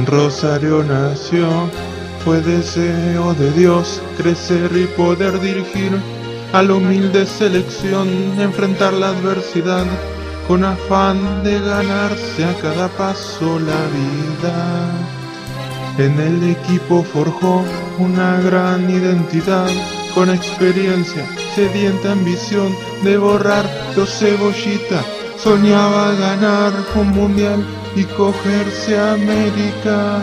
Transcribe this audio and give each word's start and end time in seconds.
En 0.00 0.06
Rosario 0.06 0.82
nació, 0.82 1.46
fue 2.24 2.40
deseo 2.40 3.34
de 3.34 3.52
Dios 3.52 4.00
crecer 4.16 4.70
y 4.74 4.86
poder 4.96 5.38
dirigir 5.40 5.92
a 6.54 6.62
la 6.62 6.72
humilde 6.76 7.26
selección, 7.26 8.08
enfrentar 8.40 8.94
la 8.94 9.10
adversidad 9.10 9.84
con 10.48 10.64
afán 10.64 11.44
de 11.44 11.60
ganarse 11.60 12.46
a 12.46 12.54
cada 12.62 12.88
paso 12.88 13.58
la 13.58 13.82
vida. 13.98 14.88
En 15.98 16.18
el 16.18 16.50
equipo 16.50 17.02
forjó 17.02 17.62
una 17.98 18.40
gran 18.40 18.88
identidad, 18.88 19.68
con 20.14 20.30
experiencia, 20.30 21.26
sedienta 21.54 22.12
ambición 22.12 22.74
de 23.04 23.18
borrar 23.18 23.66
los 23.94 24.08
cebollitas. 24.18 25.04
Soñaba 25.36 26.12
ganar 26.14 26.72
un 26.94 27.08
mundial 27.08 27.79
y 27.96 28.04
cogerse 28.04 28.98
a 28.98 29.14
América. 29.14 30.22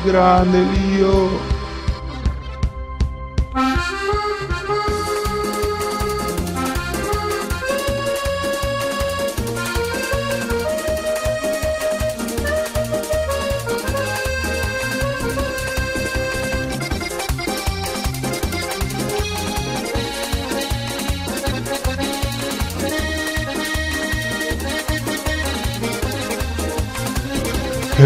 Grande 0.06 0.60
lío. 0.60 1.59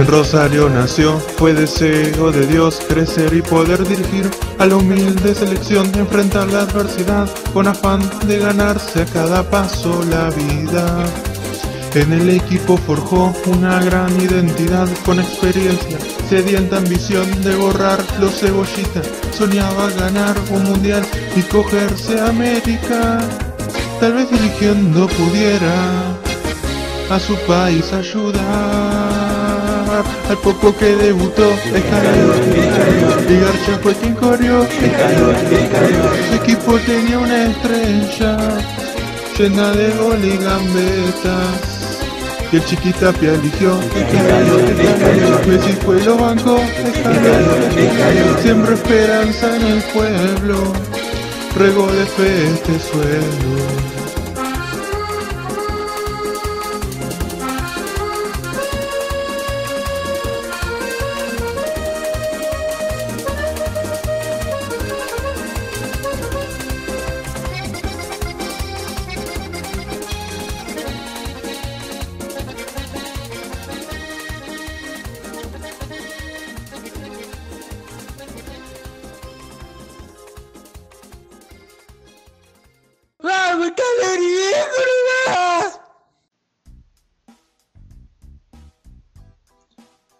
Rosario 0.08 0.70
nació, 0.70 1.20
fue 1.38 1.54
deseo 1.54 2.32
de 2.32 2.48
Dios 2.48 2.82
crecer 2.88 3.34
y 3.34 3.42
poder 3.42 3.88
dirigir 3.88 4.30
a 4.59 4.66
la 4.66 4.78
humilde 4.78 5.36
selección, 5.36 5.92
enfrentar 5.96 6.48
la 6.52 6.62
adversidad 6.62 7.30
con 7.54 7.68
afán 7.68 8.02
de 8.28 8.40
ganarse 8.40 9.04
a 9.04 9.06
cada 9.06 9.44
paso 9.50 10.04
la 10.09 10.30
vida. 10.31 11.06
En 11.96 12.12
el 12.12 12.30
equipo 12.31 12.76
forjó 12.76 13.34
una 13.46 13.84
gran 13.84 14.20
identidad 14.20 14.88
con 15.06 15.20
experiencia, 15.20 16.00
sedienta 16.28 16.78
ambición 16.78 17.44
de 17.44 17.56
borrar 17.56 18.00
los 18.20 18.40
cebollitas. 18.40 19.08
Soñaba 19.31 19.90
ganar 19.92 20.36
un 20.50 20.64
mundial 20.64 21.06
y 21.36 21.42
cogerse 21.44 22.20
a 22.20 22.30
América. 22.30 23.20
Tal 24.00 24.14
vez 24.14 24.30
dirigiendo 24.31 25.08
pudiera 25.08 26.18
a 27.12 27.20
su 27.20 27.36
país 27.46 27.94
ayudar. 27.94 29.23
Al 30.30 30.38
poco 30.38 30.76
que 30.78 30.96
debutó, 30.96 31.52
escaló, 31.52 32.34
y 33.30 33.40
Garcha 33.40 33.78
fue 33.82 33.94
quien 33.96 34.14
corrió. 34.16 34.66
Su 36.30 36.36
equipo 36.36 36.78
tenía 36.86 37.20
una 37.20 37.46
estrella 37.46 38.38
llena 39.38 39.72
de 39.72 39.90
gol 39.91 40.24
y 40.24 40.38
gambetas. 40.38 42.00
Y 42.52 42.56
el 42.56 42.66
chiquitapia 42.66 43.34
eligió. 43.34 43.78
Messi 45.47 45.74
fue 45.84 46.02
lo 46.03 46.18
banco. 46.18 46.59
Siempre 48.41 48.75
esperanza 48.75 49.56
en 49.56 49.68
el 49.68 49.81
pueblo. 49.94 50.74
Rego 51.58 51.88
de 51.91 52.06
fe 52.06 52.47
este 52.53 52.80
suelo 52.80 54.03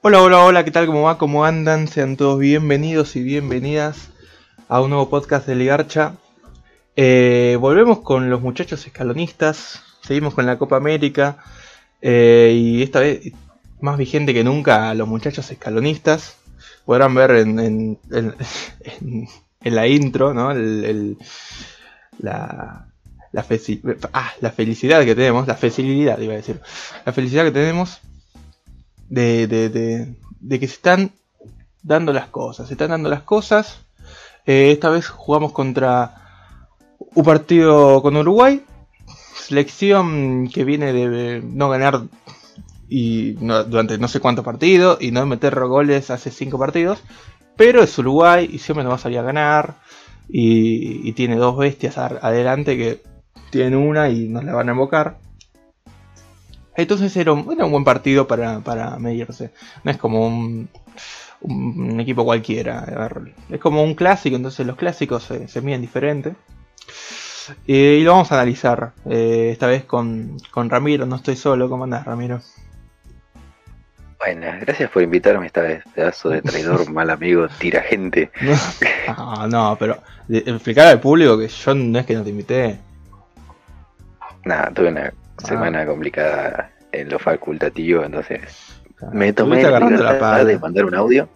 Hola, 0.05 0.21
hola, 0.21 0.43
hola, 0.43 0.65
¿qué 0.65 0.71
tal? 0.71 0.85
¿Cómo 0.85 1.03
va? 1.03 1.17
¿Cómo 1.17 1.45
andan? 1.45 1.87
Sean 1.87 2.17
todos 2.17 2.37
bienvenidos 2.37 3.15
y 3.15 3.23
bienvenidas 3.23 4.09
a 4.67 4.81
un 4.81 4.89
nuevo 4.89 5.09
podcast 5.09 5.47
de 5.47 5.55
Ligarcha. 5.55 6.15
Eh, 6.97 7.57
volvemos 7.57 7.99
con 7.99 8.29
los 8.29 8.41
muchachos 8.41 8.85
escalonistas, 8.85 9.81
seguimos 10.01 10.33
con 10.33 10.45
la 10.45 10.57
Copa 10.57 10.75
América 10.75 11.37
eh, 12.01 12.51
y 12.53 12.83
esta 12.83 12.99
vez 12.99 13.31
más 13.79 13.97
vigente 13.97 14.33
que 14.33 14.43
nunca 14.43 14.93
los 14.93 15.07
muchachos 15.07 15.49
escalonistas. 15.49 16.35
Podrán 16.83 17.15
ver 17.15 17.31
en, 17.31 17.59
en, 17.59 17.99
en, 18.11 18.35
en 19.63 19.75
la 19.75 19.87
intro, 19.87 20.33
¿no? 20.33 20.51
El, 20.51 20.83
el, 20.83 21.17
la, 22.19 22.87
la, 23.31 23.45
ah, 24.11 24.33
la 24.41 24.51
felicidad 24.51 25.05
que 25.05 25.15
tenemos, 25.15 25.47
la 25.47 25.55
facilidad 25.55 26.19
iba 26.19 26.33
a 26.33 26.35
decir, 26.35 26.59
la 27.05 27.13
felicidad 27.13 27.45
que 27.45 27.51
tenemos 27.51 28.01
de, 29.13 30.16
que 30.50 30.68
se 30.68 30.74
están 30.74 31.12
dando 31.81 32.13
las 32.13 32.28
cosas. 32.28 32.68
Se 32.68 32.74
están 32.74 32.90
dando 32.90 33.09
las 33.09 33.24
cosas. 33.24 33.81
Eh, 34.46 34.72
esta 34.72 34.90
vez 34.90 35.07
jugamos 35.07 35.51
contra 35.51 36.16
un 37.13 37.24
partido 37.24 38.01
con 38.01 38.16
Uruguay. 38.18 38.63
Selección 39.35 40.47
que 40.47 40.63
viene 40.63 40.94
de 40.94 41.41
no 41.44 41.69
ganar 41.69 42.01
y 42.90 43.35
no, 43.41 43.63
durante 43.63 43.97
no 43.97 44.07
sé 44.07 44.19
cuántos 44.19 44.46
partidos 44.46 45.01
y 45.01 45.12
no 45.12 45.25
meter 45.25 45.59
goles 45.59 46.09
hace 46.09 46.31
cinco 46.31 46.57
partidos. 46.57 47.00
Pero 47.56 47.84
es 47.84 47.97
Uruguay 47.97 48.50
y 48.51 48.59
siempre 48.59 48.84
nos 48.84 48.91
va 48.91 48.95
a 48.95 49.00
salir 49.00 49.19
a 49.19 49.24
ganar. 49.24 49.75
Y, 50.30 51.07
y 51.07 51.12
tiene 51.13 51.35
dos 51.35 51.57
bestias 51.57 51.97
adelante 51.97 52.78
que 52.78 53.03
tienen 53.51 53.75
una 53.75 54.09
y 54.09 54.30
nos 54.30 54.44
la 54.44 54.53
van 54.53 54.69
a 54.69 54.72
invocar. 54.72 55.18
Entonces 56.75 57.16
era 57.17 57.34
un, 57.34 57.51
era 57.51 57.66
un 57.66 57.72
buen 57.72 57.84
partido 57.84 58.28
para, 58.28 58.59
para, 58.61 58.97
medirse. 58.97 59.51
No 59.84 59.91
es 59.91 59.97
como 59.97 60.25
un, 60.28 60.69
un, 61.41 62.00
equipo 62.00 62.25
cualquiera. 62.25 63.09
Es 63.50 63.59
como 63.59 63.84
un 63.84 63.95
clásico, 63.95 64.35
entonces 64.35 64.66
los 64.66 64.75
clásicos 64.75 65.23
se, 65.23 65.47
se 65.47 65.62
miden 65.62 65.81
diferente. 65.81 66.35
Eh, 67.67 67.97
y 68.00 68.03
lo 68.03 68.12
vamos 68.12 68.31
a 68.31 68.35
analizar 68.35 68.94
eh, 69.09 69.50
esta 69.51 69.67
vez 69.67 69.83
con, 69.83 70.38
con, 70.51 70.69
Ramiro. 70.69 71.06
No 71.06 71.17
estoy 71.17 71.35
solo. 71.35 71.69
¿Cómo 71.69 71.83
andás, 71.83 72.06
Ramiro? 72.06 72.41
Buenas, 74.17 74.62
gracias 74.62 74.89
por 74.89 75.03
invitarme 75.03 75.47
esta 75.47 75.62
vez. 75.62 75.83
Pedazo 75.94 76.29
de 76.29 76.42
traidor, 76.42 76.89
mal 76.92 77.09
amigo, 77.09 77.47
tira 77.59 77.81
gente. 77.81 78.31
No, 79.18 79.47
no, 79.47 79.77
pero 79.77 80.01
explicar 80.30 80.88
al 80.88 81.01
público 81.01 81.38
que 81.38 81.50
yo 81.50 81.75
no 81.75 82.00
es 82.00 82.06
que 82.06 82.15
no 82.15 82.24
te 82.24 82.30
invité. 82.30 82.80
Nada, 84.45 84.71
tuve 84.74 84.88
una 84.88 85.13
semana 85.38 85.81
ah. 85.81 85.86
complicada 85.86 86.71
en 86.94 87.10
lo 87.10 87.19
facultativo, 87.19 88.04
entonces 88.04 88.42
me 89.12 89.34
tomé 89.34 89.63
la 89.63 89.80
libertad 89.80 90.45
de 90.45 90.57
mandar 90.60 90.86
un 90.86 90.95
audio. 90.95 91.28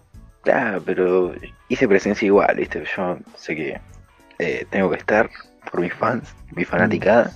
Claro, 0.43 0.81
pero 0.85 1.33
hice 1.67 1.87
presencia 1.87 2.25
igual, 2.25 2.55
¿viste? 2.55 2.83
Yo 2.95 3.17
sé 3.35 3.55
que 3.55 3.81
eh, 4.39 4.65
tengo 4.69 4.89
que 4.89 4.97
estar 4.97 5.29
por 5.69 5.81
mis 5.81 5.93
fans, 5.93 6.33
mi 6.55 6.63
fanaticada. 6.63 7.31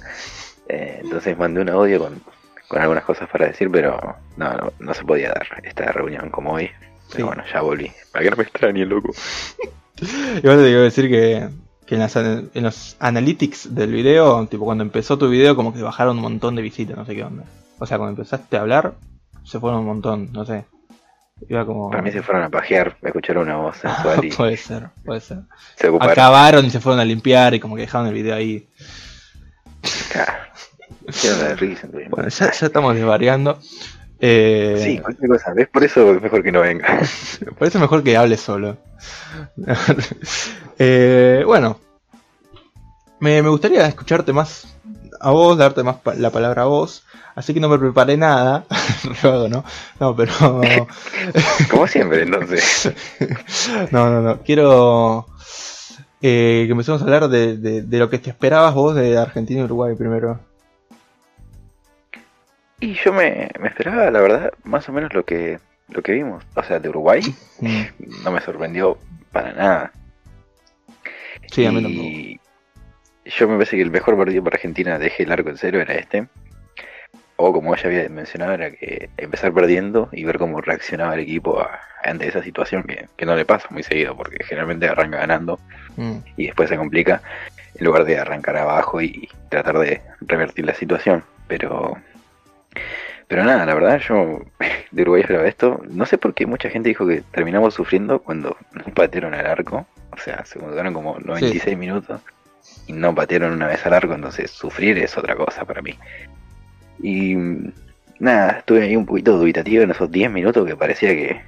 Eh, 0.69 0.99
entonces 1.03 1.37
mandé 1.37 1.61
un 1.61 1.69
audio 1.69 1.99
con, 1.99 2.21
con, 2.69 2.81
algunas 2.81 3.03
cosas 3.03 3.27
para 3.29 3.47
decir, 3.47 3.69
pero 3.69 3.99
no, 4.37 4.53
no, 4.53 4.71
no, 4.79 4.93
se 4.93 5.03
podía 5.03 5.29
dar 5.29 5.45
esta 5.63 5.91
reunión 5.91 6.29
como 6.29 6.53
hoy. 6.53 6.69
Pero 7.09 7.17
sí. 7.17 7.23
bueno, 7.23 7.43
ya 7.51 7.61
volví. 7.61 7.91
Para 8.13 8.23
que 8.23 8.31
no 8.31 8.37
me 8.37 8.43
extrañe, 8.43 8.85
loco. 8.85 9.11
Igual 10.41 10.57
te 10.57 10.63
digo 10.63 10.81
decir 10.81 11.09
que 11.09 11.49
que 11.91 11.95
en, 11.95 12.01
las, 12.01 12.15
en, 12.15 12.63
los 12.63 12.95
analytics 12.99 13.75
del 13.75 13.91
video, 13.91 14.47
tipo 14.47 14.63
cuando 14.63 14.81
empezó 14.81 15.17
tu 15.17 15.27
video, 15.27 15.57
como 15.57 15.73
que 15.73 15.81
bajaron 15.81 16.15
un 16.15 16.21
montón 16.21 16.55
de 16.55 16.61
visitas, 16.61 16.95
no 16.95 17.05
sé 17.05 17.15
qué 17.15 17.23
onda. 17.25 17.43
O 17.81 17.87
sea, 17.87 17.97
cuando 17.97 18.11
empezaste 18.11 18.57
a 18.57 18.61
hablar, 18.61 18.93
se 19.43 19.59
fueron 19.59 19.79
un 19.79 19.87
montón, 19.87 20.31
no 20.31 20.45
sé. 20.45 20.65
Iba 21.49 21.65
como... 21.65 21.89
Para 21.89 22.03
mí 22.03 22.11
se 22.11 22.21
fueron 22.21 22.43
a 22.43 22.49
pajear, 22.51 22.95
me 23.01 23.09
escucharon 23.09 23.47
una 23.47 23.57
voz 23.57 23.77
sensual 23.77 24.23
y... 24.23 24.29
puede 24.29 24.55
ser, 24.55 24.89
puede 25.03 25.19
ser. 25.19 25.39
Se 25.77 25.87
Acabaron 25.99 26.63
y 26.63 26.69
se 26.69 26.79
fueron 26.79 26.99
a 26.99 27.05
limpiar 27.05 27.55
y 27.55 27.59
como 27.59 27.75
que 27.75 27.81
dejaron 27.81 28.05
el 28.05 28.13
video 28.13 28.35
ahí. 28.35 28.69
Bueno, 32.11 32.29
ya, 32.29 32.51
ya 32.51 32.65
estamos 32.67 32.93
desvariando. 32.93 33.57
Eh... 34.19 34.79
Sí, 34.79 34.99
cualquier 34.99 35.31
cosa. 35.31 35.51
¿Ves? 35.55 35.67
Por 35.69 35.83
eso 35.83 36.13
es 36.13 36.21
mejor 36.21 36.43
que 36.43 36.51
no 36.51 36.61
venga. 36.61 36.85
Por 37.57 37.67
eso 37.67 37.79
es 37.79 37.81
mejor 37.81 38.03
que 38.03 38.15
hable 38.15 38.37
solo. 38.37 38.77
eh, 40.77 41.41
bueno. 41.47 41.79
me, 43.19 43.41
gustaría 43.41 43.87
escucharte 43.87 44.33
más 44.33 44.71
a 45.21 45.31
vos, 45.31 45.57
darte 45.57 45.83
más 45.83 45.97
la 46.17 46.31
palabra 46.31 46.63
a 46.63 46.65
vos. 46.65 47.03
Así 47.35 47.53
que 47.53 47.59
no 47.59 47.69
me 47.69 47.79
preparé 47.79 48.17
nada. 48.17 48.65
¿no? 49.23 49.63
No, 49.99 50.15
pero. 50.15 50.33
Como 51.69 51.87
siempre, 51.87 52.23
entonces. 52.23 52.91
no, 53.91 54.09
no, 54.09 54.21
no. 54.21 54.41
Quiero 54.41 55.27
eh, 56.21 56.63
que 56.65 56.71
empecemos 56.71 57.01
a 57.01 57.05
hablar 57.05 57.29
de, 57.29 57.57
de, 57.57 57.97
lo 57.99 58.09
que 58.09 58.19
te 58.19 58.29
esperabas 58.29 58.73
vos 58.73 58.95
de 58.95 59.17
Argentina 59.17 59.61
y 59.61 59.63
Uruguay 59.63 59.95
primero. 59.95 60.39
Y 62.79 62.95
yo 62.95 63.13
me, 63.13 63.49
me, 63.59 63.67
esperaba, 63.67 64.09
la 64.09 64.21
verdad, 64.21 64.53
más 64.63 64.89
o 64.89 64.91
menos 64.91 65.13
lo 65.13 65.23
que, 65.23 65.59
lo 65.89 66.01
que 66.01 66.13
vimos. 66.13 66.43
O 66.55 66.63
sea, 66.63 66.79
de 66.79 66.89
Uruguay 66.89 67.21
mm. 67.59 68.23
no 68.23 68.31
me 68.31 68.41
sorprendió 68.41 68.97
para 69.31 69.53
nada. 69.53 69.91
Sí, 71.51 71.65
a 71.65 71.71
mí 71.71 72.39
Yo 73.25 73.47
me 73.47 73.55
parece 73.55 73.77
que 73.77 73.83
el 73.83 73.91
mejor 73.91 74.17
partido 74.17 74.43
para 74.43 74.55
Argentina, 74.55 74.97
deje 74.97 75.23
el 75.23 75.31
arco 75.31 75.49
en 75.49 75.57
cero, 75.57 75.79
era 75.79 75.95
este. 75.95 76.27
O 77.35 77.53
como 77.53 77.75
ya 77.75 77.87
había 77.87 78.07
mencionado, 78.09 78.53
era 78.53 78.71
que 78.71 79.09
empezar 79.17 79.53
perdiendo 79.53 80.09
y 80.11 80.23
ver 80.23 80.37
cómo 80.37 80.61
reaccionaba 80.61 81.13
el 81.15 81.21
equipo 81.21 81.65
ante 82.03 82.27
esa 82.27 82.43
situación 82.43 82.83
que, 82.83 83.07
que, 83.15 83.25
no 83.25 83.35
le 83.35 83.45
pasa 83.45 83.67
muy 83.71 83.83
seguido, 83.83 84.15
porque 84.15 84.43
generalmente 84.43 84.87
arranca 84.87 85.17
ganando 85.17 85.59
mm. 85.97 86.17
y 86.37 86.47
después 86.47 86.69
se 86.69 86.77
complica, 86.77 87.21
en 87.75 87.85
lugar 87.85 88.05
de 88.05 88.19
arrancar 88.19 88.57
abajo 88.57 89.01
y 89.01 89.29
tratar 89.49 89.79
de 89.79 90.01
revertir 90.21 90.65
la 90.65 90.73
situación. 90.73 91.23
Pero 91.47 91.97
pero 93.31 93.45
nada, 93.45 93.65
la 93.65 93.73
verdad, 93.73 93.97
yo 93.99 94.41
de 94.91 95.01
Uruguay 95.03 95.21
esperaba 95.21 95.47
esto. 95.47 95.81
No 95.89 96.05
sé 96.05 96.17
por 96.17 96.33
qué 96.33 96.45
mucha 96.45 96.69
gente 96.69 96.89
dijo 96.89 97.07
que 97.07 97.21
terminamos 97.31 97.73
sufriendo 97.73 98.19
cuando 98.19 98.57
no 98.73 98.93
patearon 98.93 99.33
al 99.33 99.45
arco. 99.45 99.87
O 100.11 100.17
sea, 100.17 100.43
se 100.43 100.59
quedaron 100.59 100.93
como 100.93 101.17
96 101.17 101.77
minutos 101.77 102.19
y 102.87 102.93
no 102.93 103.13
patearon 103.13 103.53
una 103.53 103.67
vez 103.67 103.85
al 103.85 103.93
arco. 103.93 104.13
Entonces, 104.13 104.51
sufrir 104.51 104.97
es 104.97 105.17
otra 105.17 105.35
cosa 105.35 105.65
para 105.65 105.81
mí. 105.81 105.97
Y 107.01 107.35
nada, 108.19 108.59
estuve 108.59 108.83
ahí 108.83 108.95
un 108.95 109.05
poquito 109.05 109.37
dubitativo 109.37 109.83
en 109.83 109.91
esos 109.91 110.11
10 110.11 110.31
minutos 110.31 110.65
que 110.65 110.75
parecía 110.75 111.09
que 111.09 111.41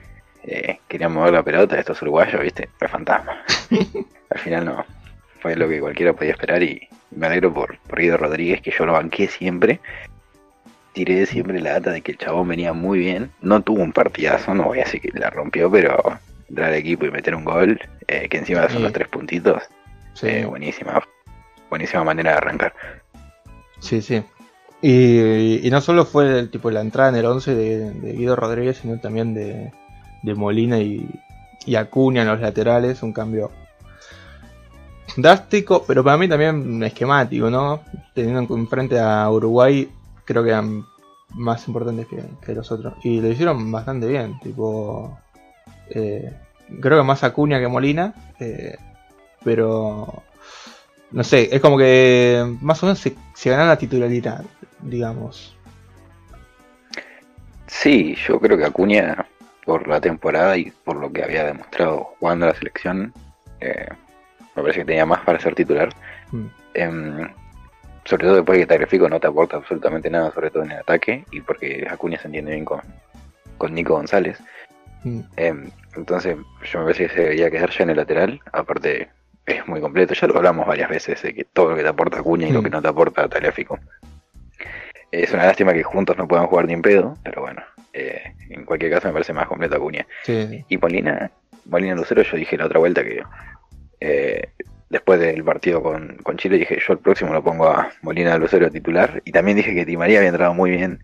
eh, 0.43 0.79
querían 0.87 1.13
mover 1.13 1.33
la 1.33 1.43
pelota 1.43 1.75
de 1.75 1.81
estos 1.81 2.01
uruguayos, 2.01 2.41
¿viste? 2.41 2.69
Fue 2.77 2.87
fantasma. 2.87 3.43
Al 4.29 4.39
final 4.39 4.65
no. 4.65 4.85
Fue 5.39 5.55
lo 5.55 5.67
que 5.67 5.79
cualquiera 5.79 6.13
podía 6.13 6.31
esperar 6.31 6.63
y 6.63 6.87
me 7.11 7.27
alegro 7.27 7.53
por, 7.53 7.77
por 7.79 7.99
Guido 7.99 8.17
Rodríguez, 8.17 8.61
que 8.61 8.71
yo 8.71 8.85
lo 8.85 8.93
banqué 8.93 9.27
siempre 9.27 9.79
tiré 10.93 11.25
siempre 11.25 11.59
la 11.59 11.73
data 11.73 11.91
de 11.91 12.01
que 12.01 12.13
el 12.13 12.17
chabón 12.17 12.47
venía 12.47 12.71
muy 12.71 12.99
bien. 12.99 13.31
No 13.41 13.61
tuvo 13.61 13.81
un 13.81 13.91
partidazo, 13.91 14.53
no 14.53 14.65
voy 14.65 14.79
a 14.79 14.83
decir 14.83 15.01
que 15.01 15.11
la 15.19 15.29
rompió, 15.29 15.69
pero 15.69 16.19
entrar 16.47 16.69
al 16.69 16.75
equipo 16.75 17.05
y 17.05 17.11
meter 17.11 17.35
un 17.35 17.43
gol, 17.43 17.79
eh, 18.07 18.29
que 18.29 18.37
encima 18.37 18.69
son 18.69 18.83
los 18.83 18.93
tres 18.93 19.07
puntitos, 19.07 19.63
eh, 20.21 20.45
buenísima, 20.45 21.03
buenísima 21.73 22.03
manera 22.03 22.31
de 22.31 22.37
arrancar. 22.37 22.73
Sí, 23.79 24.01
sí. 24.01 24.23
Y, 24.81 25.69
no 25.71 25.81
solo 25.81 26.05
fue 26.05 26.39
el 26.39 26.49
tipo 26.49 26.69
la 26.69 26.81
entrada 26.81 27.09
en 27.09 27.15
el 27.15 27.25
11 27.25 27.55
de, 27.55 28.13
Guido 28.13 28.35
Rodríguez, 28.35 28.77
sino 28.77 28.99
también 28.99 29.33
de, 29.33 29.71
Molina 30.35 30.79
y, 30.79 31.09
y 31.65 31.75
Acuña 31.75 32.21
en 32.21 32.27
los 32.27 32.39
laterales, 32.39 33.01
un 33.01 33.13
cambio 33.13 33.51
drástico, 35.17 35.83
pero 35.85 36.03
para 36.03 36.17
mí 36.17 36.27
también 36.27 36.83
esquemático, 36.83 37.49
¿no? 37.49 37.81
Teniendo 38.13 38.55
en 38.55 38.67
frente 38.67 38.99
a 38.99 39.29
Uruguay 39.29 39.89
creo 40.25 40.43
que 40.43 40.49
eran 40.49 40.85
más 41.29 41.67
importantes 41.67 42.07
que, 42.07 42.53
los 42.53 42.71
otros. 42.71 42.93
Y 43.03 43.19
lo 43.21 43.29
hicieron 43.29 43.71
bastante 43.71 44.07
bien, 44.07 44.39
tipo... 44.39 45.17
Eh, 45.89 46.33
creo 46.81 46.97
que 46.99 47.03
más 47.03 47.23
Acuña 47.23 47.59
que 47.59 47.67
Molina, 47.67 48.13
eh, 48.39 48.77
pero... 49.43 50.23
No 51.13 51.23
sé, 51.23 51.49
es 51.55 51.61
como 51.61 51.77
que 51.77 52.43
más 52.61 52.81
o 52.81 52.87
menos 52.87 52.99
se, 52.99 53.15
se 53.35 53.51
ganan 53.51 53.67
la 53.67 53.77
titularidad, 53.77 54.43
digamos. 54.81 55.55
Sí, 57.67 58.15
yo 58.27 58.39
creo 58.39 58.57
que 58.57 58.65
Acuña, 58.65 59.27
por 59.63 59.87
la 59.87 60.01
temporada 60.01 60.57
y 60.57 60.71
por 60.83 60.95
lo 60.95 61.11
que 61.11 61.23
había 61.23 61.43
demostrado 61.45 62.15
jugando 62.19 62.45
a 62.45 62.49
la 62.49 62.55
selección, 62.55 63.13
eh, 63.61 63.87
me 64.55 64.61
parece 64.63 64.79
que 64.79 64.85
tenía 64.85 65.05
más 65.05 65.21
para 65.21 65.39
ser 65.39 65.53
titular. 65.53 65.89
Mm. 66.31 66.45
Em, 66.73 67.29
sobre 68.05 68.25
todo 68.25 68.35
después 68.37 68.57
de 68.57 68.63
que 68.63 68.67
Tagliafico 68.67 69.07
no 69.07 69.19
te 69.19 69.27
aporta 69.27 69.57
absolutamente 69.57 70.09
nada, 70.09 70.31
sobre 70.33 70.49
todo 70.49 70.63
en 70.63 70.71
el 70.71 70.79
ataque, 70.79 71.25
y 71.31 71.41
porque 71.41 71.87
Acuña 71.89 72.19
se 72.19 72.27
entiende 72.27 72.51
bien 72.51 72.65
con, 72.65 72.81
con 73.59 73.73
Nico 73.73 73.93
González. 73.93 74.39
Mm. 75.03 75.19
Em, 75.37 75.71
entonces, 75.95 76.37
yo 76.71 76.79
me 76.79 76.85
parece 76.85 77.07
que 77.07 77.13
se 77.13 77.21
debería 77.21 77.51
quedar 77.51 77.69
ya 77.69 77.83
en 77.83 77.89
el 77.91 77.97
lateral. 77.97 78.39
Aparte, 78.51 79.09
es 79.45 79.67
muy 79.67 79.81
completo. 79.81 80.13
Ya 80.13 80.27
lo 80.27 80.37
hablamos 80.37 80.67
varias 80.67 80.89
veces 80.89 81.21
de 81.21 81.33
que 81.33 81.43
todo 81.45 81.71
lo 81.71 81.75
que 81.75 81.83
te 81.83 81.89
aporta 81.89 82.19
Acuña 82.19 82.47
y 82.47 82.51
lo 82.51 82.63
que 82.63 82.69
no 82.69 82.81
te 82.81 82.87
aporta 82.87 83.27
Tagliafico. 83.27 83.79
Es 85.11 85.31
una 85.31 85.45
lástima 85.45 85.73
que 85.73 85.83
juntos 85.83 86.17
no 86.17 86.27
puedan 86.27 86.47
jugar 86.47 86.65
ni 86.65 86.73
en 86.73 86.81
pedo, 86.81 87.15
pero 87.23 87.41
bueno, 87.41 87.61
eh, 87.93 88.33
en 88.49 88.65
cualquier 88.65 88.91
caso 88.91 89.07
me 89.07 89.13
parece 89.13 89.33
más 89.33 89.47
completo 89.47 89.75
Acuña. 89.75 90.07
Y 90.27 90.77
Molina, 90.77 91.31
Molina 91.65 91.95
Lucero, 91.95 92.23
yo 92.23 92.37
dije 92.37 92.57
la 92.57 92.65
otra 92.65 92.79
vuelta 92.79 93.03
que 93.03 93.21
eh, 93.99 94.49
después 94.89 95.19
del 95.19 95.43
partido 95.43 95.81
con, 95.81 96.17
Chile 96.37 96.57
dije 96.57 96.77
yo 96.85 96.93
el 96.93 96.99
próximo 96.99 97.33
lo 97.33 97.43
pongo 97.43 97.67
a 97.67 97.91
Molina 98.01 98.37
Lucero 98.37 98.69
titular 98.69 99.21
y 99.25 99.31
también 99.31 99.57
dije 99.57 99.73
que 99.73 99.85
Di 99.85 99.97
María 99.97 100.19
había 100.19 100.29
entrado 100.29 100.53
muy 100.53 100.71
bien 100.71 100.99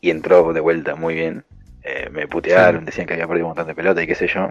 y 0.00 0.10
entró 0.10 0.52
de 0.52 0.60
vuelta 0.60 0.94
muy 0.94 1.14
bien 1.14 1.44
eh, 1.82 2.08
me 2.12 2.28
putearon, 2.28 2.84
decían 2.84 3.06
que 3.06 3.14
había 3.14 3.26
perdido 3.26 3.46
un 3.46 3.50
montón 3.50 3.66
de 3.66 3.74
pelota 3.74 4.02
y 4.02 4.06
qué 4.06 4.14
sé 4.14 4.28
yo 4.28 4.50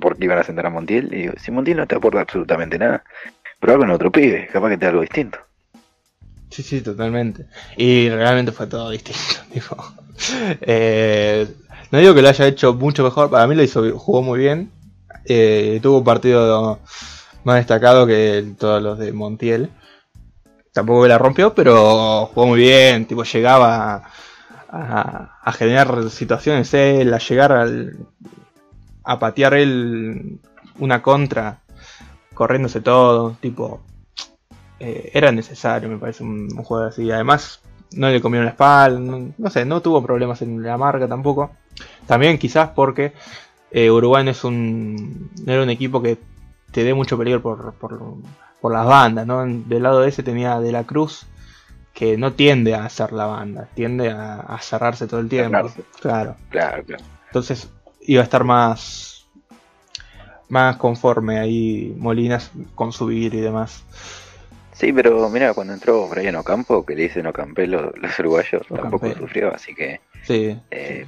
porque 0.00 0.24
iban 0.24 0.38
a 0.38 0.44
sentar 0.44 0.66
a 0.66 0.70
Montiel 0.70 1.12
y 1.12 1.22
digo, 1.22 1.34
si 1.38 1.50
Montiel 1.50 1.76
no 1.76 1.86
te 1.86 1.96
aporta 1.96 2.20
absolutamente 2.20 2.78
nada 2.78 3.04
algo 3.72 3.84
en 3.84 3.90
otro 3.90 4.10
pibe, 4.10 4.48
capaz 4.52 4.70
que 4.70 4.78
te 4.78 4.84
da 4.84 4.90
algo 4.90 5.02
distinto 5.02 5.38
Sí, 6.50 6.62
sí, 6.62 6.80
totalmente. 6.80 7.46
Y 7.76 8.08
realmente 8.08 8.52
fue 8.52 8.66
todo 8.66 8.90
distinto. 8.90 9.76
Eh, 10.62 11.46
no 11.92 12.00
digo 12.00 12.12
que 12.12 12.22
lo 12.22 12.28
haya 12.28 12.48
hecho 12.48 12.74
mucho 12.74 13.04
mejor, 13.04 13.30
para 13.30 13.46
mí 13.46 13.54
lo 13.54 13.62
hizo, 13.62 13.88
jugó 13.96 14.20
muy 14.20 14.40
bien. 14.40 14.72
tuvo 15.80 15.98
un 15.98 16.04
partido 16.04 16.80
más 17.44 17.56
destacado 17.56 18.04
que 18.04 18.44
todos 18.58 18.82
los 18.82 18.98
de 18.98 19.12
Montiel. 19.12 19.70
Tampoco 20.72 21.06
la 21.06 21.18
rompió, 21.18 21.54
pero 21.54 22.26
jugó 22.26 22.48
muy 22.48 22.58
bien, 22.58 23.06
tipo 23.06 23.22
llegaba 23.22 24.10
a, 24.70 25.52
generar 25.52 26.10
situaciones 26.10 26.74
él, 26.74 27.14
a 27.14 27.18
llegar 27.18 27.52
a 29.08 29.18
patear 29.18 29.54
él 29.54 30.38
una 30.78 31.00
contra, 31.00 31.60
corriéndose 32.34 32.82
todo, 32.82 33.38
tipo 33.40 33.80
eh, 34.78 35.10
era 35.14 35.32
necesario, 35.32 35.88
me 35.88 35.96
parece 35.96 36.22
un, 36.22 36.50
juego 36.62 36.84
así. 36.84 37.10
Además, 37.10 37.62
no 37.92 38.10
le 38.10 38.20
comieron 38.20 38.44
la 38.44 38.50
espalda, 38.50 39.00
no, 39.38 39.50
sé, 39.50 39.64
no 39.64 39.80
tuvo 39.80 40.02
problemas 40.02 40.42
en 40.42 40.62
la 40.62 40.76
marca 40.76 41.08
tampoco. 41.08 41.52
También 42.06 42.36
quizás 42.36 42.68
porque 42.74 43.14
eh, 43.70 43.90
Uruguay 43.90 44.24
no 44.24 44.30
es 44.30 44.44
un, 44.44 45.30
no 45.42 45.52
era 45.54 45.62
un 45.62 45.70
equipo 45.70 46.02
que 46.02 46.18
te 46.70 46.84
dé 46.84 46.92
mucho 46.92 47.16
peligro 47.16 47.40
por, 47.40 47.72
por, 47.72 48.70
las 48.70 48.86
bandas, 48.86 49.26
¿no? 49.26 49.42
Del 49.46 49.82
lado 49.82 50.02
de 50.02 50.10
ese 50.10 50.22
tenía 50.22 50.60
De 50.60 50.70
la 50.70 50.84
Cruz, 50.84 51.24
que 51.94 52.18
no 52.18 52.34
tiende 52.34 52.74
a 52.74 52.84
hacer 52.84 53.14
la 53.14 53.24
banda, 53.24 53.70
tiende 53.74 54.10
a, 54.10 54.58
cerrarse 54.60 55.06
todo 55.06 55.20
el 55.20 55.30
tiempo. 55.30 55.70
Claro. 56.02 56.36
Claro, 56.50 56.84
claro. 56.84 57.04
Entonces 57.28 57.70
iba 58.08 58.22
a 58.22 58.24
estar 58.24 58.42
más 58.42 59.28
más 60.48 60.76
conforme 60.76 61.38
ahí 61.38 61.94
Molinas 61.98 62.50
con 62.74 62.90
subir 62.90 63.34
y 63.34 63.40
demás. 63.40 63.84
Sí, 64.72 64.92
pero 64.94 65.28
mira, 65.28 65.52
cuando 65.52 65.74
entró 65.74 66.08
Brian 66.08 66.36
Ocampo, 66.36 66.86
que 66.86 66.94
le 66.94 67.02
dicen 67.02 67.26
Ocampé 67.26 67.66
los, 67.66 67.92
los 67.98 68.18
uruguayos, 68.18 68.66
tampoco 68.68 69.12
sufrió, 69.12 69.54
así 69.54 69.74
que... 69.74 70.00
Sí. 70.22 70.58
Eh, 70.70 71.04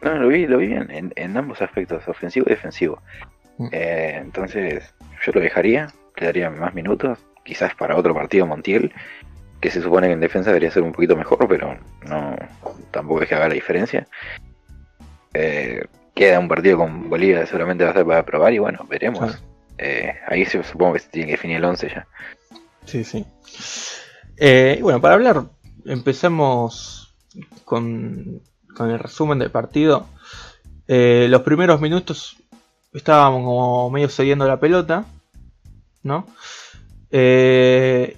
no, 0.00 0.14
lo 0.14 0.28
vi, 0.28 0.46
lo 0.46 0.58
vi 0.58 0.68
bien 0.68 0.90
en, 0.90 1.12
en 1.16 1.36
ambos 1.36 1.60
aspectos, 1.60 2.08
ofensivo 2.08 2.46
y 2.48 2.50
defensivo. 2.50 3.02
Mm. 3.58 3.68
Eh, 3.72 4.18
entonces, 4.22 4.94
yo 5.26 5.32
lo 5.34 5.40
dejaría, 5.40 5.88
le 6.16 6.26
daría 6.26 6.48
más 6.48 6.72
minutos, 6.72 7.18
quizás 7.44 7.74
para 7.74 7.96
otro 7.96 8.14
partido 8.14 8.46
Montiel, 8.46 8.94
que 9.60 9.70
se 9.70 9.82
supone 9.82 10.06
que 10.06 10.14
en 10.14 10.20
defensa 10.20 10.50
debería 10.50 10.70
ser 10.70 10.84
un 10.84 10.92
poquito 10.92 11.16
mejor, 11.16 11.46
pero 11.48 11.76
no 12.06 12.36
tampoco 12.92 13.22
es 13.22 13.28
que 13.28 13.34
haga 13.34 13.48
la 13.48 13.54
diferencia. 13.54 14.06
Eh, 15.34 15.86
queda 16.14 16.38
un 16.38 16.48
partido 16.48 16.78
con 16.78 17.08
Bolivia, 17.08 17.46
seguramente 17.46 17.84
va 17.84 17.90
a 17.90 17.94
ser 17.94 18.06
para 18.06 18.24
probar 18.24 18.52
y 18.52 18.58
bueno, 18.58 18.86
veremos. 18.88 19.38
Eh, 19.76 20.12
ahí 20.26 20.44
supongo 20.44 20.94
que 20.94 20.98
se 20.98 21.08
tiene 21.08 21.26
que 21.26 21.32
definir 21.32 21.58
el 21.58 21.64
11 21.64 21.88
ya. 21.88 22.06
Sí, 22.84 23.04
sí. 23.04 23.24
y 24.40 24.82
bueno, 24.82 25.00
para 25.00 25.14
hablar, 25.14 25.44
empecemos 25.84 27.14
con, 27.64 28.42
con 28.74 28.90
el 28.90 28.98
resumen 28.98 29.38
del 29.38 29.50
partido. 29.50 30.08
los 30.86 31.42
primeros 31.42 31.80
minutos 31.80 32.36
estábamos 32.92 33.44
como 33.44 33.90
medio 33.90 34.08
cediendo 34.08 34.46
la 34.46 34.60
pelota, 34.60 35.04
¿no? 36.02 36.26
Eh, 37.10 38.16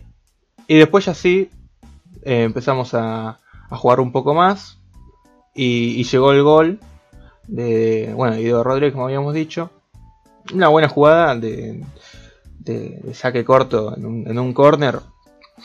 y 0.67 0.79
después 0.79 1.05
ya 1.05 1.14
sí 1.14 1.50
eh, 2.23 2.43
empezamos 2.43 2.95
a, 2.95 3.38
jugar 3.71 4.00
un 4.00 4.11
poco 4.11 4.35
más 4.35 4.79
y, 5.55 6.02
llegó 6.02 6.33
el 6.33 6.43
gol 6.43 6.81
de, 7.50 8.12
bueno, 8.14 8.37
Guido 8.37 8.62
Rodríguez, 8.62 8.92
como 8.92 9.07
habíamos 9.07 9.35
dicho. 9.35 9.71
Una 10.54 10.69
buena 10.69 10.88
jugada 10.88 11.35
de, 11.37 11.85
de, 12.61 13.14
saque 13.14 13.45
corto 13.45 13.97
en 13.97 14.07
un, 14.07 14.28
en 14.28 14.38
un 14.38 14.54
corner. 14.54 15.00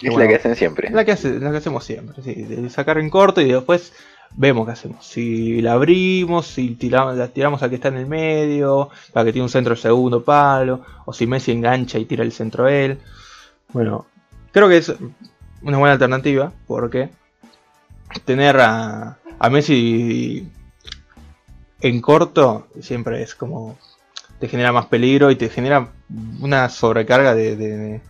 Es 0.01 0.15
la 0.15 0.27
que 0.27 0.35
hacen 0.35 0.55
siempre. 0.55 0.89
La 0.89 1.05
que, 1.05 1.13
hace, 1.13 1.39
la 1.39 1.51
que 1.51 1.57
hacemos 1.57 1.83
siempre, 1.85 2.21
sí, 2.21 2.33
de 2.33 2.69
sacar 2.69 2.97
en 2.97 3.09
corto 3.09 3.39
y 3.39 3.51
después 3.51 3.93
vemos 4.35 4.65
qué 4.65 4.73
hacemos. 4.73 5.05
Si 5.05 5.61
la 5.61 5.73
abrimos, 5.73 6.47
si 6.47 6.75
tiramos, 6.75 7.15
la 7.15 7.29
tiramos 7.29 7.63
a 7.63 7.69
que 7.69 7.75
está 7.75 7.87
en 7.87 7.97
el 7.97 8.07
medio, 8.07 8.89
para 9.13 9.25
que 9.25 9.31
tiene 9.31 9.43
un 9.43 9.49
centro 9.49 9.75
segundo 9.75 10.23
palo, 10.23 10.81
o 11.05 11.13
si 11.13 11.27
Messi 11.27 11.51
engancha 11.51 11.97
y 11.97 12.05
tira 12.05 12.23
el 12.23 12.33
centro 12.33 12.67
él. 12.67 12.99
Bueno, 13.71 14.05
creo 14.51 14.67
que 14.67 14.77
es 14.77 14.93
una 15.61 15.77
buena 15.77 15.93
alternativa 15.93 16.51
porque 16.67 17.09
tener 18.25 18.59
a, 18.59 19.17
a 19.39 19.49
Messi 19.49 20.49
en 21.81 22.01
corto 22.01 22.67
siempre 22.81 23.21
es 23.21 23.35
como 23.35 23.77
te 24.39 24.47
genera 24.47 24.71
más 24.71 24.87
peligro 24.87 25.31
y 25.31 25.35
te 25.35 25.49
genera 25.49 25.89
una 26.39 26.69
sobrecarga 26.69 27.33
de, 27.33 28.01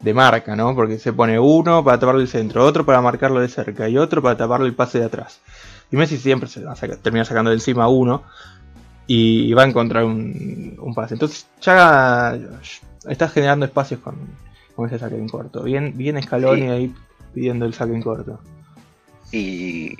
de, 0.00 0.14
marca, 0.14 0.56
¿no? 0.56 0.74
Porque 0.74 0.98
se 0.98 1.12
pone 1.12 1.38
uno 1.38 1.84
para 1.84 1.98
taparle 1.98 2.22
el 2.22 2.28
centro, 2.28 2.64
otro 2.64 2.86
para 2.86 3.00
marcarlo 3.00 3.40
de 3.40 3.48
cerca 3.48 3.88
y 3.88 3.98
otro 3.98 4.22
para 4.22 4.36
taparle 4.36 4.66
el 4.66 4.74
pase 4.74 4.98
de 4.98 5.04
atrás. 5.04 5.40
Y 5.90 5.96
Messi 5.96 6.16
siempre 6.16 6.48
se 6.48 6.62
va 6.64 6.72
a 6.72 6.96
termina 6.96 7.24
sacando 7.24 7.50
de 7.50 7.56
encima 7.56 7.88
uno 7.88 8.22
y 9.06 9.52
va 9.52 9.62
a 9.62 9.66
encontrar 9.66 10.04
un, 10.04 10.76
un 10.78 10.94
pase. 10.94 11.14
Entonces 11.14 11.46
ya 11.60 12.38
estás 13.08 13.32
generando 13.32 13.66
espacios 13.66 14.00
con, 14.00 14.16
con 14.74 14.86
ese 14.86 14.98
saque 14.98 15.16
en 15.16 15.28
corto. 15.28 15.62
Bien, 15.62 15.96
bien 15.96 16.16
escalón 16.16 16.62
y 16.62 16.68
ahí 16.68 16.94
pidiendo 17.34 17.66
el 17.66 17.74
saque 17.74 17.94
en 17.94 18.02
corto. 18.02 18.40
Y 19.32 19.96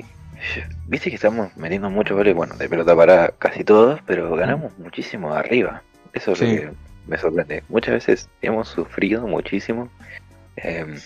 viste 0.87 1.11
que 1.11 1.17
estamos 1.17 1.57
metiendo 1.57 1.91
muchos 1.91 2.17
goles, 2.17 2.35
bueno, 2.35 2.55
de 2.57 2.69
pelota 2.69 2.95
para 2.97 3.29
casi 3.39 3.65
todos, 3.65 4.01
pero 4.07 4.35
ganamos 4.37 4.77
muchísimo 4.79 5.35
arriba. 5.35 5.83
Eso 6.13 6.33
es 6.33 6.41
lo 6.41 6.47
que 6.47 6.71
me 7.07 7.19
sorprende. 7.19 7.63
Muchas 7.69 7.95
veces 7.95 8.29
hemos 8.43 8.69
sufrido 8.69 9.27
muchísimo 9.27 9.89
em, 10.57 10.97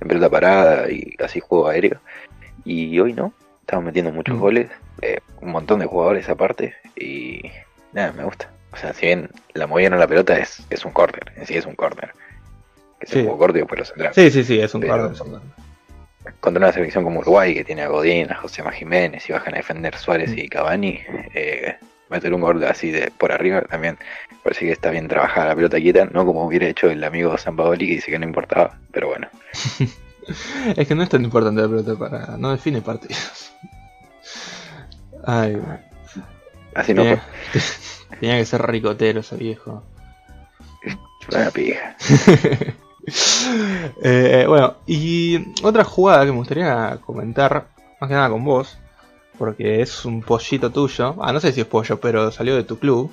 en 0.00 0.08
pelota 0.08 0.30
parada 0.30 0.90
y 0.90 1.14
así 1.22 1.40
juego 1.40 1.68
aéreo. 1.68 2.00
Y 2.64 2.98
hoy 2.98 3.12
no, 3.12 3.32
estamos 3.60 3.84
metiendo 3.84 4.12
muchos 4.12 4.36
mm. 4.36 4.40
goles, 4.40 4.70
eh, 5.02 5.18
un 5.40 5.50
montón 5.50 5.80
de 5.80 5.86
jugadores 5.86 6.28
aparte, 6.28 6.74
y 6.96 7.42
nada, 7.92 8.12
me 8.12 8.24
gusta. 8.24 8.50
O 8.72 8.76
sea, 8.76 8.92
si 8.92 9.06
bien 9.06 9.30
la 9.54 9.66
movida 9.66 9.90
la 9.90 10.06
pelota 10.06 10.38
es, 10.38 10.66
es 10.70 10.84
un 10.84 10.92
corner, 10.92 11.32
en 11.36 11.46
sí 11.46 11.56
es 11.56 11.66
un 11.66 11.74
corner. 11.74 12.12
Que 13.00 13.06
se 13.06 13.22
jugó 13.22 13.36
corto 13.36 13.58
y 13.58 13.60
después 13.60 13.78
lo 13.78 13.84
central. 13.84 14.14
Sí, 14.14 14.30
sí, 14.30 14.42
sí, 14.42 14.58
es 14.58 14.74
un 14.74 14.82
corner. 14.82 15.12
Contra 16.40 16.64
una 16.64 16.72
selección 16.72 17.04
como 17.04 17.20
Uruguay, 17.20 17.54
que 17.54 17.64
tiene 17.64 17.82
a 17.82 17.88
Godín, 17.88 18.30
a 18.30 18.36
José 18.36 18.62
Jiménez, 18.72 19.28
y 19.28 19.32
bajan 19.32 19.54
a 19.54 19.58
defender 19.58 19.96
Suárez 19.96 20.32
y 20.36 20.48
Cavani, 20.48 21.00
eh, 21.34 21.76
meter 22.08 22.32
un 22.34 22.40
gol 22.40 22.62
así 22.64 22.90
de 22.90 23.10
por 23.10 23.32
arriba 23.32 23.62
también 23.62 23.98
parece 24.42 24.66
que 24.66 24.72
está 24.72 24.90
bien 24.90 25.08
trabajada 25.08 25.48
la 25.48 25.56
pelota 25.56 25.78
quieta, 25.78 26.04
no 26.04 26.24
como 26.24 26.44
hubiera 26.44 26.66
hecho 26.66 26.88
el 26.88 27.02
amigo 27.02 27.36
San 27.36 27.56
Paoli 27.56 27.86
que 27.86 27.94
dice 27.94 28.10
que 28.10 28.18
no 28.18 28.26
importaba, 28.26 28.78
pero 28.92 29.08
bueno. 29.08 29.28
es 30.76 30.86
que 30.86 30.94
no 30.94 31.02
es 31.02 31.08
tan 31.08 31.24
importante 31.24 31.62
la 31.62 31.68
pelota 31.68 31.96
para. 31.96 32.36
no 32.36 32.52
define 32.52 32.80
partidos. 32.80 33.52
Ay, 35.24 35.60
Así 36.74 36.94
no 36.94 37.02
tenía, 37.02 37.22
tenía 38.20 38.36
que 38.36 38.44
ser 38.44 38.62
ricotero 38.62 39.20
ese 39.20 39.36
viejo. 39.36 39.82
Buena 41.28 41.50
pija. 41.50 41.96
Eh, 44.02 44.44
bueno, 44.48 44.76
y 44.86 45.38
otra 45.62 45.84
jugada 45.84 46.24
que 46.24 46.32
me 46.32 46.38
gustaría 46.38 46.98
comentar, 47.04 47.68
más 48.00 48.08
que 48.08 48.14
nada 48.14 48.28
con 48.28 48.44
vos, 48.44 48.76
porque 49.38 49.80
es 49.80 50.04
un 50.04 50.22
pollito 50.22 50.70
tuyo, 50.70 51.14
ah, 51.20 51.32
no 51.32 51.40
sé 51.40 51.52
si 51.52 51.60
es 51.60 51.66
pollo, 51.66 51.98
pero 52.00 52.30
salió 52.30 52.56
de 52.56 52.64
tu 52.64 52.78
club, 52.78 53.10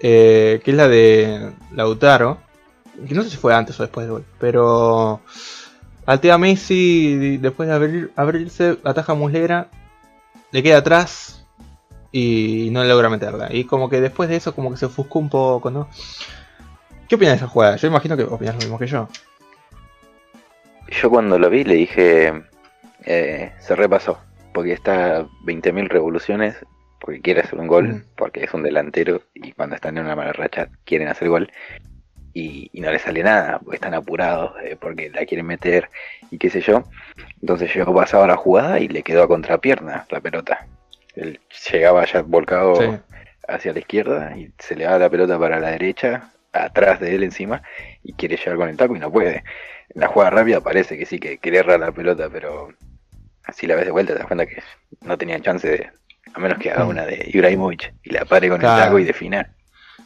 eh, 0.00 0.60
que 0.64 0.70
es 0.70 0.76
la 0.76 0.88
de 0.88 1.52
Lautaro, 1.72 2.38
que 3.06 3.14
no 3.14 3.22
sé 3.22 3.30
si 3.30 3.36
fue 3.36 3.54
antes 3.54 3.78
o 3.80 3.82
después 3.82 4.06
de 4.06 4.12
hoy, 4.12 4.24
pero 4.38 5.20
altea 6.06 6.38
Messi, 6.38 7.38
después 7.38 7.68
de 7.68 7.74
abrir, 7.74 8.12
abrirse, 8.16 8.78
ataja 8.84 9.14
Muslera, 9.14 9.68
le 10.50 10.62
queda 10.62 10.78
atrás 10.78 11.44
y 12.12 12.68
no 12.72 12.84
logra 12.84 13.10
meterla. 13.10 13.54
Y 13.54 13.64
como 13.64 13.88
que 13.88 14.00
después 14.00 14.28
de 14.28 14.36
eso 14.36 14.54
como 14.54 14.70
que 14.70 14.76
se 14.76 14.86
ofuscó 14.86 15.18
un 15.18 15.28
poco, 15.28 15.70
¿no? 15.70 15.88
¿Qué 17.08 17.14
opinas 17.14 17.32
de 17.32 17.36
esa 17.36 17.46
jugada? 17.46 17.76
Yo 17.76 17.88
imagino 17.88 18.16
que 18.18 18.24
opinas 18.24 18.54
lo 18.54 18.60
mismo 18.60 18.78
que 18.78 18.86
yo. 18.86 19.08
Yo 20.88 21.08
cuando 21.08 21.38
lo 21.38 21.48
vi 21.48 21.64
le 21.64 21.74
dije, 21.74 22.42
eh, 23.06 23.52
se 23.58 23.76
repasó, 23.76 24.18
porque 24.52 24.74
está 24.74 25.22
20.000 25.44 25.88
revoluciones, 25.88 26.56
porque 27.00 27.22
quiere 27.22 27.40
hacer 27.40 27.58
un 27.58 27.66
gol, 27.66 27.88
mm. 27.88 28.04
porque 28.14 28.44
es 28.44 28.52
un 28.52 28.62
delantero 28.62 29.22
y 29.32 29.52
cuando 29.52 29.76
están 29.76 29.96
en 29.96 30.04
una 30.04 30.16
mala 30.16 30.34
racha 30.34 30.68
quieren 30.84 31.08
hacer 31.08 31.28
gol. 31.28 31.50
Y, 32.34 32.70
no 32.74 32.92
le 32.92 32.98
sale 32.98 33.22
nada, 33.22 33.58
porque 33.58 33.76
están 33.76 33.94
apurados, 33.94 34.52
eh, 34.62 34.76
porque 34.78 35.10
la 35.10 35.24
quieren 35.24 35.46
meter 35.46 35.88
y 36.30 36.36
qué 36.36 36.50
sé 36.50 36.60
yo. 36.60 36.84
Entonces 37.40 37.72
yo 37.72 37.86
pasaba 37.92 38.26
la 38.26 38.36
jugada 38.36 38.78
y 38.80 38.86
le 38.86 39.02
quedó 39.02 39.22
a 39.22 39.28
contrapierna 39.28 40.06
la 40.10 40.20
pelota. 40.20 40.66
Él 41.16 41.40
llegaba 41.72 42.04
ya 42.04 42.20
volcado 42.20 43.00
hacia 43.48 43.72
la 43.72 43.78
izquierda 43.78 44.36
y 44.36 44.52
se 44.58 44.76
le 44.76 44.84
da 44.84 44.98
la 44.98 45.10
pelota 45.10 45.38
para 45.38 45.58
la 45.58 45.70
derecha 45.70 46.30
atrás 46.52 47.00
de 47.00 47.14
él 47.14 47.22
encima 47.22 47.62
y 48.02 48.12
quiere 48.14 48.36
llegar 48.36 48.56
con 48.56 48.68
el 48.68 48.76
taco 48.76 48.96
y 48.96 48.98
no 48.98 49.10
puede. 49.10 49.44
En 49.94 50.00
la 50.00 50.08
jugada 50.08 50.30
rápida 50.30 50.60
parece 50.60 50.98
que 50.98 51.06
sí, 51.06 51.18
que 51.18 51.38
quiere 51.38 51.58
errar 51.58 51.80
la 51.80 51.92
pelota, 51.92 52.28
pero 52.30 52.68
así 53.44 53.66
la 53.66 53.74
ves 53.74 53.86
de 53.86 53.90
vuelta 53.90 54.12
te 54.12 54.18
das 54.18 54.28
cuenta 54.28 54.46
que 54.46 54.62
no 55.02 55.16
tenía 55.16 55.40
chance 55.40 55.68
de, 55.68 55.90
a 56.32 56.38
menos 56.38 56.58
que 56.58 56.70
haga 56.70 56.84
mm. 56.84 56.88
una 56.88 57.06
de 57.06 57.30
Ibrahimovic 57.32 57.94
y 58.02 58.10
la 58.10 58.24
pare 58.24 58.48
con 58.48 58.60
el 58.60 58.66
taco 58.66 58.98
y 58.98 59.04
defina. 59.04 59.54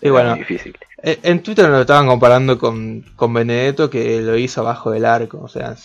Y 0.00 0.10
bueno, 0.10 0.34
difícil. 0.34 0.76
Eh, 1.02 1.18
en 1.22 1.42
Twitter 1.42 1.68
lo 1.68 1.80
estaban 1.80 2.06
comparando 2.06 2.58
con, 2.58 3.02
con 3.14 3.32
Benedetto 3.32 3.88
que 3.88 4.20
lo 4.20 4.36
hizo 4.36 4.60
abajo 4.60 4.90
del 4.90 5.04
arco, 5.04 5.40
o 5.40 5.48
sea, 5.48 5.76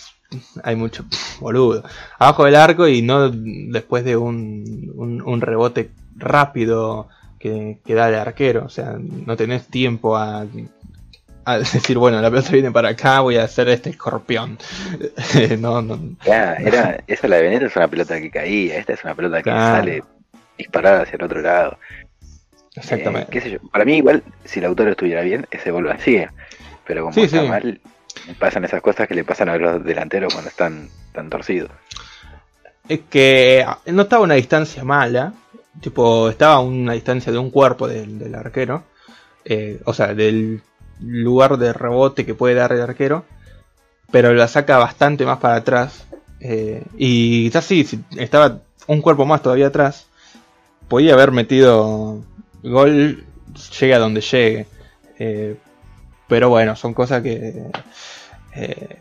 hay 0.63 0.75
mucho 0.75 1.05
boludo. 1.39 1.83
Abajo 2.17 2.45
del 2.45 2.55
arco 2.55 2.87
y 2.87 3.01
no 3.01 3.29
después 3.29 4.03
de 4.03 4.17
un, 4.17 4.91
un 4.95 5.41
rebote 5.41 5.91
rápido 6.15 7.09
que, 7.39 7.79
da 7.87 8.09
el 8.09 8.15
arquero. 8.15 8.65
O 8.65 8.69
sea, 8.69 8.95
no 8.99 9.35
tenés 9.35 9.67
tiempo 9.67 10.15
a, 10.15 10.45
a 11.45 11.57
decir, 11.59 11.97
bueno, 11.97 12.21
la 12.21 12.29
pelota 12.29 12.51
viene 12.51 12.71
para 12.71 12.89
acá, 12.89 13.21
voy 13.21 13.37
a 13.37 13.43
hacer 13.43 13.69
este 13.69 13.91
escorpión. 13.91 14.57
no, 15.59 15.81
no. 15.81 15.99
era, 16.25 17.03
esa 17.07 17.27
la 17.27 17.37
de 17.37 17.43
Benito 17.43 17.65
es 17.65 17.75
una 17.75 17.87
pelota 17.87 18.19
que 18.19 18.29
caía, 18.29 18.77
esta 18.77 18.93
es 18.93 19.03
una 19.03 19.15
pelota 19.15 19.41
que 19.41 19.49
sale 19.49 20.03
disparada 20.57 21.03
hacia 21.03 21.15
el 21.15 21.23
otro 21.23 21.41
lado. 21.41 21.77
Exactamente. 22.75 23.37
Eh, 23.37 23.59
Para 23.71 23.85
mí, 23.85 23.97
igual, 23.97 24.23
si 24.45 24.59
el 24.59 24.65
autor 24.65 24.89
estuviera 24.89 25.21
bien, 25.21 25.47
ese 25.51 25.71
gol 25.71 25.85
lo 25.85 25.91
hacía. 25.91 26.33
Pero 26.85 27.05
como 27.05 27.23
está 27.23 27.43
mal, 27.43 27.81
pasan 28.39 28.65
esas 28.65 28.81
cosas 28.81 29.07
que 29.07 29.15
le 29.15 29.23
pasan 29.23 29.49
a 29.49 29.57
los 29.57 29.83
delanteros 29.83 30.33
cuando 30.33 30.49
están 30.49 30.89
tan 31.11 31.29
torcidos. 31.29 31.71
Es 32.87 33.01
que 33.09 33.65
no 33.87 34.03
estaba 34.03 34.21
a 34.21 34.25
una 34.25 34.35
distancia 34.35 34.83
mala, 34.83 35.33
Tipo, 35.81 36.29
estaba 36.29 36.55
a 36.55 36.59
una 36.59 36.93
distancia 36.93 37.31
de 37.31 37.37
un 37.37 37.51
cuerpo 37.51 37.87
del, 37.87 38.33
arquero. 38.35 38.83
Eh, 39.45 39.81
o 39.85 39.93
sea, 39.93 40.13
del 40.13 40.61
lugar 40.99 41.57
de 41.57 41.73
rebote 41.73 42.25
que 42.25 42.35
puede 42.35 42.55
dar 42.55 42.71
el 42.73 42.81
arquero. 42.81 43.25
Pero 44.11 44.33
la 44.33 44.47
saca 44.47 44.77
bastante 44.77 45.25
más 45.25 45.39
para 45.39 45.55
atrás. 45.55 46.05
Eh, 46.39 46.83
y 46.97 47.45
quizás 47.45 47.65
sí, 47.65 47.83
si 47.83 48.03
estaba 48.17 48.61
un 48.87 49.01
cuerpo 49.01 49.25
más 49.25 49.41
todavía 49.41 49.67
atrás. 49.67 50.07
Podía 50.87 51.13
haber 51.13 51.31
metido 51.31 52.23
gol, 52.63 53.25
llegue 53.79 53.93
a 53.93 53.99
donde 53.99 54.21
llegue. 54.21 54.67
Eh, 55.19 55.57
pero 56.27 56.49
bueno, 56.49 56.75
son 56.75 56.93
cosas 56.93 57.21
que. 57.21 57.63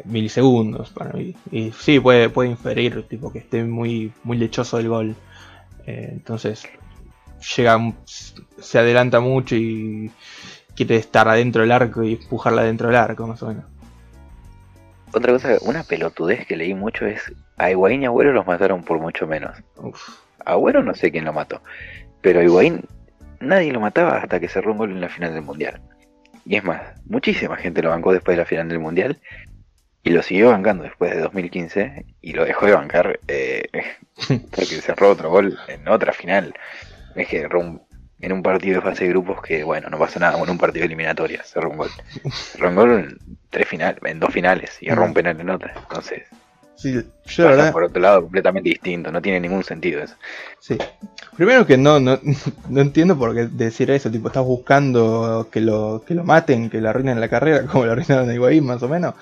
milisegundos 0.05 0.91
para 0.91 1.13
mí. 1.13 1.35
Y 1.51 1.73
sí, 1.73 2.01
puede, 2.01 2.29
puede 2.29 2.51
inferir 2.51 3.07
tipo 3.09 3.33
que 3.33 3.39
esté 3.39 3.65
muy, 3.65 4.13
muy 4.25 4.37
lechoso 4.37 4.79
el 4.79 4.89
gol. 4.89 5.17
Eh, 5.87 6.09
entonces 6.13 6.69
llega, 7.57 7.79
se 8.05 8.79
adelanta 8.79 9.21
mucho 9.21 9.55
y 9.55 10.11
quiere 10.75 10.97
estar 10.97 11.29
adentro 11.29 11.63
del 11.63 11.73
arco 11.73 12.03
y 12.03 12.15
empujarla 12.15 12.63
adentro 12.63 12.89
del 12.89 12.97
arco, 12.97 13.27
más 13.27 13.43
o 13.43 13.49
menos. 13.49 13.65
Otra 15.13 15.33
cosa, 15.33 15.57
una 15.63 15.83
pelotudez 15.85 16.47
que 16.47 16.57
leí 16.57 16.75
mucho 16.75 17.07
es 17.07 17.33
a 17.57 17.71
Higuaín 17.71 18.03
y 18.03 18.07
Agüero 18.07 18.33
los 18.33 18.47
mataron 18.47 18.83
por 18.83 18.99
mucho 18.99 19.27
menos. 19.27 19.57
Uf. 19.77 20.21
Agüero 20.45 20.83
no 20.83 20.95
sé 20.95 21.11
quién 21.11 21.25
lo 21.25 21.33
mató, 21.33 21.63
pero 22.21 22.41
a 22.41 22.45
Higuaín 22.45 22.83
nadie 23.41 23.73
lo 23.73 23.81
mataba 23.81 24.19
hasta 24.19 24.41
que 24.41 24.49
cerró 24.49 24.73
un 24.73 24.79
gol 24.79 24.91
en 24.91 25.01
la 25.01 25.09
final 25.09 25.33
del 25.33 25.43
Mundial. 25.43 25.81
Y 26.45 26.57
es 26.57 26.65
más, 26.65 26.81
muchísima 27.07 27.57
gente 27.57 27.83
lo 27.83 27.91
bancó 27.91 28.13
después 28.13 28.37
de 28.37 28.43
la 28.43 28.47
final 28.47 28.69
del 28.69 28.79
Mundial 28.79 29.19
y 30.07 30.11
lo 30.11 30.23
siguió 30.23 30.51
bancando 30.51 30.85
después 30.85 31.11
de 31.11 31.21
2015 31.21 32.07
y 32.21 32.33
lo 32.33 32.45
dejó 32.45 32.67
de 32.67 32.73
bancar 32.75 33.19
eh, 33.27 33.65
porque 34.29 34.81
cerró 34.81 35.11
otro 35.11 35.31
gol 35.31 35.59
en 35.67 35.89
otra 35.89 36.13
final. 36.13 36.55
Es 37.17 37.27
que 37.27 37.49
en 38.21 38.33
un 38.33 38.43
partido 38.43 38.77
de 38.77 38.83
fase 38.83 39.03
de 39.03 39.11
grupos 39.11 39.43
que, 39.43 39.65
bueno, 39.65 39.91
no 39.91 39.99
pasa 39.99 40.21
nada, 40.21 40.41
en 40.41 40.49
un 40.49 40.59
partido 40.59 40.83
de 40.83 40.87
eliminatoria 40.87 41.43
cerró 41.43 41.71
un 41.71 41.79
gol. 41.79 41.91
Cerró 42.33 42.69
un 42.69 42.77
gol 42.77 42.93
en, 42.93 43.19
tres 43.51 43.67
finales, 43.67 43.99
en 44.05 44.21
dos 44.21 44.33
finales 44.33 44.79
y 44.81 44.89
erró 44.89 45.07
un 45.07 45.13
penal 45.13 45.41
en 45.41 45.51
otra. 45.51 45.75
Entonces, 45.77 46.23
Sí, 46.77 46.95
yo 47.25 47.45
verdad... 47.45 47.73
por 47.73 47.85
otro 47.85 48.03
lado 48.03 48.23
completamente 48.23 48.69
distinto, 48.69 49.11
no 49.11 49.23
tiene 49.23 49.41
ningún 49.41 49.65
sentido 49.65 50.03
eso. 50.03 50.15
Sí. 50.61 50.77
Primero 51.35 51.67
que 51.67 51.79
no, 51.79 51.99
no, 51.99 52.21
no 52.69 52.81
entiendo 52.81 53.17
por 53.19 53.35
qué 53.35 53.47
decir 53.47 53.91
eso, 53.91 54.11
tipo, 54.11 54.29
estás 54.29 54.45
buscando 54.45 55.49
que 55.51 55.61
lo, 55.61 56.05
que 56.07 56.15
lo 56.15 56.23
maten, 56.23 56.69
que 56.69 56.83
le 56.83 56.89
arruinen 56.89 57.19
la 57.19 57.29
carrera, 57.29 57.67
como 57.73 57.87
lo 57.87 57.93
arruinaron 57.93 58.29
a 58.29 58.35
Higuaín 58.35 58.67
más 58.67 58.83
o 58.83 58.89
menos. 58.89 59.15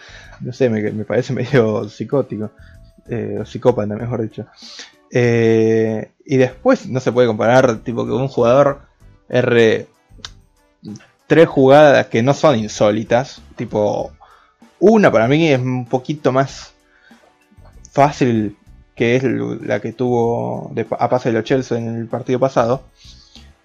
No 0.45 0.53
sé, 0.53 0.69
me, 0.69 0.81
me 0.93 1.05
parece 1.05 1.33
medio 1.35 1.89
psicótico, 1.89 2.51
eh, 3.09 3.39
o 3.41 3.45
psicópata 3.45 3.95
mejor 3.95 4.23
dicho. 4.23 4.47
Eh, 5.11 6.13
y 6.25 6.37
después 6.37 6.89
no 6.89 7.01
se 7.01 7.13
puede 7.13 7.29
comparar, 7.29 7.79
tipo, 7.79 8.05
que 8.05 8.13
un 8.13 8.29
jugador 8.29 8.83
R 9.29 9.87
tres 11.27 11.49
jugadas 11.49 12.07
que 12.09 12.23
no 12.23 12.35
son 12.35 12.59
insólitas, 12.59 13.41
tipo, 13.57 14.13
una 14.79 15.11
para 15.11 15.29
mí 15.29 15.49
es 15.49 15.61
un 15.61 15.87
poquito 15.87 16.33
más 16.33 16.75
fácil 17.91 18.57
que 18.95 19.17
es 19.17 19.25
la 19.25 19.81
que 19.81 19.93
tuvo 19.93 20.73
a 20.99 21.09
pase 21.09 21.31
de 21.31 21.35
los 21.35 21.45
Chelsea 21.45 21.79
en 21.79 21.97
el 21.97 22.07
partido 22.07 22.39
pasado. 22.39 22.83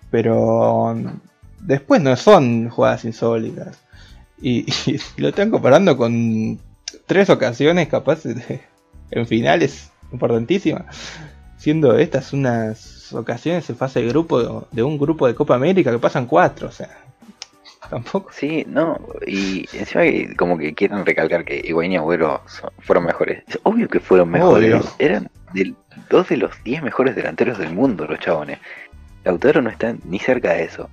Pero 0.10 0.96
después 1.60 2.02
no 2.02 2.16
son 2.16 2.70
jugadas 2.70 3.06
insólitas. 3.06 3.78
Y, 4.42 4.66
lo 5.18 5.30
están 5.30 5.52
comparando 5.52 5.98
con 5.98 6.60
tres 7.10 7.32
ocasiones 7.32 7.88
capaces 7.88 8.36
de, 8.36 8.62
en 9.10 9.26
finales 9.26 9.92
importantísimas. 10.14 10.86
Siendo 11.58 11.98
estas 11.98 12.32
unas 12.32 13.12
ocasiones 13.12 13.68
en 13.70 13.76
fase 13.76 14.02
de 14.02 14.08
grupo 14.08 14.68
de 14.72 14.84
un 14.84 14.98
grupo 14.98 15.28
de 15.28 15.34
Copa 15.34 15.56
América 15.56 15.92
que 15.92 15.98
pasan 15.98 16.28
cuatro. 16.28 16.70
O 16.70 16.72
sea, 16.72 16.90
tampoco. 17.90 18.30
Sí, 18.32 18.64
no, 18.68 18.98
y 19.26 19.68
encima 19.74 20.04
que 20.04 20.36
como 20.38 20.58
que 20.58 20.74
quieren 20.76 21.04
recalcar 21.04 21.44
que 21.44 21.60
Higuaín 21.66 21.94
y 21.94 21.98
Agüero 21.98 22.42
fueron 22.80 23.06
mejores. 23.06 23.44
Es 23.48 23.60
obvio 23.64 23.90
que 23.90 24.00
fueron 24.00 24.30
mejores. 24.30 24.86
Eran 25.00 25.30
dos 26.10 26.30
de 26.30 26.38
los 26.38 26.52
diez 26.64 26.82
mejores 26.84 27.16
delanteros 27.16 27.58
del 27.58 27.74
mundo 27.74 28.06
los 28.06 28.20
chabones. 28.20 28.60
Lautaro 29.26 29.64
no 29.64 29.72
está 29.72 29.96
ni 30.06 30.20
cerca 30.20 30.54
de 30.54 30.64
eso. 30.64 30.90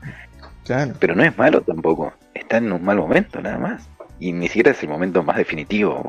Claro. 0.65 0.95
Pero 0.99 1.15
no 1.15 1.23
es 1.23 1.37
malo 1.37 1.61
tampoco. 1.61 2.13
Está 2.35 2.57
en 2.57 2.73
un 2.73 2.83
mal 2.83 2.97
momento 2.97 3.41
nada 3.41 3.59
más. 3.59 3.89
Y 4.19 4.33
ni 4.33 4.49
siquiera 4.49 4.71
es 4.71 4.83
el 4.83 4.89
momento 4.89 5.23
más 5.23 5.37
definitivo. 5.37 6.03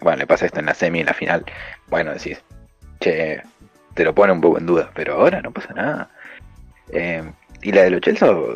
bueno, 0.00 0.16
le 0.16 0.26
pasa 0.26 0.46
esto 0.46 0.60
en 0.60 0.66
la 0.66 0.74
semi, 0.74 1.00
en 1.00 1.06
la 1.06 1.14
final. 1.14 1.44
Bueno, 1.88 2.12
decís, 2.12 2.42
che, 3.00 3.42
te 3.94 4.04
lo 4.04 4.14
pone 4.14 4.32
un 4.32 4.40
poco 4.40 4.58
en 4.58 4.66
duda. 4.66 4.90
Pero 4.94 5.14
ahora 5.14 5.40
no 5.40 5.52
pasa 5.52 5.72
nada. 5.72 6.10
Eh, 6.90 7.22
¿Y 7.62 7.72
la 7.72 7.82
de 7.82 7.90
los 7.90 8.00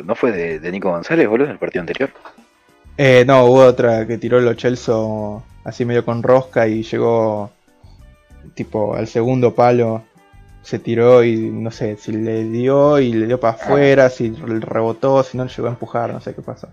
no 0.05 0.15
fue 0.15 0.31
de, 0.31 0.71
Nico 0.71 0.89
González, 0.89 1.27
boludo, 1.27 1.47
en 1.47 1.53
el 1.53 1.57
partido 1.57 1.81
anterior? 1.81 2.11
Eh, 2.97 3.23
no, 3.25 3.45
hubo 3.45 3.65
otra 3.65 4.05
que 4.05 4.17
tiró 4.17 4.39
los 4.39 4.55
Chelsea 4.57 4.95
así 5.63 5.85
medio 5.85 6.05
con 6.05 6.23
rosca 6.23 6.67
y 6.67 6.83
llegó 6.83 7.51
tipo 8.53 8.95
al 8.95 9.07
segundo 9.07 9.53
palo. 9.55 10.03
Se 10.61 10.77
tiró 10.77 11.23
y 11.23 11.35
no 11.37 11.71
sé 11.71 11.97
si 11.97 12.11
le 12.11 12.43
dio 12.43 12.99
y 12.99 13.13
le 13.13 13.25
dio 13.25 13.39
para 13.39 13.55
afuera, 13.55 14.09
si 14.11 14.29
rebotó, 14.29 15.23
si 15.23 15.35
no 15.35 15.47
llegó 15.47 15.67
a 15.67 15.71
empujar, 15.71 16.13
no 16.13 16.21
sé 16.21 16.35
qué 16.35 16.41
pasó. 16.41 16.69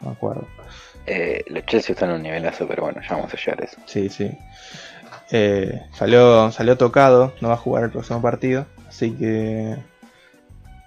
No 0.00 0.10
me 0.10 0.12
acuerdo. 0.12 0.46
Eh, 1.06 1.44
los 1.48 1.66
Chelsea 1.66 1.92
están 1.92 2.10
en 2.10 2.16
un 2.16 2.22
nivelazo, 2.22 2.66
pero 2.66 2.84
bueno, 2.84 3.00
ya 3.02 3.16
vamos 3.16 3.32
a 3.32 3.36
llegar 3.36 3.60
a 3.60 3.64
eso. 3.64 3.76
Sí, 3.86 4.08
sí. 4.08 4.30
Eh, 5.30 5.82
salió, 5.92 6.50
salió 6.52 6.76
tocado, 6.76 7.32
no 7.40 7.48
va 7.48 7.54
a 7.54 7.58
jugar 7.58 7.84
el 7.84 7.90
próximo 7.90 8.20
partido, 8.22 8.66
así 8.88 9.12
que 9.12 9.76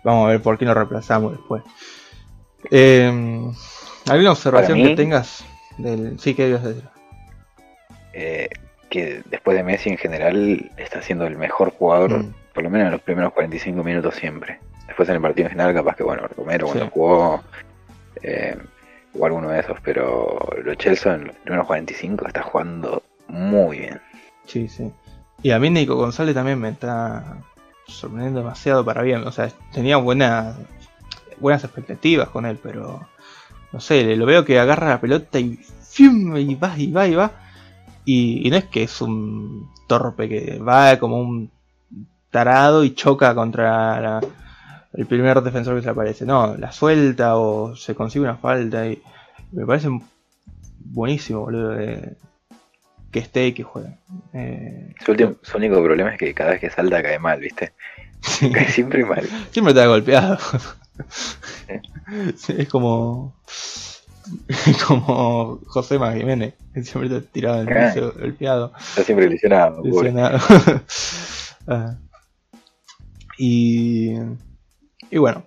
Vamos 0.08 0.28
a 0.28 0.30
ver 0.30 0.42
por 0.42 0.58
qué 0.58 0.64
lo 0.64 0.74
reemplazamos 0.74 1.34
después. 1.34 1.64
Eh, 2.72 3.12
¿Alguna 4.08 4.32
observación 4.32 4.82
que 4.82 4.96
tengas? 4.96 5.44
Del... 5.78 6.18
Sí, 6.18 6.34
que 6.34 6.48
decir? 6.48 6.84
Eh, 8.14 8.48
que 8.90 9.22
después 9.26 9.58
de 9.58 9.64
Messi 9.64 9.90
en 9.90 9.98
general 9.98 10.72
está 10.78 11.02
siendo 11.02 11.28
el 11.28 11.38
mejor 11.38 11.72
jugador, 11.72 12.20
mm. 12.20 12.34
por 12.54 12.64
lo 12.64 12.70
menos 12.70 12.86
en 12.86 12.92
los 12.94 13.02
primeros 13.02 13.34
45 13.34 13.84
minutos 13.84 14.16
siempre. 14.16 14.62
Después 14.88 15.10
en 15.10 15.16
el 15.16 15.22
partido 15.22 15.50
final 15.50 15.74
capaz 15.74 15.98
que 15.98 16.04
bueno, 16.04 16.26
Romero 16.38 16.68
cuando 16.68 16.90
jugó 16.90 17.44
eh, 18.24 18.56
o 19.18 19.26
alguno 19.26 19.50
de 19.50 19.60
esos, 19.60 19.80
pero 19.82 20.38
lo 20.64 20.76
Chelsea 20.76 21.16
en 21.16 21.28
los 21.28 21.36
primeros 21.38 21.68
45 21.68 22.28
está 22.28 22.44
jugando 22.44 23.04
muy 23.28 23.80
bien. 23.80 24.02
Sí, 24.46 24.68
sí. 24.68 24.92
Y 25.44 25.52
a 25.52 25.60
mí 25.60 25.70
Nico 25.70 25.96
González 25.96 26.34
también 26.34 26.60
me 26.60 26.70
está 26.70 27.38
sorprendiendo 27.88 28.40
demasiado 28.40 28.84
para 28.84 29.02
bien. 29.02 29.26
O 29.26 29.32
sea, 29.32 29.50
tenía 29.74 29.98
buenas 29.98 30.56
buenas 31.40 31.64
expectativas 31.64 32.30
con 32.30 32.46
él, 32.46 32.60
pero 32.62 33.08
no 33.72 33.80
sé, 33.80 34.16
lo 34.16 34.26
veo 34.26 34.46
que 34.46 34.60
agarra 34.60 34.90
la 34.90 35.02
pelota 35.02 35.40
y, 35.40 35.60
y 36.00 36.56
va 36.56 36.78
y 36.78 36.92
va 36.92 37.08
y 37.08 37.16
va. 37.16 37.32
Y, 38.06 38.50
no 38.50 38.56
es 38.56 38.66
que 38.66 38.84
es 38.84 39.02
un 39.02 39.70
torpe 39.88 40.30
que 40.30 40.60
va 40.60 40.98
como 40.98 41.20
un 41.20 41.52
tarado 42.32 42.84
y 42.84 42.94
choca 42.94 43.36
contra 43.36 44.22
el 44.98 45.06
primer 45.06 45.42
defensor 45.42 45.76
que 45.76 45.84
se 45.84 45.90
aparece. 45.90 46.26
No, 46.26 46.58
la 46.58 46.72
suelta 46.72 47.38
o 47.38 47.76
se 47.76 47.96
consigue 47.96 48.26
una 48.26 48.38
falta 48.38 48.88
y 48.88 49.02
me 49.52 49.66
parece 49.66 49.90
buenísimo, 50.80 51.42
boludo. 51.42 51.70
De, 51.70 52.18
que 53.12 53.20
esté 53.20 53.48
y 53.48 53.54
que 53.54 53.64
juegue. 53.64 53.98
Eh, 54.34 54.94
su, 55.06 55.12
único 55.58 55.84
problema 55.84 56.12
es 56.12 56.18
que 56.18 56.34
cada 56.34 56.52
vez 56.52 56.60
que 56.60 56.70
salta 56.70 57.02
cae 57.02 57.20
mal, 57.20 57.40
¿viste? 57.40 57.74
Cae 58.54 58.68
siempre 58.70 59.06
mal. 59.06 59.28
Siempre 59.52 59.72
está 59.72 59.86
golpeado. 59.86 60.38
es 62.58 62.68
como. 62.70 63.36
como 64.88 65.60
José 65.68 66.00
Jiménez, 66.00 66.56
siempre 66.82 67.16
está 67.16 67.22
tirado 67.32 67.62
en 67.62 67.70
el 67.70 67.78
ah. 67.78 67.94
piso 67.94 68.14
golpeado. 68.20 68.74
Está 68.78 69.04
siempre 69.04 69.30
lesionado. 69.30 69.84
lesionado. 69.84 70.40
Ah. 71.70 71.98
y. 73.38 74.16
Y 75.10 75.18
bueno. 75.18 75.44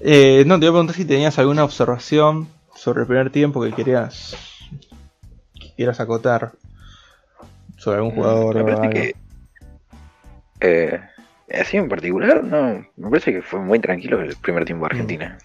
Eh, 0.00 0.44
no, 0.46 0.54
te 0.58 0.60
voy 0.60 0.68
a 0.68 0.72
preguntar 0.72 0.96
si 0.96 1.04
tenías 1.04 1.38
alguna 1.38 1.64
observación 1.64 2.48
sobre 2.74 3.02
el 3.02 3.06
primer 3.06 3.30
tiempo 3.30 3.62
que 3.62 3.72
querías 3.72 4.34
quieras 5.80 5.98
acotar 5.98 6.52
sobre 7.78 7.98
algún 7.98 8.12
mm, 8.12 8.16
jugador. 8.16 8.54
Me 8.56 8.74
parece 8.74 8.90
que. 8.90 9.14
Eh, 10.60 11.00
así 11.58 11.78
en 11.78 11.88
particular, 11.88 12.44
no. 12.44 12.84
Me 12.96 13.10
parece 13.10 13.32
que 13.32 13.40
fue 13.40 13.60
muy 13.60 13.78
tranquilo 13.78 14.20
el 14.20 14.36
primer 14.36 14.66
tiempo 14.66 14.84
de 14.84 14.88
mm. 14.88 14.92
Argentina. 14.92 15.38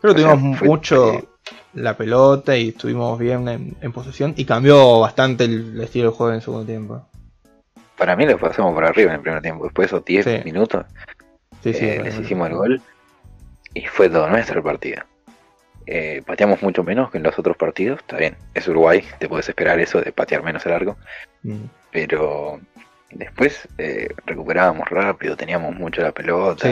Pero 0.00 0.14
tuvimos 0.14 0.62
mucho 0.62 1.28
la 1.74 1.96
pelota 1.96 2.56
y 2.56 2.68
estuvimos 2.68 3.18
bien 3.18 3.48
en, 3.48 3.92
posesión 3.92 4.32
y 4.36 4.44
cambió 4.44 5.00
bastante 5.00 5.44
el, 5.44 5.80
estilo 5.80 6.10
de 6.10 6.16
juego 6.16 6.30
en 6.30 6.36
el 6.36 6.42
segundo 6.42 6.64
tiempo. 6.64 7.06
Para 7.98 8.14
mí 8.16 8.26
lo 8.26 8.38
pasamos 8.38 8.72
por 8.72 8.84
arriba 8.84 9.10
en 9.10 9.16
el 9.16 9.22
primer 9.22 9.42
tiempo. 9.42 9.64
Después 9.64 9.90
de 9.90 9.96
esos 9.96 10.04
10 10.04 10.44
minutos, 10.44 10.86
sí, 11.62 11.70
eh, 11.80 12.00
les 12.02 12.18
hicimos 12.18 12.48
el 12.48 12.56
gol 12.56 12.82
y 13.74 13.86
fue 13.86 14.08
todo 14.08 14.28
nuestro 14.28 14.58
el 14.58 14.64
partido. 14.64 15.02
Eh, 15.86 16.22
pateamos 16.24 16.62
mucho 16.62 16.84
menos 16.84 17.10
que 17.10 17.18
en 17.18 17.24
los 17.24 17.38
otros 17.38 17.56
partidos, 17.56 17.98
está 18.00 18.16
bien, 18.16 18.36
es 18.54 18.68
Uruguay, 18.68 19.02
te 19.18 19.28
puedes 19.28 19.48
esperar 19.48 19.80
eso 19.80 20.00
de 20.00 20.12
patear 20.12 20.42
menos 20.42 20.64
el 20.66 20.72
arco, 20.72 20.96
mm. 21.42 21.64
pero 21.90 22.60
después 23.10 23.66
eh, 23.78 24.08
recuperábamos 24.26 24.88
rápido, 24.88 25.36
teníamos 25.36 25.74
mucho 25.74 26.02
la 26.02 26.12
pelota, 26.12 26.68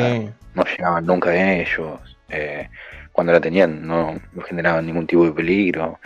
no 0.55 0.64
llegaban 0.64 1.07
nunca 1.07 1.35
ellos, 1.35 1.98
eh, 2.29 2.68
cuando 3.11 3.33
la 3.33 3.40
tenían 3.40 3.85
no, 3.85 4.20
generaban 4.46 4.87
ningún 4.87 5.07
tipo 5.07 5.24
de 5.24 5.33
peligro, 5.33 5.98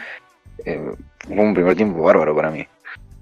fue 0.65 1.37
un 1.37 1.55
primer 1.55 1.77
tiempo 1.77 2.03
bárbaro 2.03 2.35
para 2.35 2.51
mí. 2.51 2.67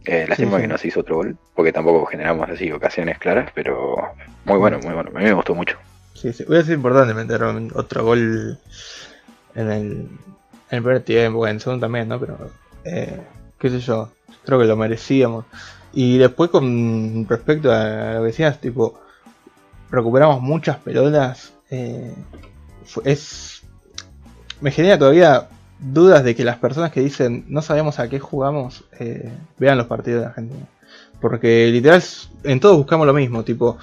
Lástima 0.04 0.60
que 0.60 0.66
no 0.66 0.78
se 0.78 0.88
hizo 0.88 1.00
otro 1.00 1.16
gol, 1.16 1.36
porque 1.54 1.72
tampoco 1.72 2.06
generamos 2.06 2.48
así 2.48 2.70
ocasiones 2.72 3.18
claras, 3.18 3.50
pero 3.54 3.96
muy 4.44 4.58
bueno, 4.58 4.78
muy 4.82 4.94
bueno, 4.94 5.10
a 5.14 5.18
mí 5.18 5.24
me 5.24 5.32
gustó 5.32 5.54
mucho. 5.54 5.78
Sí, 6.14 6.32
sí, 6.32 6.44
hubiera 6.46 6.64
sido 6.64 6.76
importante 6.76 7.14
meter 7.14 7.42
otro 7.74 8.04
gol 8.04 8.58
en 9.54 9.70
el, 9.70 9.82
en 9.82 10.08
el 10.70 10.82
primer 10.82 11.02
tiempo, 11.02 11.46
en 11.46 11.56
el 11.56 11.60
segundo 11.60 11.86
también, 11.86 12.08
¿no? 12.08 12.18
Pero, 12.18 12.50
eh, 12.84 13.20
qué 13.58 13.70
sé 13.70 13.80
yo, 13.80 14.10
creo 14.44 14.58
que 14.58 14.66
lo 14.66 14.76
merecíamos. 14.76 15.44
Y 15.92 16.18
después 16.18 16.50
con 16.50 17.26
respecto 17.28 17.72
a 17.72 18.14
lo 18.14 18.20
que 18.20 18.26
decías, 18.26 18.60
tipo, 18.60 19.00
recuperamos 19.90 20.40
muchas 20.40 20.76
pelotas. 20.78 21.52
Eh, 21.70 22.14
es 23.04 23.62
me 24.60 24.70
genera 24.70 24.98
todavía 24.98 25.48
dudas 25.80 26.24
de 26.24 26.34
que 26.34 26.44
las 26.44 26.58
personas 26.58 26.92
que 26.92 27.00
dicen 27.00 27.44
no 27.48 27.62
sabemos 27.62 27.98
a 27.98 28.08
qué 28.08 28.18
jugamos 28.18 28.84
eh, 28.98 29.32
vean 29.58 29.78
los 29.78 29.86
partidos 29.86 30.20
de 30.20 30.26
Argentina. 30.26 30.66
Porque 31.20 31.68
literal 31.68 32.02
en 32.44 32.60
todos 32.60 32.76
buscamos 32.76 33.06
lo 33.06 33.12
mismo, 33.12 33.42
tipo, 33.44 33.78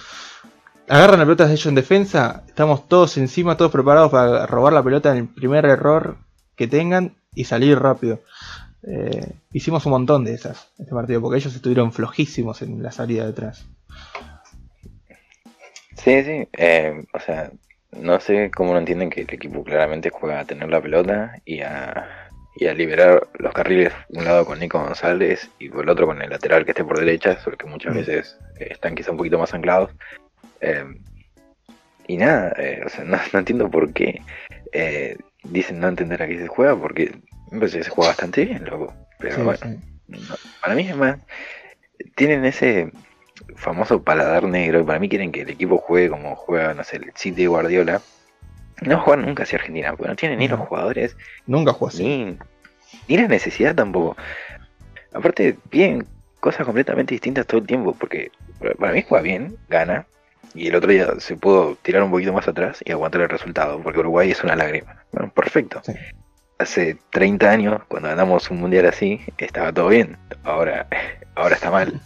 agarran 0.88 1.19
la 1.19 1.25
pelota 1.25 1.45
de 1.45 1.53
ellos 1.53 1.65
en 1.67 1.75
defensa, 1.75 2.43
estamos 2.47 2.88
todos 2.88 3.17
encima, 3.17 3.57
todos 3.57 3.71
preparados 3.71 4.12
para 4.12 4.45
robar 4.45 4.73
la 4.73 4.83
pelota 4.83 5.12
en 5.12 5.17
el 5.17 5.27
primer 5.27 5.65
error 5.65 6.17
que 6.55 6.67
tengan 6.67 7.15
y 7.36 7.43
salir 7.43 7.79
rápido. 7.79 8.21
Eh, 8.83 9.33
hicimos 9.51 9.86
un 9.86 9.91
montón 9.91 10.23
de 10.23 10.33
esas 10.33 10.69
este 10.77 10.93
partido 10.93 11.19
porque 11.19 11.38
ellos 11.38 11.53
estuvieron 11.53 11.91
flojísimos 11.91 12.62
en 12.62 12.81
la 12.81 12.91
salida 12.91 13.25
detrás. 13.25 13.65
Sí, 15.95 16.23
sí, 16.23 16.47
eh, 16.57 17.05
o 17.13 17.19
sea, 17.19 17.51
no 17.91 18.19
sé 18.19 18.52
cómo 18.54 18.73
no 18.73 18.80
entienden 18.80 19.10
que 19.10 19.21
el 19.21 19.34
equipo 19.34 19.63
claramente 19.63 20.10
juega 20.10 20.39
a 20.39 20.45
tener 20.45 20.69
la 20.69 20.82
pelota 20.82 21.36
y 21.45 21.62
a, 21.62 22.30
y 22.56 22.67
a 22.67 22.73
liberar 22.73 23.28
los 23.39 23.54
carriles, 23.54 23.93
un 24.10 24.26
lado 24.26 24.45
con 24.45 24.60
Nico 24.60 24.80
González 24.80 25.50
y 25.60 25.69
por 25.69 25.84
el 25.84 25.89
otro 25.89 26.08
con 26.08 26.21
el 26.21 26.30
lateral 26.30 26.65
que 26.65 26.71
esté 26.71 26.84
por 26.84 27.00
derecha, 27.00 27.39
sobre 27.39 27.58
que 27.58 27.67
muchas 27.67 27.93
mm. 27.93 27.97
veces 27.97 28.39
eh, 28.60 28.69
están 28.71 28.95
quizá 28.95 29.12
un 29.12 29.17
poquito 29.17 29.39
más 29.39 29.54
anclados. 29.54 29.91
Eh, 30.62 30.86
y 32.08 32.17
nada, 32.17 32.54
eh, 32.58 32.82
o 32.86 32.89
sea, 32.89 33.04
no, 33.04 33.17
entiendo 33.34 33.69
por 33.69 33.93
qué 33.93 34.21
dicen 35.43 35.80
no 35.80 35.88
entender 35.88 36.21
a 36.21 36.28
qué 36.28 36.39
se 36.39 36.47
juega, 36.47 36.76
porque 36.76 37.12
me 37.52 37.60
parece 37.60 37.80
que 37.80 37.84
se 37.86 37.89
juega 37.89 38.10
bastante 38.10 38.45
bien, 38.45 38.65
loco. 38.65 38.93
Pero 39.19 39.43
bueno, 39.43 39.82
para 40.62 40.76
mí 40.76 40.88
es 40.88 40.95
más, 40.95 41.19
tienen 42.15 42.45
ese 42.45 42.91
famoso 43.57 44.01
paladar 44.01 44.43
negro, 44.43 44.79
y 44.79 44.83
para 44.83 44.99
mí 44.99 45.09
quieren 45.09 45.31
que 45.31 45.41
el 45.41 45.49
equipo 45.49 45.77
juegue 45.77 46.09
como 46.09 46.35
juega, 46.35 46.73
no 46.73 46.83
sé, 46.83 46.97
el 46.97 47.11
City 47.15 47.41
de 47.41 47.47
Guardiola, 47.47 48.01
no 48.81 48.99
juegan 48.99 49.25
nunca 49.25 49.43
hacia 49.43 49.57
Argentina, 49.57 49.89
porque 49.91 50.09
no 50.09 50.15
tienen 50.15 50.39
ni 50.39 50.47
los 50.47 50.59
jugadores. 50.59 51.17
Nunca 51.47 51.73
juegan 51.73 51.95
así. 51.95 52.37
Ni, 53.07 53.17
la 53.17 53.27
necesidad 53.27 53.75
tampoco. 53.75 54.15
Aparte, 55.13 55.57
piden 55.69 56.05
cosas 56.39 56.65
completamente 56.65 57.15
distintas 57.15 57.47
todo 57.47 57.59
el 57.59 57.67
tiempo, 57.67 57.95
porque 57.97 58.31
para 58.77 58.93
mí 58.93 59.03
juega 59.07 59.23
bien, 59.23 59.57
gana, 59.67 60.05
y 60.53 60.67
el 60.67 60.75
otro 60.75 60.91
día 60.91 61.07
se 61.19 61.35
pudo 61.35 61.75
tirar 61.81 62.03
un 62.03 62.11
poquito 62.11 62.33
más 62.33 62.47
atrás 62.47 62.79
y 62.85 62.91
aguantar 62.91 63.21
el 63.21 63.29
resultado, 63.29 63.81
porque 63.81 63.99
Uruguay 63.99 64.31
es 64.31 64.43
una 64.43 64.55
lágrima. 64.55 65.03
Bueno, 65.11 65.31
perfecto. 65.33 65.81
Hace 66.59 66.97
30 67.11 67.49
años, 67.49 67.81
cuando 67.87 68.09
ganamos 68.09 68.49
un 68.49 68.59
mundial 68.59 68.85
así, 68.85 69.21
estaba 69.37 69.73
todo 69.73 69.89
bien. 69.89 70.17
Ahora, 70.43 70.87
ahora 71.35 71.55
está 71.55 71.71
mal. 71.71 71.99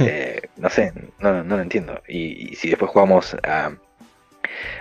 Eh, 0.00 0.42
no 0.58 0.68
sé, 0.68 0.92
no, 1.18 1.42
no 1.42 1.56
lo 1.56 1.62
entiendo. 1.62 2.00
y 2.06 2.54
si 2.56 2.68
después 2.68 2.90
jugamos 2.90 3.34
a 3.42 3.72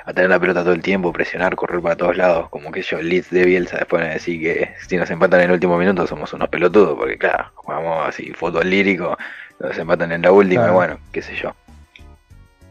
a 0.06 0.14
tener 0.14 0.30
la 0.30 0.40
pelota 0.40 0.64
todo 0.64 0.74
el 0.74 0.82
tiempo, 0.82 1.14
presionar, 1.14 1.56
correr 1.56 1.82
para 1.82 1.96
todos 1.96 2.18
lados, 2.18 2.50
como 2.50 2.72
que 2.72 2.82
yo, 2.82 3.02
Leeds 3.02 3.30
de 3.30 3.46
Bielsa, 3.46 3.78
después 3.78 4.04
de 4.04 4.10
decir 4.10 4.42
que 4.42 4.74
si 4.88 4.98
nos 4.98 5.10
empatan 5.10 5.42
en 5.42 5.48
el 5.48 5.52
último 5.54 5.78
minuto 5.78 6.08
somos 6.08 6.34
unos 6.34 6.50
pelotudos, 6.50 6.98
porque 6.98 7.18
claro, 7.18 7.52
jugamos 7.56 8.08
así, 8.08 8.32
fútbol 8.34 8.70
lírico, 8.70 9.18
nos 9.60 9.78
empatan 9.78 10.12
en 10.12 10.22
la 10.22 10.32
última, 10.32 10.68
y 10.68 10.72
bueno, 10.72 11.00
qué 11.12 11.22
sé 11.22 11.36
yo. 11.36 11.54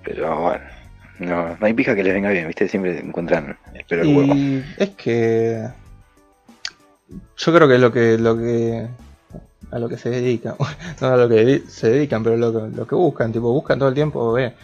Pero 0.04 0.40
bueno, 0.40 0.64
no, 1.18 1.56
no 1.58 1.66
hay 1.66 1.74
pija 1.74 1.94
que 1.94 2.04
les 2.04 2.14
venga 2.14 2.30
bien, 2.30 2.46
¿viste? 2.46 2.68
Siempre 2.68 2.98
encuentran 2.98 3.58
el 3.74 3.98
el 3.98 4.16
huevo. 4.16 4.34
Es 4.76 4.90
que. 4.90 5.66
Yo 7.36 7.54
creo 7.54 7.68
que 7.68 7.78
lo 7.78 7.92
que. 7.92 8.18
Lo 8.18 8.38
que 8.38 8.86
a 9.70 9.78
lo 9.78 9.88
que 9.88 9.98
se 9.98 10.10
dedican, 10.10 10.54
no 11.00 11.06
a 11.06 11.16
lo 11.16 11.28
que 11.28 11.62
se 11.68 11.90
dedican, 11.90 12.22
pero 12.22 12.36
lo 12.36 12.52
que, 12.52 12.76
lo 12.76 12.86
que 12.86 12.94
buscan, 12.94 13.32
tipo, 13.32 13.52
buscan 13.52 13.78
todo 13.78 13.88
el 13.88 13.94
tiempo, 13.94 14.32
ve 14.32 14.54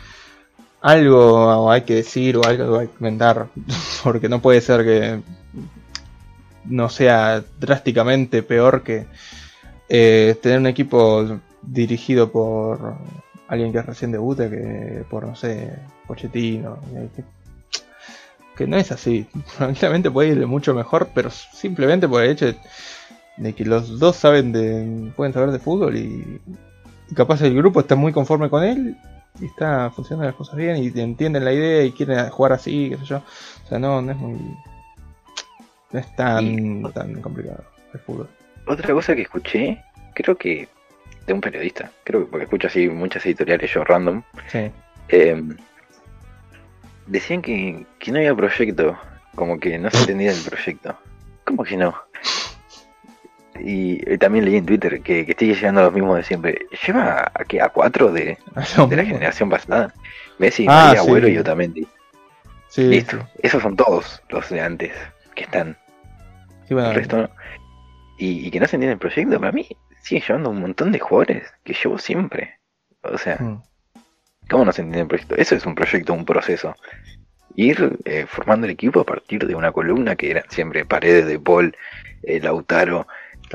algo 0.83 1.71
hay 1.71 1.83
que 1.83 1.95
decir 1.95 2.37
o 2.37 2.45
algo 2.45 2.79
hay 2.79 2.89
que 2.89 2.95
comentar, 2.95 3.47
porque 4.03 4.29
no 4.29 4.41
puede 4.43 4.61
ser 4.61 4.85
que 4.85 5.21
no 6.65 6.89
sea 6.89 7.43
drásticamente 7.59 8.43
peor 8.43 8.83
que 8.83 9.07
eh, 9.89 10.37
tener 10.41 10.59
un 10.59 10.67
equipo 10.67 11.41
dirigido 11.63 12.31
por 12.31 12.97
alguien 13.49 13.73
que 13.73 13.83
recién 13.83 14.13
debute 14.13 14.49
que 14.49 15.05
por, 15.11 15.27
no 15.27 15.37
sé, 15.37 15.79
Pochettino. 16.07 16.79
Que, 18.57 18.67
no 18.67 18.77
es 18.77 18.93
así. 18.93 19.27
Tranquilamente 19.57 20.11
puede 20.11 20.31
irle 20.31 20.47
mucho 20.47 20.75
mejor, 20.75 21.11
pero 21.15 21.31
simplemente 21.31 22.09
por 22.09 22.23
el 22.23 22.31
hecho 22.31 22.55
que 23.57 23.65
los 23.65 23.99
dos 23.99 24.17
saben 24.17 24.53
de, 24.53 25.11
pueden 25.17 25.33
saber 25.33 25.51
de 25.51 25.59
fútbol 25.59 25.97
y, 25.97 26.41
y 27.11 27.15
capaz 27.15 27.43
el 27.43 27.55
grupo 27.55 27.81
está 27.81 27.95
muy 27.95 28.13
conforme 28.13 28.49
con 28.49 28.63
él 28.63 28.97
y 29.41 29.47
está 29.47 29.91
funcionando 29.91 30.27
las 30.27 30.37
cosas 30.37 30.57
bien 30.57 30.77
y 30.77 31.01
entienden 31.01 31.45
la 31.45 31.53
idea 31.53 31.85
y 31.85 31.93
quieren 31.93 32.29
jugar 32.31 32.53
así, 32.53 32.91
qué 32.91 32.97
sé 32.99 33.05
yo. 33.05 33.23
O 33.65 33.69
sea, 33.69 33.79
no, 33.79 34.03
no 34.03 34.13
es 34.13 34.19
muy. 34.19 34.39
No 35.93 35.99
es 35.99 36.17
tan, 36.17 36.83
tan 36.93 37.21
complicado 37.21 37.65
el 37.93 38.01
fútbol. 38.01 38.29
Otra 38.67 38.95
cosa 38.95 39.15
que 39.15 39.23
escuché, 39.23 39.83
creo 40.15 40.37
que 40.37 40.69
de 41.27 41.33
un 41.33 41.41
periodista, 41.41 41.91
creo 42.05 42.25
que 42.25 42.31
porque 42.31 42.45
escucho 42.45 42.67
así 42.69 42.89
muchas 42.89 43.25
editoriales 43.27 43.71
yo 43.73 43.85
random. 43.85 44.23
Sí. 44.49 44.71
Em, 45.09 45.57
decían 47.07 47.43
que, 47.43 47.85
que 47.99 48.13
no 48.13 48.19
había 48.19 48.35
proyecto, 48.35 48.97
como 49.35 49.59
que 49.59 49.79
no 49.79 49.91
se 49.91 49.99
entendía 49.99 50.33
el 50.33 50.43
proyecto. 50.43 50.97
¿Cómo 51.45 51.65
que 51.65 51.77
no? 51.77 51.95
Y 53.61 54.19
también 54.19 54.45
leí 54.45 54.57
en 54.57 54.67
Twitter 54.67 55.03
que, 55.03 55.27
que 55.27 55.37
sigue 55.39 55.55
llegando 55.55 55.83
a 55.83 55.85
los 55.85 55.93
mismos 55.93 56.17
de 56.17 56.25
siempre. 56.25 56.67
¿Lleva 56.87 57.31
a, 57.35 57.45
qué, 57.45 57.61
a 57.61 57.69
cuatro 57.69 58.11
de, 58.13 58.39
de 58.89 58.97
la 58.97 59.05
generación 59.05 59.51
pasada? 59.51 59.93
Messi, 60.39 60.67
ah, 60.69 60.87
María, 60.87 61.01
Abuelo 61.01 61.29
y 61.29 61.39
Otamendi. 61.39 61.87
Sí, 62.69 62.85
Listo. 62.85 63.29
Esos 63.43 63.63
son 63.63 63.77
todos 63.77 64.23
los 64.31 64.49
de 64.49 64.61
antes 64.61 64.93
que 65.35 65.45
están. 65.45 65.77
el 66.69 66.95
resto 66.95 67.19
no. 67.19 67.31
Y, 68.19 68.51
que 68.51 68.61
no 68.61 68.67
se 68.67 68.77
entiende 68.77 68.95
el 68.95 68.99
proyecto, 68.99 69.41
para 69.41 69.53
mí 69.53 69.67
sigue 70.03 70.23
llevando 70.27 70.51
un 70.51 70.61
montón 70.61 70.93
de 70.93 70.99
jugadores 70.99 71.53
que 71.65 71.75
llevo 71.75 71.99
siempre. 71.99 72.59
O 73.03 73.19
sea, 73.19 73.37
hmm. 73.37 73.63
¿cómo 74.49 74.65
no 74.65 74.73
se 74.73 74.83
entiende 74.83 75.03
el 75.03 75.09
proyecto? 75.09 75.35
Eso 75.37 75.57
es 75.57 75.67
un 75.67 75.75
proyecto, 75.75 76.13
un 76.13 76.25
proceso. 76.25 76.75
Ir 77.57 77.99
eh, 78.05 78.27
formando 78.27 78.67
el 78.67 78.73
equipo 78.73 79.01
a 79.01 79.05
partir 79.05 79.47
de 79.47 79.55
una 79.55 79.73
columna 79.73 80.17
que 80.17 80.31
eran 80.31 80.45
siempre 80.49 80.85
Paredes 80.85 81.27
de 81.27 81.39
Paul, 81.39 81.77
eh, 82.23 82.41
Lautaro, 82.41 83.07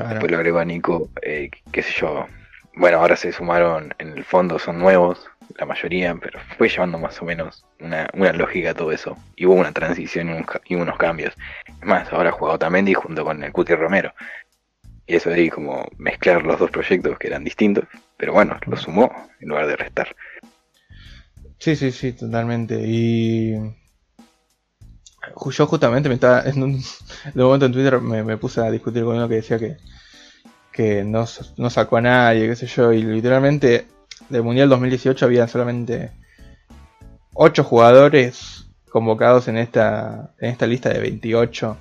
Después 0.04 0.30
lo 0.30 0.36
agregó 0.36 0.58
a 0.58 0.64
Nico, 0.64 1.10
eh, 1.22 1.50
qué 1.72 1.82
sé 1.82 1.92
yo. 2.00 2.26
Bueno, 2.74 2.98
ahora 2.98 3.16
se 3.16 3.32
sumaron, 3.32 3.94
en 3.98 4.10
el 4.16 4.24
fondo 4.24 4.58
son 4.58 4.78
nuevos, 4.78 5.28
la 5.56 5.66
mayoría, 5.66 6.14
pero 6.14 6.38
fue 6.56 6.68
llevando 6.68 6.98
más 6.98 7.20
o 7.20 7.24
menos 7.24 7.64
una, 7.80 8.08
una 8.14 8.32
lógica 8.32 8.74
todo 8.74 8.92
eso. 8.92 9.16
Y 9.36 9.46
hubo 9.46 9.54
una 9.54 9.72
transición 9.72 10.44
y, 10.66 10.74
unos 10.74 10.96
cambios. 10.96 11.34
Es 11.66 11.86
más, 11.86 12.12
ahora 12.12 12.30
jugó 12.30 12.52
Otamendi 12.52 12.94
junto 12.94 13.24
con 13.24 13.42
el 13.42 13.52
Cuti 13.52 13.74
Romero. 13.74 14.12
Y 15.06 15.16
eso 15.16 15.30
de 15.30 15.36
ahí 15.36 15.48
como 15.48 15.88
mezclar 15.96 16.44
los 16.44 16.58
dos 16.58 16.70
proyectos 16.70 17.18
que 17.18 17.28
eran 17.28 17.42
distintos, 17.42 17.84
pero 18.16 18.32
bueno, 18.34 18.58
lo 18.66 18.76
sumó 18.76 19.10
en 19.40 19.48
lugar 19.48 19.66
de 19.66 19.76
restar. 19.76 20.14
Sí, 21.58 21.74
sí, 21.74 21.90
sí, 21.90 22.12
totalmente. 22.12 22.78
Y 22.80 23.54
yo 25.50 25.66
justamente 25.66 26.08
me 26.08 26.16
estaba, 26.16 26.42
en 26.46 26.62
un, 26.62 26.82
momento 27.34 27.66
en 27.66 27.72
Twitter 27.72 28.00
me, 28.00 28.36
puse 28.36 28.60
a 28.60 28.70
discutir 28.70 29.04
con 29.04 29.16
uno 29.16 29.28
que 29.28 29.36
decía 29.36 29.58
que, 29.58 29.76
que 30.72 31.04
no, 31.04 31.24
no, 31.56 31.70
sacó 31.70 31.96
a 31.96 32.00
nadie, 32.02 32.48
qué 32.48 32.56
sé 32.56 32.66
yo, 32.66 32.92
y 32.92 33.02
literalmente 33.02 33.86
del 34.28 34.42
Mundial 34.42 34.68
2018 34.68 35.24
había 35.24 35.48
solamente 35.48 36.12
8 37.34 37.64
jugadores 37.64 38.66
convocados 38.90 39.48
en 39.48 39.58
esta, 39.58 40.34
en 40.38 40.50
esta 40.50 40.66
lista 40.66 40.88
de 40.88 41.00
28, 41.00 41.76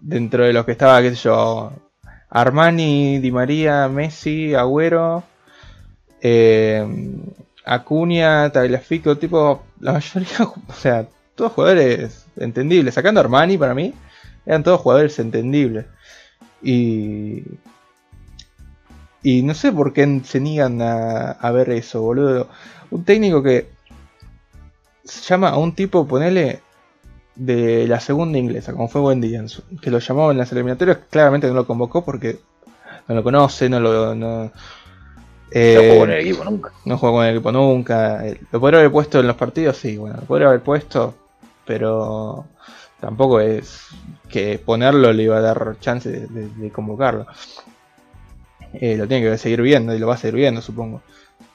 dentro 0.00 0.44
de 0.44 0.52
los 0.52 0.64
que 0.64 0.72
estaba, 0.72 1.00
qué 1.02 1.10
sé 1.10 1.16
yo, 1.16 1.72
Armani, 2.28 3.18
Di 3.18 3.32
María, 3.32 3.88
Messi, 3.88 4.54
Agüero, 4.54 5.24
eh, 6.20 6.86
Acuña, 7.64 8.50
Tagliafico, 8.50 9.16
tipo, 9.16 9.64
la 9.80 9.92
mayoría, 9.92 10.28
o 10.68 10.72
sea, 10.72 11.06
todos 11.34 11.52
jugadores 11.52 12.26
entendibles. 12.40 12.94
Sacando 12.94 13.20
Armani 13.20 13.56
para 13.58 13.74
mí, 13.74 13.94
eran 14.46 14.62
todos 14.62 14.80
jugadores 14.80 15.18
entendibles. 15.18 15.86
Y. 16.62 17.44
Y 19.22 19.42
no 19.42 19.52
sé 19.54 19.70
por 19.70 19.92
qué 19.92 20.22
se 20.24 20.40
niegan 20.40 20.80
a, 20.80 21.50
ver 21.52 21.70
eso, 21.70 22.00
boludo. 22.00 22.48
Un 22.90 23.04
técnico 23.04 23.42
que 23.42 23.68
se 25.04 25.20
llama 25.22 25.50
a 25.50 25.58
un 25.58 25.74
tipo, 25.74 26.06
ponele, 26.06 26.60
de 27.34 27.86
la 27.86 28.00
segunda 28.00 28.38
inglesa, 28.38 28.72
como 28.72 28.88
fue 28.88 29.00
Wendy 29.00 29.36
que 29.80 29.90
lo 29.90 29.98
llamó 29.98 30.30
en 30.30 30.38
las 30.38 30.52
eliminatorias, 30.52 30.98
claramente 31.08 31.48
no 31.48 31.54
lo 31.54 31.66
convocó 31.66 32.04
porque 32.04 32.38
no 33.08 33.14
lo 33.14 33.22
conoce, 33.22 33.68
no 33.68 33.80
lo. 33.80 34.14
No, 34.14 34.52
eh, 35.50 35.74
no 35.74 35.82
jugó 35.82 36.00
con 36.00 36.10
el 36.10 36.20
equipo 36.20 36.44
nunca. 36.44 36.72
No 36.84 36.98
jugó 36.98 37.12
con 37.12 37.24
el 37.24 37.34
equipo 37.34 37.52
nunca. 37.52 38.24
Lo 38.52 38.60
podría 38.60 38.80
haber 38.80 38.92
puesto 38.92 39.20
en 39.20 39.26
los 39.26 39.36
partidos, 39.36 39.76
sí, 39.76 39.96
bueno, 39.96 40.16
lo 40.20 40.26
podría 40.26 40.48
haber 40.48 40.60
puesto, 40.60 41.14
pero 41.70 42.46
tampoco 42.98 43.38
es 43.38 43.86
que 44.28 44.58
ponerlo 44.58 45.12
le 45.12 45.22
iba 45.22 45.36
a 45.36 45.40
dar 45.40 45.76
chance 45.78 46.10
de, 46.10 46.70
convocarlo. 46.72 47.28
Eh, 48.72 48.96
lo 48.96 49.06
tiene 49.06 49.30
que 49.30 49.38
seguir 49.38 49.62
viendo 49.62 49.94
y 49.94 50.00
lo 50.00 50.08
va 50.08 50.14
a 50.14 50.18
seguir 50.18 50.34
viendo, 50.34 50.60
supongo. 50.62 51.00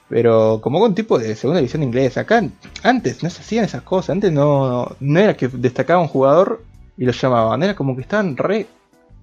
Pero 0.08 0.60
como 0.62 0.82
un 0.82 0.94
tipo 0.94 1.18
de 1.18 1.36
segunda 1.36 1.58
división 1.58 1.82
inglesa, 1.82 2.22
acá 2.22 2.42
antes 2.82 3.22
no 3.22 3.28
se 3.28 3.42
hacían 3.42 3.66
esas 3.66 3.82
cosas, 3.82 4.14
antes 4.14 4.32
no, 4.32 4.96
no 5.00 5.20
era 5.20 5.36
que 5.36 5.48
destacaba 5.48 6.00
un 6.00 6.08
jugador 6.08 6.64
y 6.96 7.04
lo 7.04 7.12
llamaban, 7.12 7.62
era 7.62 7.76
como 7.76 7.94
que 7.94 8.00
estaban 8.00 8.38
re 8.38 8.66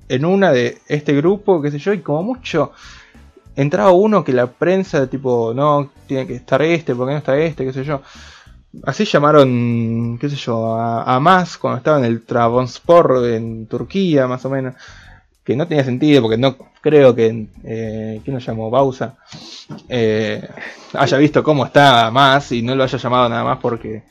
en 0.10 0.26
una 0.26 0.52
de 0.52 0.78
este 0.88 1.14
grupo, 1.16 1.60
qué 1.60 1.72
sé 1.72 1.80
yo, 1.80 1.94
y 1.94 2.02
como 2.02 2.22
mucho 2.22 2.72
entraba 3.56 3.92
uno 3.94 4.24
que 4.24 4.32
la 4.32 4.46
prensa, 4.46 5.08
tipo, 5.08 5.54
no, 5.56 5.90
tiene 6.06 6.28
que 6.28 6.36
estar 6.36 6.62
este, 6.62 6.94
porque 6.94 7.14
no 7.14 7.18
está 7.18 7.36
este, 7.36 7.66
qué 7.66 7.74
sé 7.74 7.84
yo. 7.84 8.04
Así 8.82 9.06
llamaron, 9.06 10.18
qué 10.20 10.30
sé 10.30 10.36
yo, 10.36 10.76
a, 10.76 11.20
más 11.20 11.58
cuando 11.58 11.78
estaba 11.78 12.00
en 12.00 12.06
el 12.06 12.24
Trabzonspor 12.26 13.24
en 13.28 13.68
Turquía, 13.68 14.26
más 14.28 14.44
o 14.46 14.50
menos. 14.50 14.74
Que 15.44 15.56
no 15.56 15.68
tenía 15.68 15.84
sentido, 15.84 16.22
porque 16.22 16.38
no 16.38 16.56
creo 16.82 17.14
que, 17.14 17.48
eh, 17.66 18.22
¿quién 18.24 18.34
lo 18.34 18.40
llamó? 18.40 18.70
Bausa. 18.70 19.16
Eh, 19.90 20.48
haya 20.94 21.18
visto 21.18 21.44
cómo 21.44 21.66
está 21.66 22.10
más 22.12 22.52
y 22.52 22.62
no 22.62 22.76
lo 22.76 22.84
haya 22.84 22.98
llamado 22.98 23.30
nada 23.30 23.44
más 23.44 23.60
porque 23.60 24.04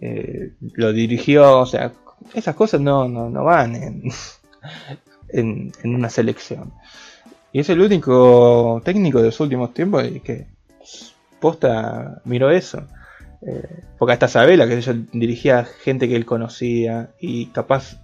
eh, 0.00 0.52
lo 0.74 0.92
dirigió. 0.92 1.60
O 1.60 1.66
sea, 1.66 1.92
esas 2.34 2.54
cosas 2.54 2.80
no, 2.80 3.08
no, 3.08 3.28
no 3.28 3.44
van 3.44 3.76
en, 3.76 4.02
en, 5.28 5.72
una 5.84 6.10
selección. 6.10 6.72
Y 7.52 7.60
es 7.60 7.68
el 7.68 7.80
único 7.80 8.80
técnico 8.84 9.20
de 9.20 9.26
los 9.26 9.40
últimos 9.40 9.74
tiempos 9.74 10.04
que 10.24 10.46
posta 11.40 12.20
miró 12.24 12.50
eso. 12.50 12.86
Eh, 13.42 13.82
porque 13.98 14.12
hasta 14.12 14.28
Sabela, 14.28 14.68
que 14.68 14.80
yo 14.80 14.92
dirigía 15.12 15.64
gente 15.64 16.08
que 16.08 16.16
él 16.16 16.26
conocía 16.26 17.10
y 17.20 17.46
capaz 17.46 17.96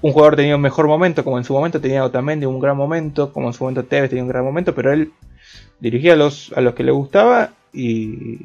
un 0.00 0.12
jugador 0.12 0.36
tenía 0.36 0.54
un 0.54 0.62
mejor 0.62 0.86
momento, 0.86 1.24
como 1.24 1.38
en 1.38 1.44
su 1.44 1.52
momento 1.52 1.80
tenía 1.80 2.04
Otamendi 2.04 2.46
un 2.46 2.60
gran 2.60 2.76
momento, 2.76 3.32
como 3.32 3.48
en 3.48 3.52
su 3.52 3.64
momento 3.64 3.84
Tevez 3.84 4.10
tenía 4.10 4.22
un 4.22 4.28
gran 4.28 4.44
momento, 4.44 4.74
pero 4.74 4.92
él 4.92 5.12
dirigía 5.80 6.12
a 6.12 6.16
los, 6.16 6.52
a 6.54 6.60
los 6.60 6.74
que 6.74 6.84
le 6.84 6.92
gustaba 6.92 7.52
y, 7.72 8.38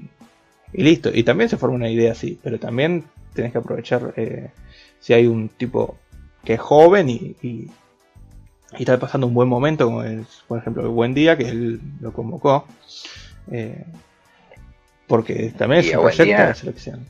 y 0.74 0.84
listo. 0.84 1.12
Y 1.14 1.24
también 1.24 1.50
se 1.50 1.58
forma 1.58 1.76
una 1.76 1.90
idea 1.90 2.12
así, 2.12 2.40
pero 2.42 2.60
también 2.60 3.06
tenés 3.34 3.52
que 3.52 3.60
aprovechar 3.60 4.14
eh, 4.18 4.52
si 5.00 5.14
hay 5.14 5.28
un 5.28 5.50
tipo 5.50 5.98
que 6.44 6.54
es 6.54 6.60
joven 6.60 7.10
y, 7.10 7.36
y, 7.42 7.70
está 8.78 9.00
pasando 9.00 9.28
un 9.28 9.36
buen 9.36 9.48
momento, 9.48 9.86
como 9.86 10.04
es, 10.04 10.26
por 10.48 10.58
ejemplo, 10.58 10.82
el 10.82 10.90
buen 10.90 11.14
día 11.14 11.38
que 11.38 11.48
él 11.48 11.80
lo 12.02 12.12
convocó. 12.12 12.66
Eh, 13.52 13.86
porque 15.14 15.54
también 15.56 15.82
es 15.82 15.94
un 15.94 16.02
proyecto 16.02 16.24
de 16.24 16.48
la 16.48 16.56
selección. 16.56 17.06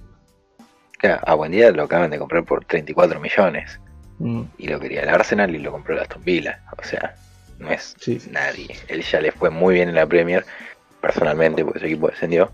a 1.02 1.34
buen 1.36 1.54
día 1.54 1.72
lo 1.72 1.84
acaban 1.84 2.12
de 2.12 2.20
comprar 2.20 2.44
por 2.44 2.66
34 2.66 3.18
millones. 3.22 3.80
Mm. 4.20 4.42
Y 4.58 4.68
lo 4.68 4.78
quería 4.78 5.04
el 5.04 5.08
Arsenal 5.08 5.56
y 5.56 5.60
lo 5.60 5.72
compró 5.72 5.96
el 5.96 6.02
Aston 6.02 6.22
Villa. 6.22 6.62
O 6.78 6.84
sea, 6.84 7.16
no 7.60 7.72
es 7.72 7.96
nadie. 8.30 8.76
Él 8.90 9.04
ya 9.04 9.22
le 9.22 9.32
fue 9.32 9.52
muy 9.52 9.76
bien 9.76 9.88
en 9.88 9.96
la 9.96 10.06
Premier, 10.06 10.44
personalmente, 11.00 11.64
porque 11.64 11.80
su 11.80 11.86
equipo 11.86 12.10
descendió. 12.10 12.52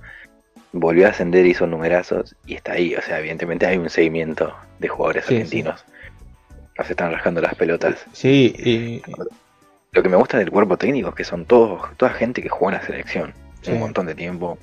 Volvió 0.71 1.07
a 1.07 1.09
ascender, 1.09 1.47
hizo 1.47 1.65
numerazos 1.65 2.35
y 2.45 2.53
está 2.53 2.73
ahí. 2.73 2.93
O 2.93 3.01
sea, 3.01 3.17
evidentemente 3.17 3.65
hay 3.65 3.79
un 3.79 3.89
seguimiento 3.89 4.53
de 4.77 4.87
jugadores 4.87 5.23
argentinos. 5.23 5.83
No 6.77 6.83
se 6.83 6.93
están 6.93 7.11
rascando 7.11 7.41
las 7.41 7.55
pelotas. 7.55 8.05
Sí, 8.13 8.53
y... 8.55 9.01
Lo 9.93 10.03
que 10.03 10.09
me 10.09 10.15
gusta 10.15 10.37
del 10.37 10.51
cuerpo 10.51 10.77
técnico 10.77 11.09
es 11.09 11.15
que 11.15 11.23
son 11.23 11.45
todos, 11.45 11.97
toda 11.97 12.11
gente 12.11 12.43
que 12.43 12.49
juega 12.49 12.75
en 12.75 12.81
la 12.81 12.85
selección. 12.85 13.33
Un 13.67 13.79
montón 13.79 14.05
de 14.05 14.13
tiempo. 14.13 14.59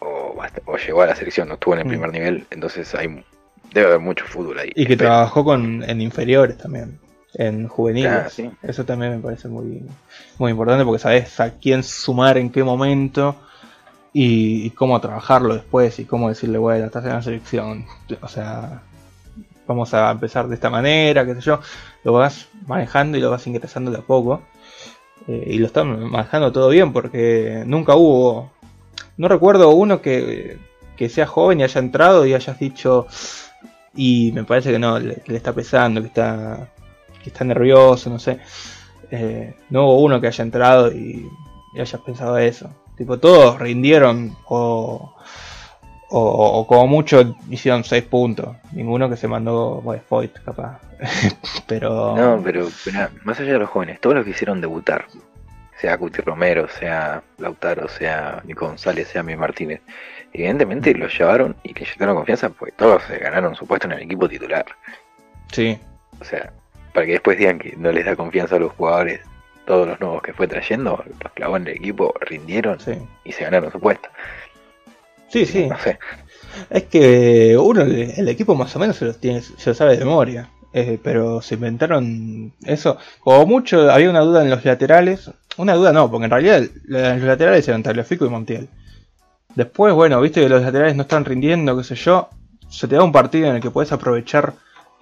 O, 0.00 0.36
llegó 0.76 1.02
a 1.02 1.06
la 1.06 1.16
selección, 1.16 1.48
no 1.48 1.54
estuvo 1.54 1.74
en 1.74 1.80
el 1.80 1.86
mm. 1.86 1.88
primer 1.88 2.12
nivel. 2.12 2.46
Entonces 2.50 2.94
hay 2.94 3.24
debe 3.72 3.86
haber 3.86 4.00
mucho 4.00 4.24
fútbol 4.26 4.58
ahí. 4.58 4.70
Y 4.74 4.86
que 4.86 4.96
trabajó 4.96 5.44
con, 5.44 5.82
en 5.88 6.00
inferiores 6.00 6.58
también 6.58 6.98
en 7.34 7.68
juveniles. 7.68 8.42
Eso 8.62 8.84
también 8.84 9.12
me 9.12 9.18
parece 9.18 9.48
muy, 9.48 9.82
muy 10.38 10.50
importante 10.50 10.84
porque 10.84 10.98
sabes 10.98 11.40
a 11.40 11.50
quién 11.50 11.82
sumar 11.82 12.36
en 12.36 12.50
qué 12.50 12.62
momento 12.62 13.36
y, 14.12 14.70
cómo 14.70 15.00
trabajarlo 15.00 15.54
después 15.54 15.98
y 15.98 16.04
cómo 16.04 16.28
decirle, 16.28 16.58
bueno, 16.58 16.86
estás 16.86 17.04
en 17.04 17.10
la 17.10 17.22
selección. 17.22 17.86
O 18.20 18.28
sea, 18.28 18.82
vamos 19.66 19.94
a 19.94 20.10
empezar 20.10 20.48
de 20.48 20.54
esta 20.54 20.70
manera, 20.70 21.24
qué 21.24 21.34
sé 21.34 21.40
yo. 21.40 21.60
Lo 22.04 22.12
vas 22.12 22.48
manejando 22.66 23.16
y 23.16 23.20
lo 23.20 23.30
vas 23.30 23.46
ingresando 23.46 23.90
de 23.90 23.98
a 23.98 24.02
poco. 24.02 24.42
Eh, 25.28 25.44
y 25.46 25.58
lo 25.58 25.66
están 25.66 26.10
manejando 26.10 26.52
todo 26.52 26.68
bien 26.68 26.92
porque 26.92 27.62
nunca 27.66 27.94
hubo... 27.94 28.50
No 29.22 29.28
recuerdo 29.28 29.70
uno 29.70 30.02
que, 30.02 30.58
que 30.96 31.08
sea 31.08 31.26
joven 31.26 31.60
y 31.60 31.62
haya 31.62 31.80
entrado 31.80 32.26
y 32.26 32.34
hayas 32.34 32.58
dicho... 32.58 33.06
Y 33.94 34.32
me 34.32 34.44
parece 34.44 34.72
que 34.72 34.78
no, 34.78 34.98
le 34.98 35.22
está 35.28 35.52
pesando, 35.52 36.00
que 36.00 36.06
está 36.06 36.70
que 37.22 37.30
está 37.30 37.44
nervioso, 37.44 38.10
no 38.10 38.18
sé. 38.18 38.38
Eh, 39.10 39.54
no 39.70 39.84
hubo 39.84 40.02
uno 40.02 40.20
que 40.20 40.26
haya 40.26 40.42
entrado 40.42 40.92
y, 40.92 41.28
haya 41.78 41.98
pensado 41.98 42.36
eso. 42.38 42.70
Tipo, 42.96 43.18
todos 43.18 43.58
rindieron 43.58 44.36
o, 44.48 45.14
o, 46.10 46.66
como 46.66 46.86
mucho 46.86 47.36
hicieron 47.50 47.84
6 47.84 48.04
puntos. 48.04 48.56
Ninguno 48.72 49.08
que 49.08 49.16
se 49.16 49.28
mandó, 49.28 49.80
bueno, 49.80 50.02
Foyt, 50.08 50.38
capaz. 50.44 50.80
pero... 51.66 52.16
No, 52.16 52.42
pero, 52.42 52.68
más 53.24 53.40
allá 53.40 53.52
de 53.54 53.58
los 53.58 53.70
jóvenes, 53.70 54.00
todos 54.00 54.16
los 54.16 54.24
que 54.24 54.32
hicieron 54.32 54.60
debutar, 54.60 55.06
sea 55.82 55.98
Cuti 55.98 56.22
Romero, 56.22 56.68
sea 56.68 57.24
Lautaro, 57.38 57.88
sea 57.88 58.40
Nico 58.44 58.68
González, 58.68 59.08
sea 59.08 59.24
Mi 59.24 59.34
Martínez, 59.34 59.80
evidentemente 60.32 60.94
los 60.94 61.12
llevaron 61.18 61.56
y 61.64 61.74
que 61.74 61.84
llevaron 61.84 62.14
confianza, 62.14 62.50
pues 62.50 62.72
todos 62.76 63.02
se 63.02 63.18
ganaron 63.18 63.56
su 63.56 63.66
puesto 63.66 63.88
en 63.88 63.94
el 63.94 64.02
equipo 64.02 64.28
titular. 64.28 64.64
Sí. 65.50 65.76
O 66.20 66.24
sea, 66.24 66.52
para 66.94 67.04
que 67.04 67.12
después 67.12 67.36
digan 67.36 67.58
que 67.58 67.74
no 67.76 67.90
les 67.90 68.04
da 68.06 68.14
confianza 68.14 68.56
a 68.56 68.60
los 68.60 68.70
jugadores, 68.74 69.22
todos 69.66 69.88
los 69.88 70.00
nuevos 70.00 70.22
que 70.22 70.32
fue 70.32 70.46
trayendo, 70.46 71.04
los 71.20 71.32
clavó 71.32 71.56
en 71.56 71.66
el 71.66 71.74
equipo, 71.74 72.14
rindieron 72.20 72.78
y 73.24 73.32
se 73.32 73.42
ganaron 73.42 73.72
su 73.72 73.80
puesto. 73.80 74.08
Sí, 75.30 75.46
sí. 75.46 75.66
No 75.66 75.78
sé. 75.78 75.98
Es 76.70 76.84
que 76.84 77.56
uno, 77.58 77.82
el 77.82 78.28
equipo 78.28 78.54
más 78.54 78.76
o 78.76 78.78
menos 78.78 78.96
se 78.98 79.06
lo, 79.06 79.14
tiene, 79.14 79.42
se 79.42 79.70
lo 79.70 79.74
sabe 79.74 79.96
de 79.96 80.04
memoria. 80.04 80.48
Eh, 80.74 80.98
pero 81.02 81.42
se 81.42 81.54
inventaron 81.54 82.52
eso. 82.64 82.96
Como 83.20 83.44
mucho, 83.46 83.90
había 83.90 84.08
una 84.08 84.20
duda 84.20 84.42
en 84.42 84.50
los 84.50 84.64
laterales. 84.64 85.30
Una 85.56 85.74
duda 85.74 85.92
no, 85.92 86.10
porque 86.10 86.24
en 86.24 86.30
realidad 86.30 86.62
los 86.84 87.20
laterales 87.22 87.66
eran 87.68 87.82
Tagliafico 87.82 88.24
y 88.24 88.30
Montiel. 88.30 88.68
Después, 89.54 89.92
bueno, 89.94 90.20
viste 90.20 90.40
que 90.40 90.48
los 90.48 90.62
laterales 90.62 90.96
no 90.96 91.02
están 91.02 91.24
rindiendo, 91.24 91.76
qué 91.76 91.84
sé 91.84 91.94
yo. 91.94 92.28
Se 92.68 92.88
te 92.88 92.96
da 92.96 93.02
un 93.02 93.12
partido 93.12 93.48
en 93.48 93.56
el 93.56 93.62
que 93.62 93.70
puedes 93.70 93.92
aprovechar 93.92 94.54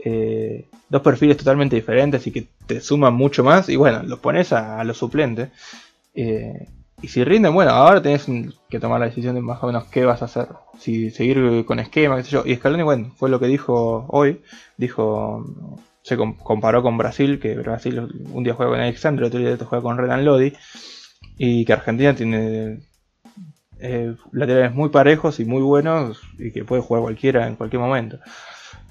eh, 0.05 0.67
dos 0.89 1.03
perfiles 1.03 1.37
totalmente 1.37 1.77
diferentes 1.77 2.27
y 2.27 2.33
que 2.33 2.49
te 2.67 2.81
suman 2.81 3.15
mucho 3.15 3.45
más. 3.45 3.69
Y 3.69 3.77
bueno, 3.77 4.03
los 4.03 4.19
pones 4.19 4.53
a, 4.53 4.83
los 4.83 4.99
suplentes. 4.99 5.51
Eh, 6.15 6.67
y 7.03 7.09
si 7.09 7.23
rinden, 7.25 7.55
bueno, 7.55 7.71
ahora 7.71 8.03
tenés 8.03 8.27
que 8.69 8.81
tomar 8.81 9.01
la 9.01 9.07
decisión 9.07 9.35
de 9.37 9.41
más 9.41 9.63
o 9.63 9.69
menos 9.69 9.85
qué 9.85 10.05
vas 10.05 10.21
a 10.23 10.27
hacer. 10.27 10.49
Si 10.79 11.11
seguir 11.11 11.65
con 11.65 11.79
esquema, 11.79 12.17
qué 12.17 12.25
sé 12.25 12.31
yo. 12.31 12.43
Y 12.45 12.57
Scaloni, 12.57 12.83
bueno, 12.83 13.13
fue 13.17 13.31
lo 13.31 13.39
que 13.39 13.47
dijo 13.47 14.07
hoy. 14.09 14.43
Dijo, 14.77 15.47
se 16.03 16.17
comparó 16.17 16.83
con 16.83 16.99
Brasil, 16.99 17.39
que 17.41 17.55
Brasil 17.57 18.09
un 18.33 18.45
día 18.45 18.55
juega 18.55 18.73
con 18.73 18.81
Alexandre, 18.81 19.27
otro 19.27 19.39
día 19.39 19.57
juega 19.59 19.83
con 19.83 19.99
Renan 19.99 20.25
Lodi. 20.25 20.53
Y 21.37 21.65
que 21.65 21.73
Argentina 21.73 22.15
tiene 22.15 22.81
eh, 23.79 24.15
laterales 24.33 24.75
muy 24.75 24.91
parejos 24.91 25.41
y 25.41 25.45
muy 25.45 25.63
buenos 25.63 26.21
y 26.39 26.53
que 26.53 26.65
puede 26.65 26.83
jugar 26.83 27.03
cualquiera 27.03 27.47
en 27.47 27.57
cualquier 27.57 27.81
momento. 27.81 28.19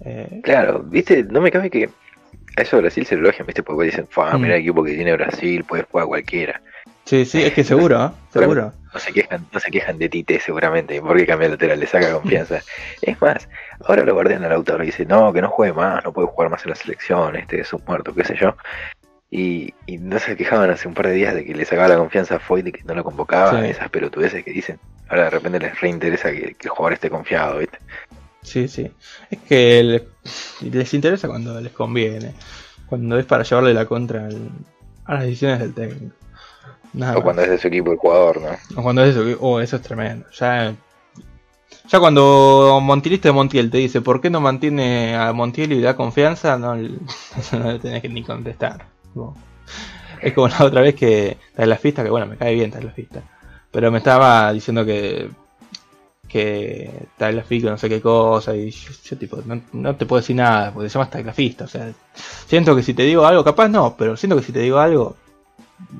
Eh, 0.03 0.41
claro, 0.43 0.83
viste, 0.83 1.23
no 1.23 1.41
me 1.41 1.51
cabe 1.51 1.69
que 1.69 1.89
a 2.57 2.61
eso 2.61 2.77
Brasil 2.77 3.05
se 3.05 3.15
lo 3.15 3.21
elogian, 3.21 3.45
viste, 3.45 3.63
porque 3.63 3.85
dicen, 3.85 4.05
mm. 4.05 4.41
mira 4.41 4.55
el 4.55 4.61
equipo 4.61 4.83
que 4.83 4.95
tiene 4.95 5.13
Brasil, 5.13 5.63
puede 5.63 5.83
jugar 5.83 6.07
cualquiera. 6.07 6.61
Sí, 7.05 7.25
sí, 7.25 7.41
es 7.41 7.53
que 7.53 7.63
seguro, 7.63 8.05
¿eh? 8.05 8.11
seguro. 8.33 8.73
No 8.93 8.99
se 8.99 9.13
quejan, 9.13 9.45
no 9.51 9.59
se 9.59 9.71
quejan 9.71 9.97
de 9.97 10.09
Tite 10.09 10.39
seguramente, 10.39 11.01
porque 11.01 11.25
cambia 11.25 11.45
el 11.45 11.51
lateral, 11.53 11.79
le 11.79 11.87
saca 11.87 12.11
confianza. 12.11 12.61
es 13.01 13.21
más, 13.21 13.47
ahora 13.85 14.03
lo 14.03 14.13
guardian 14.13 14.43
al 14.43 14.51
autor 14.51 14.83
y 14.83 14.87
dice, 14.87 15.05
no, 15.05 15.31
que 15.33 15.41
no 15.41 15.49
juegue 15.49 15.73
más, 15.73 16.03
no 16.03 16.13
puede 16.13 16.27
jugar 16.27 16.49
más 16.49 16.63
en 16.63 16.71
la 16.71 16.75
selección, 16.75 17.35
este 17.35 17.61
es 17.61 17.73
un 17.73 17.81
muerto, 17.85 18.13
qué 18.13 18.23
sé 18.23 18.35
yo. 18.39 18.55
Y, 19.31 19.73
no 19.99 20.17
se 20.17 20.35
quejaban 20.35 20.71
hace 20.71 20.87
un 20.87 20.95
par 20.95 21.07
de 21.07 21.13
días 21.13 21.35
de 21.35 21.45
que 21.45 21.53
le 21.53 21.65
sacaba 21.65 21.87
la 21.87 21.97
confianza 21.97 22.37
a 22.37 22.39
Foyt 22.39 22.67
y 22.67 22.71
que 22.71 22.83
no 22.83 22.95
lo 22.95 23.03
convocaba, 23.03 23.67
esas 23.67 23.89
pelotudeces 23.89 24.43
que 24.43 24.51
dicen. 24.51 24.79
Ahora 25.07 25.25
de 25.25 25.29
repente 25.31 25.59
les 25.59 25.79
reinteresa 25.79 26.31
que, 26.31 26.55
que 26.55 26.67
el 26.67 26.69
jugador 26.69 26.93
esté 26.93 27.09
confiado, 27.09 27.59
¿viste? 27.59 27.77
Sí, 28.41 28.67
sí. 28.67 28.91
Es 29.29 29.39
que 29.39 30.01
les, 30.61 30.93
interesa 30.93 31.27
cuando 31.27 31.59
les 31.59 31.71
conviene. 31.71 32.33
Cuando 32.87 33.19
es 33.19 33.25
para 33.25 33.43
llevarle 33.43 33.73
la 33.73 33.85
contra 33.85 34.27
a 35.05 35.13
las 35.13 35.23
decisiones 35.23 35.59
del 35.59 35.73
técnico. 35.73 36.15
o 37.15 37.21
cuando 37.21 37.43
es 37.43 37.49
de 37.49 37.57
su 37.59 37.67
equipo 37.67 37.91
el 37.91 37.97
jugador, 37.97 38.41
¿no? 38.41 38.79
O 38.79 38.83
cuando 38.83 39.03
es 39.03 39.13
de 39.13 39.21
su 39.21 39.27
equipo. 39.27 39.45
Oh, 39.45 39.59
eso 39.59 39.75
es 39.75 39.81
tremendo. 39.81 40.25
Ya, 40.31 40.73
ya 41.89 41.99
cuando 41.99 42.79
Montielista 42.81 43.29
de 43.29 43.33
Montiel 43.33 43.71
te 43.71 43.79
dice 43.79 44.01
por 44.01 44.21
qué 44.21 44.29
no 44.29 44.41
mantiene 44.41 45.15
a 45.15 45.33
Montiel 45.33 45.71
y 45.71 45.75
le 45.75 45.81
da 45.81 45.95
confianza, 45.95 46.57
no, 46.57 46.75
no 47.53 47.71
le 47.71 47.79
tenés 47.79 48.01
que 48.01 48.09
ni 48.09 48.23
contestar. 48.23 48.85
Es 50.21 50.33
como 50.33 50.47
la 50.47 50.65
otra 50.65 50.81
vez 50.81 50.95
que 50.95 51.37
la 51.55 51.77
fiesta, 51.77 52.03
que 52.03 52.09
bueno, 52.09 52.27
me 52.27 52.37
cae 52.37 52.53
bien 52.53 52.71
la 52.71 52.91
fiesta. 52.91 53.23
Pero 53.71 53.91
me 53.91 53.99
estaba 53.99 54.51
diciendo 54.53 54.85
que 54.85 55.29
que 56.27 57.07
Tagliafico 57.17 57.71
no 57.71 57.77
sé 57.79 57.89
qué 57.89 57.99
cosa 57.99 58.55
y 58.55 58.69
yo, 58.69 59.17
tipo 59.17 59.39
no, 59.73 59.95
te 59.95 60.05
puedo 60.05 60.21
decir 60.21 60.35
nada 60.35 60.71
porque 60.71 60.87
te 60.87 60.93
llamas 60.93 61.09
Tagliafista, 61.09 61.65
o 61.65 61.67
sea, 61.67 61.91
siento 62.45 62.75
que 62.75 62.83
si 62.83 62.93
te 62.93 63.01
digo 63.01 63.25
algo, 63.25 63.43
capaz 63.43 63.67
no, 63.67 63.95
pero 63.97 64.15
siento 64.15 64.37
que 64.37 64.43
si 64.43 64.51
te 64.51 64.59
digo 64.59 64.77
algo 64.77 65.15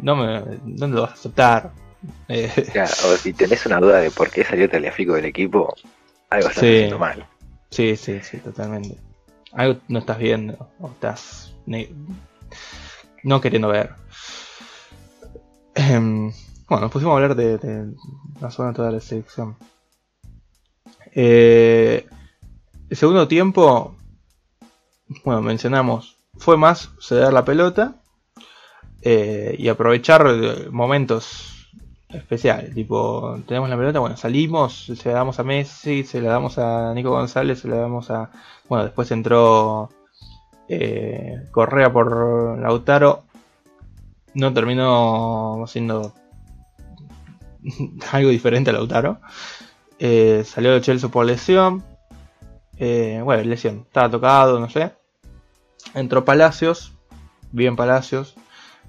no 0.04 0.16
me 0.16 0.60
no 0.64 0.88
lo 0.88 1.02
vas 1.02 1.12
a 1.12 1.14
aceptar. 1.14 1.72
Eh, 2.28 2.52
o 3.06 3.18
si 3.18 3.34
tenés 3.34 3.66
una 3.66 3.80
duda 3.80 4.00
de 4.00 4.12
por 4.12 4.30
qué 4.30 4.44
salió 4.44 4.70
Tagliafico 4.70 5.14
del 5.14 5.26
equipo, 5.26 5.76
algo 6.30 6.48
estás 6.48 6.64
haciendo 6.64 7.00
mal. 7.00 7.26
Sí, 7.70 7.96
sí, 7.96 8.20
sí, 8.22 8.38
totalmente. 8.38 8.98
Algo 9.54 9.82
no 9.88 10.00
estás 10.00 10.18
viendo 10.18 10.70
o 10.80 10.90
estás 10.90 11.54
no 13.24 13.42
queriendo 13.42 13.68
ver. 13.68 13.94
Em, 15.76 16.32
bueno, 16.68 16.82
nos 16.82 16.92
pusimos 16.92 17.12
a 17.12 17.16
hablar 17.16 17.36
de, 17.36 17.58
de 17.58 17.94
la 18.42 18.52
zona 18.52 18.74
toda 18.74 18.92
la 18.92 19.00
selección. 19.00 19.58
Eh, 21.14 22.08
el 22.90 22.98
segundo 22.98 23.28
tiempo, 23.28 23.96
bueno, 25.24 25.42
mencionamos, 25.42 26.18
fue 26.38 26.58
más 26.58 26.92
ceder 27.00 27.34
la 27.34 27.46
pelota 27.46 28.02
eh, 29.02 29.56
y 29.58 29.68
aprovechar 29.68 30.26
momentos 30.72 31.59
especiales. 32.10 32.74
Tipo, 32.74 33.40
tenemos 33.48 33.70
la 33.70 33.78
pelota, 33.78 34.00
bueno, 34.00 34.18
salimos, 34.18 34.86
se 34.96 35.10
la 35.10 35.16
damos 35.16 35.40
a 35.40 35.44
Messi, 35.44 36.04
se 36.04 36.22
la 36.22 36.32
damos 36.32 36.58
a 36.58 36.94
Nico 36.94 37.12
González, 37.12 37.60
se 37.60 37.68
la 37.68 37.78
damos 37.78 38.10
a. 38.12 38.32
Bueno, 38.68 38.86
después 38.86 39.12
entró 39.12 39.90
Eh, 40.68 41.48
Correa 41.52 41.92
por 41.92 42.60
Lautaro 42.60 43.24
no 44.36 44.54
terminó 44.54 45.64
siendo 45.68 46.14
algo 48.12 48.30
diferente 48.30 48.70
a 48.70 48.74
Lautaro. 48.74 49.20
Eh, 49.98 50.44
salió 50.46 50.74
de 50.74 50.82
Chelsea 50.82 51.10
por 51.10 51.26
lesión. 51.26 51.84
Eh, 52.78 53.20
bueno, 53.24 53.44
lesión, 53.44 53.86
estaba 53.88 54.10
tocado, 54.10 54.60
no 54.60 54.70
sé. 54.70 54.92
Entró 55.94 56.24
Palacios, 56.24 56.94
bien 57.52 57.76
Palacios. 57.76 58.36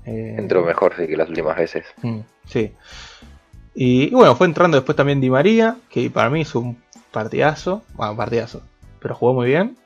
Entró 0.05 0.65
mejor 0.65 0.95
que 0.95 1.17
las 1.17 1.29
últimas 1.29 1.57
veces. 1.57 1.85
Mm, 2.03 2.21
sí. 2.51 2.73
Y, 3.75 4.11
bueno, 4.11 4.35
fue 4.35 4.47
entrando 4.47 4.77
después 4.77 4.97
también 4.97 5.21
Di 5.21 5.31
María, 5.31 5.77
que 5.89 6.11
para 6.11 6.29
mí 6.29 6.43
es 6.43 6.55
un 6.55 6.83
partidazo. 7.13 7.83
Bueno, 7.95 8.17
partidazo, 8.17 8.63
pero 9.01 9.15
jugó 9.15 9.35
muy 9.35 9.47
bien. 9.47 9.77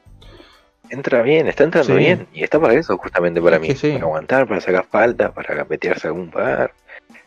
Entra 0.90 1.22
bien, 1.22 1.46
está 1.48 1.64
entrando 1.64 1.94
bien. 1.94 2.26
Y 2.32 2.42
está 2.42 2.60
para 2.60 2.74
eso, 2.74 2.96
justamente 2.98 3.40
para 3.40 3.58
mí. 3.58 3.72
Para 3.72 3.96
aguantar, 3.96 4.48
para 4.48 4.60
sacar 4.60 4.86
falta, 4.90 5.32
para 5.32 5.64
meterse 5.64 6.08
algún 6.08 6.30
par. 6.30 6.72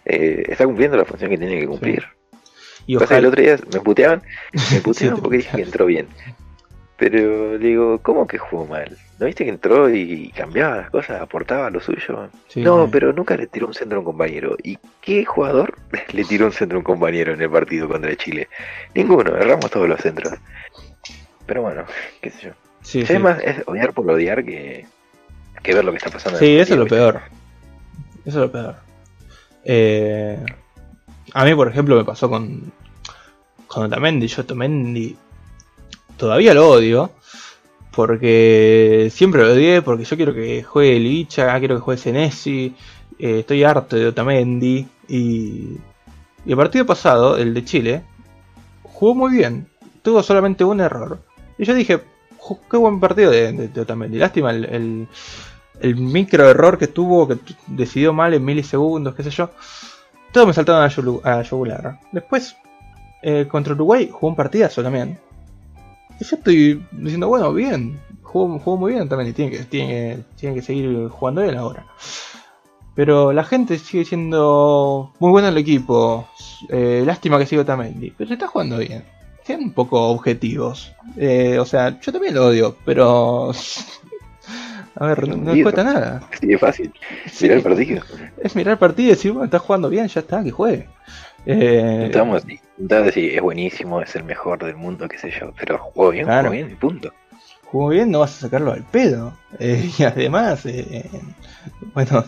Eh, 0.06 0.44
está 0.48 0.66
cumpliendo 0.66 0.98
la 0.98 1.06
función 1.06 1.30
que 1.30 1.38
tiene 1.38 1.60
que 1.60 1.68
cumplir. 1.68 2.06
Y 2.86 2.96
ojalá... 2.96 3.18
el 3.18 3.26
otro 3.26 3.42
día 3.42 3.58
me 3.74 3.80
puteaban, 3.82 4.24
me 4.72 4.82
puteaban 4.82 5.20
porque 5.22 5.38
dije 5.38 5.56
que 5.56 5.64
entró 5.64 5.86
bien. 5.86 6.08
Pero 6.98 7.60
digo, 7.60 8.00
¿cómo 8.02 8.26
que 8.26 8.40
jugó 8.40 8.66
mal? 8.66 8.98
¿No 9.20 9.28
viste 9.28 9.44
que 9.44 9.52
entró 9.52 9.90
y 9.90 10.32
cambiaba 10.36 10.78
las 10.78 10.90
cosas, 10.90 11.22
aportaba 11.22 11.70
lo 11.70 11.80
suyo? 11.80 12.30
no, 12.56 12.90
pero 12.92 13.14
nunca 13.14 13.38
le 13.38 13.46
tiró 13.46 13.68
un 13.68 13.74
centro 13.74 13.98
a 13.98 14.00
un 14.00 14.06
compañero. 14.06 14.58
¿Y 14.64 14.80
qué 15.02 15.24
jugador 15.24 15.76
le 16.14 16.24
tiró 16.24 16.48
un 16.48 16.52
centro 16.52 16.78
a 16.78 16.80
un 16.80 16.84
compañero 16.84 17.34
en 17.34 17.42
el 17.42 17.50
partido 17.52 17.88
contra 17.88 18.16
Chile? 18.16 18.48
Ninguno, 18.96 19.36
erramos 19.36 19.70
todos 19.70 19.88
los 19.88 20.00
centros. 20.02 20.34
Pero 21.46 21.62
bueno, 21.62 21.86
qué 22.22 22.32
sé 22.32 22.48
yo. 22.48 22.52
Sí, 22.82 23.02
Es 23.02 23.20
más 23.20 23.40
es 23.44 23.64
odiar 23.68 23.94
por 23.94 24.10
odiar 24.10 24.44
que, 24.44 24.86
que 25.62 25.74
ver 25.74 25.86
lo 25.86 25.92
que 25.92 25.98
está 25.98 26.10
pasando. 26.10 26.40
Sí, 26.40 26.58
eso 26.58 26.74
es 26.74 26.80
lo 26.80 26.88
peor. 26.88 27.22
Eso 28.26 28.44
es 28.44 28.46
lo 28.48 28.52
peor. 28.52 28.76
Eh, 29.66 30.40
a 31.34 31.46
mí, 31.46 31.54
por 31.54 31.68
ejemplo, 31.68 31.96
me 31.96 32.06
pasó 32.06 32.30
con, 32.30 32.72
con 33.68 33.84
Otamendi. 33.84 34.28
Yo 34.28 34.42
Otamendi 34.42 35.18
todavía 36.18 36.54
lo 36.54 36.70
odio. 36.70 37.12
Porque 37.96 39.10
siempre 39.12 39.42
lo 39.44 39.54
odié, 39.54 39.82
porque 39.82 40.04
yo 40.04 40.16
quiero 40.16 40.34
que 40.34 40.62
juegue 40.62 41.00
Licha, 41.00 41.58
quiero 41.58 41.76
que 41.76 41.82
juegue 41.82 42.02
Senesi. 42.02 42.76
Eh, 43.18 43.40
estoy 43.40 43.64
harto 43.64 43.96
de 43.96 44.08
Otamendi. 44.08 44.88
Y, 45.08 45.78
y 46.46 46.52
el 46.52 46.58
partido 46.58 46.86
pasado, 46.86 47.38
el 47.38 47.54
de 47.54 47.66
Chile, 47.66 48.04
jugó 48.84 49.16
muy 49.16 49.32
bien. 49.32 49.68
Tuvo 50.04 50.22
solamente 50.22 50.64
un 50.64 50.80
error. 50.80 51.20
Y 51.58 51.66
yo 51.66 51.74
dije, 51.74 52.02
qué 52.70 52.78
buen 52.78 53.00
partido 53.00 53.32
de, 53.32 53.72
Otamendi. 53.80 54.18
Lástima 54.18 54.52
el, 54.52 55.08
el, 55.80 55.96
micro 55.96 56.50
error 56.50 56.78
que 56.78 56.88
tuvo, 56.88 57.28
que 57.28 57.38
decidió 57.68 58.14
mal 58.14 58.34
en 58.34 58.46
milisegundos, 58.46 59.16
qué 59.16 59.24
sé 59.24 59.32
yo. 59.32 59.50
Todo 60.32 60.46
me 60.46 60.54
saltaron 60.54 60.84
a, 60.84 61.40
a 61.40 61.42
Yugular. 61.42 62.00
Después, 62.12 62.56
eh, 63.24 63.48
contra 63.50 63.74
Uruguay, 63.74 64.10
jugó 64.12 64.28
un 64.28 64.36
partidazo 64.36 64.84
también. 64.84 65.20
Y 66.20 66.24
yo 66.24 66.38
estoy 66.38 66.84
diciendo, 66.92 67.28
bueno, 67.28 67.54
bien, 67.54 68.00
jugó, 68.24 68.78
muy 68.78 68.94
bien 68.94 69.08
también 69.08 69.30
y 69.30 69.34
tiene 69.34 69.52
que, 69.52 69.64
tiene, 69.64 70.24
tiene 70.36 70.56
que 70.56 70.62
seguir 70.62 71.08
jugando 71.10 71.42
bien 71.42 71.58
ahora. 71.58 71.86
Pero 72.98 73.32
la 73.32 73.44
gente 73.44 73.78
sigue 73.78 74.06
siendo 74.06 75.14
muy 75.20 75.30
buena 75.30 75.50
el 75.50 75.58
equipo. 75.58 76.28
Eh, 76.70 77.04
lástima 77.06 77.38
que 77.38 77.46
siga 77.46 77.64
Tamendi. 77.64 78.12
Pero 78.18 78.28
se 78.28 78.34
está 78.34 78.48
jugando 78.48 78.80
bien. 78.80 79.04
Sean 79.44 79.62
un 79.62 79.72
poco 79.72 80.10
objetivos. 80.10 80.92
Eh, 81.16 81.60
o 81.60 81.66
sea, 81.66 82.00
yo 82.02 82.12
también 82.12 82.34
lo 82.34 82.48
odio, 82.48 82.76
pero. 82.86 83.52
A 85.00 85.06
ver, 85.06 85.28
no, 85.28 85.54
me 85.54 85.62
cuesta 85.62 85.84
nada. 85.84 86.28
Sí, 86.42 86.52
es 86.52 86.60
fácil. 86.60 86.92
Mirar 87.40 87.58
el 87.58 87.64
partido. 87.64 88.02
Es 88.42 88.56
mirar 88.56 88.72
el 88.72 88.80
partido 88.80 89.10
y 89.10 89.12
decir, 89.12 89.32
bueno, 89.32 89.46
está 89.46 89.60
jugando 89.60 89.90
bien, 89.90 90.08
ya 90.08 90.22
está, 90.22 90.44
que 90.44 90.50
juegue. 90.50 90.88
Eh, 91.50 92.08
Estamos 92.08 92.46
decir, 92.78 93.34
es 93.34 93.42
buenísimo, 93.42 94.02
es 94.02 94.14
el 94.18 94.26
mejor 94.26 94.66
del 94.66 94.76
mundo, 94.76 95.08
qué 95.08 95.18
sé 95.18 95.32
yo, 95.32 95.54
pero 95.58 95.78
jugó 95.78 96.10
bien, 96.10 96.28
jugó 96.28 96.50
bien, 96.50 96.76
punto. 96.76 97.14
Jugó 97.64 97.90
bien, 97.90 98.12
no 98.12 98.20
vas 98.20 98.36
a 98.38 98.42
sacarlo 98.42 98.74
al 98.74 98.84
pedo. 98.84 99.34
Eh, 99.60 99.90
y 99.98 100.04
además, 100.04 100.66
eh, 100.66 101.10
bueno, 101.94 102.26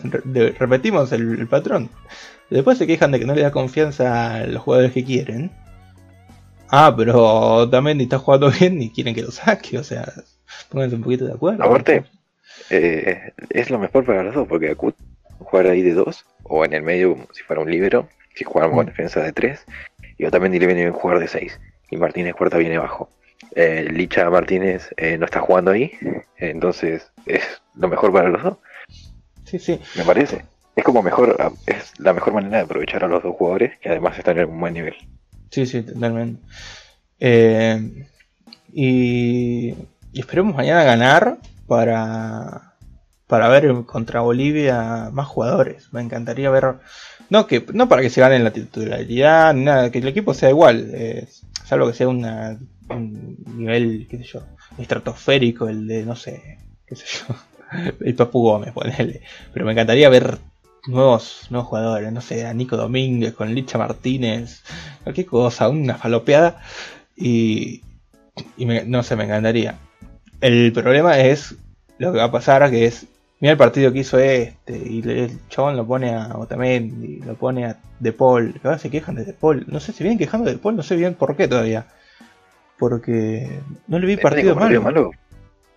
repetimos 0.58 1.12
el, 1.12 1.46
patrón. 1.48 1.90
Después 2.48 2.78
se 2.78 2.86
quejan 2.86 3.12
de 3.12 3.20
que 3.20 3.26
no 3.26 3.34
le 3.34 3.42
da 3.42 3.50
confianza 3.50 4.36
a 4.36 4.46
los 4.46 4.62
jugadores 4.62 4.92
que 4.92 5.04
quieren. 5.04 5.50
Ah, 6.70 6.94
pero 6.96 7.68
también 7.68 8.00
está 8.00 8.18
jugando 8.18 8.50
bien 8.50 8.80
y 8.80 8.90
quieren 8.90 9.14
que 9.14 9.22
lo 9.22 9.30
saque, 9.32 9.76
o 9.76 9.84
sea, 9.84 10.10
pónganse 10.70 10.96
un 10.96 11.02
poquito 11.02 11.26
de 11.26 11.34
acuerdo. 11.34 11.62
Aparte, 11.62 12.04
eh, 12.70 13.32
es 13.50 13.68
lo 13.68 13.78
mejor 13.78 14.06
para 14.06 14.22
los 14.22 14.34
dos, 14.34 14.48
porque 14.48 14.74
jugar 15.38 15.66
ahí 15.66 15.82
de 15.82 15.92
dos, 15.92 16.24
o 16.44 16.64
en 16.64 16.72
el 16.72 16.82
medio 16.82 17.12
como 17.12 17.26
si 17.32 17.42
fuera 17.42 17.60
un 17.60 17.70
libero, 17.70 18.08
si 18.40 18.44
jugamos 18.44 18.74
con 18.74 18.86
mm. 18.86 18.88
defensa 18.88 19.20
de 19.20 19.32
3, 19.32 19.66
y 20.16 20.26
también 20.30 20.52
le 20.52 20.66
viene 20.66 20.80
bien 20.80 20.92
jugar 20.92 21.18
de 21.18 21.28
6, 21.28 21.60
y 21.90 21.96
Martínez 21.98 22.34
Cuarta 22.34 22.56
viene 22.56 22.78
bajo. 22.78 23.10
Eh, 23.54 23.86
Licha 23.90 24.30
Martínez 24.30 24.88
eh, 24.96 25.18
no 25.18 25.26
está 25.26 25.40
jugando 25.40 25.72
ahí, 25.72 25.92
entonces 26.38 27.10
es 27.26 27.42
lo 27.74 27.88
mejor 27.88 28.12
para 28.14 28.30
los 28.30 28.42
dos. 28.42 28.56
Sí, 29.44 29.58
sí. 29.58 29.78
Me 29.96 30.04
parece. 30.04 30.44
Es 30.74 30.84
como 30.84 31.02
mejor, 31.02 31.36
es 31.66 31.92
la 31.98 32.14
mejor 32.14 32.32
manera 32.32 32.58
de 32.58 32.62
aprovechar 32.62 33.04
a 33.04 33.08
los 33.08 33.22
dos 33.22 33.36
jugadores 33.36 33.78
que 33.80 33.90
además 33.90 34.16
están 34.16 34.38
en 34.38 34.48
un 34.48 34.60
buen 34.60 34.72
nivel. 34.72 34.94
Sí, 35.50 35.66
sí, 35.66 35.82
totalmente. 35.82 36.40
Eh, 37.18 38.06
y, 38.72 39.74
y, 40.12 40.20
esperemos 40.20 40.54
mañana 40.54 40.84
ganar 40.84 41.38
para, 41.66 42.74
para 43.26 43.48
ver 43.48 43.84
contra 43.84 44.20
Bolivia 44.20 45.10
más 45.12 45.26
jugadores. 45.26 45.92
Me 45.92 46.00
encantaría 46.00 46.48
ver 46.48 46.76
no, 47.30 47.46
que, 47.46 47.64
no 47.72 47.88
para 47.88 48.02
que 48.02 48.10
se 48.10 48.20
ganen 48.20 48.44
la 48.44 48.52
titularidad, 48.52 49.54
nada, 49.54 49.90
que 49.90 49.98
el 49.98 50.08
equipo 50.08 50.34
sea 50.34 50.50
igual, 50.50 50.90
eh, 50.92 51.26
salvo 51.64 51.86
que 51.86 51.94
sea 51.94 52.08
un 52.08 53.38
nivel, 53.56 54.06
qué 54.10 54.18
sé 54.18 54.24
yo, 54.24 54.42
estratosférico, 54.78 55.68
el 55.68 55.86
de, 55.86 56.04
no 56.04 56.16
sé, 56.16 56.58
qué 56.86 56.96
sé 56.96 57.04
yo, 57.06 57.34
el 58.00 58.14
Papu 58.14 58.42
Gómez, 58.42 58.72
ponele. 58.72 59.22
Pero 59.52 59.64
me 59.64 59.72
encantaría 59.72 60.08
ver 60.08 60.38
nuevos, 60.86 61.46
nuevos 61.50 61.68
jugadores, 61.68 62.12
no 62.12 62.20
sé, 62.20 62.46
a 62.46 62.54
Nico 62.54 62.76
Domínguez 62.76 63.34
con 63.34 63.54
Licha 63.54 63.78
Martínez, 63.78 64.62
cualquier 65.04 65.26
cosa, 65.26 65.68
una 65.68 65.96
falopeada, 65.96 66.62
y, 67.16 67.82
y 68.56 68.64
no 68.64 69.02
sé, 69.02 69.16
me 69.16 69.24
encantaría. 69.24 69.78
El 70.40 70.72
problema 70.72 71.18
es 71.18 71.54
lo 71.98 72.12
que 72.12 72.18
va 72.18 72.24
a 72.24 72.32
pasar, 72.32 72.70
que 72.70 72.86
es 72.86 73.06
Mira 73.40 73.52
el 73.52 73.58
partido 73.58 73.90
que 73.90 74.00
hizo 74.00 74.18
este, 74.18 74.76
y 74.76 75.00
el 75.00 75.48
chabón 75.48 75.74
lo 75.74 75.86
pone 75.86 76.14
a 76.14 76.36
Otamendi, 76.36 77.20
lo 77.20 77.34
pone 77.34 77.64
a 77.64 77.78
De 77.98 78.12
Paul, 78.12 78.60
ahora 78.62 78.78
se 78.78 78.90
quejan 78.90 79.14
de 79.14 79.24
De 79.24 79.32
Paul. 79.32 79.64
No 79.66 79.80
sé 79.80 79.92
si 79.92 80.04
vienen 80.04 80.18
quejando 80.18 80.46
de 80.46 80.56
De 80.56 80.58
Paul, 80.58 80.76
no 80.76 80.82
sé 80.82 80.94
bien 80.96 81.14
por 81.14 81.34
qué 81.34 81.48
todavía. 81.48 81.86
Porque 82.78 83.48
no 83.88 83.98
le 83.98 84.06
vi 84.06 84.16
partido 84.18 84.54
malo. 84.54 84.82
malo. 84.82 85.10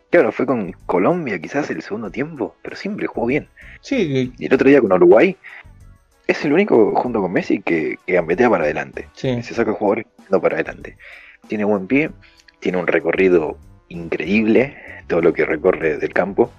Claro, 0.10 0.34
fue 0.34 0.46
con 0.46 0.74
Colombia 0.86 1.40
quizás 1.40 1.70
el 1.70 1.82
segundo 1.82 2.12
tiempo, 2.12 2.56
pero 2.62 2.76
siempre 2.76 3.08
jugó 3.08 3.28
bien. 3.28 3.48
Sí. 3.80 4.34
Y 4.38 4.46
el 4.46 4.54
otro 4.54 4.70
día 4.70 4.82
con 4.82 4.92
Uruguay, 4.92 5.38
es 6.28 6.44
el 6.44 6.52
único 6.52 6.94
junto 6.96 7.22
con 7.22 7.32
Messi 7.32 7.62
que, 7.62 7.98
que 8.06 8.14
gambetea 8.14 8.50
para 8.50 8.66
adelante. 8.66 9.08
Sí. 9.14 9.42
Se 9.42 9.54
saca 9.54 9.72
jugadores 9.72 10.06
no 10.30 10.42
para 10.42 10.56
adelante. 10.56 10.98
Tiene 11.48 11.64
buen 11.64 11.88
pie, 11.88 12.12
tiene 12.60 12.78
un 12.78 12.88
recorrido 12.88 13.58
increíble, 13.88 14.76
todo 15.08 15.22
lo 15.22 15.34
que 15.34 15.46
recorre 15.46 15.98
del 15.98 16.14
campo 16.14 16.52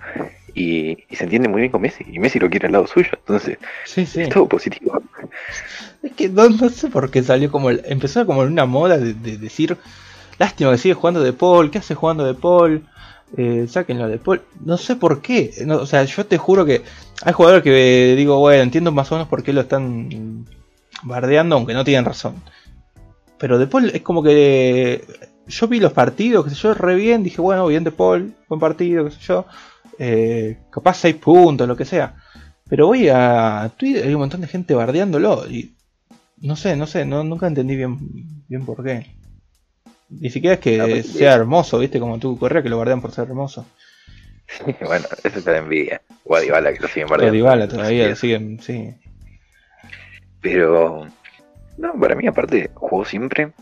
y, 0.54 0.98
se 1.10 1.24
entiende 1.24 1.48
muy 1.48 1.60
bien 1.60 1.72
con 1.72 1.82
Messi. 1.82 2.04
Y 2.10 2.18
Messi 2.18 2.38
lo 2.38 2.48
quiere 2.48 2.66
al 2.66 2.72
lado 2.72 2.86
suyo. 2.86 3.10
Entonces, 3.12 3.58
es 3.96 4.28
todo 4.28 4.48
positivo. 4.48 5.02
Es 6.02 6.12
que 6.12 6.28
no, 6.28 6.68
sé 6.68 6.88
por 6.88 7.10
qué 7.10 7.22
salió 7.22 7.50
como. 7.50 7.70
empezó 7.70 8.24
como 8.26 8.40
una 8.40 8.66
moda 8.66 8.98
de, 8.98 9.14
decir. 9.14 9.76
Lástima 10.38 10.72
que 10.72 10.78
sigue 10.78 10.94
jugando 10.94 11.22
de 11.22 11.32
Paul. 11.32 11.70
¿Qué 11.70 11.78
hace 11.78 11.94
jugando 11.94 12.24
de 12.24 12.34
Paul? 12.34 12.86
Eh, 13.36 13.66
sáquenlo 13.68 14.08
de 14.08 14.18
Paul. 14.18 14.42
No 14.64 14.76
sé 14.76 14.96
por 14.96 15.20
qué. 15.20 15.52
o 15.68 15.86
sea, 15.86 16.04
yo 16.04 16.26
te 16.26 16.38
juro 16.38 16.64
que 16.64 16.82
hay 17.24 17.32
jugadores 17.32 17.62
que 17.62 18.14
digo, 18.16 18.38
bueno, 18.38 18.62
entiendo 18.62 18.92
más 18.92 19.10
o 19.10 19.16
menos 19.16 19.28
por 19.28 19.42
qué 19.42 19.52
lo 19.52 19.62
están 19.62 20.46
bardeando, 21.02 21.56
aunque 21.56 21.74
no 21.74 21.84
tienen 21.84 22.04
razón. 22.04 22.34
Pero 23.38 23.58
de 23.58 23.66
Paul 23.66 23.90
es 23.90 24.02
como 24.02 24.22
que 24.22 25.04
yo 25.46 25.68
vi 25.68 25.80
los 25.80 25.92
partidos, 25.92 26.44
qué 26.44 26.50
sé 26.50 26.56
yo, 26.56 26.74
re 26.74 26.94
bien, 26.94 27.22
dije, 27.22 27.40
bueno, 27.40 27.66
bien 27.66 27.84
de 27.84 27.90
Paul, 27.90 28.34
buen 28.48 28.60
partido, 28.60 29.04
qué 29.04 29.10
sé 29.10 29.20
yo. 29.20 29.46
Eh, 29.98 30.58
capaz 30.70 30.98
6 30.98 31.16
puntos, 31.16 31.68
lo 31.68 31.76
que 31.76 31.84
sea. 31.84 32.16
Pero 32.68 32.86
voy 32.86 33.08
a 33.08 33.70
Twitter, 33.76 34.06
hay 34.06 34.14
un 34.14 34.20
montón 34.20 34.40
de 34.40 34.46
gente 34.46 34.74
bardeándolo 34.74 35.46
y 35.48 35.74
no 36.38 36.56
sé, 36.56 36.76
no 36.76 36.86
sé, 36.86 37.04
no, 37.04 37.22
nunca 37.22 37.46
entendí 37.46 37.76
bien, 37.76 37.98
bien 38.48 38.64
por 38.64 38.82
qué. 38.82 39.06
Ni 40.08 40.30
siquiera 40.30 40.54
es 40.54 40.60
que 40.60 41.02
sea 41.02 41.34
hermoso, 41.34 41.78
viste, 41.78 42.00
como 42.00 42.18
tú 42.18 42.38
Correa 42.38 42.62
que 42.62 42.68
lo 42.68 42.78
bardean 42.78 43.00
por 43.00 43.12
ser 43.12 43.28
hermoso. 43.28 43.66
bueno, 44.86 45.06
eso 45.22 45.38
es 45.38 45.46
la 45.46 45.58
envidia. 45.58 46.02
Guadibala 46.24 46.72
que 46.72 46.80
lo 46.80 46.88
siguen 46.88 47.08
bardeando. 47.08 47.38
Guadibala 47.38 47.68
todavía 47.68 48.08
lo 48.08 48.16
siguen, 48.16 48.60
sí. 48.60 48.94
Pero, 50.40 51.06
no, 51.78 51.94
para 51.98 52.14
mí 52.14 52.26
aparte, 52.26 52.70
jugó 52.74 53.04
siempre, 53.04 53.52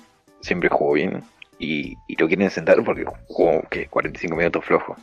siempre 0.40 0.68
jugó 0.68 0.94
bien. 0.94 1.22
Y, 1.58 1.96
y 2.08 2.16
lo 2.16 2.26
quieren 2.26 2.50
sentar 2.50 2.82
porque 2.84 3.04
jugó, 3.28 3.62
¿qué? 3.70 3.86
45 3.86 4.34
minutos 4.34 4.64
flojo 4.64 4.96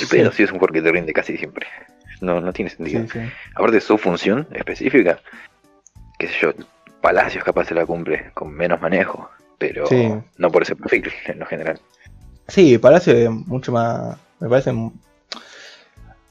El 0.00 0.08
pedo 0.08 0.32
sí. 0.32 0.42
es 0.42 0.50
un 0.50 0.58
jugador 0.58 0.72
que 0.72 0.82
te 0.82 0.92
rinde 0.92 1.12
casi 1.12 1.36
siempre. 1.36 1.66
No, 2.20 2.40
no 2.40 2.52
tiene 2.52 2.70
sentido. 2.70 3.04
Aparte 3.54 3.76
de 3.76 3.80
su 3.80 3.98
función 3.98 4.46
específica, 4.52 5.20
qué 6.18 6.28
sé 6.28 6.34
yo, 6.40 6.52
Palacios 7.00 7.42
capaz 7.42 7.64
se 7.64 7.74
la 7.74 7.84
cumple 7.84 8.30
con 8.32 8.52
menos 8.52 8.80
manejo, 8.80 9.28
pero 9.58 9.84
no 10.38 10.50
por 10.50 10.62
ese 10.62 10.76
perfil 10.76 11.12
en 11.26 11.40
lo 11.40 11.46
general. 11.46 11.80
Sí, 12.46 12.78
Palacio 12.78 13.12
es 13.12 13.30
mucho 13.30 13.72
más, 13.72 14.16
me 14.38 14.48
parece, 14.48 14.72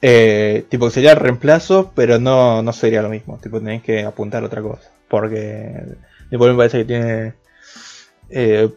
eh, 0.02 0.66
tipo 0.70 0.86
que 0.86 0.92
sería 0.92 1.12
el 1.12 1.20
reemplazo, 1.20 1.92
pero 1.94 2.20
no, 2.20 2.62
no 2.62 2.74
sería 2.74 3.02
lo 3.02 3.10
mismo, 3.10 3.38
tipo 3.38 3.60
tenés 3.60 3.84
que 3.84 4.04
apuntar 4.04 4.44
a 4.44 4.48
otra 4.48 4.62
cosa, 4.62 4.90
porque 5.10 5.74
después 6.30 6.52
me 6.52 6.58
parece 6.58 6.80
que 6.80 6.86
tiene 6.86 7.34
eh, 8.30 8.70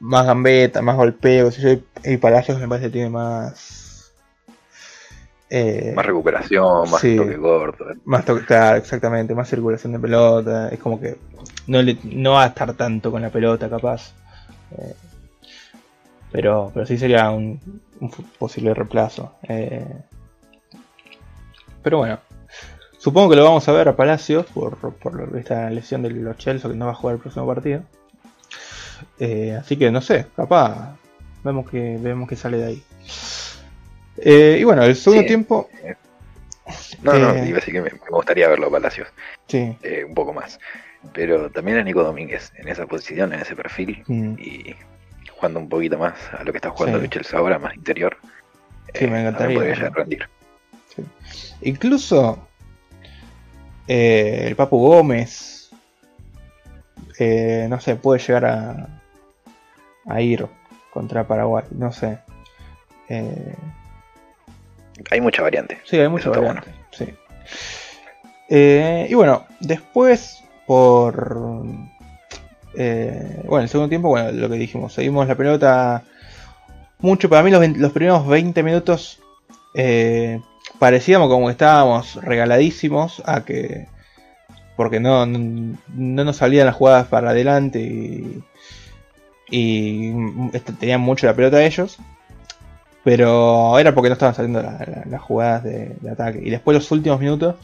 más 0.00 0.24
gambeta, 0.24 0.82
más 0.82 0.96
golpeo, 0.96 1.50
y 2.04 2.16
Palacios 2.16 2.60
me 2.60 2.68
parece 2.68 2.86
que 2.86 2.92
tiene 2.92 3.10
más... 3.10 3.87
Eh, 5.50 5.92
más 5.96 6.04
recuperación, 6.04 6.90
más 6.90 7.00
toque 7.00 7.38
corto. 7.38 7.86
Más 8.04 8.24
toque, 8.24 8.44
claro, 8.44 8.76
exactamente, 8.76 9.34
más 9.34 9.48
circulación 9.48 9.92
de 9.92 9.98
pelota. 9.98 10.68
Es 10.68 10.78
como 10.78 11.00
que 11.00 11.16
no, 11.66 11.80
le, 11.80 11.96
no 12.04 12.32
va 12.32 12.44
a 12.44 12.48
estar 12.48 12.74
tanto 12.74 13.10
con 13.10 13.22
la 13.22 13.30
pelota, 13.30 13.68
capaz. 13.68 14.12
Eh, 14.76 14.94
pero, 16.30 16.70
pero 16.74 16.84
sí 16.84 16.98
sería 16.98 17.30
un, 17.30 17.60
posible 18.38 18.74
reemplazo. 18.74 19.32
Eh, 19.48 19.86
pero 21.82 21.98
bueno, 21.98 22.18
supongo 22.98 23.30
que 23.30 23.36
lo 23.36 23.44
vamos 23.44 23.66
a 23.68 23.72
ver 23.72 23.88
a 23.88 23.96
Palacios 23.96 24.44
por, 24.46 24.76
por 24.76 25.38
esta 25.38 25.70
lesión 25.70 26.02
de 26.02 26.10
los 26.10 26.36
Chelsea 26.36 26.70
que 26.70 26.76
no 26.76 26.86
va 26.86 26.92
a 26.92 26.96
jugar 26.96 27.16
el 27.16 27.22
próximo 27.22 27.46
partido. 27.46 27.82
Así 29.58 29.76
que 29.76 29.90
no 29.90 30.00
sé, 30.00 30.26
capaz 30.36 30.96
vemos 31.42 31.68
que 31.70 31.98
vemos 32.00 32.28
que 32.28 32.36
sale 32.36 32.58
de 32.58 32.66
ahí. 32.66 32.82
Eh, 34.22 34.58
y 34.60 34.64
bueno, 34.64 34.82
el 34.84 34.96
segundo 34.96 35.26
tiempo. 35.26 35.68
No, 37.02 37.14
no, 37.14 37.30
iba 37.44 37.56
a 37.56 37.60
decir 37.60 37.72
que 37.72 37.80
me, 37.80 37.90
gustaría 38.10 38.48
verlo 38.48 38.66
a 38.66 38.70
Palacios. 38.70 39.08
Sí. 39.46 39.76
un 40.06 40.14
poco 40.14 40.32
más. 40.32 40.58
Pero 41.12 41.50
también 41.50 41.78
a 41.78 41.82
Nico 41.82 42.02
Domínguez 42.02 42.52
en 42.56 42.68
esa 42.68 42.86
posición, 42.86 43.32
en 43.32 43.40
ese 43.40 43.54
perfil. 43.54 44.02
Mm. 44.06 44.34
Y 44.38 44.76
jugando 45.38 45.60
un 45.60 45.68
poquito 45.68 45.98
más 45.98 46.14
a 46.36 46.42
lo 46.42 46.52
que 46.52 46.58
está 46.58 46.70
jugando 46.70 47.00
sí. 47.00 47.08
Chelsea 47.08 47.38
ahora, 47.38 47.58
más 47.58 47.74
interior. 47.74 48.16
Sí, 48.94 49.06
me 49.06 49.18
eh, 49.18 49.20
encantaría. 49.20 49.90
rendir. 49.90 50.28
Incluso 51.60 52.48
eh, 53.86 54.44
el 54.46 54.56
Papu 54.56 54.78
Gómez, 54.78 55.70
eh, 57.18 57.66
no 57.68 57.80
sé, 57.80 57.96
puede 57.96 58.20
llegar 58.20 58.44
a, 58.44 59.00
a 60.06 60.20
ir 60.20 60.46
contra 60.90 61.26
Paraguay, 61.26 61.64
no 61.70 61.92
sé. 61.92 62.18
Hay 65.10 65.20
mucha 65.20 65.42
variante. 65.42 65.78
Sí, 65.84 65.98
hay 65.98 66.08
mucha 66.08 66.30
variante. 66.30 66.68
Sí. 66.90 67.06
y 68.50 69.14
bueno, 69.14 69.46
después 69.60 70.42
por 70.66 71.64
eh, 72.80 73.42
bueno, 73.44 73.64
el 73.64 73.68
segundo 73.68 73.88
tiempo, 73.88 74.08
bueno, 74.08 74.30
lo 74.30 74.48
que 74.48 74.56
dijimos, 74.56 74.92
seguimos 74.92 75.26
la 75.26 75.34
pelota 75.34 76.04
mucho. 77.00 77.28
Para 77.28 77.42
mí 77.42 77.50
los, 77.50 77.92
primeros 77.92 78.26
20 78.26 78.62
minutos 78.62 79.20
eh, 79.74 80.40
parecíamos 80.78 81.28
como 81.28 81.46
que 81.46 81.52
estábamos 81.52 82.14
regaladísimos 82.16 83.22
a 83.26 83.44
que... 83.44 83.86
Porque 84.76 85.00
no, 85.00 85.26
no, 85.26 85.76
nos 86.24 86.36
salían 86.36 86.66
las 86.66 86.76
jugadas 86.76 87.08
para 87.08 87.30
adelante 87.30 87.80
y, 87.80 88.44
y 89.50 90.12
tenían 90.78 91.00
mucho 91.00 91.26
la 91.26 91.34
pelota 91.34 91.64
ellos. 91.64 91.98
Pero 93.08 93.78
era 93.78 93.94
porque 93.94 94.10
no 94.10 94.12
estaban 94.12 94.34
saliendo 94.34 94.60
las 94.60 95.22
jugadas 95.22 95.64
de, 95.64 95.96
ataque. 96.12 96.42
Y 96.44 96.50
después 96.50 96.74
los 96.74 96.90
últimos 96.90 97.18
minutos, 97.18 97.54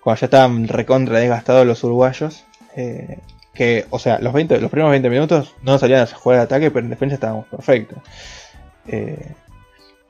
cuando 0.00 0.18
ya 0.18 0.24
estaban 0.24 0.66
recontra 0.68 1.18
desgastados 1.18 1.66
los 1.66 1.84
uruguayos, 1.84 2.46
eh, 2.76 3.18
que, 3.52 3.84
o 3.90 3.98
sea, 3.98 4.18
los, 4.20 4.32
20, 4.32 4.58
los 4.58 4.70
primeros 4.70 4.92
20 4.92 5.10
minutos 5.10 5.54
no 5.60 5.76
salían 5.76 6.00
a 6.00 6.06
jugar 6.06 6.38
de 6.38 6.44
ataque, 6.44 6.70
pero 6.70 6.86
en 6.86 6.88
defensa 6.88 7.16
estábamos 7.16 7.44
perfectos. 7.44 7.98
Eh, 8.88 9.34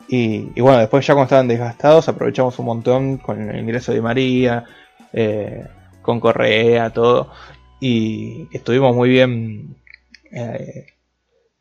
y, 0.07 0.61
bueno, 0.61 0.79
después 0.79 1.05
ya 1.05 1.15
cuando 1.15 1.25
estaban 1.25 1.49
desgastados 1.49 2.09
aprovechamos 2.09 2.57
un 2.61 2.67
montón 2.67 3.17
con 3.19 3.43
el 3.43 3.59
ingreso 3.59 3.91
de 3.91 4.01
María, 4.01 4.67
eh, 5.13 5.65
con 6.01 6.21
Correa, 6.21 6.91
todo. 6.91 7.33
Y 7.81 8.47
estuvimos 8.53 8.95
muy 8.95 9.09
bien 9.09 9.75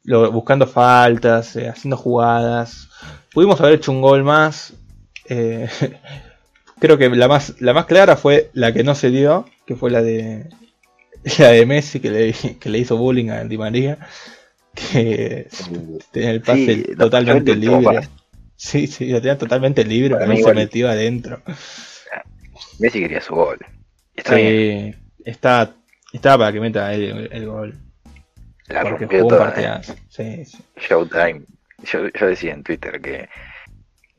buscando 0.05 0.67
faltas, 0.67 1.55
haciendo 1.55 1.97
jugadas. 1.97 2.89
Pudimos 3.33 3.59
haber 3.59 3.73
hecho 3.73 3.91
un 3.91 4.01
gol 4.01 4.23
más. 4.23 4.73
creo 6.79 6.97
que 6.97 7.09
la 7.09 7.27
más, 7.27 7.59
la 7.59 7.73
más 7.73 7.85
clara 7.85 8.15
fue 8.15 8.51
la 8.53 8.73
que 8.73 8.83
no 8.83 8.95
se 8.95 9.09
dio, 9.09 9.45
que 9.65 9.75
fue 9.75 9.89
la 9.89 10.01
de 10.01 10.49
la 11.39 11.49
de 11.49 11.65
Messi 11.65 11.99
que 11.99 12.09
le, 12.09 12.33
que 12.59 12.69
le 12.69 12.79
hizo 12.79 12.97
bullying 12.97 13.29
a 13.29 13.43
Di 13.43 13.57
María, 13.57 13.97
que 14.73 15.47
tenía 16.11 16.31
el 16.31 16.41
pase 16.41 16.95
totalmente 16.95 17.55
libre. 17.55 18.07
Sí, 18.57 18.87
sí, 18.87 19.07
lo 19.07 19.19
tenía 19.19 19.37
totalmente 19.37 19.83
libre, 19.83 20.15
pero 20.17 20.35
se 20.35 20.53
metió 20.53 20.89
adentro. 20.89 21.41
Messi 22.79 23.01
quería 23.01 23.21
su 23.21 23.35
gol. 23.35 23.57
Está 24.15 24.35
sí, 24.35 24.95
está, 25.25 25.75
estaba 26.13 26.45
para 26.45 26.53
que 26.53 26.59
meta 26.61 26.93
el, 26.93 27.29
el 27.31 27.45
gol. 27.45 27.77
La 28.67 28.83
porque 28.83 29.05
jugó 29.05 29.27
toda, 29.27 29.53
un 29.55 29.63
¿eh? 29.63 29.81
sí, 30.09 30.45
sí. 30.45 30.57
Showtime. 30.77 31.41
Yo, 31.83 32.07
yo 32.09 32.27
decía 32.27 32.53
en 32.53 32.63
Twitter 32.63 32.99
que, 32.99 33.29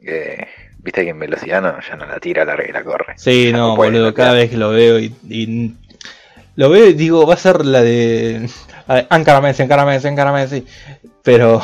que 0.01 0.47
viste 0.79 1.05
que 1.05 1.11
en 1.11 1.19
velocidad 1.19 1.63
no, 1.63 1.81
ya 1.81 1.97
no 1.97 2.07
la 2.07 2.21
tira, 2.21 2.45
la, 2.45 2.57
la 2.57 2.85
corre. 2.85 3.15
Sí, 3.17 3.51
no, 3.53 3.75
boludo, 3.75 4.15
cada 4.15 4.35
vez 4.35 4.51
que 4.51 4.57
lo 4.57 4.71
veo 4.71 5.01
y, 5.01 5.15
y 5.29 5.75
lo 6.57 6.71
veo 6.71 6.87
y 6.89 6.95
digo, 6.95 7.27
va 7.27 7.35
a 7.35 7.39
ser 7.39 7.65
la 7.65 7.83
de. 7.83 8.49
Ankara 9.11 9.41
Messi, 9.41 9.63
Ankara 9.63 9.85
Messi, 9.85 10.09
Ankara 10.09 10.33
Messi. 10.33 10.67
Pero. 11.23 11.61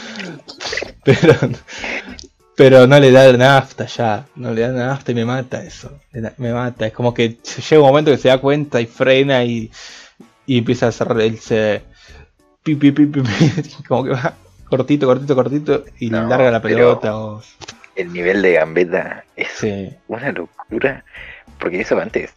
pero. 1.04 1.34
Pero 2.56 2.86
no 2.86 2.98
le 2.98 3.10
da 3.10 3.30
nafta 3.36 3.84
ya. 3.84 4.24
No 4.36 4.52
le 4.52 4.62
da 4.62 4.68
nafta 4.72 5.12
y 5.12 5.14
me 5.14 5.26
mata 5.26 5.62
eso. 5.62 6.00
Me 6.38 6.52
mata. 6.52 6.86
Es 6.86 6.94
como 6.94 7.12
que 7.12 7.36
llega 7.68 7.82
un 7.82 7.88
momento 7.88 8.10
que 8.10 8.16
se 8.16 8.28
da 8.28 8.38
cuenta 8.38 8.80
y 8.80 8.86
frena 8.86 9.44
y. 9.44 9.70
Y 10.46 10.58
empieza 10.58 10.86
a 10.86 10.88
hacer 10.88 11.08
el. 11.20 11.38
Se, 11.38 11.82
pi, 12.74 12.92
pi, 12.92 13.06
pi, 13.06 13.22
como 13.88 14.04
que 14.04 14.10
va 14.10 14.34
cortito, 14.68 15.06
cortito, 15.06 15.34
cortito 15.34 15.84
y 15.98 16.10
larga 16.10 16.50
la 16.50 16.62
pelota. 16.62 17.14
El 17.94 18.12
nivel 18.12 18.42
de 18.42 18.52
gambeta 18.52 19.24
es 19.36 19.64
una 20.08 20.32
locura. 20.32 21.04
Porque 21.58 21.80
eso 21.80 21.98
antes 21.98 22.34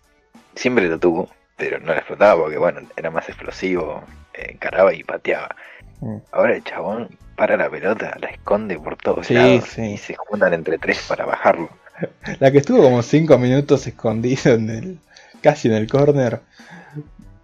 siempre 0.55 0.87
lo 0.87 0.99
tuvo 0.99 1.29
pero 1.59 1.77
no 1.79 1.87
la 1.87 1.97
explotaba 1.97 2.41
porque, 2.41 2.57
bueno, 2.57 2.79
era 2.95 3.11
más 3.11 3.27
explosivo, 3.27 4.01
encaraba 4.33 4.93
y 4.93 5.03
pateaba. 5.03 5.53
Mm. 5.99 6.15
Ahora 6.31 6.55
el 6.55 6.63
chabón 6.63 7.09
para 7.35 7.57
la 7.57 7.69
pelota, 7.69 8.17
la 8.19 8.29
esconde 8.29 8.79
por 8.79 8.95
todos 8.95 9.29
lados 9.29 9.77
y 9.77 9.97
se 9.97 10.15
juntan 10.15 10.53
entre 10.53 10.77
tres 10.77 11.05
para 11.07 11.25
bajarlo. 11.25 11.69
La 12.39 12.51
que 12.51 12.59
estuvo 12.59 12.81
como 12.81 13.01
cinco 13.01 13.37
minutos 13.37 13.85
escondido 13.87 14.53
en 14.53 14.69
el, 14.69 14.99
casi 15.41 15.67
en 15.67 15.73
el 15.73 15.89
corner 15.89 16.39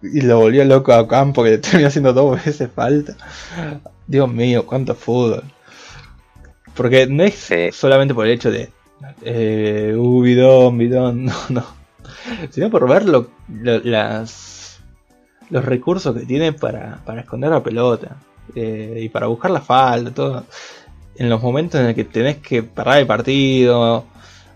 y 0.02 0.20
lo 0.20 0.38
volvió 0.38 0.64
loco 0.64 0.92
a 0.92 1.06
campo 1.08 1.42
que 1.42 1.50
le 1.50 1.58
terminó 1.58 1.88
haciendo 1.88 2.12
dos 2.12 2.44
veces 2.44 2.70
falta. 2.74 3.16
Dios 4.06 4.32
mío, 4.32 4.66
cuánto 4.66 4.94
fútbol. 4.94 5.44
Porque 6.74 7.06
no 7.06 7.22
es 7.22 7.50
solamente 7.74 8.14
por 8.14 8.26
el 8.26 8.32
hecho 8.32 8.50
de 8.50 8.70
eh, 9.22 9.94
uh, 9.96 10.20
bidón, 10.22 10.78
bidón, 10.78 11.24
no, 11.26 11.34
no 11.48 11.76
sino 12.50 12.70
por 12.70 12.88
ver 12.88 13.04
las, 13.06 14.80
los 15.50 15.64
recursos 15.64 16.16
que 16.16 16.26
tiene 16.26 16.52
para, 16.52 17.00
esconder 17.18 17.50
la 17.50 17.62
pelota 17.62 18.16
eh, 18.54 19.00
y 19.02 19.08
para 19.08 19.26
buscar 19.26 19.50
la 19.50 19.60
falta, 19.60 20.12
todo. 20.12 20.44
En 21.16 21.30
los 21.30 21.42
momentos 21.42 21.80
en 21.80 21.88
el 21.88 21.94
que 21.94 22.04
tenés 22.04 22.38
que 22.38 22.62
parar 22.62 22.98
el 22.98 23.06
partido, 23.06 24.04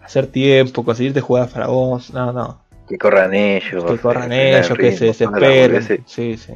hacer 0.05 0.27
tiempo, 0.27 0.85
conseguirte 0.85 1.21
jugadas 1.21 1.51
para 1.51 1.69
vos, 1.69 2.13
no, 2.13 2.33
no. 2.33 2.61
Que 2.91 2.99
corran 2.99 3.33
ellos. 3.33 3.85
Que 3.85 3.99
corran 3.99 4.33
ellos, 4.33 4.77
que 4.77 4.91
se 4.91 5.05
desesperen. 5.05 6.05
Sí, 6.07 6.37
sí. 6.37 6.55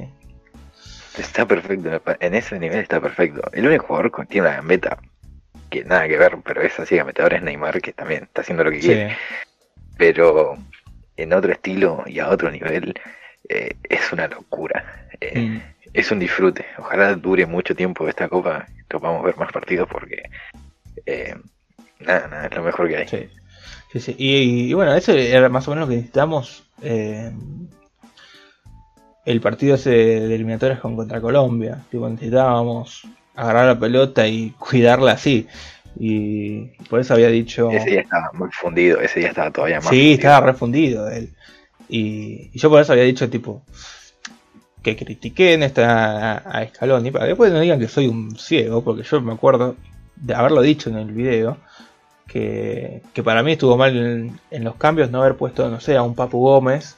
Está 1.17 1.47
perfecto, 1.47 2.03
en 2.19 2.35
ese 2.35 2.59
nivel 2.59 2.81
está 2.81 3.01
perfecto. 3.01 3.49
El 3.53 3.69
único 3.69 3.87
jugador 3.87 4.11
que 4.11 4.27
tiene 4.27 4.49
una 4.49 4.57
gambeta 4.57 4.99
que 5.71 5.85
nada 5.85 6.09
que 6.09 6.19
ver, 6.19 6.39
pero 6.45 6.63
es 6.63 6.77
así 6.81 6.99
ahora 6.99 7.37
es 7.37 7.43
Neymar, 7.45 7.81
que 7.81 7.93
también 7.93 8.25
está 8.25 8.41
haciendo 8.41 8.65
lo 8.65 8.73
que 8.73 8.81
quiere. 8.81 9.17
Pero 9.97 10.59
en 11.17 11.33
otro 11.33 11.53
estilo 11.53 12.03
y 12.05 12.19
a 12.19 12.29
otro 12.29 12.51
nivel, 12.51 12.95
eh, 13.49 13.77
es 13.89 14.13
una 14.13 14.27
locura. 14.27 15.07
Eh, 15.21 15.39
mm. 15.39 15.63
Es 15.93 16.11
un 16.11 16.19
disfrute. 16.19 16.67
Ojalá 16.79 17.15
dure 17.15 17.47
mucho 17.47 17.77
tiempo 17.77 18.09
esta 18.09 18.29
copa, 18.29 18.67
lo 18.91 18.99
podamos 18.99 19.23
ver 19.23 19.37
más 19.37 19.53
partidos 19.53 19.89
porque 19.89 20.25
eh, 21.07 21.37
nada, 22.01 22.27
nada, 22.27 22.47
es 22.47 22.57
lo 22.57 22.65
mejor 22.65 22.89
que 22.89 22.97
hay. 22.97 23.07
Sí. 23.07 23.31
Sí, 23.95 24.01
sí. 24.01 24.17
Y, 24.19 24.75
bueno, 24.75 24.93
eso 24.95 25.13
era 25.13 25.49
más 25.49 25.69
o 25.69 25.71
menos 25.71 25.87
lo 25.87 25.91
que 25.91 25.97
necesitamos. 25.97 26.65
el 29.25 29.41
partido 29.41 29.77
ese 29.77 29.91
de 29.91 30.35
eliminatorias 30.35 30.81
con 30.81 30.97
contra 30.97 31.21
Colombia. 31.21 31.85
Tipo, 31.91 32.09
necesitábamos 32.09 33.07
agarrar 33.37 33.67
la 33.67 33.79
pelota 33.79 34.27
y 34.27 34.51
cuidarla 34.59 35.13
así. 35.13 35.47
Y 35.97 36.63
por 36.91 36.99
eso 36.99 37.15
había 37.15 37.29
dicho. 37.29 37.71
Ese 37.71 37.91
día 37.91 38.01
estaba 38.01 38.33
muy 38.35 38.49
fundido, 38.51 39.01
ese 39.01 39.21
día 39.21 39.29
estaba 39.29 39.53
todavía 39.53 39.77
más. 39.77 39.89
Sí, 39.89 40.15
estaba 40.15 40.45
refundido 40.45 41.09
él. 41.09 41.31
Y, 41.89 42.51
y, 42.53 42.59
yo 42.59 42.71
por 42.71 42.81
eso 42.81 42.93
había 42.93 43.05
dicho, 43.05 43.31
tipo, 43.31 43.63
que 44.83 44.97
critiquen 44.97 45.63
esta 45.63 46.33
a, 46.33 46.37
a 46.39 46.67
Scaloni, 46.67 47.13
para 47.13 47.27
después 47.27 47.53
no 47.53 47.61
digan 47.61 47.79
que 47.79 47.87
soy 47.87 48.09
un 48.09 48.37
ciego, 48.37 48.83
porque 48.83 49.05
yo 49.05 49.21
me 49.21 49.35
acuerdo 49.35 49.77
de 50.17 50.35
haberlo 50.35 50.63
dicho 50.63 50.91
en 50.91 50.97
el 50.97 51.13
video, 51.13 51.59
que, 52.27 53.03
que 53.13 53.23
para 53.23 53.43
mí 53.43 53.53
estuvo 53.53 53.77
mal 53.77 53.97
en, 53.97 54.39
en, 54.51 54.65
los 54.65 54.77
cambios 54.77 55.11
no 55.11 55.23
haber 55.23 55.37
puesto, 55.37 55.69
no 55.69 55.81
sé, 55.81 55.97
a 55.97 56.03
un 56.03 56.15
Papu 56.15 56.41
Gómez, 56.41 56.97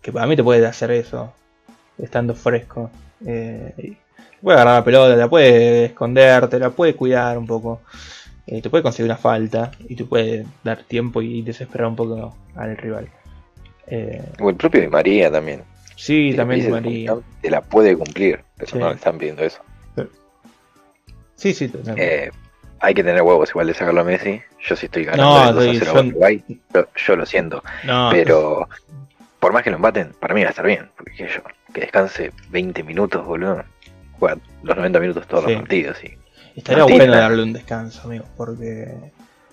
que 0.00 0.12
para 0.12 0.26
mí 0.26 0.36
te 0.36 0.44
puede 0.44 0.66
hacer 0.66 0.90
eso, 0.90 1.32
estando 1.98 2.34
fresco. 2.34 2.90
Eh, 3.26 3.96
puede 4.42 4.56
agarrar 4.56 4.80
la 4.80 4.84
pelota, 4.84 5.16
la 5.16 5.28
puede 5.28 5.86
esconder, 5.86 6.48
te 6.48 6.58
la 6.58 6.70
puede 6.70 6.94
cuidar 6.94 7.38
un 7.38 7.46
poco. 7.46 7.80
Eh, 8.46 8.60
te 8.60 8.68
puede 8.68 8.82
conseguir 8.82 9.10
una 9.10 9.16
falta 9.16 9.70
y 9.88 9.96
te 9.96 10.04
puede 10.04 10.44
dar 10.62 10.82
tiempo 10.82 11.22
y 11.22 11.40
desesperar 11.40 11.88
un 11.88 11.96
poco 11.96 12.36
al 12.54 12.76
rival. 12.76 13.08
Eh, 13.86 14.22
o 14.40 14.50
el 14.50 14.56
propio 14.56 14.82
de 14.82 14.88
María 14.88 15.30
también. 15.30 15.62
Sí, 15.96 16.32
si 16.32 16.36
también 16.36 16.64
de 16.64 16.70
María. 16.70 17.16
Te 17.40 17.50
la 17.50 17.62
puede 17.62 17.96
cumplir, 17.96 18.40
pero 18.56 18.70
sí. 18.70 18.78
no 18.78 18.88
le 18.88 18.96
están 18.96 19.16
pidiendo 19.16 19.42
eso. 19.42 19.60
Sí, 21.36 21.52
sí. 21.52 21.70
Eh, 21.96 22.30
hay 22.84 22.94
que 22.94 23.04
tener 23.04 23.22
huevos 23.22 23.50
igual 23.50 23.66
de 23.66 23.74
sacarlo 23.74 24.00
a 24.00 24.04
Messi. 24.04 24.40
Yo 24.66 24.76
sí 24.76 24.86
estoy 24.86 25.04
ganando 25.04 25.52
no, 25.52 25.60
el 25.60 25.80
2 25.80 25.82
a 25.82 25.92
0 25.92 26.00
Uruguay. 26.08 26.44
Yo, 26.72 26.86
yo, 26.94 27.16
lo 27.16 27.26
siento. 27.26 27.62
No, 27.84 28.10
pero 28.10 28.68
por 29.40 29.52
más 29.52 29.62
que 29.62 29.70
lo 29.70 29.76
embaten, 29.76 30.12
para 30.18 30.34
mí 30.34 30.42
va 30.42 30.48
a 30.48 30.50
estar 30.50 30.66
bien. 30.66 30.90
Porque 30.96 31.28
yo, 31.28 31.42
que 31.72 31.80
descanse 31.80 32.32
20 32.50 32.82
minutos, 32.82 33.24
boludo. 33.24 33.64
Juega 34.18 34.38
los 34.62 34.76
90 34.76 35.00
minutos 35.00 35.26
todos 35.26 35.44
sí. 35.44 35.50
los 35.50 35.60
partidos. 35.60 36.04
Y 36.04 36.18
Estaría 36.56 36.84
bueno 36.84 37.12
darle 37.12 37.42
un 37.42 37.52
descanso, 37.52 38.02
amigo, 38.04 38.26
porque 38.36 38.94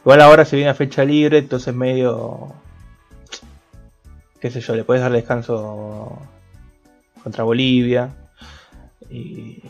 igual 0.02 0.22
ahora 0.22 0.46
se 0.46 0.56
viene 0.56 0.70
a 0.70 0.76
fecha 0.76 1.04
libre, 1.04 1.40
entonces 1.40 1.74
medio 1.74 2.54
qué 4.42 4.50
sé 4.50 4.60
yo, 4.60 4.76
le 4.76 4.84
puedes 4.84 5.02
dar 5.02 5.12
descanso 5.12 6.20
contra 7.24 7.44
Bolivia 7.44 8.10
y 9.10 9.62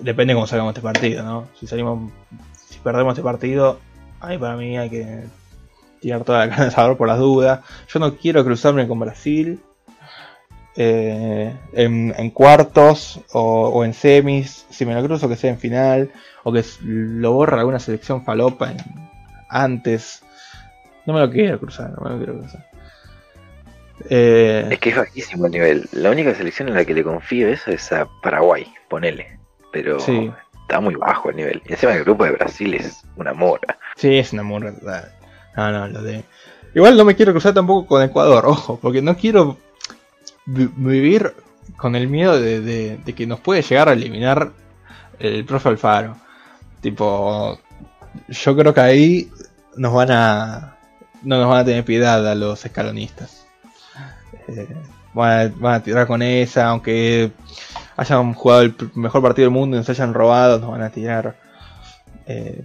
depende 0.00 0.34
cómo 0.34 0.46
salgamos 0.46 0.72
este 0.72 0.82
partido, 0.82 1.22
¿no? 1.22 1.48
Si 1.58 1.66
salimos 1.66 2.10
si 2.68 2.78
perdemos 2.78 3.12
este 3.12 3.22
partido, 3.22 3.80
ahí 4.20 4.38
para 4.38 4.56
mí 4.56 4.78
hay 4.78 4.90
que 4.90 5.24
tirar 6.00 6.24
toda 6.24 6.40
la 6.40 6.48
carne 6.48 6.66
de 6.66 6.70
sabor 6.70 6.96
por 6.96 7.08
las 7.08 7.18
dudas. 7.18 7.60
Yo 7.88 7.98
no 7.98 8.16
quiero 8.16 8.44
cruzarme 8.44 8.86
con 8.88 9.00
Brasil. 9.00 9.60
Eh, 10.76 11.52
en, 11.74 12.30
cuartos 12.30 13.20
o, 13.32 13.68
o, 13.68 13.84
en 13.84 13.92
semis, 13.92 14.66
si 14.70 14.86
me 14.86 14.94
lo 14.94 15.04
cruzo 15.04 15.28
que 15.28 15.36
sea 15.36 15.50
en 15.50 15.58
final, 15.58 16.10
o 16.44 16.52
que 16.52 16.64
lo 16.82 17.32
borra 17.32 17.58
alguna 17.58 17.80
selección 17.80 18.24
falopa 18.24 18.70
en, 18.70 18.78
antes. 19.48 20.22
No 21.04 21.12
me 21.12 21.20
lo 21.20 21.30
quiero 21.30 21.58
cruzar, 21.58 21.90
no 21.90 22.04
me 22.04 22.10
lo 22.10 22.16
quiero 22.18 22.38
cruzar. 22.38 22.70
Eh, 24.08 24.68
es 24.70 24.78
que 24.78 24.90
es 24.90 24.96
bajísimo 24.96 25.46
el 25.46 25.52
nivel. 25.52 25.88
La 25.92 26.10
única 26.10 26.34
selección 26.34 26.68
en 26.68 26.74
la 26.74 26.84
que 26.84 26.94
le 26.94 27.04
confío 27.04 27.48
eso 27.48 27.70
es 27.70 27.92
a 27.92 28.08
Paraguay, 28.22 28.66
ponele. 28.88 29.39
Pero 29.72 30.00
sí. 30.00 30.30
está 30.62 30.80
muy 30.80 30.94
bajo 30.94 31.30
el 31.30 31.36
nivel. 31.36 31.62
Y 31.66 31.72
encima 31.72 31.94
el 31.94 32.04
grupo 32.04 32.24
de 32.24 32.32
Brasil 32.32 32.74
es 32.74 33.04
una 33.16 33.32
mora. 33.32 33.78
Sí, 33.96 34.18
es 34.18 34.32
una 34.32 34.42
mora. 34.42 34.72
No, 35.56 35.70
no, 35.70 35.88
lo 35.88 36.02
de... 36.02 36.24
Igual 36.74 36.96
no 36.96 37.04
me 37.04 37.16
quiero 37.16 37.32
cruzar 37.32 37.52
tampoco 37.52 37.86
con 37.86 38.02
Ecuador, 38.02 38.44
ojo, 38.46 38.78
porque 38.80 39.02
no 39.02 39.16
quiero 39.16 39.58
vivir 40.46 41.34
con 41.76 41.96
el 41.96 42.08
miedo 42.08 42.40
de, 42.40 42.60
de, 42.60 42.96
de, 42.98 43.12
que 43.14 43.26
nos 43.26 43.40
puede 43.40 43.62
llegar 43.62 43.88
a 43.88 43.92
eliminar 43.92 44.52
el 45.18 45.44
profe 45.44 45.68
Alfaro. 45.68 46.16
Tipo, 46.80 47.58
yo 48.28 48.56
creo 48.56 48.74
que 48.74 48.80
ahí 48.80 49.30
nos 49.76 49.92
van 49.92 50.10
a. 50.10 50.76
No 51.22 51.38
nos 51.38 51.48
van 51.48 51.58
a 51.58 51.64
tener 51.64 51.84
piedad 51.84 52.26
a 52.26 52.34
los 52.34 52.64
escalonistas. 52.64 53.46
Eh, 54.48 54.68
van, 55.12 55.30
a, 55.30 55.52
van, 55.56 55.74
a, 55.74 55.82
tirar 55.82 56.06
con 56.06 56.22
esa, 56.22 56.68
aunque 56.68 57.30
hayan 58.00 58.32
jugado 58.32 58.62
el 58.62 58.74
mejor 58.94 59.22
partido 59.22 59.46
del 59.46 59.54
mundo 59.54 59.76
y 59.76 59.80
nos 59.80 59.90
hayan 59.90 60.14
robado, 60.14 60.58
nos 60.58 60.70
van 60.70 60.82
a 60.82 60.90
tirar. 60.90 61.36
Eh, 62.26 62.64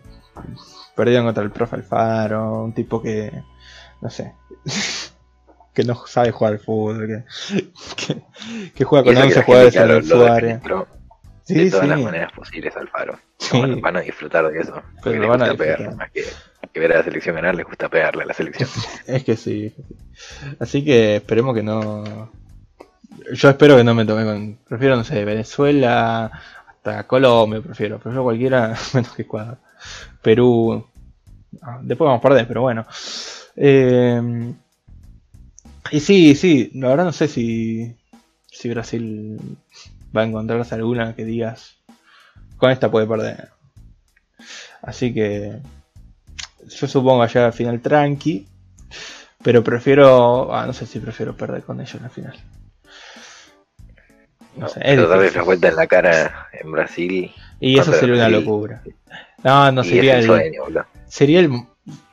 perdieron 0.96 1.26
contra 1.26 1.44
el 1.44 1.52
profe 1.52 1.76
Alfaro, 1.76 2.64
un 2.64 2.74
tipo 2.74 3.02
que. 3.02 3.44
No 4.02 4.10
sé. 4.10 4.34
que 5.74 5.84
no 5.84 5.96
sabe 6.08 6.32
jugar 6.32 6.54
al 6.54 6.60
fútbol, 6.60 7.06
que, 7.06 7.24
que, 8.08 8.22
que 8.74 8.84
juega 8.86 9.04
con 9.04 9.18
11 9.18 9.44
jugadores 9.44 9.76
en 9.76 10.06
su 10.06 10.24
área. 10.24 10.62
Sí, 11.44 11.54
de 11.54 11.70
todas 11.70 11.84
sí. 11.84 11.90
las 11.90 12.00
maneras 12.00 12.32
posibles 12.32 12.76
Alfaro. 12.78 13.20
Sí. 13.38 13.60
Van, 13.60 13.82
van, 13.82 13.98
a 13.98 14.00
disfrutar 14.00 14.50
de 14.50 14.60
eso. 14.60 14.82
Pero 15.04 15.20
les 15.20 15.30
gusta 15.30 15.54
pegar, 15.56 15.96
más 15.96 16.12
que, 16.12 16.24
que, 16.72 16.80
ver 16.80 16.94
a 16.94 16.98
la 17.00 17.04
selección 17.04 17.36
ganar, 17.36 17.56
les 17.56 17.66
gusta 17.66 17.90
pegarle 17.90 18.24
a 18.24 18.26
la 18.28 18.34
selección. 18.34 18.70
es 19.06 19.24
que 19.26 19.36
sí. 19.36 19.76
Así 20.60 20.84
que 20.86 21.18
esperemos 21.18 21.54
que 21.54 21.62
no. 21.62 22.32
Yo 23.34 23.49
espero 23.49 23.78
que 23.78 23.84
no 23.84 23.95
me 23.95 24.05
tome 24.05 24.26
con. 24.26 24.57
Prefiero, 24.68 24.95
no 24.95 25.03
sé, 25.03 25.24
Venezuela, 25.26 26.32
hasta 26.68 27.07
Colombia, 27.07 27.61
prefiero. 27.61 27.99
Prefiero 27.99 28.24
cualquiera 28.24 28.76
menos 28.93 29.11
que 29.13 29.24
Ecuador. 29.24 29.57
Perú. 30.22 30.86
Después 31.82 32.07
vamos 32.07 32.20
a 32.20 32.28
perder, 32.28 32.47
pero 32.47 32.61
bueno. 32.61 32.86
Eh, 33.55 34.53
y 35.91 35.99
sí, 35.99 36.36
sí, 36.36 36.72
la 36.74 36.89
verdad 36.89 37.05
no 37.05 37.11
sé 37.11 37.28
si, 37.28 37.95
si 38.47 38.70
Brasil 38.70 39.39
va 40.16 40.22
a 40.22 40.26
encontrarse 40.26 40.76
alguna 40.76 41.16
que 41.16 41.26
digas, 41.26 41.76
con 42.57 42.72
esta 42.72 42.89
puede 42.89 43.07
perder. 43.07 43.49
Así 44.82 45.13
que 45.13 45.59
yo 46.68 46.88
supongo 46.88 47.22
que 47.22 47.28
llegar 47.28 47.45
al 47.45 47.53
final 47.53 47.82
tranqui, 47.82 48.47
pero 49.43 49.63
prefiero, 49.63 50.53
ah, 50.53 50.66
no 50.66 50.74
sé 50.74 50.86
si 50.86 50.99
prefiero 50.99 51.38
perder 51.38 51.63
con 51.63 51.80
ellos 51.80 52.01
la 52.01 52.09
final. 52.09 52.36
No 54.56 54.70
sé, 54.70 54.80
es 54.84 55.10
darle 55.10 55.32
la 55.32 55.43
vuelta 55.43 55.68
en 55.68 55.76
la 55.76 55.88
cara 55.88 56.47
en 56.53 56.72
Brasil. 56.72 57.32
Y 57.60 57.80
eso 57.80 57.93
sería 57.93 58.16
una 58.16 58.30
locura. 58.30 58.82
No, 59.43 59.72
no 59.72 59.84
sería 59.84 60.18
el, 60.18 60.26
sueño, 60.26 60.64
sería 61.08 61.39
el 61.39 61.51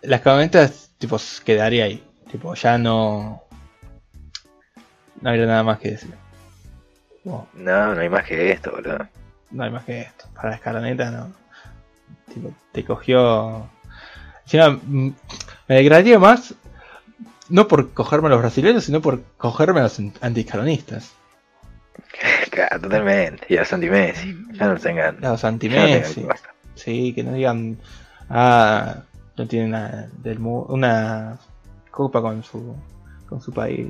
las 0.03 0.21
camionetas 0.21 0.91
tipo 0.99 1.19
quedaría 1.45 1.85
ahí, 1.85 2.05
tipo 2.31 2.55
ya 2.55 2.77
no 2.77 3.43
no 5.23 5.31
habría 5.31 5.47
nada 5.47 5.63
más 5.63 5.79
que 5.79 5.93
decir. 5.93 6.11
No, 7.25 7.47
no, 7.55 7.95
no 7.95 8.01
hay 8.01 8.09
más 8.09 8.25
que 8.25 8.51
esto, 8.51 8.73
boludo. 8.73 9.07
No 9.53 9.65
hay 9.65 9.71
más 9.71 9.85
que 9.85 10.01
esto. 10.01 10.27
Para 10.35 10.51
la 10.51 10.57
escalaneta 10.57 11.11
no. 11.11 11.33
Tipo, 12.33 12.53
te 12.73 12.85
cogió. 12.85 13.69
Encima, 14.45 14.81
me 14.85 15.15
alegraría 15.69 16.19
más. 16.19 16.55
No 17.49 17.69
por 17.69 17.93
cogerme 17.93 18.27
a 18.27 18.31
los 18.31 18.41
brasileños, 18.41 18.85
sino 18.85 19.01
por 19.01 19.23
cogerme 19.37 19.81
a 19.81 19.85
los 19.85 20.01
antiescalonistas. 20.21 21.13
Claro, 22.51 22.81
totalmente. 22.81 23.47
Y 23.49 23.57
a 23.57 23.61
los 23.61 23.73
anti-Messi. 23.73 24.37
Ya 24.53 24.67
no 24.67 24.77
tengan. 24.77 25.25
A 25.25 25.31
los 25.31 25.45
anti-Messi. 25.45 26.27
sí, 26.75 27.13
que 27.15 27.23
no 27.23 27.33
digan. 27.33 27.79
Ah, 28.29 29.05
no 29.37 29.47
tienen 29.47 29.69
una, 29.69 30.09
del, 30.23 30.39
una 30.39 31.39
copa 31.91 32.21
con 32.21 32.43
su, 32.43 32.77
con 33.29 33.41
su 33.41 33.53
país. 33.53 33.89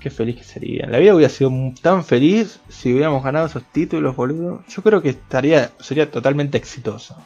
Qué 0.00 0.10
feliz 0.10 0.36
que 0.36 0.44
sería. 0.44 0.86
La 0.86 0.98
vida 0.98 1.14
hubiera 1.14 1.32
sido 1.32 1.50
tan 1.80 2.04
feliz 2.04 2.60
si 2.68 2.92
hubiéramos 2.92 3.22
ganado 3.22 3.46
esos 3.46 3.64
títulos, 3.64 4.16
boludo. 4.16 4.64
Yo 4.68 4.82
creo 4.82 5.00
que 5.00 5.10
estaría 5.10 5.70
sería 5.80 6.10
totalmente 6.10 6.58
exitoso. 6.58 7.16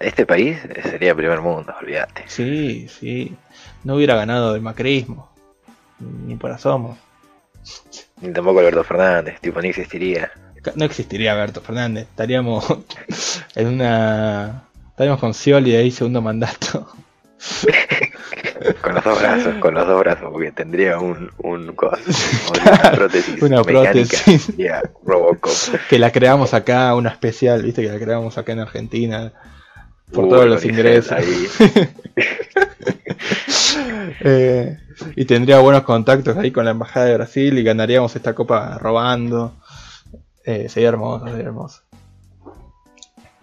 Este 0.00 0.24
país 0.24 0.58
sería 0.82 1.14
primer 1.14 1.40
mundo, 1.40 1.74
olvídate. 1.78 2.24
Sí, 2.28 2.88
sí. 2.88 3.36
No 3.82 3.96
hubiera 3.96 4.14
ganado 4.14 4.54
el 4.54 4.62
macrismo. 4.62 5.30
Ni 5.98 6.36
por 6.36 6.52
asomo. 6.52 6.96
Ni 8.20 8.32
tampoco 8.32 8.60
Alberto 8.60 8.84
Fernández, 8.84 9.40
tipo, 9.40 9.60
ni 9.60 9.68
existiría. 9.68 10.30
No 10.76 10.84
existiría 10.84 11.32
Alberto 11.32 11.60
Fernández. 11.60 12.06
Estaríamos 12.08 12.64
en 13.54 13.66
una. 13.66 14.64
Estaríamos 14.90 15.20
con 15.20 15.34
Scioli 15.34 15.74
ahí, 15.74 15.90
segundo 15.90 16.22
mandato. 16.22 16.88
con 18.80 18.94
los 18.94 19.04
dos 19.04 19.20
brazos, 19.20 19.54
con 19.56 19.74
los 19.74 19.86
dos 19.86 20.00
brazos, 20.00 20.30
porque 20.32 20.52
tendría 20.52 20.98
un, 20.98 21.30
un 21.38 21.74
coso, 21.74 21.98
una 22.62 22.92
prótesis. 22.92 23.42
una 23.42 23.62
prótesis. 23.62 24.52
Robocop. 25.04 25.52
Que 25.90 25.98
la 25.98 26.10
creamos 26.10 26.54
acá, 26.54 26.94
una 26.94 27.10
especial, 27.10 27.62
viste, 27.62 27.82
que 27.82 27.88
la 27.88 27.98
creamos 27.98 28.38
acá 28.38 28.52
en 28.52 28.60
Argentina. 28.60 29.32
Por 30.12 30.28
todos 30.28 30.46
los 30.46 30.64
ingresos. 30.64 31.18
eh, 34.20 34.78
y 35.16 35.24
tendría 35.24 35.58
buenos 35.60 35.82
contactos 35.82 36.36
ahí 36.36 36.50
con 36.50 36.64
la 36.64 36.72
Embajada 36.72 37.06
de 37.06 37.14
Brasil 37.14 37.58
y 37.58 37.62
ganaríamos 37.62 38.14
esta 38.16 38.34
copa 38.34 38.78
robando. 38.78 39.54
Eh, 40.44 40.68
sería 40.68 40.90
hermoso, 40.90 41.26
sería 41.26 41.46
hermoso. 41.46 41.82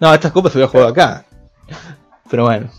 No, 0.00 0.12
estas 0.12 0.32
copas 0.32 0.52
se 0.52 0.58
hubiera 0.58 0.70
jugado 0.70 0.90
acá. 0.90 1.24
Pero 2.30 2.44
bueno, 2.44 2.70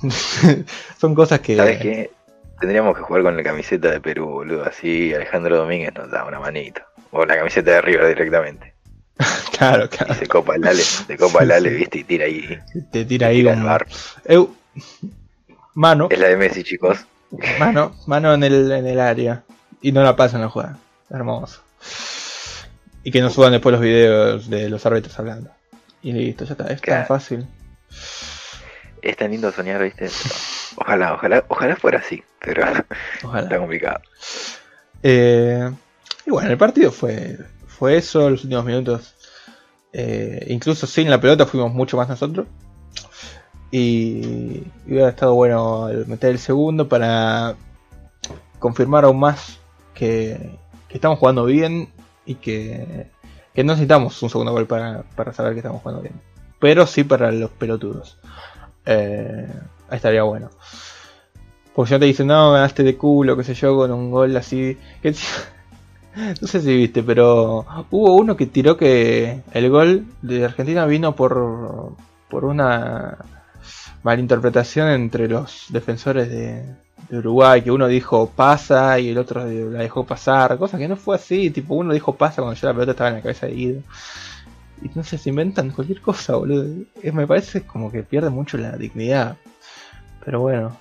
son 0.98 1.14
cosas 1.16 1.40
que. 1.40 1.56
¿Sabes 1.56 1.80
qué? 1.80 2.12
Tendríamos 2.60 2.96
que 2.96 3.04
jugar 3.04 3.24
con 3.24 3.36
la 3.36 3.44
camiseta 3.44 3.92
de 3.92 4.00
Perú, 4.00 4.26
boludo. 4.26 4.64
Así 4.66 5.14
Alejandro 5.14 5.58
Domínguez 5.58 5.94
nos 5.94 6.10
da 6.10 6.26
una 6.26 6.40
manito. 6.40 6.82
O 7.12 7.26
la 7.26 7.38
camiseta 7.38 7.72
de 7.72 7.82
River 7.82 8.08
directamente. 8.08 8.74
claro, 9.58 9.90
claro. 9.90 10.14
Y 10.14 10.18
se 10.18 10.28
copa 10.28 10.56
el 10.56 10.68
ale, 10.68 10.82
se 10.82 11.18
copa 11.18 11.44
el 11.44 11.52
ale, 11.52 11.70
viste, 11.70 12.00
y 12.00 12.04
tira 12.04 12.26
ahí. 12.26 12.60
Te 12.92 13.06
tira 13.06 13.28
ahí 13.28 13.46
un... 13.46 13.64
bar. 13.64 13.86
Mano. 15.74 16.08
Es 16.10 16.20
la 16.20 16.28
de 16.28 16.38
Messi, 16.38 16.64
chicos. 16.64 17.06
Mano, 17.60 17.96
mano 18.06 18.34
en 18.34 18.44
el, 18.44 18.72
en 18.72 18.86
el 18.86 19.00
área. 19.00 19.44
Y 19.82 19.92
no 19.92 20.04
la 20.04 20.16
pasa 20.16 20.38
en 20.38 20.44
la 20.44 20.50
jugada. 20.50 20.78
Hermoso. 21.10 21.62
Y 23.04 23.12
que 23.12 23.22
no 23.22 23.30
suban 23.30 23.52
después 23.52 23.74
los 23.74 23.82
videos 23.82 24.50
de 24.50 24.70
los 24.70 24.86
árbitros 24.86 25.18
hablando. 25.20 25.52
Y 26.02 26.14
listo, 26.14 26.46
ya 26.46 26.54
está. 26.54 26.68
Es 26.68 26.82
tan 26.82 27.06
fácil. 27.06 27.48
Es 29.02 29.18
tan 29.18 29.32
lindo 29.32 29.52
soñar, 29.52 29.82
viste. 29.84 30.10
ojalá, 30.78 31.14
ojalá, 31.14 31.44
ojalá 31.48 31.76
fuera 31.76 32.00
así. 32.00 32.24
Pero 32.40 32.64
ojalá. 33.24 33.44
está 33.44 33.58
complicado. 33.58 34.02
Eh, 35.02 35.70
y 36.26 36.32
bueno, 36.32 36.50
el 36.50 36.58
partido 36.58 36.92
fue, 36.92 37.38
fue 37.68 37.98
eso, 37.98 38.30
los 38.30 38.44
últimos 38.44 38.66
minutos. 38.66 39.16
Eh, 39.92 40.46
incluso 40.50 40.88
sin 40.88 41.10
la 41.10 41.20
pelota 41.20 41.46
fuimos 41.46 41.74
mucho 41.74 41.98
más 41.98 42.08
nosotros. 42.08 42.48
Y, 43.76 44.68
hubiera 44.86 45.10
estado 45.10 45.34
bueno 45.34 45.90
meter 46.06 46.30
el 46.30 46.38
segundo 46.38 46.88
para 46.88 47.56
confirmar 48.60 49.04
aún 49.04 49.20
más 49.20 49.60
que, 49.96 50.60
estamos 50.90 51.18
jugando 51.18 51.46
bien 51.46 51.90
y 52.24 52.36
que, 52.36 53.08
no 53.56 53.64
necesitamos 53.64 54.22
un 54.22 54.30
segundo 54.30 54.52
gol 54.52 54.68
para, 54.68 55.04
saber 55.34 55.54
que 55.54 55.60
estamos 55.62 55.82
jugando 55.82 56.04
bien. 56.04 56.14
Pero 56.60 56.86
sí 56.86 57.04
para 57.04 57.32
los 57.32 57.50
pelotudos. 57.50 58.20
Eh, 58.86 59.52
estaría 59.90 60.22
bueno. 60.22 60.52
Porque 61.74 61.88
si 61.88 61.94
no 61.96 62.00
te 62.00 62.06
dicen, 62.06 62.28
no, 62.28 62.52
ganaste 62.52 62.84
de 62.84 62.96
culo, 62.96 63.36
qué 63.36 63.44
sé 63.44 63.56
yo, 63.56 63.76
con 63.76 63.92
un 63.92 64.12
gol 64.12 64.38
así. 64.38 64.78
no 66.42 66.48
sé 66.48 66.62
si 66.62 66.78
viste, 66.78 67.02
pero 67.02 67.66
hubo 67.90 68.16
uno 68.18 68.38
que 68.38 68.46
tiró 68.46 68.78
que 68.78 69.42
el 69.52 69.70
gol 69.72 70.06
de 70.22 70.46
Argentina 70.46 70.86
vino 70.86 71.16
por, 71.16 71.96
por 72.30 72.46
una 72.46 73.18
malinterpretación 74.04 74.90
entre 74.90 75.28
los 75.28 75.66
defensores 75.70 76.30
de, 76.30 76.64
Uruguay, 77.12 77.62
que 77.62 77.70
uno 77.70 77.88
dijo 77.88 78.32
pasa 78.36 78.98
y 79.00 79.10
el 79.10 79.18
otro 79.18 79.46
la 79.46 79.80
dejó 79.80 80.06
pasar, 80.06 80.58
cosa 80.58 80.78
que 80.78 80.88
no 80.88 80.96
fue 80.96 81.16
así, 81.16 81.52
tipo 81.52 81.76
uno 81.76 81.94
dijo 81.94 82.16
pasa 82.16 82.42
cuando 82.42 82.60
ya 82.60 82.70
la 82.70 82.74
pelota 82.74 82.92
estaba 82.92 83.10
en 83.10 83.16
la 83.18 83.22
cabeza 83.22 83.46
de 83.46 83.54
Guido. 83.54 83.82
Y 84.82 84.90
no 84.96 85.04
sé, 85.04 85.18
se 85.18 85.30
inventan 85.30 85.70
cualquier 85.70 86.02
cosa, 86.02 86.36
boludo. 86.36 86.86
me 87.02 87.28
parece 87.28 87.62
como 87.62 87.92
que 87.92 88.04
pierde 88.04 88.30
mucho 88.30 88.58
la 88.58 88.76
dignidad. 88.76 89.38
Pero 90.26 90.42
bueno. 90.42 90.78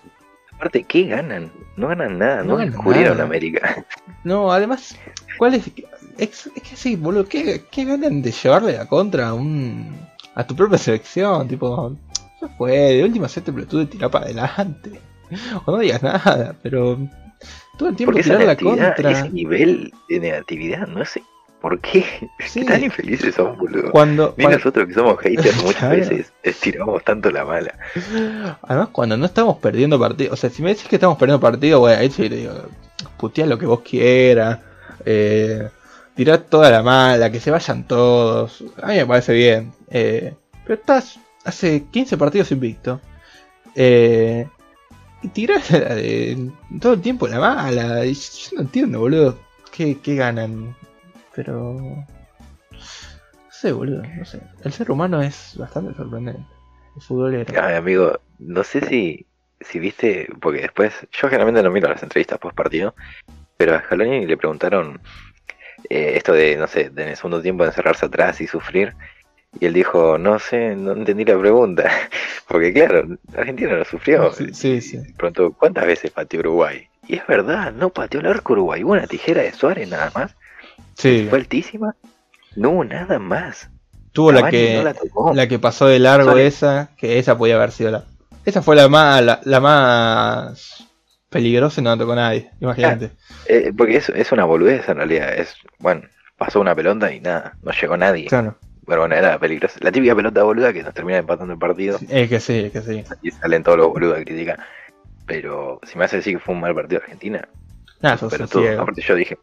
Aparte, 0.53 0.85
¿qué 0.85 1.05
ganan? 1.05 1.51
No 1.77 1.89
ganan 1.89 2.19
nada, 2.19 2.43
no, 2.43 2.59
no 2.65 3.23
América. 3.23 3.85
No, 4.25 4.53
además, 4.53 4.97
¿cuál 5.37 5.55
es? 5.55 5.69
Es, 6.17 6.49
que 6.55 6.77
sí, 6.77 6.95
boludo, 6.95 7.25
¿qué, 7.25 7.65
¿qué, 7.69 7.85
ganan 7.85 8.23
de 8.23 8.31
llevarle 8.31 8.77
la 8.77 8.87
contra 8.87 9.29
a 9.29 9.35
un 9.35 9.97
a 10.37 10.47
tu 10.47 10.55
propia 10.55 10.79
selección? 10.79 11.49
Tipo, 11.49 11.97
fue, 12.49 12.73
de 12.73 13.05
última 13.05 13.29
set 13.29 13.45
te 13.45 13.53
de 13.53 13.87
tirar 13.87 14.11
para 14.11 14.27
adelante. 14.27 15.01
O 15.65 15.73
no 15.73 15.79
digas 15.79 16.03
nada, 16.03 16.55
pero 16.63 16.99
todo 17.79 17.89
el 17.89 17.97
tiempo 17.97 18.15
tirar 18.15 18.45
la 18.45 18.57
contra. 18.57 19.11
Ese 19.11 19.31
nivel 19.31 19.93
de 20.09 20.21
negatividad, 20.21 20.87
no 20.87 21.05
sé 21.05 21.23
por 21.63 21.81
qué. 21.81 22.05
Sí. 22.47 22.67
Tan 22.67 22.83
infelices 22.83 23.37
somos, 23.37 23.57
boludo. 23.57 23.91
Cuando, 23.93 24.35
nosotros 24.37 24.87
que 24.89 24.95
somos 24.95 25.19
haters 25.21 25.63
muchas 25.65 25.91
veces 25.91 26.33
estiramos 26.43 27.03
tanto 27.05 27.31
la 27.31 27.45
mala. 27.45 27.73
Además, 28.63 28.89
cuando 28.93 29.17
no 29.17 29.25
estamos 29.25 29.57
perdiendo 29.59 29.99
partido, 29.99 30.35
o 30.35 30.37
sea, 30.37 30.51
si 30.51 30.61
me 30.63 30.71
decís 30.71 30.89
que 30.89 30.97
estamos 30.97 31.17
perdiendo 31.17 31.41
partido, 31.41 31.81
bueno, 31.81 31.99
ahí 31.99 32.11
sí 32.11 32.29
te 32.29 32.37
digo, 32.37 32.53
putea 33.17 33.47
lo 33.47 33.59
que 33.59 33.67
vos 33.67 33.81
quieras. 33.81 34.59
Eh, 35.07 35.69
tirá 36.15 36.39
toda 36.39 36.71
la 36.71 36.83
mala, 36.83 37.31
que 37.31 37.41
se 37.41 37.51
vayan 37.51 37.87
todos. 37.87 38.65
A 38.83 38.89
mí 38.89 38.97
me 38.97 39.07
parece 39.07 39.33
bien. 39.33 39.73
Eh, 39.89 40.35
pero 40.65 40.75
estás 40.75 41.19
hace 41.45 41.85
15 41.85 42.17
partidos 42.17 42.53
invicto. 42.53 43.01
Eh, 43.75 44.47
y 45.23 45.29
tirás 45.29 45.69
todo 46.81 46.95
el 46.95 47.01
tiempo 47.01 47.29
la 47.29 47.39
mala. 47.39 48.05
yo 48.05 48.57
no 48.57 48.63
entiendo, 48.63 49.01
boludo. 49.01 49.39
¿Qué, 49.71 49.97
ganan? 50.05 50.77
Pero. 51.35 51.75
No 52.73 53.51
sé, 53.51 53.73
boludo. 53.73 54.03
No 54.03 54.25
sé. 54.25 54.41
El 54.65 54.73
ser 54.73 54.91
humano 54.91 55.23
es 55.23 55.55
bastante 55.57 55.95
sorprendente. 55.95 56.43
El 56.97 57.03
futbolero. 57.03 57.63
Ay, 57.63 57.77
amigo, 57.77 58.21
no 58.39 58.65
sé 58.65 58.85
si, 58.87 59.27
si 59.61 59.79
viste. 59.79 60.29
Porque 60.41 60.63
después. 60.63 60.93
Yo 61.13 61.29
generalmente 61.29 61.63
no 61.63 61.71
miro 61.71 61.89
las 61.89 62.03
entrevistas 62.03 62.39
post 62.39 62.57
partido. 62.57 62.95
Pero 63.57 63.75
a 63.75 63.83
Scaloni 63.83 64.27
le 64.27 64.37
preguntaron. 64.37 65.01
Eh, 65.89 66.13
esto 66.17 66.33
de, 66.33 66.57
no 66.57 66.67
sé, 66.67 66.91
de 66.91 67.03
en 67.03 67.09
el 67.11 67.17
segundo 67.17 67.43
tiempo 67.43 67.65
encerrarse 67.65 68.07
atrás 68.07 68.41
y 68.41 68.47
sufrir. 68.47 68.95
Y 69.61 69.67
él 69.67 69.75
dijo, 69.75 70.19
no 70.19 70.39
sé, 70.39 70.75
no 70.77 70.93
entendí 70.93 71.25
la 71.25 71.39
pregunta. 71.39 71.91
Porque 72.49 72.73
claro, 72.73 73.07
Argentina 73.37 73.75
lo 73.75 73.85
sufrió. 73.85 74.33
Sí, 74.33 74.81
sí, 74.81 74.99
Pronto, 75.17 75.53
¿cuántas 75.53 75.87
veces 75.87 76.11
pateó 76.11 76.41
Uruguay? 76.41 76.89
Y 77.07 77.17
es 77.17 77.27
verdad, 77.27 77.73
no 77.73 77.91
pateó 77.91 78.21
el 78.21 78.27
arco 78.27 78.55
Uruguay. 78.55 78.83
Hubo 78.83 78.93
una 78.93 79.07
tijera 79.07 79.43
de 79.43 79.53
Suárez 79.53 79.89
nada 79.89 80.11
más. 80.15 80.35
Sí. 80.95 81.27
Fue 81.29 81.39
altísima. 81.39 81.95
No 82.57 82.71
hubo 82.71 82.85
nada 82.85 83.19
más. 83.19 83.69
Tuvo 84.13 84.31
la 84.31 84.51
que, 84.51 84.85
la, 85.35 85.49
que 85.49 85.59
pasó 85.59 85.87
de 85.87 85.99
largo 85.99 86.37
esa, 86.37 86.91
que 86.99 87.19
esa 87.19 87.39
podía 87.39 87.57
haber 87.57 87.73
sido 87.73 87.91
la... 87.91 88.05
Esa 88.45 88.61
fue 88.61 88.77
la 88.77 88.89
más, 88.89 89.23
la, 89.23 89.61
más 89.61 90.87
peligrosa 91.31 91.81
y 91.81 91.85
no 91.85 91.91
la 91.91 91.97
tocó 91.97 92.15
nadie, 92.15 92.51
imagínate. 92.61 93.13
Eh, 93.47 93.73
porque 93.77 93.97
es, 93.97 94.11
es 94.11 94.33
una 94.33 94.45
boludez 94.45 94.87
en 94.89 94.97
realidad. 94.97 95.33
Es, 95.33 95.57
bueno, 95.79 96.03
pasó 96.37 96.61
una 96.61 96.75
pelota 96.75 97.11
y 97.13 97.21
nada, 97.21 97.57
no 97.63 97.73
llegó 97.73 97.97
nadie. 97.97 98.27
Claro. 98.27 98.59
Pero 98.87 99.01
bueno, 99.01 99.15
era 99.15 99.39
peligrosa. 99.39 99.79
La 99.81 99.93
típica 99.93 100.15
pelota 100.15 100.43
boluda 100.43 100.73
que 100.73 100.83
nos 100.83 100.93
termina 100.93 101.19
empatando 101.19 101.53
el 101.53 101.59
partido. 101.59 101.99
Es 102.09 102.29
que 102.29 102.41
sí, 102.41 102.59
es 102.59 102.73
que 102.73 102.83
sí. 102.83 103.05
Y 103.23 103.31
salen 103.31 103.63
todos 103.63 103.79
los 103.79 103.89
boludos 103.89 104.19
a 104.19 104.25
criticar. 104.25 104.59
Pero 105.27 105.81
si 105.85 105.97
me 105.97 106.05
hace 106.05 106.17
decir 106.17 106.35
que 106.35 106.41
fue 106.41 106.55
un 106.55 106.61
mal 106.61 106.75
partido 106.75 106.99
de 106.99 107.05
Argentina. 107.05 107.49
Nada, 108.01 108.19
pero 108.29 108.49
todo. 108.49 108.81
Aparte 108.81 109.03
yo 109.03 109.15
dije, 109.15 109.39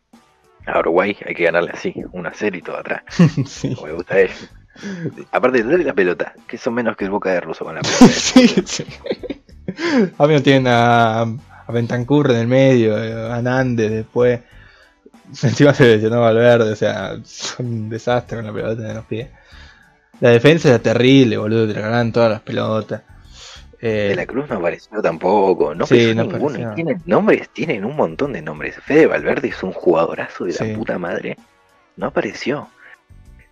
a 0.65 0.79
Uruguay 0.79 1.15
hay 1.25 1.33
que 1.33 1.43
ganarle 1.43 1.71
así, 1.71 1.93
una 2.11 2.33
serie 2.33 2.59
y 2.59 2.61
todo 2.61 2.77
atrás. 2.77 3.03
sí. 3.47 3.73
Como 3.75 3.87
me 3.87 3.93
gusta 3.93 4.15
a 4.15 4.19
ellos. 4.21 4.49
Aparte, 5.31 5.63
dale 5.63 5.83
la 5.83 5.93
pelota, 5.93 6.33
que 6.47 6.57
son 6.57 6.73
menos 6.73 6.95
que 6.95 7.05
el 7.05 7.11
boca 7.11 7.31
de 7.31 7.41
ruso 7.41 7.65
con 7.65 7.75
la 7.75 7.81
pelota. 7.81 8.07
sí, 8.07 8.47
sí. 8.65 8.85
A 10.17 10.27
mí 10.27 10.33
no 10.33 10.41
tienen 10.41 10.67
a, 10.67 11.21
a 11.21 11.71
Bentancur 11.71 12.31
en 12.31 12.37
el 12.37 12.47
medio, 12.47 12.95
a 13.31 13.41
Nández 13.41 13.91
después. 13.91 14.41
Encima 15.43 15.73
se 15.73 15.86
lesionó 15.86 16.21
Valverde, 16.21 16.71
o 16.71 16.75
sea, 16.75 17.17
son 17.23 17.65
un 17.65 17.89
desastre 17.89 18.38
con 18.38 18.47
la 18.47 18.53
pelota 18.53 18.82
de 18.82 18.93
los 18.93 19.05
pies. 19.05 19.30
La 20.19 20.32
defensa 20.32 20.69
era 20.69 20.80
terrible, 20.80 21.38
boludo, 21.38 21.71
te 21.71 21.80
ganaban 21.80 22.11
todas 22.11 22.32
las 22.32 22.41
pelotas. 22.41 23.03
Eh, 23.82 24.09
de 24.09 24.15
la 24.15 24.25
Cruz 24.25 24.49
no 24.49 24.57
apareció 24.57 25.01
tampoco, 25.01 25.73
no 25.73 25.86
sí, 25.86 26.13
no 26.13 26.23
ninguno. 26.25 26.75
Tienen 26.75 27.01
nombres, 27.05 27.49
tienen 27.49 27.86
un 27.86 27.95
montón 27.95 28.34
de 28.34 28.41
nombres. 28.41 28.75
Fede 28.75 29.07
Valverde 29.07 29.47
es 29.49 29.63
un 29.63 29.71
jugadorazo 29.71 30.45
de 30.45 30.53
la 30.53 30.77
puta 30.77 30.99
madre. 30.99 31.38
No 31.95 32.07
apareció. 32.07 32.67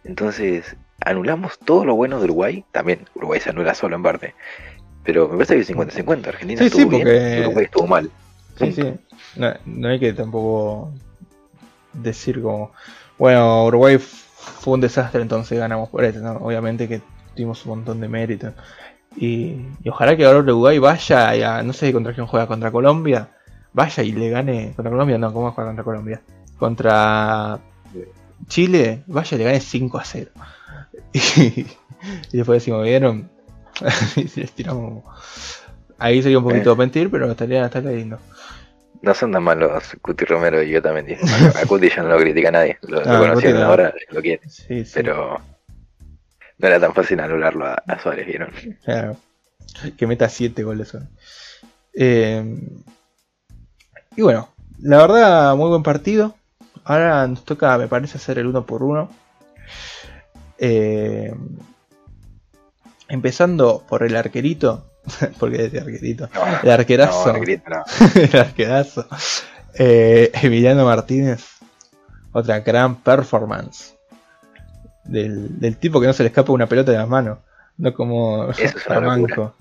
Entonces, 0.04 0.76
anulamos 1.06 1.58
todo 1.60 1.86
lo 1.86 1.96
bueno 1.96 2.20
de 2.20 2.26
Uruguay. 2.26 2.66
También 2.72 3.08
Uruguay 3.16 3.40
se 3.40 3.52
anula 3.52 3.74
solo 3.74 3.96
en 3.96 4.04
parte. 4.04 4.36
Pero 5.06 5.30
me 5.30 5.46
parece 5.46 5.66
que 5.66 5.74
50-50. 5.74 6.28
Argentina 6.28 6.66
estuvo 6.66 6.90
bien, 6.90 7.44
Uruguay 7.46 7.66
estuvo 7.66 7.88
mal. 7.88 8.12
Sí, 8.58 8.74
sí. 8.74 8.94
No, 9.38 9.54
no 9.66 9.88
hay 9.88 10.00
que 10.00 10.12
tampoco 10.12 10.92
decir 12.02 12.42
como, 12.42 12.72
bueno, 13.18 13.66
Uruguay 13.66 13.98
fue 13.98 14.76
un 14.76 14.82
desastre, 14.82 15.22
entonces 15.22 15.60
ganamos 15.60 15.90
por 15.90 16.04
eso, 16.04 16.20
Obviamente 16.42 16.88
que 16.88 17.02
tuvimos 17.36 17.66
un 17.66 17.78
montón 17.78 18.00
de 18.00 18.08
mérito. 18.08 18.54
Y, 19.16 19.66
ojalá 19.90 20.16
que 20.16 20.26
ahora 20.26 20.40
Uruguay 20.40 20.80
vaya, 20.80 21.64
no 21.64 21.74
sé 21.74 21.92
contra 21.92 22.14
quién 22.14 22.28
juega, 22.28 22.48
contra 22.48 22.72
Colombia, 22.72 23.30
vaya 23.74 24.04
y 24.04 24.12
le 24.12 24.30
gane, 24.30 24.74
contra 24.76 24.92
Colombia 24.92 25.18
no, 25.18 25.34
¿cómo 25.34 25.52
juega 25.52 25.70
contra 25.70 25.84
Colombia? 25.84 26.22
Contra 26.58 27.60
Chile, 28.48 29.04
vaya 29.08 29.36
y 29.36 29.38
le 29.38 29.44
gane 29.44 29.60
5 29.60 29.98
a 29.98 30.04
0. 30.04 30.32
Y, 32.32 32.38
después 32.38 32.62
decimos, 32.62 32.84
¿vieron? 32.84 33.30
y 34.16 34.40
les 34.40 34.52
tiramos... 34.52 35.04
Ahí 35.98 36.22
sería 36.22 36.38
un 36.38 36.44
poquito 36.44 36.74
eh. 36.74 36.76
mentir, 36.76 37.10
pero 37.10 37.30
estaría, 37.32 37.66
estaría 37.66 37.92
lindo. 37.92 38.20
No 39.02 39.14
son 39.14 39.32
tan 39.32 39.44
malos 39.44 39.84
Cuti 40.02 40.26
Romero 40.26 40.62
y 40.62 40.72
yo 40.72 40.82
también. 40.82 41.18
A 41.56 41.66
Cuti 41.68 41.90
ya 41.90 42.04
no 42.04 42.10
lo 42.10 42.20
critica 42.20 42.52
nadie. 42.52 42.78
Lo, 42.82 43.00
ah, 43.00 43.20
conocieron 43.20 43.62
ahora, 43.62 43.94
lo 44.10 44.22
quieren. 44.22 44.50
Pero 44.94 45.42
no 46.58 46.68
era 46.68 46.80
tan 46.80 46.94
fácil 46.94 47.20
anularlo 47.20 47.66
a, 47.66 48.00
Suárez, 48.02 48.26
¿vieron? 48.26 48.52
Claro. 48.84 49.18
Que 49.98 50.08
meta 50.08 50.28
7 50.28 50.64
goles. 50.64 50.98
Eh, 51.94 52.44
y 54.16 54.22
bueno, 54.22 54.50
la 54.80 54.98
verdad, 54.98 55.56
muy 55.56 55.70
buen 55.70 55.84
partido. 55.84 56.36
Ahora 56.84 57.28
nos 57.28 57.44
toca, 57.46 57.78
me 57.78 57.88
parece, 57.88 58.18
hacer 58.18 58.40
el 58.40 58.48
uno 58.48 58.66
por 58.66 58.82
uno. 58.82 59.10
Eh, 60.58 61.34
empezando 63.08 63.84
por 63.88 64.04
el 64.04 64.16
arquerito. 64.16 64.86
porque 65.40 65.58
decía 65.58 65.82
arquerito. 65.82 66.30
el 66.64 66.72
arquerazo. 66.72 67.36
el 68.16 68.40
arquerazo. 68.40 69.08
Eh, 69.76 70.32
Emiliano 70.42 70.86
Martínez. 70.86 71.46
Otra 72.32 72.60
gran 72.60 72.96
performance. 72.96 73.96
del, 75.06 75.78
tipo 75.78 76.00
que 76.02 76.08
no 76.08 76.14
se 76.14 76.24
le 76.24 76.28
escapa 76.28 76.52
una 76.52 76.68
pelota 76.68 76.92
de 76.92 76.98
las 76.98 77.08
manos. 77.08 77.40
No 77.78 77.94
como 77.94 78.50
Eso 78.50 79.54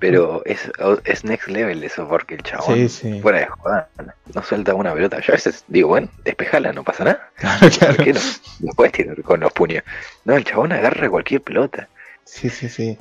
Pero 0.00 0.42
es, 0.44 0.70
es 1.04 1.24
next 1.24 1.48
level 1.48 1.82
eso, 1.84 2.08
porque 2.08 2.34
el 2.34 2.42
chabón, 2.42 2.88
fuera 3.22 3.38
de 3.38 3.46
joda, 3.46 3.88
no 4.34 4.42
suelta 4.42 4.74
una 4.74 4.92
pelota. 4.92 5.20
Yo 5.20 5.32
a 5.32 5.36
veces 5.36 5.64
digo, 5.68 5.88
bueno, 5.88 6.08
despejala, 6.24 6.72
no 6.72 6.82
pasa 6.82 7.04
nada. 7.04 7.30
Claro, 7.36 7.96
¿Por 7.96 8.04
qué 8.04 8.12
no? 8.12 8.20
No 8.60 8.72
puedes 8.72 8.92
tirar 8.92 9.22
con 9.22 9.40
los 9.40 9.52
puños. 9.52 9.84
No, 10.24 10.36
el 10.36 10.44
chabón 10.44 10.72
agarra 10.72 11.08
cualquier 11.08 11.40
pelota. 11.40 11.88
Sí, 12.24 12.50
sí, 12.50 12.68
sí. 12.68 12.98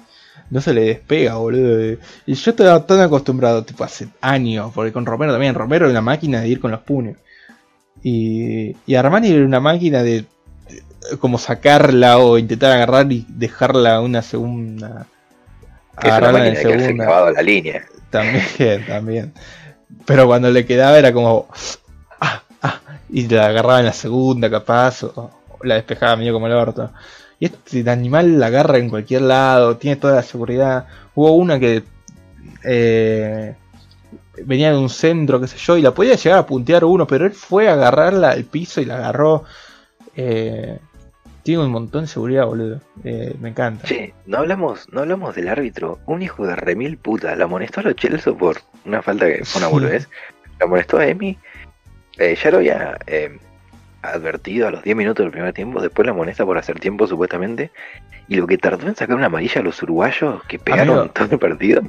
No 0.50 0.62
se 0.62 0.74
le 0.74 0.82
despega, 0.82 1.36
boludo. 1.36 1.98
Y 2.26 2.34
yo 2.34 2.52
estaba 2.52 2.86
tan 2.86 3.02
acostumbrado, 3.02 3.64
tipo, 3.64 3.84
hace 3.84 4.08
años, 4.22 4.72
porque 4.74 4.92
con 4.92 5.06
Romero 5.06 5.32
también. 5.32 5.56
Romero 5.56 5.86
era 5.86 5.92
una 5.92 6.02
máquina 6.02 6.42
de 6.42 6.50
ir 6.50 6.60
con 6.60 6.72
los 6.72 6.82
puños. 6.82 7.18
Y, 8.04 8.76
y 8.86 8.96
Armani 8.96 9.32
era 9.32 9.46
una 9.46 9.60
máquina 9.60 10.04
de 10.04 10.26
como 11.20 11.38
sacarla 11.38 12.18
o 12.18 12.38
intentar 12.38 12.72
agarrar 12.72 13.12
y 13.12 13.26
dejarla 13.30 14.02
una 14.02 14.22
segunda. 14.22 15.08
Agarrarla 15.96 16.48
en 16.48 16.56
segunda. 16.56 17.32
la 17.32 17.42
línea. 17.42 17.86
También, 18.10 18.86
también. 18.88 19.34
Pero 20.06 20.28
cuando 20.28 20.50
le 20.50 20.66
quedaba 20.66 20.98
era 20.98 21.14
como. 21.14 21.48
Ah, 22.20 22.44
ah, 22.62 22.80
y 23.10 23.28
la 23.28 23.48
agarraba 23.48 23.80
en 23.80 23.86
la 23.86 23.94
segunda, 23.94 24.50
capaz, 24.50 25.04
o, 25.04 25.32
la 25.64 25.76
despejaba 25.76 26.16
medio 26.16 26.34
como 26.34 26.48
el 26.48 26.54
orto. 26.54 26.92
Y 27.40 27.46
este 27.46 27.90
animal 27.90 28.40
la 28.40 28.48
agarra 28.48 28.78
en 28.78 28.90
cualquier 28.90 29.24
lado, 29.24 29.78
tiene 29.78 29.98
toda 29.98 30.16
la 30.16 30.24
seguridad. 30.24 30.88
Hubo 31.16 31.34
una 31.34 31.60
que 31.60 31.84
eh, 32.64 33.56
venía 34.44 34.72
de 34.72 34.78
un 34.78 34.90
centro, 34.90 35.40
qué 35.42 35.48
sé 35.48 35.58
yo, 35.58 35.78
y 35.78 35.82
la 35.82 35.94
podía 35.94 36.16
llegar 36.16 36.40
a 36.40 36.46
puntear 36.46 36.86
uno, 36.86 37.06
pero 37.08 37.26
él 37.26 37.32
fue 37.32 37.68
a 37.68 37.74
agarrarla 37.74 38.32
al 38.32 38.46
piso 38.46 38.82
y 38.82 38.86
la 38.86 38.98
agarró. 38.98 39.44
Eh, 40.16 40.80
tiene 41.46 41.64
un 41.64 41.72
montón 41.72 42.02
de 42.02 42.08
seguridad, 42.08 42.48
boludo. 42.48 42.82
Eh, 43.04 43.36
me 43.40 43.50
encanta. 43.50 43.86
Sí, 43.86 44.12
no 44.26 44.40
hablamos, 44.40 44.92
no 44.92 45.02
hablamos 45.02 45.36
del 45.36 45.48
árbitro. 45.48 46.00
Un 46.08 46.24
hijo 46.24 46.48
de 46.48 46.56
remil 46.56 46.98
puta. 46.98 47.36
La 47.36 47.44
amonestó 47.44 47.82
a 47.82 47.84
los 47.84 47.96
Chelsea 47.96 48.34
por 48.34 48.58
una 48.84 49.04
falta 49.04 49.28
que 49.28 49.46
fue 49.46 49.62
una 49.62 49.68
boludez. 49.68 50.10
La 50.60 50.66
amonestó 50.66 50.98
a 50.98 51.06
Emi. 51.06 51.38
Eh, 52.18 52.36
ya 52.42 52.50
lo 52.50 52.58
había 52.58 52.98
eh, 53.06 53.38
advertido 54.10 54.68
a 54.68 54.72
los 54.72 54.84
10 54.84 54.96
minutos 54.96 55.24
del 55.24 55.32
primer 55.32 55.54
tiempo. 55.54 55.82
Después 55.82 56.06
la 56.06 56.12
amonesta 56.12 56.46
por 56.46 56.58
hacer 56.58 56.80
tiempo, 56.80 57.08
supuestamente. 57.08 57.72
Y 58.28 58.36
lo 58.36 58.48
que 58.48 58.58
tardó 58.58 58.88
en 58.88 58.96
sacar 58.96 59.16
una 59.16 59.28
amarilla 59.28 59.62
a 59.62 59.64
los 59.64 59.82
uruguayos 59.84 60.44
que 60.44 60.60
pegaron 60.60 61.10
todo 61.14 61.28
el 61.32 61.40
partido. 61.40 61.82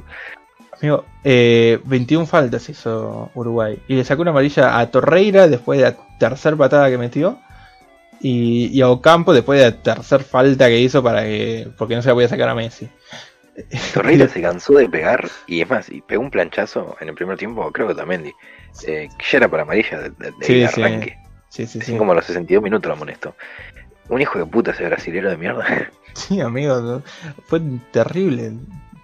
Amigo, 0.79 1.05
eh, 1.23 1.79
21 1.85 2.25
faltas 2.25 2.69
hizo 2.69 3.31
Uruguay. 3.33 3.79
Y 3.87 3.95
le 3.95 4.03
sacó 4.03 4.21
una 4.21 4.31
amarilla 4.31 4.79
a 4.79 4.91
Torreira 4.91 5.47
después 5.47 5.79
de 5.79 5.85
la 5.85 5.97
tercera 6.19 6.55
patada 6.55 6.89
que 6.89 6.97
metió. 6.97 7.39
Y, 8.19 8.67
y 8.73 8.81
a 8.81 8.89
Ocampo 8.89 9.33
después 9.33 9.59
de 9.59 9.65
la 9.65 9.81
tercera 9.81 10.23
falta 10.23 10.67
que 10.67 10.79
hizo 10.79 11.03
para 11.03 11.23
que. 11.23 11.69
porque 11.77 11.95
no 11.95 12.01
se 12.01 12.09
la 12.09 12.13
podía 12.13 12.27
sacar 12.27 12.49
a 12.49 12.55
Messi. 12.55 12.89
Torreira 13.93 14.27
se 14.27 14.41
cansó 14.41 14.73
de 14.73 14.87
pegar 14.87 15.27
y 15.47 15.61
es 15.61 15.69
más, 15.69 15.89
y 15.89 16.01
pegó 16.01 16.21
un 16.21 16.31
planchazo 16.31 16.95
en 16.99 17.09
el 17.09 17.15
primer 17.15 17.37
tiempo, 17.37 17.71
creo 17.71 17.87
que 17.87 17.95
también, 17.95 18.31
eh, 18.87 19.09
ya 19.19 19.37
era 19.37 19.49
para 19.49 19.63
amarilla 19.63 19.99
de, 19.99 20.65
arranque. 20.65 21.17
Sí, 21.21 21.26
sí, 21.49 21.67
sí. 21.67 21.97
como 21.97 22.11
a 22.11 22.15
los 22.15 22.25
62 22.25 22.63
minutos 22.63 22.87
lo 22.87 22.93
amonestó. 22.93 23.35
Un 24.09 24.21
hijo 24.21 24.39
de 24.39 24.45
puta 24.45 24.71
ese 24.71 24.85
brasilero 24.85 25.29
de 25.29 25.37
mierda. 25.37 25.65
Sí, 26.13 26.41
amigo, 26.41 27.03
fue 27.45 27.61
terrible. 27.91 28.51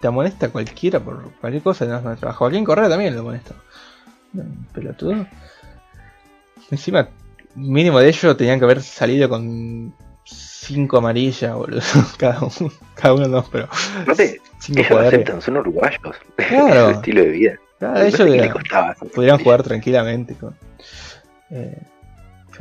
Te 0.02 0.08
amonesta 0.08 0.50
cualquiera 0.50 1.00
por 1.00 1.32
cualquier 1.34 1.62
cosa 1.62 1.86
no 1.86 2.02
trabajo. 2.18 2.40
Joaquín 2.40 2.66
Correa 2.66 2.90
también 2.90 3.14
lo 3.14 3.20
amonestó. 3.20 3.54
Pelotudo. 4.74 5.28
Encima 6.72 7.08
mínimo 7.56 8.00
de 8.00 8.08
ellos 8.10 8.38
tenían 8.38 8.60
que 8.60 8.66
haber 8.66 8.82
salido 8.82 9.30
con 9.30 9.94
cinco 10.26 10.98
amarillas, 10.98 11.54
boludo. 11.56 11.82
Cada 12.18 12.40
uno, 12.40 12.72
cada 12.96 13.14
uno 13.14 13.28
no, 13.28 13.46
pero. 13.52 13.68
No 14.08 14.16
te, 14.16 14.42
ellos 14.70 14.92
aceptan, 14.92 15.42
son 15.42 15.58
uruguayos. 15.58 16.16
Claro. 16.36 16.90
su 16.90 16.92
estilo 16.96 17.22
de 17.22 17.30
vida. 17.30 17.60
Claro, 17.80 18.02
ellos 18.02 19.10
podrían 19.14 19.40
jugar 19.40 19.64
tranquilamente 19.64 20.36
con, 20.36 20.56
eh, 21.50 21.82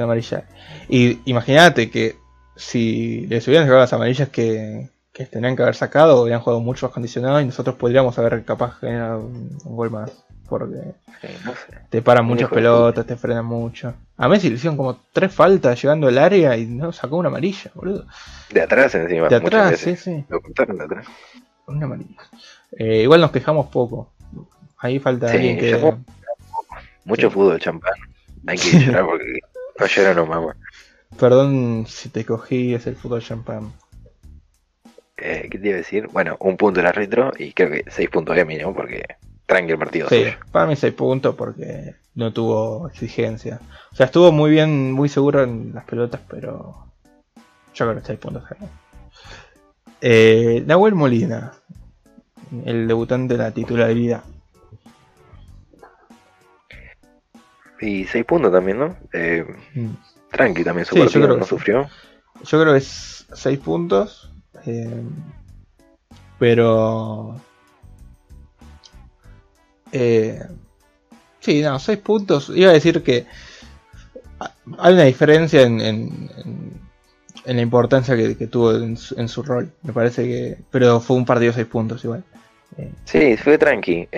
amarilla. 0.00 0.44
Y 0.88 1.18
imagínate 1.24 1.90
que 1.90 2.16
si 2.56 3.26
les 3.26 3.46
hubieran 3.48 3.66
sacado 3.66 3.80
las 3.80 3.92
amarillas 3.92 4.28
que, 4.28 4.88
que 5.12 5.26
tenían 5.26 5.56
que 5.56 5.62
haber 5.62 5.74
sacado, 5.74 6.22
hubieran 6.22 6.40
jugado 6.40 6.60
mucho 6.60 6.86
más 6.86 6.94
condicionado 6.94 7.40
y 7.40 7.44
nosotros 7.44 7.76
podríamos 7.76 8.18
haber 8.18 8.44
capaz 8.44 8.78
generado 8.78 9.20
un 9.20 9.76
gol 9.76 9.90
más 9.90 10.12
porque 10.52 10.94
te 11.88 12.02
paran 12.02 12.26
muchas 12.26 12.50
pelotas, 12.50 13.06
te 13.06 13.16
frenan 13.16 13.46
mucho. 13.46 13.94
A 14.18 14.28
Messi 14.28 14.50
le 14.50 14.56
hicieron 14.56 14.76
como 14.76 15.00
tres 15.10 15.32
faltas 15.32 15.80
llegando 15.80 16.08
al 16.08 16.18
área 16.18 16.58
y 16.58 16.66
no 16.66 16.92
sacó 16.92 17.16
una 17.16 17.28
amarilla, 17.28 17.70
boludo. 17.74 18.04
De 18.50 18.60
atrás 18.60 18.94
encima. 18.94 19.28
De 19.28 19.36
atrás, 19.36 19.78
sí, 19.78 19.96
sí. 19.96 20.24
Lo 20.28 20.42
cortaron 20.42 20.76
de 20.76 20.84
atrás. 20.84 21.06
Una 21.66 21.86
amarilla. 21.86 22.20
Eh, 22.72 23.02
igual 23.02 23.22
nos 23.22 23.30
quejamos 23.30 23.68
poco. 23.68 24.12
Ahí 24.76 24.98
falta 24.98 25.30
alguien 25.30 25.58
que. 25.58 25.94
Mucho 27.06 27.30
fútbol, 27.30 27.58
champán. 27.58 27.94
Hay 28.46 28.58
que 28.58 28.78
llorar 28.78 29.06
porque 29.06 29.40
mamá. 30.26 30.56
Perdón 31.18 31.86
si 31.86 32.08
te 32.08 32.24
cogí, 32.24 32.74
es 32.74 32.86
el 32.86 32.96
fútbol 32.96 33.22
champán. 33.22 33.72
Eh, 35.16 35.48
¿Qué 35.50 35.58
te 35.58 35.68
iba 35.68 35.74
a 35.74 35.78
decir? 35.78 36.08
Bueno, 36.08 36.36
un 36.40 36.56
punto 36.56 36.80
el 36.80 36.86
árbitro 36.86 37.32
y 37.38 37.52
creo 37.52 37.70
que 37.70 37.84
seis 37.90 38.08
puntos 38.08 38.34
de 38.34 38.44
mínimo 38.44 38.74
porque 38.74 39.04
tranqui 39.46 39.72
el 39.72 39.78
partido. 39.78 40.08
Sí, 40.08 40.24
para 40.50 40.66
mí 40.66 40.76
6 40.76 40.94
puntos 40.94 41.34
porque 41.34 41.94
no 42.14 42.32
tuvo 42.32 42.88
exigencia. 42.88 43.60
O 43.92 43.96
sea, 43.96 44.06
estuvo 44.06 44.32
muy 44.32 44.50
bien, 44.50 44.92
muy 44.92 45.08
seguro 45.08 45.42
en 45.42 45.72
las 45.74 45.84
pelotas, 45.84 46.20
pero 46.28 46.86
yo 47.74 47.86
creo 47.86 47.94
que 47.94 48.06
6 48.06 48.18
puntos. 48.18 48.44
Eh, 50.00 50.62
Nahuel 50.66 50.94
Molina, 50.94 51.52
el 52.64 52.88
debutante 52.88 53.36
de 53.36 53.42
la 53.42 53.50
titularidad. 53.52 54.22
Y 57.82 58.06
6 58.06 58.24
puntos 58.24 58.52
también, 58.52 58.78
¿no? 58.78 58.96
Eh, 59.12 59.44
mm. 59.74 59.90
Tranqui 60.30 60.62
también 60.62 60.86
su 60.86 60.94
partido, 60.94 61.36
no 61.36 61.44
sufrió. 61.44 61.88
Yo 62.44 62.60
creo 62.60 62.72
que 62.72 62.78
es 62.78 63.26
6 63.32 63.58
puntos. 63.58 64.32
Eh, 64.64 65.02
pero 66.38 67.40
eh, 69.90 70.40
sí, 71.40 71.60
no, 71.60 71.78
6 71.78 71.98
puntos. 71.98 72.52
Iba 72.54 72.70
a 72.70 72.74
decir 72.74 73.02
que 73.02 73.26
hay 74.78 74.94
una 74.94 75.02
diferencia 75.02 75.62
en, 75.62 75.80
en, 75.80 76.30
en 77.44 77.56
la 77.56 77.62
importancia 77.62 78.16
que, 78.16 78.46
tuvo 78.46 78.74
en 78.74 78.96
su, 78.96 79.42
rol. 79.42 79.72
Me 79.82 79.92
parece 79.92 80.22
que. 80.22 80.56
Pero 80.70 81.00
fue 81.00 81.16
un 81.16 81.26
partido 81.26 81.50
de 81.50 81.56
6 81.56 81.66
puntos 81.66 82.04
igual. 82.04 82.22
Eh, 82.78 82.92
sí, 83.04 83.36
fue 83.36 83.58
tranqui. 83.58 84.08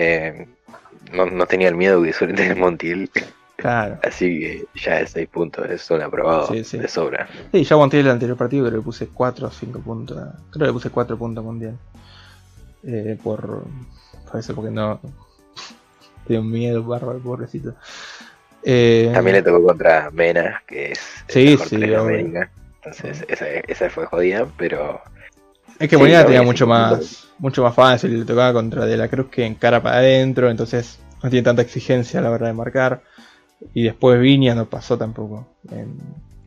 No, 1.11 1.25
no, 1.25 1.45
tenía 1.47 1.67
el 1.67 1.75
miedo 1.75 1.99
de 2.01 2.13
suerte 2.13 2.35
tener 2.35 2.57
Montiel. 2.57 3.09
Claro. 3.65 3.97
Así 4.03 4.39
que 4.39 4.65
ya 4.75 4.99
es 4.99 5.09
6 5.09 5.27
puntos, 5.27 5.67
es 5.67 5.89
un 5.89 5.99
aprobado 5.99 6.53
de 6.53 6.87
sobra. 6.87 7.27
Sí, 7.51 7.63
ya 7.63 7.75
Montiel 7.75 8.05
el 8.05 8.11
anterior 8.11 8.37
partido 8.37 8.67
creo 8.67 8.79
que 8.79 8.85
puse 8.85 9.07
4 9.07 9.47
o 9.47 9.49
5 9.49 9.79
puntos. 9.79 10.21
Creo 10.51 10.67
que 10.67 10.73
puse 10.73 10.91
4 10.91 11.17
puntos 11.17 11.43
Montiel. 11.43 11.73
Eh, 12.83 13.17
por. 13.23 13.63
Parece 14.31 14.53
porque 14.53 14.69
no, 14.69 14.99
tengo 16.27 16.43
miedo, 16.43 16.83
bárbaro, 16.83 17.17
pobrecito. 17.17 17.73
Eh, 18.61 19.09
También 19.11 19.37
le 19.37 19.41
tocó 19.41 19.63
contra 19.63 20.11
Mena, 20.11 20.61
que 20.67 20.91
es 20.91 20.99
sí, 21.27 21.57
sí, 21.57 21.91
América. 21.91 22.51
Entonces, 22.83 23.25
esa, 23.27 23.47
esa, 23.47 23.89
fue 23.89 24.05
jodida, 24.05 24.45
pero. 24.59 25.01
Es 25.79 25.89
que 25.89 25.97
Molina 25.97 26.23
tenía 26.23 26.43
mucho 26.43 26.67
más, 26.67 27.29
mucho 27.39 27.63
más 27.63 27.73
fácil, 27.73 28.19
le 28.19 28.25
tocaba 28.25 28.53
contra 28.53 28.85
De 28.85 28.95
la 28.95 29.07
Cruz 29.07 29.25
que 29.31 29.43
en 29.43 29.55
cara 29.55 29.81
para 29.81 29.97
adentro, 29.97 30.51
entonces 30.51 30.99
no 31.23 31.31
tiene 31.31 31.43
tanta 31.43 31.63
exigencia 31.63 32.19
a 32.19 32.23
la 32.23 32.29
hora 32.29 32.45
de 32.45 32.53
marcar. 32.53 33.01
Y 33.73 33.83
después 33.83 34.19
Viña 34.19 34.55
no 34.55 34.65
pasó 34.65 34.97
tampoco. 34.97 35.47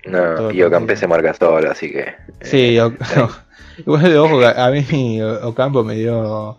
no, 0.06 0.50
y 0.50 0.62
Ocampe 0.62 0.96
se 0.96 1.06
marca 1.06 1.34
solo, 1.34 1.70
así 1.70 1.90
que. 1.90 2.14
Sí, 2.40 2.78
eh, 2.78 2.90
igual 3.78 4.02
de 4.02 4.18
ojo, 4.18 4.40
a 4.44 4.70
mí 4.70 5.20
Ocampo 5.22 5.84
me 5.84 5.94
dio 5.94 6.58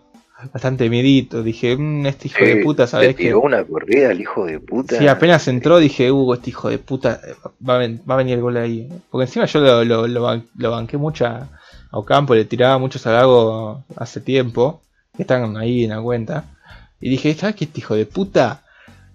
bastante 0.52 0.88
miedito. 0.88 1.42
Dije, 1.42 1.76
mmm, 1.76 2.06
este 2.06 2.28
hijo 2.28 2.44
de 2.44 2.56
puta, 2.56 2.86
¿sabes 2.86 3.14
qué? 3.16 3.34
una 3.34 3.64
corrida 3.64 4.10
el 4.10 4.20
hijo 4.20 4.46
de 4.46 4.60
puta. 4.60 4.98
Sí, 4.98 5.08
apenas 5.08 5.46
entró 5.48 5.78
dije, 5.78 6.10
Hugo, 6.10 6.34
este 6.34 6.50
hijo 6.50 6.70
de 6.70 6.78
puta, 6.78 7.20
va 7.66 7.74
a, 7.74 8.16
venir 8.16 8.34
el 8.34 8.40
gol 8.40 8.56
ahí. 8.56 8.88
Porque 9.10 9.24
encima 9.24 9.46
yo 9.46 9.84
lo, 9.84 10.06
lo, 10.06 10.70
banqué 10.70 10.96
mucho 10.96 11.26
a, 11.26 11.48
Ocampo, 11.92 12.36
le 12.36 12.44
tiraba 12.44 12.78
mucho 12.78 13.00
salago 13.00 13.82
hace 13.96 14.20
tiempo, 14.20 14.80
que 15.16 15.22
están 15.22 15.56
ahí 15.56 15.84
en 15.84 15.90
la 15.90 16.00
cuenta. 16.00 16.44
Y 17.00 17.10
dije, 17.10 17.34
¿sabes 17.34 17.56
qué 17.56 17.64
este 17.64 17.80
hijo 17.80 17.96
de 17.96 18.06
puta? 18.06 18.62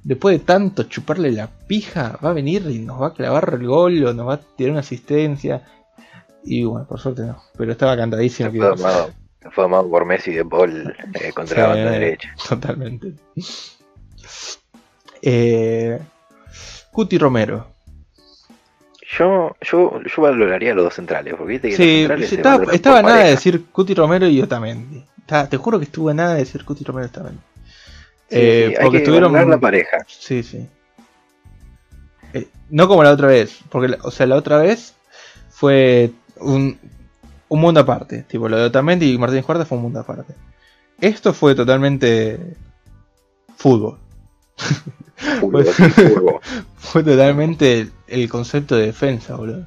Después 0.05 0.37
de 0.37 0.45
tanto 0.45 0.83
chuparle 0.83 1.31
la 1.31 1.47
pija, 1.47 2.19
va 2.23 2.29
a 2.29 2.33
venir 2.33 2.67
y 2.69 2.77
nos 2.77 3.01
va 3.01 3.07
a 3.07 3.13
clavar 3.13 3.57
el 3.59 3.65
gol 3.65 4.05
o 4.05 4.13
nos 4.13 4.27
va 4.27 4.35
a 4.35 4.39
tirar 4.39 4.73
una 4.73 4.81
asistencia. 4.81 5.63
Y 6.43 6.63
bueno, 6.63 6.85
por 6.87 6.99
suerte 6.99 7.23
no, 7.23 7.41
pero 7.57 7.71
estaba 7.71 7.97
cantadísimo. 7.97 8.51
Que 8.51 8.59
fue 9.49 9.65
amado 9.65 9.89
por 9.89 10.05
Messi 10.05 10.31
de 10.31 10.45
Paul 10.45 10.95
eh, 11.19 11.31
contra 11.33 11.63
la 11.63 11.67
banda 11.69 11.91
derecha. 11.91 12.35
Totalmente. 12.47 13.13
Eh, 15.23 15.99
Cuti 16.91 17.17
Romero. 17.17 17.65
Yo, 19.17 19.55
yo, 19.59 20.01
yo 20.03 20.21
valoraría 20.21 20.75
los 20.75 20.83
dos 20.83 20.93
centrales, 20.93 21.33
porque 21.35 21.53
viste 21.53 21.69
que 21.69 21.75
sí, 21.77 22.07
los 22.07 22.27
centrales 22.29 22.31
estaba, 22.31 22.73
estaba 22.73 23.01
nada 23.01 23.23
de 23.23 23.29
decir 23.31 23.65
Cuti 23.71 23.95
Romero 23.95 24.27
y 24.27 24.39
Otamendi. 24.39 25.03
te 25.49 25.57
juro 25.57 25.79
que 25.79 25.85
estuvo 25.85 26.13
nada 26.13 26.33
de 26.33 26.41
decir 26.41 26.63
Cuti 26.63 26.83
Romero 26.83 27.07
y 27.07 27.09
Otamendi. 27.09 27.41
Sí, 28.29 28.37
eh, 28.37 28.77
porque 28.81 28.97
estuvieron 28.97 29.33
la 29.33 29.59
pareja. 29.59 29.97
Sí, 30.07 30.41
sí. 30.41 30.67
Eh, 32.33 32.47
no 32.69 32.87
como 32.87 33.03
la 33.03 33.11
otra 33.11 33.27
vez, 33.27 33.59
porque 33.69 33.97
o 34.01 34.11
sea, 34.11 34.25
la 34.25 34.35
otra 34.35 34.57
vez 34.57 34.95
fue 35.49 36.11
un, 36.37 36.77
un 37.49 37.61
mundo 37.61 37.79
aparte, 37.79 38.23
tipo 38.23 38.49
lo 38.49 38.57
de 38.57 38.63
Otamendi 38.63 39.11
y 39.11 39.17
Martínez 39.17 39.45
Cuarta 39.45 39.65
fue 39.65 39.77
un 39.77 39.83
mundo 39.83 39.99
aparte. 39.99 40.33
Esto 40.99 41.33
fue 41.33 41.55
totalmente 41.55 42.55
fútbol. 43.57 43.99
fue, 46.77 47.03
totalmente 47.03 47.89
el 48.07 48.29
concepto 48.29 48.75
de 48.75 48.87
defensa, 48.87 49.35
boludo. 49.35 49.65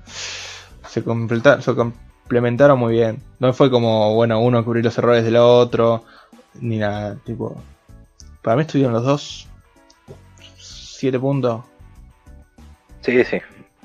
Se, 0.88 1.02
se 1.02 1.74
complementaron 1.74 2.78
muy 2.78 2.94
bien. 2.94 3.22
No 3.38 3.52
fue 3.52 3.70
como, 3.70 4.14
bueno, 4.14 4.40
uno 4.40 4.64
cubrir 4.64 4.84
los 4.84 4.96
errores 4.98 5.24
del 5.24 5.36
otro, 5.36 6.04
ni 6.60 6.78
nada. 6.78 7.16
Tipo, 7.24 7.62
para 8.42 8.56
mí 8.56 8.62
estuvieron 8.62 8.92
los 8.92 9.04
dos 9.04 9.48
7 10.58 11.18
puntos. 11.18 11.64
Sí, 13.00 13.24
sí, 13.24 13.40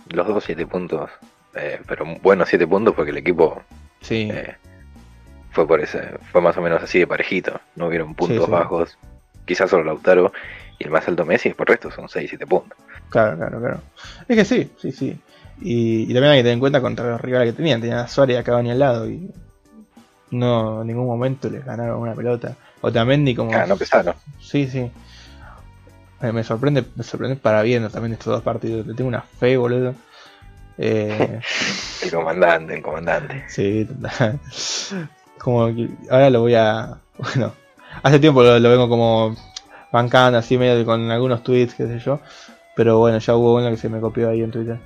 los 0.10 0.28
dos 0.28 0.44
7 0.44 0.66
puntos. 0.68 1.10
Eh, 1.56 1.80
pero 1.88 2.06
bueno, 2.22 2.46
7 2.46 2.66
puntos 2.68 2.96
porque 2.96 3.12
el 3.12 3.18
equipo 3.18 3.62
sí. 4.02 4.30
Eh, 4.32 4.56
fue 5.54 5.68
por 5.68 5.80
ese, 5.82 6.18
fue 6.32 6.42
más 6.42 6.58
o 6.58 6.62
menos 6.62 6.82
así 6.82 7.00
de 7.00 7.08
parejito. 7.08 7.62
No 7.76 7.88
hubieron 7.88 8.16
puntos 8.16 8.50
bajos. 8.50 8.98
Quizás 9.46 9.70
solo 9.70 9.84
Lautaro 9.84 10.34
y 10.80 10.86
el 10.86 10.90
más 10.90 11.08
alto 11.08 11.26
Messi, 11.26 11.52
por 11.52 11.68
resto 11.68 11.92
son 11.92 12.06
6-7 12.06 12.48
puntos. 12.48 12.78
Claro, 13.10 13.38
claro, 13.38 13.60
claro. 13.60 13.80
Es 14.28 14.36
que 14.36 14.46
sí, 14.46 14.72
sí, 14.80 14.92
sí. 14.92 15.20
Y, 15.62 16.06
también 16.08 16.32
hay 16.32 16.40
que 16.40 16.44
tener 16.44 16.54
en 16.54 16.60
cuenta 16.60 16.82
contra 16.82 17.08
los 17.12 17.22
rivales 17.22 17.52
que 17.52 17.58
tenían. 17.58 17.80
Tenían 17.80 18.00
a 18.00 18.08
Suárez 18.08 18.36
y 18.36 18.40
a 18.40 18.44
Cavani 18.44 18.72
al 18.72 18.80
lado 18.80 19.08
y 19.08 19.30
no 20.32 20.82
en 20.82 20.88
ningún 20.88 21.06
momento 21.06 21.50
les 21.50 21.64
ganaron 21.64 22.02
una 22.02 22.16
pelota. 22.16 22.56
O 22.86 22.92
también 22.92 23.24
ni 23.24 23.34
como... 23.34 23.54
Ah, 23.56 23.66
no 23.66 23.78
pesaron. 23.78 24.14
Sí, 24.42 24.68
sí. 24.68 24.92
Me 26.20 26.44
sorprende, 26.44 26.84
me 26.96 27.04
sorprende 27.06 27.38
para 27.38 27.62
bien 27.62 27.90
también 27.90 28.12
estos 28.12 28.34
dos 28.34 28.44
partidos. 28.44 28.86
Le 28.86 28.94
tengo 28.94 29.08
una 29.08 29.22
fe, 29.22 29.56
boludo. 29.56 29.96
Eh... 30.78 31.40
el 32.04 32.12
comandante, 32.12 32.76
el 32.76 32.82
comandante. 32.82 33.46
Sí. 33.48 33.88
Como 35.38 35.68
que 35.68 35.92
ahora 36.10 36.30
lo 36.30 36.42
voy 36.42 36.56
a. 36.56 36.98
Bueno, 37.18 37.54
hace 38.04 38.20
tiempo 38.20 38.44
lo, 38.44 38.70
vengo 38.70 38.90
como 38.90 39.34
bancando 39.90 40.40
así 40.40 40.58
medio 40.58 40.86
con 40.86 41.10
algunos 41.10 41.42
tweets, 41.42 41.76
qué 41.76 41.88
sé 41.88 42.00
yo. 42.00 42.20
Pero 42.76 43.00
bueno, 43.00 43.18
ya 43.20 43.34
hubo 43.38 43.56
uno 43.56 43.70
que 43.70 43.78
se 43.78 43.88
me 43.88 44.02
copió 44.02 44.30
ahí 44.30 44.42
en 44.44 44.52
Twitter. 44.52 44.78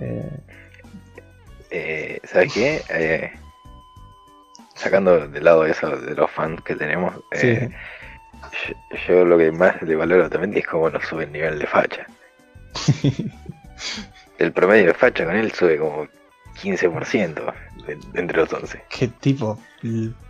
Eh... 0.00 0.30
Eh, 1.70 2.20
¿Sabes 2.24 2.54
qué? 2.54 3.32
Sacando 4.74 5.28
de 5.28 5.40
lado 5.40 5.64
eso 5.64 5.96
de 5.96 6.14
los 6.14 6.30
fans 6.30 6.60
que 6.62 6.74
tenemos, 6.74 7.14
eh, 7.32 7.70
yo, 9.06 9.24
lo 9.24 9.38
que 9.38 9.52
más 9.52 9.80
le 9.82 9.94
valoro 9.94 10.28
también 10.28 10.56
es 10.56 10.66
cómo 10.66 10.90
nos 10.90 11.04
sube 11.04 11.24
el 11.24 11.32
nivel 11.32 11.58
de 11.58 11.66
facha. 11.66 12.06
el 14.38 14.52
promedio 14.52 14.86
de 14.86 14.94
facha 14.94 15.24
con 15.24 15.36
él 15.36 15.52
sube 15.52 15.78
como 15.78 16.06
15% 16.62 17.54
entre 18.14 18.36
los 18.38 18.52
11. 18.52 18.82
Qué 18.88 19.08
tipo 19.08 19.58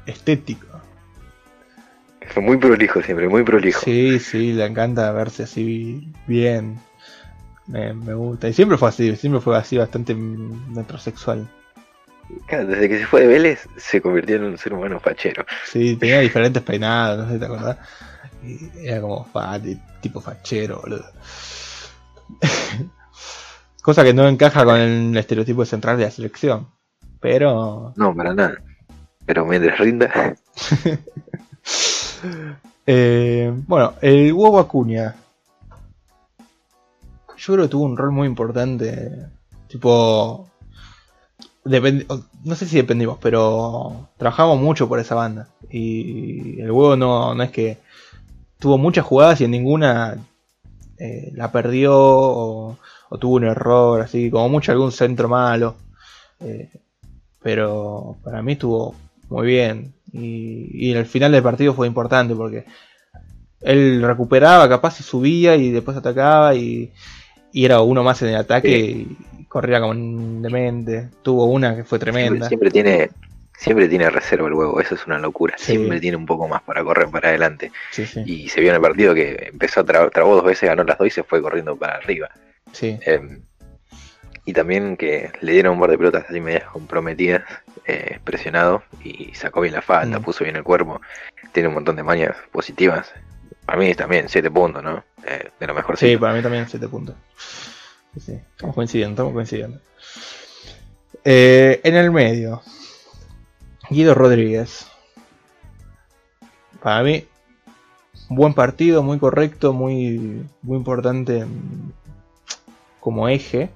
estético. 0.06 0.66
Fue 2.28 2.42
muy 2.42 2.56
prolijo 2.56 3.02
siempre, 3.02 3.28
muy 3.28 3.42
prolijo. 3.44 3.80
Sí, 3.80 4.18
sí, 4.18 4.52
le 4.52 4.64
encanta 4.64 5.12
verse 5.12 5.44
así 5.44 6.08
bien. 6.26 6.78
Me, 7.66 7.92
gusta. 8.14 8.48
Y 8.48 8.52
siempre 8.52 8.76
fue 8.76 8.88
así, 8.88 9.16
siempre 9.16 9.40
fue 9.40 9.56
así 9.56 9.76
bastante 9.78 10.14
metrosexual. 10.14 11.48
Claro, 12.46 12.66
desde 12.66 12.88
que 12.88 12.98
se 12.98 13.06
fue 13.06 13.22
de 13.22 13.26
Vélez 13.26 13.68
se 13.76 14.00
convirtió 14.00 14.36
en 14.36 14.44
un 14.44 14.58
ser 14.58 14.74
humano 14.74 15.00
fachero. 15.00 15.44
Sí, 15.66 15.96
tenía 15.96 16.20
diferentes 16.20 16.62
peinados, 16.62 17.18
no 17.18 17.26
sé 17.26 17.34
si 17.34 17.38
te 17.38 17.44
acordás. 17.44 17.78
era 18.82 19.00
como 19.00 19.26
tipo 20.00 20.20
fachero, 20.20 20.80
boludo. 20.80 21.04
Cosa 23.82 24.02
que 24.02 24.14
no 24.14 24.26
encaja 24.26 24.64
con 24.64 24.76
el 24.76 25.16
estereotipo 25.16 25.64
central 25.64 25.98
de 25.98 26.04
la 26.04 26.10
selección. 26.10 26.68
Pero. 27.20 27.92
No, 27.96 28.14
para 28.14 28.34
nada. 28.34 28.56
Pero 29.26 29.44
mientras 29.44 29.78
rinda. 29.78 30.10
eh, 32.86 33.52
bueno, 33.66 33.94
el 34.00 34.32
huevo 34.32 34.58
Acuña. 34.58 35.14
Yo 37.36 37.54
creo 37.54 37.66
que 37.66 37.70
tuvo 37.70 37.84
un 37.84 37.96
rol 37.96 38.12
muy 38.12 38.26
importante. 38.26 39.28
Tipo. 39.68 40.48
No 41.64 42.54
sé 42.54 42.66
si 42.66 42.76
dependimos, 42.76 43.18
pero 43.20 44.08
trabajamos 44.16 44.60
mucho 44.60 44.88
por 44.88 44.98
esa 44.98 45.14
banda. 45.14 45.48
Y 45.70 46.60
el 46.60 46.70
huevo 46.70 46.96
no, 46.96 47.34
no 47.34 47.42
es 47.42 47.50
que 47.50 47.78
tuvo 48.58 48.78
muchas 48.78 49.04
jugadas 49.04 49.40
y 49.40 49.44
en 49.44 49.50
ninguna 49.50 50.18
eh, 50.98 51.30
la 51.34 51.50
perdió 51.50 51.94
o, 51.96 52.78
tuvo 53.20 53.36
un 53.36 53.44
error, 53.44 54.00
así 54.00 54.30
como 54.30 54.48
mucho 54.48 54.72
algún 54.72 54.92
centro 54.92 55.28
malo. 55.28 55.76
Eh, 56.40 56.70
pero 57.42 58.16
para 58.22 58.42
mí 58.42 58.52
estuvo 58.52 58.94
muy 59.28 59.46
bien. 59.46 59.94
Y, 60.12 60.88
y 60.88 60.92
el 60.92 61.06
final 61.06 61.32
del 61.32 61.42
partido 61.42 61.74
fue 61.74 61.86
importante 61.86 62.34
porque 62.34 62.64
él 63.64 64.02
recuperaba, 64.02 64.68
capaz 64.68 65.00
y 65.00 65.02
subía 65.02 65.56
y 65.56 65.70
después 65.70 65.96
atacaba 65.96 66.54
y, 66.54 66.92
era 67.52 67.80
uno 67.80 68.02
más 68.02 68.20
en 68.22 68.30
el 68.30 68.36
ataque 68.36 68.78
y 68.80 69.16
corría 69.54 69.78
como 69.78 69.92
un 69.92 70.42
demente. 70.42 71.10
Tuvo 71.22 71.44
una 71.44 71.76
que 71.76 71.84
fue 71.84 72.00
tremenda. 72.00 72.48
Siempre, 72.48 72.72
tiene 72.72 73.10
siempre 73.56 73.88
tiene 73.88 74.10
reserva 74.10 74.48
el 74.48 74.52
huevo, 74.52 74.80
eso 74.80 74.96
es 74.96 75.06
una 75.06 75.16
locura. 75.20 75.54
Siempre 75.56 76.00
tiene 76.00 76.16
un 76.16 76.26
poco 76.26 76.48
más 76.48 76.60
para 76.62 76.82
correr 76.82 77.08
para 77.08 77.28
adelante. 77.28 77.70
y 78.26 78.48
se 78.48 78.60
vio 78.60 78.70
en 78.70 78.74
el 78.74 78.82
partido 78.82 79.14
que 79.14 79.50
empezó 79.52 79.82
a 79.82 79.84
trabó 79.84 80.34
dos 80.34 80.44
veces, 80.44 80.68
ganó 80.68 80.82
las 80.82 80.98
dos 80.98 81.06
y 81.06 81.10
se 81.10 81.22
fue 81.22 81.40
corriendo 81.40 81.76
para 81.76 81.94
arriba. 81.94 82.30
Em, 82.82 83.42
y 84.44 84.52
también 84.52 84.96
que 84.96 85.30
le 85.40 85.52
dieron 85.52 85.74
un 85.74 85.80
par 85.80 85.90
de 85.90 85.98
pelotas 85.98 86.24
así 86.28 86.40
medias 86.40 86.64
comprometidas, 86.64 87.44
eh, 87.86 88.18
presionado, 88.24 88.82
y 89.04 89.32
sacó 89.34 89.60
bien 89.60 89.74
la 89.74 89.82
falta, 89.82 90.18
mm. 90.18 90.22
puso 90.24 90.42
bien 90.42 90.56
el 90.56 90.64
cuerpo. 90.64 91.00
Tiene 91.52 91.68
un 91.68 91.74
montón 91.74 91.94
de 91.94 92.02
mañas 92.02 92.34
positivas. 92.50 93.12
Para 93.64 93.78
mí 93.78 93.94
también 93.94 94.28
7 94.28 94.50
puntos, 94.50 94.82
¿no? 94.82 95.04
Eh, 95.24 95.50
de 95.60 95.66
lo 95.68 95.74
mejor. 95.74 95.96
Sí, 95.96 96.16
para 96.16 96.34
mí 96.34 96.42
también 96.42 96.66
7 96.68 96.88
puntos. 96.88 97.14
Sí, 98.20 98.32
Estamos 98.32 98.74
coincidiendo, 98.74 99.12
estamos 99.14 99.32
coincidiendo. 99.32 99.80
Eh, 101.24 101.80
en 101.82 101.96
el 101.96 102.10
medio, 102.10 102.62
Guido 103.90 104.14
Rodríguez. 104.14 104.86
Para 106.82 107.02
mí, 107.02 107.24
buen 108.28 108.54
partido, 108.54 109.02
muy 109.02 109.18
correcto, 109.18 109.72
muy, 109.72 110.46
muy 110.62 110.76
importante 110.76 111.44
como 113.00 113.28
eje 113.28 113.70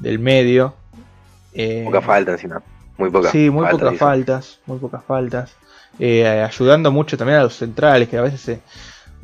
del, 0.00 0.18
medio. 0.18 0.74
Eh, 1.52 1.82
poca 1.84 2.00
falta 2.00 2.32
encima, 2.32 2.62
muy 2.96 3.10
pocas. 3.10 3.32
Sí, 3.32 3.50
muy 3.50 3.66
pocas 3.68 3.98
faltas, 3.98 4.60
muy 4.66 4.78
pocas 4.78 5.04
faltas. 5.04 5.54
Eh, 5.98 6.26
ayudando 6.26 6.90
mucho 6.90 7.16
también 7.16 7.38
a 7.38 7.42
los 7.42 7.56
centrales, 7.56 8.08
que 8.08 8.16
a 8.16 8.22
veces 8.22 8.40
se, 8.40 8.60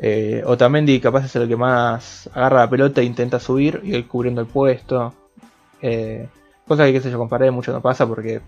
eh, 0.02 0.42
Otamendi 0.46 0.98
capaz 0.98 1.26
es 1.26 1.36
el 1.36 1.46
que 1.46 1.56
más 1.56 2.28
agarra 2.32 2.60
la 2.60 2.70
pelota 2.70 3.02
e 3.02 3.04
intenta 3.04 3.38
subir 3.38 3.80
y 3.84 3.94
él 3.94 4.08
cubriendo 4.08 4.40
el 4.40 4.46
puesto. 4.46 5.12
Eh, 5.82 6.26
cosa 6.66 6.86
que, 6.86 6.94
qué 6.94 7.00
sé 7.02 7.10
yo, 7.10 7.18
con 7.18 7.28
paredes 7.28 7.52
mucho 7.52 7.70
no 7.72 7.82
pasa 7.82 8.06
porque 8.06 8.40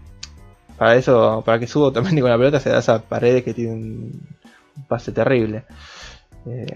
para 0.79 0.97
eso, 0.97 1.43
para 1.45 1.59
que 1.59 1.67
suba 1.67 1.89
Otamendi 1.89 2.23
con 2.23 2.31
la 2.31 2.39
pelota 2.39 2.59
se 2.59 2.71
da 2.71 2.79
esa 2.79 3.03
pared 3.03 3.45
que 3.45 3.53
tiene 3.53 3.73
un, 3.73 4.21
pase 4.89 5.13
terrible. 5.13 5.65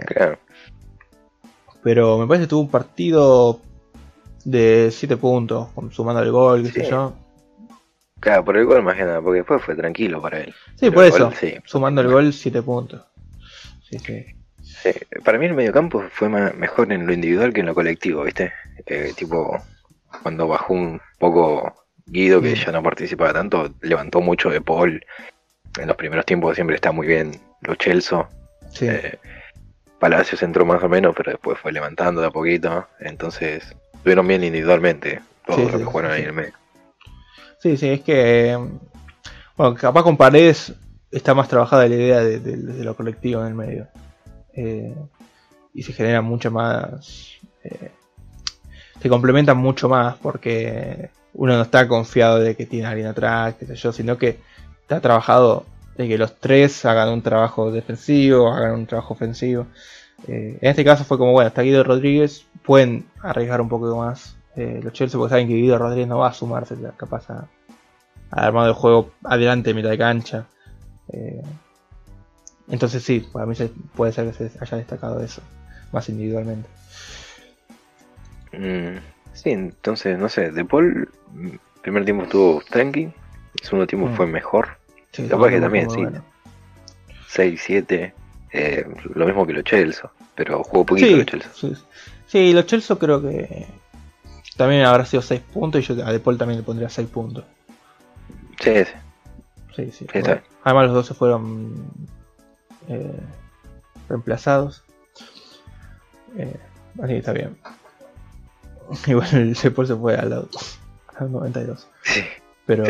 claro. 0.06 0.38
Pero 1.82 2.18
me 2.18 2.26
parece 2.26 2.44
que 2.44 2.50
tuvo 2.50 2.60
un 2.60 2.70
partido 2.70 3.60
de 4.44 4.90
7 4.92 5.16
puntos, 5.16 5.68
sumando 5.92 6.22
el 6.22 6.32
gol, 6.32 6.64
qué 6.64 6.82
sé 6.82 6.90
yo. 6.90 7.14
Claro, 8.20 8.44
por 8.44 8.56
el 8.56 8.66
gol 8.66 8.82
más 8.82 8.96
que 8.96 9.04
nada, 9.04 9.22
porque 9.22 9.38
después 9.38 9.62
fue 9.62 9.74
tranquilo 9.74 10.20
para 10.20 10.40
él. 10.40 10.54
Sí, 10.74 10.90
por 10.90 11.04
eso, 11.04 11.30
sumando 11.64 12.00
el 12.02 12.08
gol 12.08 12.32
7 12.32 12.60
puntos. 12.62 13.02
Sí, 13.88 13.98
sí. 13.98 14.35
Para 15.24 15.38
mí 15.38 15.46
el 15.46 15.54
mediocampo 15.54 16.04
fue 16.10 16.28
mejor 16.28 16.92
en 16.92 17.06
lo 17.06 17.12
individual 17.12 17.52
que 17.52 17.60
en 17.60 17.66
lo 17.66 17.74
colectivo, 17.74 18.24
¿viste? 18.24 18.52
Eh, 18.86 19.12
tipo, 19.16 19.58
cuando 20.22 20.48
bajó 20.48 20.74
un 20.74 21.00
poco 21.18 21.86
Guido, 22.06 22.40
que 22.40 22.54
ya 22.54 22.70
no 22.70 22.82
participaba 22.82 23.32
tanto, 23.32 23.70
levantó 23.80 24.20
mucho 24.20 24.50
de 24.50 24.60
Paul. 24.60 25.04
En 25.78 25.88
los 25.88 25.96
primeros 25.96 26.24
tiempos 26.24 26.54
siempre 26.54 26.76
está 26.76 26.92
muy 26.92 27.06
bien 27.06 27.32
Lo 27.62 27.74
Chelso. 27.74 28.28
Sí. 28.70 28.86
Eh, 28.88 29.18
Palacios 29.98 30.42
entró 30.42 30.64
más 30.64 30.82
o 30.82 30.88
menos, 30.88 31.14
pero 31.16 31.32
después 31.32 31.58
fue 31.58 31.72
levantando 31.72 32.20
de 32.20 32.28
a 32.28 32.30
poquito. 32.30 32.86
Entonces, 33.00 33.74
estuvieron 33.94 34.28
bien 34.28 34.44
individualmente 34.44 35.20
todos 35.46 35.60
los 35.72 35.80
que 35.80 35.84
jugaron 35.84 36.12
ahí 36.12 36.22
en 36.22 36.28
el 36.28 36.32
medio. 36.32 36.52
Sí, 37.58 37.76
sí, 37.76 37.88
es 37.88 38.00
que. 38.02 38.58
Bueno, 39.56 39.74
capaz 39.74 40.02
con 40.02 40.16
Paredes 40.16 40.74
está 41.10 41.34
más 41.34 41.48
trabajada 41.48 41.88
la 41.88 41.94
idea 41.94 42.20
de, 42.20 42.84
lo 42.84 42.94
colectivo 42.94 43.40
en 43.40 43.48
el 43.48 43.54
medio. 43.54 43.88
Eh, 44.56 44.94
y 45.74 45.82
se 45.82 45.92
genera 45.92 46.22
mucha 46.22 46.50
más. 46.50 47.36
Eh, 47.62 47.90
se 49.00 49.08
complementan 49.08 49.58
mucho 49.58 49.88
más 49.88 50.16
porque 50.16 51.10
uno 51.34 51.54
no 51.54 51.62
está 51.62 51.86
confiado 51.86 52.38
de 52.38 52.56
que 52.56 52.64
tiene 52.64 52.86
alguien 52.86 53.08
atrás, 53.08 53.54
qué 53.58 53.66
sé 53.66 53.76
yo, 53.76 53.92
sino 53.92 54.16
que 54.16 54.38
está 54.80 55.00
trabajado 55.00 55.66
de 55.96 56.08
que 56.08 56.16
los 56.16 56.36
tres 56.36 56.84
hagan 56.86 57.10
un 57.10 57.22
trabajo 57.22 57.70
defensivo, 57.70 58.50
hagan 58.50 58.72
un 58.72 58.86
trabajo 58.86 59.12
ofensivo. 59.12 59.66
Eh, 60.26 60.56
en 60.60 60.70
este 60.70 60.84
caso 60.84 61.04
fue 61.04 61.18
como, 61.18 61.32
bueno, 61.32 61.48
hasta 61.48 61.62
Guido 61.62 61.84
Rodríguez 61.84 62.46
pueden 62.64 63.06
arriesgar 63.20 63.60
un 63.60 63.68
poco 63.68 63.94
más 63.96 64.34
los 64.56 64.94
Chelsea 64.94 65.18
porque 65.18 65.32
saben 65.32 65.48
que 65.48 65.54
Guido 65.54 65.76
Rodríguez 65.76 66.08
no 66.08 66.16
va 66.16 66.28
a 66.28 66.32
sumarse 66.32 66.76
capaz 66.96 67.28
a, 67.28 67.46
a 68.30 68.46
armado 68.46 68.68
el 68.68 68.72
juego 68.72 69.10
adelante, 69.22 69.74
mitad 69.74 69.90
de 69.90 69.98
cancha. 69.98 70.46
Entonces 72.68 73.02
sí, 73.02 73.20
para 73.32 73.46
mí 73.46 73.54
puede 73.94 74.12
ser 74.12 74.30
que 74.30 74.48
se 74.48 74.58
haya 74.58 74.76
destacado 74.76 75.20
eso, 75.20 75.42
más 75.92 76.08
individualmente. 76.08 76.68
Mm, 78.52 78.98
sí, 79.32 79.50
entonces, 79.50 80.18
no 80.18 80.28
sé, 80.28 80.50
De 80.50 80.64
Paul, 80.64 81.08
primer 81.82 82.04
tiempo 82.04 82.24
estuvo 82.24 82.62
tranqui, 82.68 83.04
el 83.04 83.62
segundo 83.62 83.86
tiempo 83.86 84.08
mm. 84.08 84.16
fue 84.16 84.26
mejor. 84.26 84.78
Sí, 85.12 85.28
Capaz 85.28 85.50
que 85.50 85.60
también, 85.60 85.90
sí. 85.90 86.04
6, 87.28 87.60
7, 87.64 88.14
eh, 88.52 88.86
lo 89.14 89.26
mismo 89.26 89.46
que 89.46 89.52
los 89.52 89.64
Chelsea, 89.64 90.10
pero 90.34 90.62
jugó 90.64 90.84
poquito 90.84 91.16
los 91.16 91.26
Chelsea. 91.26 91.50
Sí, 91.54 91.72
sí, 92.26 92.52
los 92.52 92.66
Chelsea 92.66 92.96
creo 92.96 93.22
que 93.22 93.66
también 94.56 94.84
habrá 94.84 95.04
sido 95.04 95.22
6 95.22 95.40
puntos 95.52 95.82
y 95.82 95.94
yo 95.94 96.04
a 96.04 96.12
De 96.12 96.18
Paul 96.18 96.38
también 96.38 96.58
le 96.58 96.64
pondría 96.64 96.88
6 96.88 97.08
puntos. 97.08 97.44
Sí, 98.60 98.72
sí. 98.84 98.92
Sí, 99.76 99.90
sí. 99.92 100.06
Además 100.64 100.86
los 100.86 100.94
dos 100.94 101.06
se 101.06 101.14
fueron 101.14 101.90
eh, 102.88 103.20
reemplazados. 104.08 104.84
Eh, 106.36 106.56
así 107.02 107.14
está 107.14 107.32
bien. 107.32 107.56
Igual 109.06 109.28
el 109.34 109.56
Sepol 109.56 109.86
se 109.86 109.96
fue 109.96 110.16
al, 110.16 110.32
al 111.18 111.32
92. 111.32 111.88
Sí. 112.02 112.24
Pero. 112.66 112.84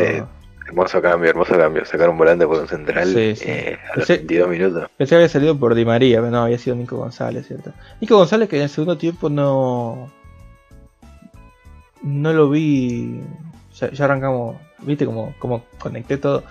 Hermoso 0.66 1.00
cambio, 1.00 1.30
hermoso 1.30 1.56
cambio. 1.56 1.84
Sacar 1.84 2.10
un 2.10 2.18
volante 2.18 2.44
por 2.44 2.58
un 2.58 2.66
central 2.66 3.12
eh, 3.16 3.78
a 3.92 3.98
los 3.98 4.08
22 4.08 4.48
minutos. 4.48 4.90
Pensé 4.96 5.10
que 5.10 5.16
había 5.16 5.28
salido 5.28 5.56
por 5.56 5.76
Di 5.76 5.84
María, 5.84 6.18
pero 6.18 6.32
no, 6.32 6.42
había 6.42 6.58
sido 6.58 6.74
Nico 6.74 6.96
González, 6.96 7.46
¿cierto? 7.46 7.72
Nico 8.00 8.16
González 8.16 8.48
que 8.48 8.56
en 8.56 8.62
el 8.62 8.68
segundo 8.68 8.98
tiempo 8.98 9.30
no. 9.30 10.10
No 12.02 12.32
lo 12.32 12.50
vi. 12.50 13.20
Ya, 13.78 13.90
ya 13.92 14.04
arrancamos. 14.06 14.56
¿Viste 14.80 15.06
cómo, 15.06 15.34
cómo 15.38 15.64
conecté 15.78 16.18
todo? 16.18 16.42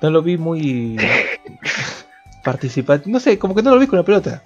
No 0.00 0.10
lo 0.10 0.22
vi 0.22 0.38
muy. 0.38 0.96
participante. 2.44 3.10
No 3.10 3.18
sé, 3.18 3.38
como 3.38 3.54
que 3.54 3.62
no 3.62 3.74
lo 3.74 3.80
vi 3.80 3.86
con 3.86 3.98
la 3.98 4.04
pelota. 4.04 4.42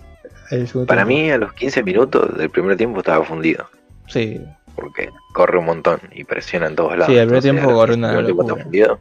Para 0.86 1.05
mí, 1.05 1.30
a 1.30 1.36
los 1.36 1.53
15 1.53 1.82
minutos 1.82 2.36
del 2.36 2.49
primer 2.49 2.76
tiempo 2.76 3.01
estaba 3.01 3.24
fundido. 3.24 3.68
Sí. 4.07 4.40
Porque 4.74 5.11
corre 5.34 5.59
un 5.59 5.66
montón 5.66 6.01
y 6.12 6.24
presiona 6.24 6.68
en 6.68 6.76
todos 6.76 6.92
lados. 6.92 7.07
Sí, 7.07 7.16
el 7.16 7.26
primer 7.26 7.42
tiempo 7.42 7.72
corre 7.72 7.94
una 7.94 8.14
fundido 8.46 8.99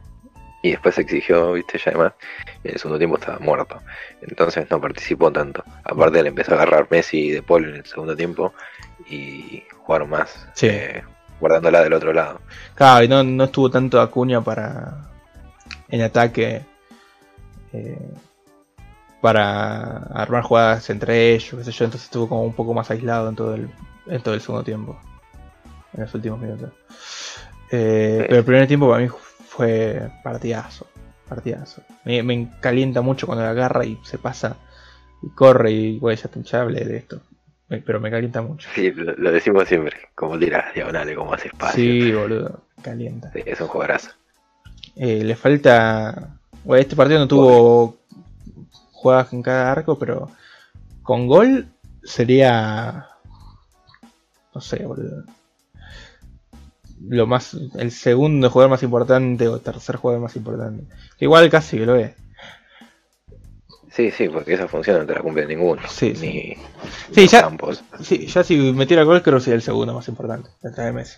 y 0.62 0.72
después 0.72 0.96
se 0.96 1.02
exigió, 1.02 1.52
viste, 1.52 1.78
ya 1.78 1.92
además, 1.92 2.12
y 2.64 2.68
en 2.68 2.74
el 2.74 2.80
segundo 2.80 2.98
tiempo 2.98 3.16
estaba 3.16 3.38
muerto. 3.38 3.80
Entonces 4.20 4.68
no 4.70 4.80
participó 4.80 5.32
tanto. 5.32 5.62
Aparte, 5.84 6.22
le 6.22 6.30
empezó 6.30 6.52
a 6.52 6.54
agarrar 6.56 6.88
Messi 6.90 7.30
de 7.30 7.42
Paul 7.42 7.64
en 7.64 7.76
el 7.76 7.86
segundo 7.86 8.16
tiempo 8.16 8.52
y 9.08 9.62
jugaron 9.78 10.10
más, 10.10 10.48
sí. 10.54 10.66
eh, 10.66 11.02
guardándola 11.40 11.82
del 11.82 11.92
otro 11.92 12.12
lado. 12.12 12.40
Claro, 12.74 13.04
y 13.04 13.08
no, 13.08 13.22
no 13.22 13.44
estuvo 13.44 13.70
tanto 13.70 14.00
Acuña 14.00 14.42
para 14.42 15.08
en 15.88 16.02
ataque. 16.02 16.62
Eh, 17.72 17.98
para 19.20 19.98
armar 20.12 20.42
jugadas 20.42 20.90
entre 20.90 21.34
ellos, 21.34 21.54
qué 21.58 21.64
sé 21.64 21.72
yo, 21.72 21.84
entonces 21.84 22.06
estuvo 22.06 22.28
como 22.28 22.42
un 22.42 22.54
poco 22.54 22.74
más 22.74 22.90
aislado 22.90 23.28
en 23.28 23.36
todo 23.36 23.54
el, 23.54 23.68
en 24.06 24.22
todo 24.22 24.34
el 24.34 24.40
segundo 24.40 24.64
tiempo, 24.64 24.98
en 25.94 26.02
los 26.02 26.14
últimos 26.14 26.40
minutos. 26.40 26.72
Eh, 27.70 28.24
pero 28.26 28.38
el 28.38 28.44
primer 28.44 28.66
tiempo 28.66 28.88
para 28.88 29.02
mí 29.02 29.08
fue 29.08 30.10
partidazo, 30.22 30.86
partidazo. 31.28 31.82
Me, 32.04 32.22
me 32.22 32.48
calienta 32.60 33.00
mucho 33.00 33.26
cuando 33.26 33.44
la 33.44 33.50
agarra 33.50 33.84
y 33.84 33.98
se 34.04 34.18
pasa 34.18 34.56
y 35.22 35.28
corre 35.30 35.70
y 35.72 35.98
bueno, 35.98 36.20
ya, 36.20 36.42
ya 36.42 36.60
hablé 36.60 36.84
de 36.84 36.96
esto. 36.96 37.20
Pero 37.68 38.00
me 38.00 38.10
calienta 38.10 38.40
mucho. 38.40 38.66
Sí, 38.74 38.90
lo, 38.92 39.30
decimos 39.30 39.68
siempre, 39.68 39.94
como 40.14 40.38
tiras 40.38 40.72
diagonales, 40.74 41.14
como 41.14 41.34
hace 41.34 41.48
espacio. 41.48 41.74
Sí, 41.74 42.12
boludo, 42.12 42.62
calienta. 42.80 43.30
es 43.34 43.60
un 43.60 43.66
jugadorazo. 43.66 44.12
Eh, 44.96 45.22
le 45.22 45.36
falta. 45.36 46.38
Bueno, 46.64 46.80
este 46.80 46.96
partido 46.96 47.18
no 47.20 47.28
tuvo 47.28 47.97
jugadas 48.98 49.32
en 49.32 49.42
cada 49.42 49.70
arco, 49.70 49.98
pero 49.98 50.28
con 51.02 51.26
gol 51.26 51.68
sería. 52.02 53.06
No 54.54 54.60
sé, 54.60 54.84
boludo. 54.84 55.24
Lo 57.08 57.26
más. 57.26 57.54
El 57.78 57.92
segundo 57.92 58.50
jugador 58.50 58.70
más 58.70 58.82
importante 58.82 59.46
o 59.46 59.60
tercer 59.60 59.96
jugador 59.96 60.22
más 60.22 60.36
importante. 60.36 60.84
igual 61.20 61.48
casi 61.48 61.78
que 61.78 61.86
lo 61.86 61.96
es. 61.96 62.12
Sí, 63.90 64.10
sí, 64.10 64.28
porque 64.28 64.54
esa 64.54 64.68
función 64.68 64.98
no 64.98 65.06
te 65.06 65.14
la 65.14 65.22
cumple 65.22 65.46
ninguno. 65.46 65.82
Sí, 65.88 66.12
ni, 66.20 66.56
sí. 67.12 67.26
ya, 67.26 67.50
sí, 68.00 68.26
ya 68.26 68.44
si 68.44 68.56
metiera 68.72 69.02
gol 69.02 69.22
creo 69.22 69.38
que 69.38 69.44
sería 69.44 69.56
el 69.56 69.62
segundo 69.62 69.92
más 69.94 70.06
importante, 70.08 70.50
detrás 70.62 70.86
de 70.86 70.92
Messi. 70.92 71.16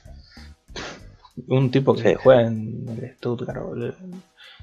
Un 1.49 1.71
tipo 1.71 1.95
que 1.95 2.15
juega 2.15 2.43
en 2.43 2.87
el 2.89 3.15
Stuttgart, 3.17 3.63
boludo. 3.63 3.95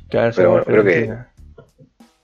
Que 0.10 0.32
Pero 0.36 0.52
bueno, 0.52 0.66
creo 0.66 0.84
que 0.84 1.37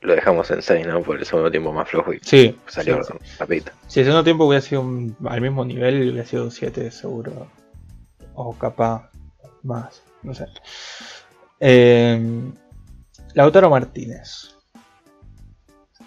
lo 0.03 0.15
dejamos 0.15 0.51
en 0.51 0.61
6, 0.61 0.85
¿no? 0.85 1.01
Por 1.01 1.17
el 1.17 1.25
segundo 1.25 1.49
tiempo 1.49 1.71
más 1.71 1.89
flojo 1.89 2.13
y 2.13 2.19
sí, 2.21 2.57
salió 2.67 3.03
sí, 3.03 3.13
rapidito. 3.39 3.71
Si 3.87 4.01
el 4.01 4.05
segundo 4.05 4.23
tiempo 4.23 4.45
hubiera 4.45 4.61
sido 4.61 4.81
al 4.81 5.41
mismo 5.41 5.65
nivel, 5.65 6.11
hubiera 6.11 6.25
sido 6.25 6.51
7 6.51 6.91
seguro. 6.91 7.47
O 8.35 8.53
capaz 8.57 9.09
más, 9.63 10.03
no 10.23 10.33
sé. 10.33 10.45
Eh, 11.59 12.21
Lautaro 13.33 13.69
Martínez. 13.69 14.55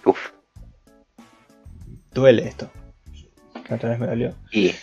Uf. 0.05 0.31
Duele 2.13 2.49
esto. 2.49 2.71
La 3.69 3.77
otra 3.77 3.91
vez 3.91 3.99
me 3.99 4.07
dolió. 4.07 4.35
Y 4.53 4.75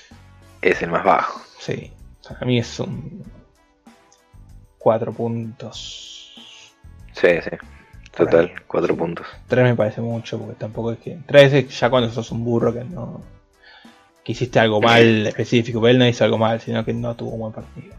es 0.61 0.81
el 0.81 0.89
más 0.89 1.03
bajo. 1.03 1.41
Sí. 1.59 1.91
A 2.39 2.45
mí 2.45 2.59
es 2.59 2.79
un 2.79 3.23
4 4.79 5.13
puntos. 5.13 6.33
Sí, 7.13 7.27
sí. 7.43 7.51
Total, 8.15 8.51
cuatro 8.67 8.95
puntos. 8.95 9.25
Tres 9.47 9.63
me 9.63 9.75
parece 9.75 10.01
mucho, 10.01 10.37
porque 10.37 10.55
tampoco 10.55 10.91
es 10.91 10.99
que. 10.99 11.17
Tres 11.25 11.53
es 11.53 11.79
ya 11.79 11.89
cuando 11.89 12.11
sos 12.11 12.31
un 12.31 12.43
burro 12.43 12.71
que 12.71 12.83
no. 12.83 13.21
que 14.23 14.33
hiciste 14.33 14.59
algo 14.59 14.79
mal 14.81 15.27
específico, 15.27 15.81
pero 15.81 15.91
él 15.91 15.97
no 15.97 16.07
hizo 16.07 16.23
algo 16.23 16.37
mal, 16.37 16.61
sino 16.61 16.85
que 16.85 16.93
no 16.93 17.15
tuvo 17.15 17.31
un 17.31 17.39
buen 17.39 17.53
partido. 17.53 17.95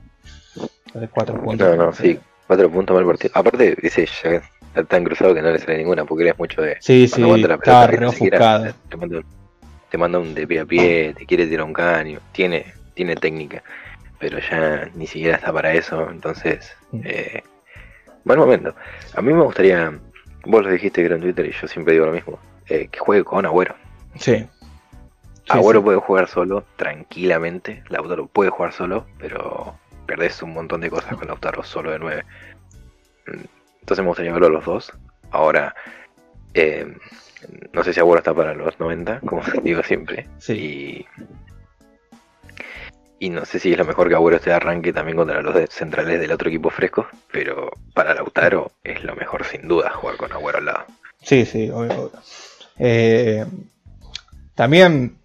Entonces, 0.86 1.10
cuatro 1.12 1.42
puntos. 1.42 1.76
No, 1.76 1.86
no, 1.86 1.92
sí, 1.92 2.18
cuatro 2.46 2.70
puntos 2.70 2.94
mal 2.94 3.04
partido. 3.06 3.32
Aparte, 3.34 3.76
dice, 3.82 4.06
ya 4.06 4.30
está 4.30 4.84
tan 4.84 5.02
cruzado 5.02 5.34
que 5.34 5.42
no 5.42 5.50
le 5.50 5.58
sale 5.58 5.78
ninguna, 5.78 6.04
porque 6.04 6.22
eres 6.24 6.38
mucho 6.38 6.62
de. 6.62 6.76
Sí, 6.80 7.08
sí, 7.08 7.20
la 7.20 7.58
pelota, 7.58 8.72
te, 8.88 8.96
manda, 8.96 9.20
te 9.90 9.98
manda 9.98 10.18
un 10.20 10.32
de 10.32 10.46
pie 10.46 10.60
a 10.60 10.64
pie, 10.64 11.14
te 11.18 11.26
quiere 11.26 11.48
tirar 11.48 11.66
un 11.66 11.72
caño, 11.72 12.20
tiene, 12.30 12.72
tiene 12.94 13.16
técnica, 13.16 13.64
pero 14.20 14.38
ya 14.38 14.88
ni 14.94 15.08
siquiera 15.08 15.36
está 15.36 15.52
para 15.52 15.72
eso, 15.74 16.08
entonces. 16.08 16.72
Mm. 16.92 17.00
Eh, 17.04 17.42
Buen 18.24 18.38
momento. 18.38 18.74
A 19.14 19.22
mí 19.22 19.32
me 19.32 19.42
gustaría, 19.42 19.92
vos 20.46 20.64
lo 20.64 20.70
dijiste 20.70 21.02
que 21.02 21.06
era 21.06 21.16
en 21.16 21.20
Twitter 21.20 21.46
y 21.46 21.52
yo 21.52 21.68
siempre 21.68 21.92
digo 21.92 22.06
lo 22.06 22.12
mismo, 22.12 22.38
eh, 22.68 22.88
que 22.90 22.98
juegue 22.98 23.22
con 23.22 23.44
Agüero. 23.44 23.74
Sí. 24.16 24.46
Agüero 25.48 25.84
puede 25.84 25.98
jugar 25.98 26.28
solo, 26.28 26.64
tranquilamente. 26.76 27.84
Lautaro 27.90 28.26
puede 28.26 28.50
jugar 28.50 28.72
solo, 28.72 29.06
pero 29.18 29.74
perdés 30.06 30.42
un 30.42 30.54
montón 30.54 30.80
de 30.80 30.90
cosas 30.90 31.16
con 31.16 31.28
Lautaro 31.28 31.62
solo 31.62 31.90
de 31.90 31.98
9. 31.98 32.24
Entonces 33.80 34.02
me 34.02 34.08
gustaría 34.08 34.32
verlo 34.32 34.46
a 34.46 34.50
los 34.50 34.64
dos. 34.64 34.92
Ahora, 35.30 35.74
eh, 36.54 36.96
no 37.72 37.84
sé 37.84 37.92
si 37.92 38.00
Agüero 38.00 38.18
está 38.18 38.32
para 38.32 38.54
los 38.54 38.80
90, 38.80 39.20
como 39.20 39.42
digo 39.62 39.82
siempre. 39.82 40.26
Sí. 40.38 40.54
Y 40.54 41.06
y 43.24 43.30
no 43.30 43.46
sé 43.46 43.58
si 43.58 43.72
es 43.72 43.78
lo 43.78 43.86
mejor 43.86 44.10
que 44.10 44.14
Agüero 44.14 44.36
esté 44.36 44.50
de 44.50 44.56
arranque 44.56 44.92
también 44.92 45.16
contra 45.16 45.40
los 45.40 45.56
centrales 45.70 46.20
del 46.20 46.30
otro 46.30 46.50
equipo 46.50 46.68
fresco, 46.68 47.06
pero 47.32 47.70
para 47.94 48.12
Lautaro 48.12 48.72
es 48.84 49.02
lo 49.02 49.16
mejor 49.16 49.46
sin 49.46 49.66
duda 49.66 49.90
jugar 49.94 50.18
con 50.18 50.30
Agüero 50.30 50.58
al 50.58 50.66
lado. 50.66 50.84
Sí, 51.22 51.46
sí, 51.46 51.70
obvio. 51.70 52.12
Eh, 52.78 53.46
también 54.54 55.16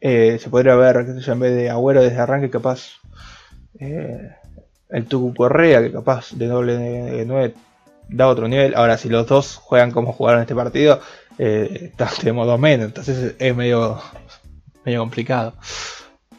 eh, 0.00 0.38
se 0.40 0.48
podría 0.48 0.74
ver, 0.74 0.96
en 0.96 1.38
vez 1.38 1.54
de 1.54 1.68
Agüero 1.68 2.02
desde 2.02 2.18
arranque, 2.18 2.48
capaz 2.48 2.92
eh, 3.78 4.30
el 4.88 5.04
Tucu 5.04 5.34
Correa, 5.34 5.82
que 5.82 5.92
capaz 5.92 6.32
de 6.32 6.46
doble 6.46 6.78
de 6.78 7.26
9 7.26 7.54
da 8.08 8.28
otro 8.28 8.48
nivel. 8.48 8.74
Ahora, 8.74 8.96
si 8.96 9.10
los 9.10 9.26
dos 9.26 9.56
juegan 9.56 9.90
como 9.90 10.14
jugaron 10.14 10.40
este 10.40 10.54
partido, 10.54 10.98
tenemos 11.36 12.46
dos 12.46 12.58
menos, 12.58 12.86
entonces 12.86 13.34
es 13.38 13.54
medio, 13.54 14.00
medio 14.86 15.00
complicado. 15.00 15.52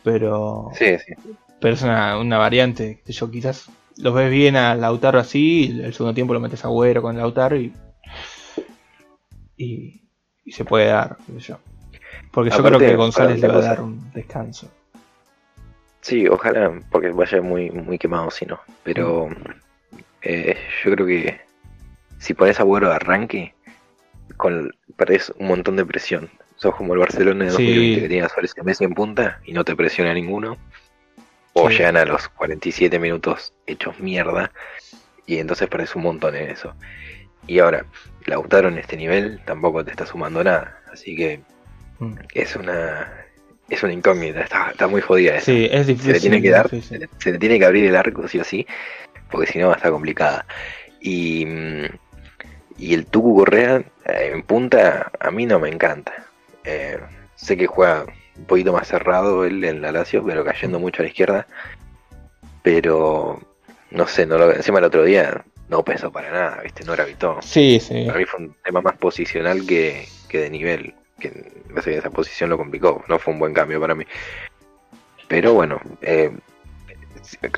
Pero. 0.05 0.69
Sí, 0.75 0.97
sí. 0.99 1.13
Pero 1.59 1.73
es 1.73 1.81
una, 1.81 2.17
una 2.19 2.37
variante. 2.37 3.01
Yo 3.07 3.29
quizás 3.29 3.69
los 3.97 4.13
ves 4.13 4.29
bien 4.29 4.55
a 4.55 4.75
Lautaro 4.75 5.19
así, 5.19 5.81
el 5.83 5.93
segundo 5.93 6.13
tiempo 6.13 6.33
lo 6.33 6.39
metes 6.39 6.63
a 6.63 6.67
Agüero 6.67 7.01
con 7.01 7.17
Lautaro 7.17 7.57
y. 7.57 7.73
Y, 9.57 10.01
y 10.43 10.51
se 10.51 10.63
puede 10.63 10.87
dar, 10.87 11.17
yo. 11.39 11.57
Porque 12.31 12.51
yo 12.51 12.63
creo 12.63 12.77
que 12.77 12.95
González 12.95 13.39
le 13.39 13.47
va 13.47 13.57
a 13.57 13.61
dar 13.61 13.81
un 13.81 14.11
descanso. 14.13 14.69
Sí, 16.01 16.27
ojalá, 16.27 16.79
porque 16.91 17.09
vaya 17.09 17.41
muy, 17.41 17.71
muy 17.71 17.97
quemado 17.97 18.29
si 18.29 18.45
no. 18.45 18.59
Pero 18.83 19.29
eh, 20.21 20.55
yo 20.83 20.91
creo 20.91 21.07
que 21.07 21.39
si 22.19 22.33
pones 22.33 22.59
a 22.59 22.63
Agüero 22.63 22.89
de 22.89 22.95
arranque, 22.95 23.55
con, 24.37 24.71
perdés 24.97 25.33
un 25.39 25.47
montón 25.47 25.77
de 25.77 25.85
presión. 25.85 26.29
Sos 26.57 26.75
como 26.75 26.93
el 26.93 26.99
Barcelona 26.99 27.45
de 27.45 27.51
2020 27.51 28.01
que 28.01 28.07
tiene 28.07 28.25
a 28.25 28.29
Suárez 28.29 28.53
y 28.57 28.61
Messi 28.61 28.83
en 28.83 28.93
punta 28.93 29.39
y 29.45 29.53
no 29.53 29.63
te 29.63 29.75
presiona 29.75 30.13
ninguno. 30.13 30.57
O 31.53 31.69
llegan 31.69 31.95
a 31.95 32.05
los 32.05 32.27
47 32.29 32.99
minutos 32.99 33.53
hechos 33.65 33.99
mierda 33.99 34.51
y 35.25 35.37
entonces 35.37 35.69
perdés 35.69 35.95
un 35.95 36.03
montón 36.03 36.35
en 36.35 36.49
eso. 36.49 36.73
Y 37.47 37.59
ahora, 37.59 37.85
Lautaro 38.25 38.67
en 38.67 38.77
este 38.77 38.97
nivel 38.97 39.39
tampoco 39.45 39.83
te 39.85 39.91
está 39.91 40.05
sumando 40.05 40.43
nada. 40.43 40.81
Así 40.91 41.15
que 41.15 41.41
mm. 41.99 42.13
es 42.33 42.55
una 42.55 43.25
es 43.69 43.81
una 43.83 43.93
incógnita, 43.93 44.41
está, 44.41 44.87
muy 44.87 45.01
jodida. 45.01 45.39
Sí, 45.41 45.67
es 45.71 45.87
difícil. 45.87 46.11
Se 46.11 46.13
le 46.13 46.19
tiene 46.19 46.41
que 46.41 46.49
dar, 46.51 46.69
se 46.69 47.31
le, 47.31 47.37
tiene 47.39 47.57
que 47.57 47.65
abrir 47.65 47.85
el 47.85 47.95
arco 47.95 48.27
sí 48.27 48.39
o 48.39 48.43
sí, 48.43 48.67
porque 49.31 49.51
si 49.51 49.59
no 49.59 49.67
va 49.67 49.73
a 49.73 49.77
estar 49.77 49.91
complicada. 49.91 50.45
Y, 51.01 51.45
mm, 51.45 51.85
y 52.77 52.93
el 52.93 53.05
Tucu 53.07 53.37
Correa 53.37 53.83
eh, 54.05 54.31
en 54.33 54.43
punta 54.43 55.11
a 55.19 55.31
mí 55.31 55.45
no 55.45 55.59
me 55.59 55.69
encanta. 55.69 56.24
Eh, 56.65 56.99
sé 57.35 57.57
que 57.57 57.67
juega 57.67 58.05
un 58.37 58.45
poquito 58.45 58.73
más 58.73 58.87
cerrado 58.87 59.45
él 59.45 59.63
en 59.63 59.81
la 59.81 59.91
Lazio, 59.91 60.23
pero 60.25 60.43
cayendo 60.43 60.79
mucho 60.79 61.01
a 61.01 61.03
la 61.03 61.09
izquierda. 61.09 61.47
Pero 62.63 63.39
no 63.91 64.07
sé, 64.07 64.25
no 64.25 64.37
lo, 64.37 64.51
encima 64.51 64.79
el 64.79 64.85
otro 64.85 65.03
día 65.03 65.45
no 65.69 65.83
pesó 65.83 66.11
para 66.11 66.31
nada, 66.31 66.61
¿viste? 66.61 66.83
No 66.83 66.93
gravitó. 66.93 67.39
Sí, 67.41 67.79
sí. 67.79 68.05
Para 68.05 68.19
mí 68.19 68.25
fue 68.25 68.39
un 68.41 68.55
tema 68.63 68.81
más 68.81 68.97
posicional 68.97 69.65
que, 69.65 70.07
que 70.27 70.39
de 70.39 70.49
nivel. 70.49 70.93
Que 71.19 71.53
esa 71.85 72.09
posición 72.09 72.49
lo 72.49 72.57
complicó. 72.57 73.03
No 73.07 73.19
fue 73.19 73.33
un 73.33 73.39
buen 73.39 73.53
cambio 73.53 73.79
para 73.79 73.95
mí. 73.95 74.05
Pero 75.27 75.53
bueno, 75.53 75.79
eh, 76.01 76.31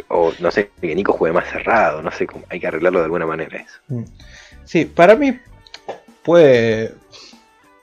o 0.09 0.33
no 0.39 0.51
sé, 0.51 0.71
que 0.79 0.95
Nico 0.95 1.13
juegue 1.13 1.33
más 1.33 1.49
cerrado, 1.49 2.01
no 2.01 2.11
sé, 2.11 2.27
hay 2.49 2.59
que 2.59 2.67
arreglarlo 2.67 2.99
de 2.99 3.05
alguna 3.05 3.25
manera 3.25 3.57
eso. 3.57 3.79
Mm. 3.87 4.03
Sí, 4.63 4.85
para 4.85 5.15
mí 5.15 5.37
puede 6.23 6.93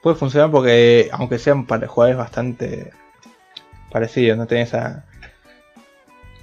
puede 0.05 0.17
funcionar 0.17 0.53
porque 0.53 1.09
aunque 1.11 1.41
sean 1.41 1.67
para 1.67 1.89
jugadores 1.89 2.19
bastante 2.19 2.93
parecidos, 3.91 4.39
no 4.39 4.47
tenés 4.47 4.75
a 4.75 5.05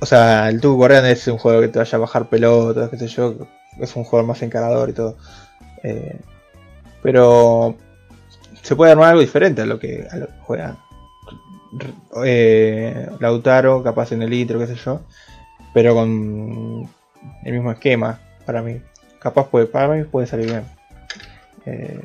o 0.01 0.05
sea, 0.07 0.49
el 0.49 0.59
Tuco 0.59 0.80
Correa 0.80 1.07
es 1.12 1.28
un 1.28 1.38
juego 1.38 1.62
que 1.62 1.68
te 1.68 1.78
vaya 1.78 1.95
a 1.95 2.01
bajar 2.01 2.28
pelotas, 2.28 2.89
qué 2.89 2.97
sé 2.97 3.07
yo, 3.07 3.36
es 3.80 3.95
un 3.95 4.03
jugador 4.03 4.28
más 4.28 4.41
encarador 4.41 4.89
y 4.89 4.93
todo. 4.93 5.16
Eh, 5.84 6.20
pero 7.03 7.76
se 8.64 8.76
puede 8.76 8.93
armar 8.93 9.09
algo 9.09 9.22
diferente 9.22 9.62
a 9.62 9.68
lo 9.68 9.78
que, 9.80 10.07
a 10.12 10.28
juega 10.41 10.78
eh, 12.26 13.09
Lautaro, 13.20 13.84
capaz 13.84 14.12
en 14.12 14.24
el 14.24 14.32
litro, 14.32 14.57
qué 14.57 14.66
sé 14.66 14.76
yo, 14.76 15.01
pero 15.72 15.93
con 15.93 16.89
el 17.43 17.53
mismo 17.53 17.72
esquema 17.72 18.20
para 18.43 18.64
mí. 18.64 18.82
Capaz 19.20 19.49
puede, 19.49 19.68
para 19.68 19.93
mí 19.93 20.03
puede 20.03 20.26
salir 20.26 20.47
bien. 20.47 20.64
Eh, 21.68 22.01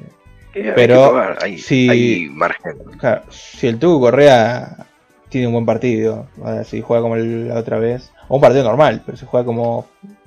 pero 0.74 1.36
si, 1.58 2.28
margen. 2.32 2.76
si 3.30 3.66
el 3.66 3.78
Tuco 3.78 4.00
Correa 4.00 4.86
tiene 5.28 5.48
un 5.48 5.52
buen 5.52 5.66
partido, 5.66 6.26
si 6.64 6.80
juega 6.80 7.02
como 7.02 7.16
la 7.16 7.58
otra 7.58 7.78
vez, 7.78 8.12
o 8.28 8.36
un 8.36 8.40
partido 8.40 8.64
normal, 8.64 9.02
pero 9.04 9.18
si 9.18 9.26
juega 9.26 9.44
como 9.44 9.86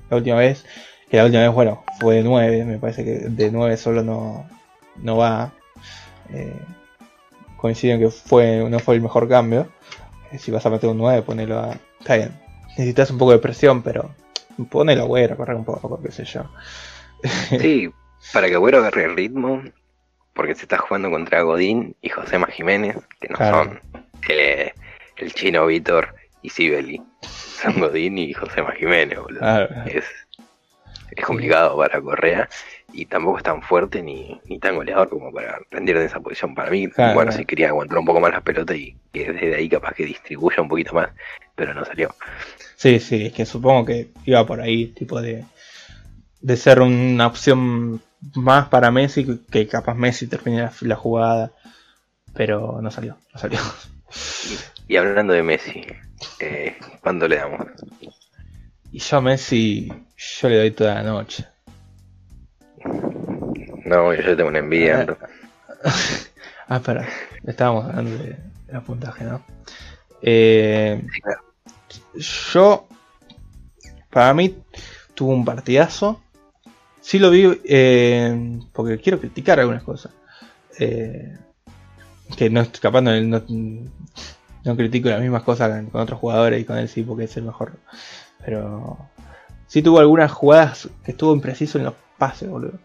la 0.10 0.18
última 0.18 0.38
vez, 0.38 0.66
que 1.10 1.18
la 1.18 1.26
última 1.26 1.42
vez, 1.44 1.52
bueno, 1.52 1.84
fue 2.00 2.16
de 2.16 2.24
9, 2.24 2.66
me 2.66 2.78
parece 2.78 3.04
que 3.04 3.12
de 3.30 3.52
9 3.52 3.78
solo 3.78 4.04
no, 4.04 4.48
no 4.98 5.18
va. 5.18 5.52
Eh, 6.32 6.60
coinciden 7.58 8.00
que 8.00 8.10
fue, 8.10 8.68
no 8.70 8.80
fue 8.80 8.96
el 8.96 9.02
mejor 9.02 9.28
cambio. 9.28 9.68
Eh, 10.32 10.38
si 10.38 10.52
vas 10.52 10.66
a 10.66 10.70
meter 10.70 10.90
un 10.90 10.98
9, 10.98 11.24
ponelo 11.24 11.60
a. 11.60 11.78
Está 12.00 12.18
bien. 12.18 12.40
Necesitas 12.70 13.10
un 13.12 13.18
poco 13.18 13.32
de 13.32 13.40
presión, 13.40 13.82
pero 13.82 14.12
ponelo 14.70 15.02
a 15.02 15.06
Agüero, 15.06 15.36
correr 15.36 15.56
un 15.56 15.66
poco, 15.66 16.00
qué 16.02 16.12
sé 16.12 16.26
yo. 16.26 16.44
Sí, 17.50 17.90
para 18.34 18.48
que 18.48 18.56
Agüero 18.56 18.78
agarre 18.78 19.06
el 19.06 19.16
ritmo, 19.16 19.64
porque 20.40 20.56
se 20.56 20.62
está 20.62 20.78
jugando 20.78 21.12
contra 21.12 21.42
Godín 21.42 21.98
y 22.02 22.08
José 22.08 22.40
Jiménez, 22.54 22.96
que 23.20 23.28
no 23.28 23.36
son 23.36 23.82
el, 24.30 24.72
el, 25.18 25.34
chino 25.34 25.66
Víctor 25.66 26.16
y 26.42 26.50
Sibeli. 26.50 27.02
Son 27.22 27.74
Godín 27.82 28.18
y 28.18 28.32
José 28.32 28.64
Jiménez, 28.78 29.20
boludo. 29.20 29.42
Es, 29.86 30.06
es 31.12 31.26
complicado 31.26 31.76
para 31.76 32.00
Correa 32.00 32.48
y 32.94 33.06
tampoco 33.08 33.40
es 33.40 33.44
tan 33.44 33.62
fuerte 33.62 34.02
ni, 34.02 34.40
ni 34.46 34.60
tan 34.60 34.78
goleador 34.78 35.10
como 35.10 35.30
para 35.34 35.60
rendir 35.72 35.98
en 35.98 36.04
esa 36.04 36.22
posición. 36.22 36.56
Para 36.56 36.72
mí, 36.72 36.88
bueno, 37.14 37.34
si 37.34 37.44
quería 37.44 37.68
aguantar 37.68 37.98
un 37.98 38.06
poco 38.06 38.22
más 38.22 38.32
las 38.32 38.42
pelotas 38.42 38.78
y 38.78 38.96
que 39.12 39.34
desde 39.34 39.58
ahí 39.58 39.68
capaz 39.68 39.94
que 39.94 40.06
distribuya 40.06 40.62
un 40.62 40.70
poquito 40.70 40.94
más, 40.94 41.10
pero 41.54 41.74
no 41.74 41.84
salió. 41.84 42.16
Sí, 42.78 43.02
sí, 43.02 43.26
es 43.26 43.34
que 43.34 43.46
supongo 43.46 43.88
que 43.88 44.12
iba 44.24 44.46
por 44.46 44.62
ahí, 44.62 44.88
tipo 44.88 45.22
de, 45.22 45.44
de 46.40 46.56
ser 46.56 46.80
una 46.80 47.28
opción 47.28 48.02
más 48.36 48.68
para 48.68 48.92
Messi 48.92 49.44
que 49.50 49.68
capaz 49.68 49.96
Messi 49.96 50.28
termine 50.28 50.70
la, 50.82 50.96
jugada, 50.96 51.52
pero 52.34 52.82
no 52.82 52.92
salió, 52.92 53.18
no 53.34 53.40
salió. 53.40 53.60
Y, 54.88 54.98
hablando 54.98 55.34
de 55.34 55.44
Messi, 55.44 55.86
eh, 56.40 56.78
¿cuándo 57.02 57.28
le 57.28 57.38
damos? 57.38 57.68
Y 58.92 59.00
yo 59.00 59.18
a 59.18 59.22
Messi, 59.22 59.92
yo 60.18 60.50
le 60.50 60.58
doy 60.58 60.72
toda 60.72 60.96
la 60.96 61.04
noche. 61.04 61.46
No, 63.86 64.14
yo 64.14 64.36
tengo 64.36 64.50
una 64.50 64.60
envidia. 64.60 65.18
ah, 66.68 66.76
espera, 66.78 67.08
estábamos 67.44 67.86
hablando 67.86 68.24
de, 68.24 68.38
la 68.68 68.82
puntaje, 68.82 69.24
¿no? 69.24 69.44
Eh, 70.22 71.02
Yo, 72.54 72.88
para 74.10 74.34
mí, 74.34 74.58
tuvo 75.16 75.34
un 75.34 75.46
partidazo 75.46 76.22
sí 77.10 77.18
lo 77.18 77.32
vi 77.32 77.60
eh, 77.64 78.60
porque 78.72 79.00
quiero 79.00 79.20
criticar 79.20 79.60
algunas 79.60 79.82
cosas. 79.82 80.12
Eh, 80.78 81.36
que 82.38 82.52
no 82.52 82.64
capaz 82.80 83.02
no, 83.02 83.20
no, 84.64 84.78
critico 84.78 85.10
las 85.10 85.20
mismas 85.20 85.42
cosas 85.42 85.84
con 85.92 86.02
otros 86.02 86.20
jugadores 86.20 86.62
y 86.62 86.66
con 86.66 86.78
él 86.78 86.88
sí 86.88 87.02
porque 87.02 87.24
es 87.24 87.36
el 87.36 87.46
mejor. 87.46 87.72
Pero 88.46 89.00
sí 89.66 89.82
tuvo 89.82 89.98
algunas 89.98 90.32
jugadas 90.32 90.88
que 91.04 91.10
estuvo 91.10 91.34
impreciso 91.34 91.80
en 91.80 91.86
los 91.86 91.96
pases, 92.20 92.48
boludo. 92.48 92.78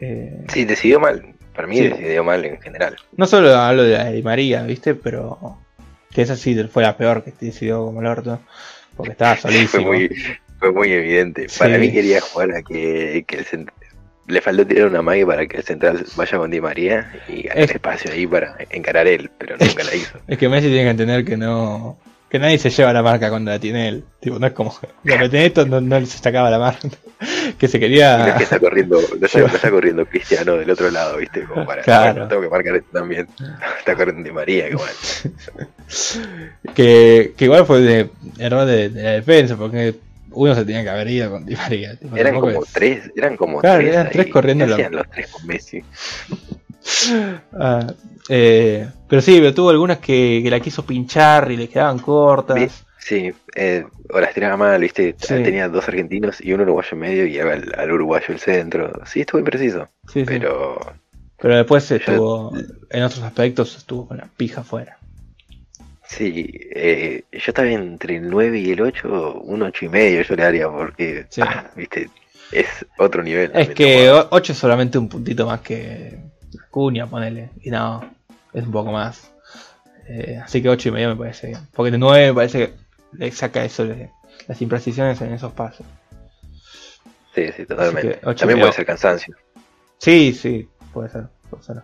Eh, 0.00 0.44
sí, 0.48 0.66
decidió 0.66 1.00
mal. 1.00 1.34
Para 1.54 1.66
mí 1.66 1.80
decidió 1.80 2.24
mal 2.24 2.44
en 2.44 2.60
general. 2.60 2.96
No 3.16 3.26
solo 3.26 3.56
hablo 3.56 3.84
de 3.84 3.96
la 3.96 4.04
de 4.04 4.22
María, 4.22 4.64
¿viste? 4.64 4.94
Pero 4.94 5.56
que 6.10 6.20
esa 6.20 6.36
sí 6.36 6.62
fue 6.64 6.82
la 6.82 6.98
peor 6.98 7.24
que 7.24 7.32
decidió 7.40 7.86
como 7.86 8.02
el 8.02 8.06
orto. 8.06 8.38
Porque 8.98 9.12
estaba 9.12 9.34
solísimo. 9.38 9.86
fue, 9.86 9.96
muy, 9.96 10.10
fue 10.62 10.72
muy 10.72 10.92
evidente. 10.92 11.48
Para 11.58 11.76
mí 11.76 11.90
quería 11.92 12.20
jugar 12.20 12.52
a 12.52 12.62
que, 12.62 13.24
que 13.26 13.36
el 13.36 13.66
le 14.28 14.40
faltó 14.40 14.64
tirar 14.64 14.86
una 14.86 15.02
magia 15.02 15.26
para 15.26 15.46
que 15.46 15.56
el 15.56 15.64
central 15.64 16.06
vaya 16.14 16.38
con 16.38 16.50
Di 16.50 16.60
María 16.60 17.12
y 17.28 17.48
hacer 17.48 17.72
espacio 17.72 18.12
ahí 18.12 18.28
para 18.28 18.56
encarar 18.70 19.08
él, 19.08 19.28
pero 19.36 19.56
nunca 19.58 19.82
la 19.82 19.94
hizo. 19.94 20.18
Es 20.28 20.38
que 20.38 20.48
Messi 20.48 20.68
tiene 20.68 20.84
que 20.84 20.90
entender 20.90 21.24
que 21.24 21.36
no 21.36 21.98
que 22.30 22.38
nadie 22.38 22.58
se 22.58 22.70
lleva 22.70 22.94
la 22.94 23.02
marca 23.02 23.28
cuando 23.28 23.50
la 23.50 23.58
tiene 23.58 23.88
él. 23.88 24.04
Tipo, 24.20 24.38
no 24.38 24.46
es 24.46 24.52
como 24.54 24.74
lo 25.04 25.18
que 25.18 25.28
tiene 25.28 25.46
esto 25.46 25.66
no, 25.66 25.80
no 25.82 26.00
se 26.06 26.18
sacaba 26.18 26.48
la 26.48 26.58
marca. 26.58 26.88
que 27.58 27.68
se 27.68 27.78
quería. 27.78 28.18
no 28.18 28.26
es 28.28 28.34
que 28.34 28.44
está 28.44 28.58
corriendo, 28.58 29.00
está, 29.20 29.70
corriendo 29.70 30.06
Cristiano 30.06 30.54
del 30.54 30.70
otro 30.70 30.90
lado, 30.90 31.18
viste, 31.18 31.42
como 31.42 31.66
para 31.66 31.82
claro. 31.82 32.28
tengo 32.28 32.42
que 32.42 32.48
marcar 32.48 32.76
esto 32.76 32.88
también. 32.92 33.26
Está 33.78 33.96
corriendo 33.96 34.22
Di 34.22 34.30
María 34.30 34.68
igual. 34.68 34.92
que, 36.74 37.34
que 37.36 37.44
igual 37.44 37.66
fue 37.66 37.80
de 37.80 38.08
error 38.38 38.64
de 38.64 38.88
la 38.88 39.10
defensa, 39.10 39.56
porque 39.56 39.96
uno 40.34 40.54
se 40.54 40.64
tenía 40.64 40.82
que 40.82 40.90
haber 40.90 41.08
ido 41.08 41.30
con 41.30 41.44
Di 41.44 41.56
María. 41.56 41.98
eran, 42.14 42.40
como 42.40 42.62
tres, 42.72 43.10
eran 43.16 43.36
como 43.36 43.60
tres, 43.60 43.94
eran 43.94 44.10
tres 44.10 44.26
corriendo. 44.28 44.66
los 44.66 45.10
tres 45.10 45.30
con 45.30 45.46
Messi. 45.46 45.82
Ah, 47.52 47.94
eh, 48.28 48.88
pero 49.08 49.22
sí, 49.22 49.38
pero 49.38 49.54
tuvo 49.54 49.70
algunas 49.70 49.98
que, 49.98 50.40
que, 50.42 50.50
la 50.50 50.60
quiso 50.60 50.84
pinchar 50.84 51.50
y 51.52 51.56
le 51.56 51.68
quedaban 51.68 51.98
cortas. 51.98 52.84
Sí, 52.98 53.32
eh, 53.56 53.84
o 54.10 54.20
las 54.20 54.32
tiraba 54.32 54.56
mal, 54.56 54.80
viste. 54.80 55.12
Tenía 55.14 55.68
dos 55.68 55.88
argentinos 55.88 56.40
y 56.40 56.52
un 56.52 56.60
uruguayo 56.60 56.90
en 56.92 56.98
medio 56.98 57.26
y 57.26 57.38
al, 57.38 57.72
al 57.76 57.92
uruguayo 57.92 58.26
el 58.28 58.38
centro. 58.38 58.92
Sí, 59.06 59.20
estuvo 59.20 59.40
impreciso. 59.40 59.88
Sí, 60.06 60.24
pero. 60.24 60.78
Pero 61.40 61.56
después 61.56 61.90
estuvo. 61.90 62.52
En 62.90 63.02
otros 63.02 63.22
aspectos 63.22 63.76
estuvo 63.76 64.06
con 64.06 64.18
la 64.18 64.28
pija 64.36 64.60
afuera. 64.60 64.98
Sí, 66.12 66.50
eh, 66.74 67.24
yo 67.32 67.38
estaba 67.38 67.70
entre 67.70 68.16
el 68.16 68.28
9 68.28 68.58
y 68.58 68.72
el 68.72 68.82
8, 68.82 69.40
un 69.44 69.62
8 69.62 69.86
y 69.86 69.88
medio 69.88 70.22
yo 70.22 70.36
le 70.36 70.42
daría 70.42 70.68
porque, 70.68 71.26
ah, 71.40 71.70
viste, 71.74 72.10
es 72.50 72.66
otro 72.98 73.22
nivel. 73.22 73.50
Es 73.54 73.70
que 73.70 74.10
8 74.10 74.52
es 74.52 74.58
solamente 74.58 74.98
un 74.98 75.08
puntito 75.08 75.46
más 75.46 75.60
que 75.60 76.18
Cuña, 76.70 77.06
ponele, 77.06 77.48
y 77.62 77.70
no, 77.70 78.04
es 78.52 78.62
un 78.62 78.72
poco 78.72 78.92
más. 78.92 79.32
Eh, 80.06 80.38
así 80.44 80.62
que 80.62 80.68
8 80.68 80.90
y 80.90 80.92
medio 80.92 81.08
me 81.08 81.16
parece 81.16 81.46
bien. 81.46 81.60
Porque 81.72 81.90
de 81.90 81.96
9 81.96 82.26
me 82.26 82.34
parece 82.34 82.58
que 82.58 82.74
le 83.12 83.32
saca 83.32 83.64
eso, 83.64 83.86
de, 83.86 84.10
las 84.48 84.60
imprecisiones 84.60 85.18
en 85.22 85.32
esos 85.32 85.52
pasos. 85.52 85.86
Sí, 87.34 87.50
sí, 87.56 87.64
totalmente. 87.64 88.20
También 88.34 88.60
puede 88.60 88.72
ser 88.72 88.84
cansancio. 88.84 89.34
Sí, 89.96 90.34
sí, 90.34 90.68
puede 90.92 91.08
ser. 91.08 91.24
Puede 91.48 91.62
ser. 91.62 91.82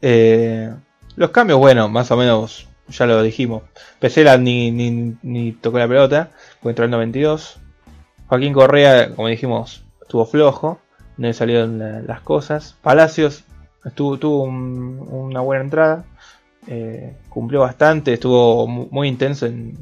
Eh, 0.00 0.72
los 1.16 1.30
cambios, 1.32 1.58
bueno, 1.58 1.86
más 1.90 2.10
o 2.10 2.16
menos 2.16 2.69
ya 2.90 3.06
lo 3.06 3.22
dijimos. 3.22 3.62
Pesela 3.98 4.36
ni, 4.36 4.70
ni, 4.70 5.16
ni 5.22 5.52
tocó 5.52 5.78
la 5.78 5.88
pelota, 5.88 6.30
entró 6.62 6.84
el 6.84 6.90
92. 6.90 7.58
Joaquín 8.26 8.52
Correa, 8.52 9.14
como 9.14 9.28
dijimos, 9.28 9.84
estuvo 10.02 10.24
flojo, 10.26 10.80
no 11.16 11.26
le 11.26 11.34
salieron 11.34 12.06
las 12.06 12.20
cosas. 12.20 12.76
Palacios 12.82 13.44
estuvo, 13.84 14.18
tuvo 14.18 14.44
una 14.44 15.40
buena 15.40 15.64
entrada, 15.64 16.04
eh, 16.66 17.16
cumplió 17.28 17.60
bastante, 17.60 18.14
estuvo 18.14 18.66
muy 18.66 19.08
intenso 19.08 19.46
en, 19.46 19.76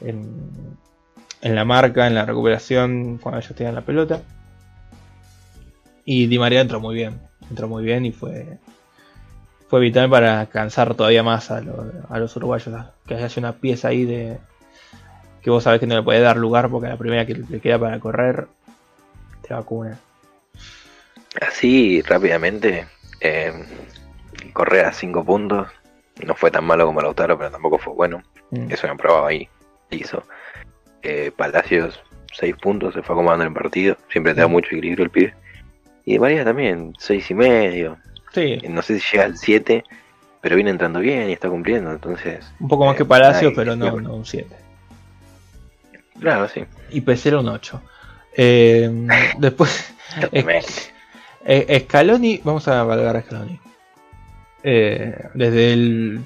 en, 0.00 1.54
la 1.54 1.64
marca, 1.64 2.06
en 2.06 2.14
la 2.14 2.24
recuperación 2.24 3.18
cuando 3.18 3.40
ellos 3.40 3.54
tenían 3.54 3.74
la 3.74 3.82
pelota. 3.82 4.22
Y 6.04 6.26
Di 6.26 6.38
María 6.38 6.60
entró 6.60 6.80
muy 6.80 6.94
bien, 6.94 7.20
entró 7.48 7.68
muy 7.68 7.84
bien 7.84 8.04
y 8.04 8.12
fue 8.12 8.58
fue 9.74 9.80
vital 9.80 10.08
para 10.08 10.46
cansar 10.46 10.94
todavía 10.94 11.24
más 11.24 11.50
a, 11.50 11.60
los 11.60 12.36
uruguayos. 12.36 12.72
Que 13.08 13.16
haya 13.16 13.28
una 13.38 13.54
pieza 13.54 13.88
ahí 13.88 14.04
de 14.04 14.38
que 15.42 15.50
vos 15.50 15.64
sabés 15.64 15.80
que 15.80 15.86
no 15.88 15.96
le 15.96 16.02
puede 16.04 16.20
dar 16.20 16.36
lugar 16.36 16.70
porque 16.70 16.86
la 16.86 16.96
primera 16.96 17.26
que 17.26 17.34
le 17.34 17.58
queda 17.58 17.76
para 17.76 17.98
correr 17.98 18.46
te 19.42 19.52
vacuna. 19.52 19.98
Así 21.40 22.02
rápidamente, 22.02 22.86
eh, 23.20 23.52
correr 24.52 24.84
a 24.84 24.92
5 24.92 25.24
puntos 25.24 25.66
no 26.24 26.36
fue 26.36 26.52
tan 26.52 26.64
malo 26.64 26.86
como 26.86 27.00
Lautaro, 27.00 27.36
pero 27.36 27.50
tampoco 27.50 27.78
fue 27.78 27.94
bueno. 27.94 28.22
Mm. 28.52 28.70
Eso 28.70 28.86
me 28.86 28.94
probado 28.94 29.26
ahí. 29.26 29.48
Hizo. 29.90 30.22
Eh, 31.02 31.32
Palacios, 31.36 32.00
6 32.32 32.54
puntos, 32.62 32.94
se 32.94 33.02
fue 33.02 33.16
acomodando 33.16 33.42
en 33.42 33.48
el 33.48 33.60
partido. 33.60 33.96
Siempre 34.08 34.34
te 34.34 34.42
da 34.42 34.46
mm. 34.46 34.52
mucho 34.52 34.68
equilibrio 34.68 35.06
el 35.06 35.10
pibe. 35.10 35.34
Y 36.04 36.20
María 36.20 36.44
también, 36.44 36.94
6 36.96 37.28
y 37.32 37.34
medio. 37.34 37.98
No 38.68 38.82
sé 38.82 38.98
si 38.98 39.12
llega 39.12 39.24
al 39.24 39.38
7, 39.38 39.84
pero 40.40 40.56
viene 40.56 40.70
entrando 40.70 41.00
bien 41.00 41.30
y 41.30 41.32
está 41.32 41.48
cumpliendo, 41.48 41.90
entonces... 41.90 42.44
Un 42.60 42.68
poco 42.68 42.84
más 42.84 42.96
que 42.96 43.04
Palacio, 43.04 43.52
pero 43.54 43.76
no, 43.76 44.00
no 44.00 44.14
un 44.14 44.26
7. 44.26 44.54
Claro, 46.20 46.48
sí. 46.48 46.64
Y 46.90 47.00
PC 47.00 47.34
un 47.36 47.48
8. 47.48 47.82
Eh, 48.36 49.08
después... 49.38 49.94
eh, 51.44 51.80
Scaloni, 51.84 52.40
vamos 52.44 52.68
a 52.68 52.82
valgar 52.82 53.16
a 53.16 53.22
Scaloni. 53.22 53.60
Eh, 54.62 55.14
desde 55.34 55.72
el, 55.74 56.20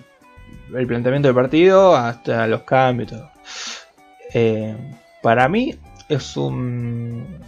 el, 0.75 0.87
planteamiento 0.87 1.29
del 1.29 1.35
partido 1.35 1.97
hasta 1.97 2.47
los 2.47 2.63
cambios 2.63 3.11
y 3.11 3.15
todo. 3.15 3.31
Eh, 4.35 4.77
para 5.23 5.49
mí 5.49 5.75
es 6.09 6.37
un... 6.37 7.39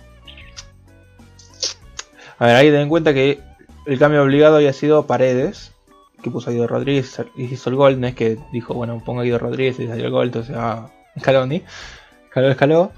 A 2.38 2.46
ver, 2.46 2.56
hay 2.56 2.64
que 2.64 2.70
tener 2.70 2.82
en 2.82 2.88
cuenta 2.88 3.14
que 3.14 3.49
el 3.90 3.98
cambio 3.98 4.22
obligado 4.22 4.56
había 4.56 4.72
sido 4.72 5.08
Paredes, 5.08 5.72
que 6.22 6.30
puso 6.30 6.48
a 6.48 6.52
Guido 6.52 6.68
Rodríguez 6.68 7.20
y 7.36 7.44
hizo 7.44 7.70
el 7.70 7.76
gol. 7.76 8.00
No 8.00 8.06
es 8.06 8.14
que 8.14 8.38
dijo, 8.52 8.72
bueno, 8.72 9.02
pongo 9.04 9.20
a 9.20 9.24
Guido 9.24 9.40
Rodríguez 9.40 9.80
y 9.80 9.88
salió 9.88 10.04
el 10.04 10.12
gol, 10.12 10.26
entonces 10.28 10.54
ah, 10.56 10.88
Scaloni. 11.18 11.64
Escaló, 12.26 12.50
escaló. 12.50 12.92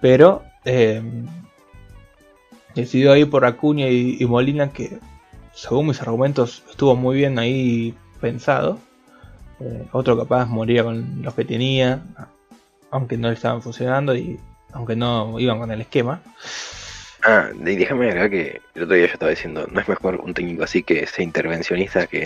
Pero 0.00 0.42
eh, 0.64 1.02
decidió 2.74 3.14
ir 3.16 3.28
por 3.28 3.44
Acuña 3.44 3.86
y, 3.90 4.24
Molina, 4.24 4.72
que 4.72 4.98
según 5.52 5.88
mis 5.88 6.00
argumentos 6.00 6.62
estuvo 6.70 6.96
muy 6.96 7.16
bien 7.16 7.38
ahí 7.38 7.94
pensado. 8.22 8.78
Eh, 9.60 9.86
otro 9.92 10.16
capaz 10.16 10.46
moría 10.46 10.84
con 10.84 11.22
los 11.22 11.34
que 11.34 11.44
tenía, 11.44 12.02
aunque 12.90 13.18
no 13.18 13.28
le 13.28 13.34
estaban 13.34 13.60
funcionando 13.60 14.16
y 14.16 14.40
aunque 14.72 14.96
no 14.96 15.38
iban 15.38 15.58
con 15.58 15.70
el 15.70 15.82
esquema. 15.82 16.22
Ah, 17.26 17.48
y 17.54 17.76
déjame 17.76 18.10
acá 18.10 18.28
que 18.28 18.60
el 18.74 18.82
otro 18.82 18.94
día 18.94 19.06
yo 19.06 19.12
estaba 19.14 19.30
diciendo, 19.30 19.66
no 19.70 19.80
es 19.80 19.88
mejor 19.88 20.16
un 20.16 20.34
técnico 20.34 20.64
así 20.64 20.82
que 20.82 21.06
sea 21.06 21.24
intervencionista 21.24 22.06
que 22.06 22.24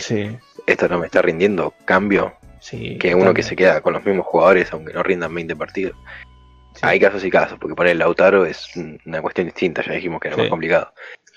esto 0.67 0.89
no 0.89 0.99
me 0.99 1.07
está 1.07 1.23
rindiendo, 1.23 1.73
cambio, 1.85 2.35
que 2.99 3.15
uno 3.15 3.33
que 3.33 3.45
se 3.45 3.55
queda 3.55 3.81
con 3.81 3.93
los 3.93 4.05
mismos 4.05 4.27
jugadores 4.27 4.73
aunque 4.73 4.93
no 4.93 5.05
rindan 5.05 5.33
20 5.33 5.55
partidos. 5.55 5.97
Hay 6.83 6.99
casos 6.99 7.25
y 7.25 7.31
casos, 7.31 7.59
porque 7.61 7.77
poner 7.77 7.93
el 7.93 7.99
Lautaro 7.99 8.45
es 8.45 8.69
una 9.05 9.23
cuestión 9.23 9.47
distinta, 9.47 9.83
ya 9.83 9.93
dijimos 9.93 10.21
que 10.21 10.29
era 10.29 10.37
más 10.37 10.49
complicado. 10.49 10.93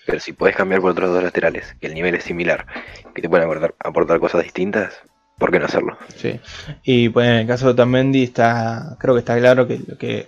Pero 0.07 0.19
si 0.19 0.33
puedes 0.33 0.55
cambiar 0.55 0.81
por 0.81 0.91
otros 0.91 1.11
dos 1.11 1.23
laterales, 1.23 1.75
que 1.79 1.87
el 1.87 1.93
nivel 1.93 2.15
es 2.15 2.23
similar, 2.23 2.65
que 3.13 3.21
te 3.21 3.29
pueden 3.29 3.45
aportar, 3.45 3.75
aportar 3.79 4.19
cosas 4.19 4.43
distintas, 4.43 5.01
¿por 5.37 5.51
qué 5.51 5.59
no 5.59 5.65
hacerlo? 5.65 5.97
Sí. 6.15 6.39
Y 6.83 7.09
pues 7.09 7.27
en 7.27 7.33
el 7.33 7.47
caso 7.47 7.67
de 7.67 7.73
Tamendi 7.75 8.23
está, 8.23 8.97
creo 8.99 9.13
que 9.13 9.19
está 9.19 9.37
claro 9.37 9.67
que 9.67 10.27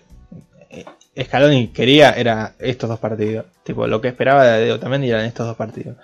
Scaloni 1.22 1.68
quería 1.68 2.12
era 2.12 2.56
estos 2.60 2.90
dos 2.90 3.00
partidos. 3.00 3.46
Tipo, 3.64 3.88
lo 3.88 4.02
que 4.02 4.08
esperaba 4.10 4.46
de 4.46 4.72
Otamendi 4.72 5.10
eran 5.10 5.26
estos 5.26 5.46
dos 5.46 5.56
partidos. 5.56 5.98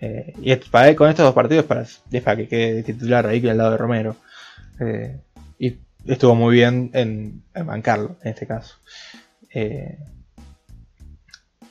Eh, 0.00 0.32
y 0.40 0.56
para 0.56 0.88
él, 0.88 0.96
con 0.96 1.08
estos 1.08 1.24
dos 1.24 1.34
partidos 1.34 1.66
para, 1.66 1.82
es 1.82 2.22
para 2.22 2.36
que 2.36 2.48
quede 2.48 2.82
titular 2.82 3.26
ahí 3.26 3.46
al 3.48 3.58
lado 3.58 3.72
de 3.72 3.76
Romero. 3.76 4.16
Eh, 4.80 5.20
y 5.58 5.78
estuvo 6.06 6.34
muy 6.34 6.54
bien 6.54 6.90
en, 6.94 7.42
bancarlo, 7.54 8.16
en 8.22 8.30
este 8.30 8.46
caso. 8.46 8.76
Eh, 9.54 9.98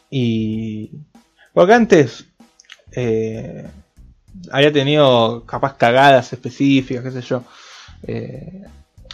y. 0.09 0.91
Porque 1.53 1.73
antes 1.73 2.25
había 4.51 4.71
tenido 4.71 5.45
capaz 5.45 5.75
cagadas 5.77 6.31
específicas, 6.31 7.03
qué 7.03 7.11
sé 7.11 7.21
yo. 7.21 7.43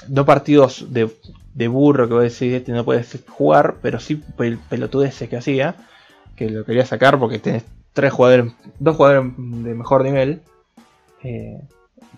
Dos 0.08 0.26
partidos 0.26 0.86
de 0.90 1.10
de 1.56 1.70
burro 1.70 2.08
que 2.08 2.14
vos 2.14 2.24
decís, 2.24 2.54
este 2.54 2.74
no 2.74 2.86
puedes 2.86 3.18
jugar, 3.30 3.76
pero 3.82 4.00
sí 4.00 4.22
el 4.40 4.60
ese 5.04 5.30
que 5.30 5.38
hacía, 5.38 5.76
que 6.36 6.50
lo 6.50 6.66
quería 6.66 6.86
sacar 6.86 7.18
porque 7.18 7.40
tenés 7.40 7.64
tres 7.94 8.12
jugadores, 8.12 8.54
dos 8.78 8.98
jugadores 8.98 9.32
de 9.38 9.74
mejor 9.74 10.04
nivel, 10.04 10.42
eh, 11.24 11.62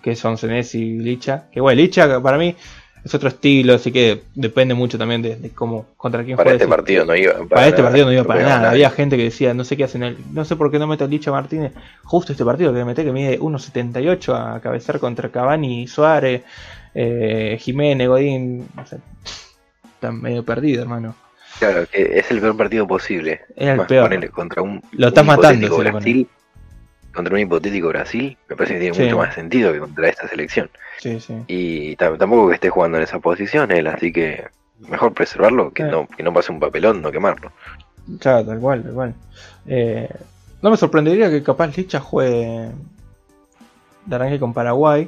que 0.02 0.16
son 0.16 0.40
Senes 0.40 0.74
y 0.74 0.98
Licha. 0.98 1.46
Que 1.52 1.62
bueno, 1.62 1.80
Licha 1.80 2.20
para 2.20 2.40
mí 2.40 2.56
es 3.06 3.14
otro 3.14 3.30
estilo, 3.30 3.76
así 3.76 3.92
que 3.92 4.24
depende 4.34 4.74
mucho 4.74 4.98
también 4.98 5.22
de, 5.22 5.52
cómo, 5.54 5.86
contra 5.98 6.24
quién 6.24 6.36
para 6.36 6.54
Este 6.54 6.68
partido 6.68 7.06
no 7.06 7.16
iba, 7.16 7.34
para, 7.48 7.68
este 7.68 7.84
partido 7.84 8.08
no 8.08 8.14
iba 8.14 8.24
para 8.24 8.42
nada. 8.42 8.72
Había 8.72 8.90
gente 8.90 9.18
que 9.18 9.24
decía, 9.26 9.54
no 9.54 9.64
sé 9.64 9.78
qué 9.78 9.84
hacen, 9.84 10.02
el, 10.02 10.18
no 10.34 10.46
sé 10.46 10.56
por 10.56 10.72
qué 10.72 10.80
no 10.80 10.88
meto 10.88 11.06
a 11.06 11.08
Licha 11.08 11.30
Martínez 11.30 11.74
justo 12.04 12.32
este 12.32 12.44
partido 12.44 12.74
que 12.74 12.84
mete 12.84 13.06
que 13.06 13.12
mide 13.12 13.40
1.78 13.40 14.56
a 14.56 14.60
cabezar 14.62 15.00
contra 15.00 15.30
Cavani 15.30 15.84
y 15.84 15.88
Suárez 15.88 16.42
eh, 17.00 17.58
Jiménez, 17.60 18.08
Godín, 18.08 18.68
están 19.84 20.20
medio 20.20 20.44
perdido, 20.44 20.82
hermano. 20.82 21.16
Claro, 21.60 21.86
que 21.88 22.18
es 22.18 22.32
el 22.32 22.42
peor 22.42 22.58
partido 22.58 22.88
posible. 22.88 23.42
Es 23.56 23.68
el 23.68 23.86
peor. 23.86 24.32
contra 24.32 24.64
un, 24.64 24.82
Lo 24.94 25.10
estás 25.10 25.24
matando, 25.24 25.78
Brasil, 25.78 26.28
contra 27.14 27.36
un 27.36 27.40
hipotético 27.40 27.90
Brasil, 27.90 28.36
me 28.50 28.56
parece 28.56 28.74
que 28.74 28.80
tiene 28.80 29.06
mucho 29.06 29.18
más 29.18 29.36
sentido 29.36 29.72
que 29.74 29.80
contra 29.80 30.10
esta 30.10 30.28
selección. 30.28 30.72
Sí, 30.98 31.20
sí. 31.20 31.36
Y 31.46 31.96
tampoco 31.98 32.48
que 32.48 32.56
esté 32.56 32.70
jugando 32.72 32.98
en 32.98 33.04
esa 33.04 33.20
posición 33.20 33.72
él, 33.72 33.86
así 33.86 34.12
que 34.12 34.46
mejor 34.90 35.14
preservarlo 35.14 35.72
que, 35.72 35.84
no, 35.84 36.08
que 36.08 36.24
no 36.24 36.34
pase 36.34 36.52
un 36.52 36.60
papelón, 36.60 37.04
no 37.04 37.12
quemarlo. 37.12 37.52
Claro, 38.20 38.44
tal 38.44 38.60
cual, 38.60 38.82
tal 38.82 38.94
cual. 38.94 39.16
Eh, 39.68 40.10
no 40.64 40.72
me 40.72 40.78
sorprendería 40.78 41.30
que 41.30 41.44
capaz 41.44 41.78
Licha 41.78 42.00
juegue 42.00 42.72
de 44.06 44.16
arranque 44.16 44.40
con 44.40 44.52
Paraguay. 44.52 45.08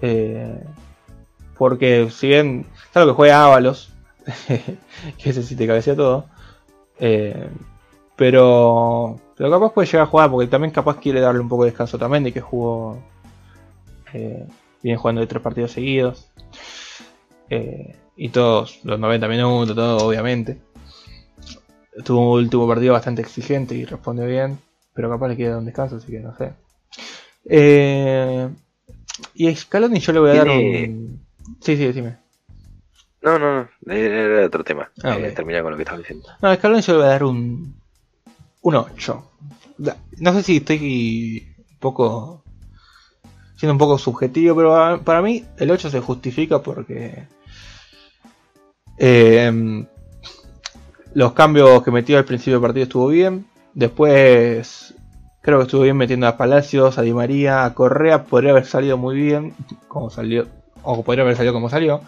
Eh, 0.00 0.64
porque 1.56 2.10
si 2.10 2.28
bien, 2.28 2.66
claro 2.92 3.08
que 3.08 3.14
juega 3.14 3.44
Ábalos, 3.44 3.90
que 4.46 5.30
ese 5.30 5.42
sí 5.42 5.56
te 5.56 5.66
cabecea 5.66 5.96
todo, 5.96 6.26
eh, 6.98 7.48
pero, 8.16 9.20
pero 9.36 9.50
capaz 9.50 9.72
puede 9.72 9.86
llegar 9.86 10.02
a 10.02 10.10
jugar 10.10 10.30
porque 10.30 10.46
también 10.46 10.72
capaz 10.72 10.98
quiere 10.98 11.20
darle 11.20 11.40
un 11.40 11.48
poco 11.48 11.64
de 11.64 11.70
descanso 11.70 11.98
también 11.98 12.24
de 12.24 12.32
que 12.32 12.40
jugó, 12.40 12.98
eh, 14.12 14.46
viene 14.82 14.98
jugando 14.98 15.20
de 15.20 15.26
tres 15.26 15.42
partidos 15.42 15.72
seguidos. 15.72 16.28
y 18.16 18.28
todos 18.30 18.80
los 18.84 18.98
90 18.98 19.28
minutos, 19.28 19.74
todo 19.74 20.06
obviamente. 20.06 20.60
Tuvo 22.04 22.32
un 22.34 22.44
último 22.44 22.68
partido 22.68 22.92
bastante 22.92 23.22
exigente 23.22 23.74
y 23.74 23.84
respondió 23.84 24.26
bien, 24.26 24.58
pero 24.94 25.10
capaz 25.10 25.28
le 25.28 25.36
queda 25.36 25.58
un 25.58 25.64
descanso, 25.64 25.96
así 25.96 26.12
que 26.12 26.20
no 26.20 26.36
sé. 26.36 26.52
Eh, 27.44 28.48
y 29.34 29.48
a 29.48 29.56
Scaloni 29.56 30.00
yo 30.00 30.12
le 30.12 30.20
voy 30.20 30.30
a 30.30 30.34
dar 30.34 30.48
un. 30.48 31.20
Sí, 31.60 31.76
sí, 31.76 31.86
decime. 31.86 32.18
No, 33.22 33.38
no, 33.38 33.68
no, 33.84 33.92
era 33.92 34.46
otro 34.46 34.62
tema. 34.64 34.90
Ah, 35.02 35.16
eh, 35.18 35.32
terminar 35.32 35.62
con 35.62 35.72
lo 35.72 35.76
que 35.76 35.82
estaba 35.82 35.98
diciendo. 35.98 36.28
No, 36.40 36.48
a 36.48 36.56
Scaloni 36.56 36.82
yo 36.82 36.92
le 36.92 36.98
voy 36.98 37.06
a 37.06 37.10
dar 37.10 37.24
un. 37.24 37.74
Un 38.60 38.74
8. 38.74 39.30
No 40.18 40.32
sé 40.32 40.42
si 40.42 40.56
estoy 40.58 41.54
un 41.70 41.78
poco. 41.78 42.42
siendo 43.56 43.72
un 43.72 43.78
poco 43.78 43.98
subjetivo, 43.98 44.56
pero 44.56 45.02
para 45.04 45.22
mí 45.22 45.44
el 45.58 45.70
8 45.70 45.90
se 45.90 46.00
justifica 46.00 46.60
porque. 46.60 47.26
Eh, 48.98 49.86
los 51.14 51.32
cambios 51.32 51.82
que 51.82 51.90
metió 51.90 52.18
al 52.18 52.24
principio 52.24 52.54
del 52.54 52.62
partido 52.62 52.84
estuvo 52.84 53.08
bien. 53.08 53.46
Después 53.74 54.94
Creo 55.40 55.58
que 55.58 55.64
estuvo 55.64 55.82
bien 55.82 55.96
metiendo 55.96 56.26
a 56.26 56.36
Palacios, 56.36 56.98
a 56.98 57.02
Di 57.02 57.12
María, 57.12 57.64
a 57.64 57.74
Correa. 57.74 58.24
Podría 58.24 58.50
haber 58.50 58.66
salido 58.66 58.96
muy 58.98 59.16
bien, 59.16 59.54
como 59.86 60.10
salió, 60.10 60.46
o 60.82 61.02
podría 61.02 61.22
haber 61.24 61.36
salido 61.36 61.54
como 61.54 61.70
salió. 61.70 62.00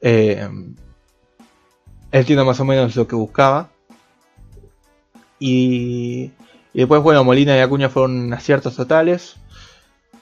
Eh, 0.00 0.48
él 2.10 2.24
tiene 2.26 2.44
más 2.44 2.58
o 2.60 2.64
menos 2.64 2.96
lo 2.96 3.06
que 3.06 3.16
buscaba. 3.16 3.68
Y, 5.38 6.32
después, 6.72 7.02
bueno, 7.02 7.24
Molina 7.24 7.56
y 7.56 7.60
Acuña 7.60 7.88
fueron 7.88 8.32
aciertos 8.32 8.76
totales. 8.76 9.36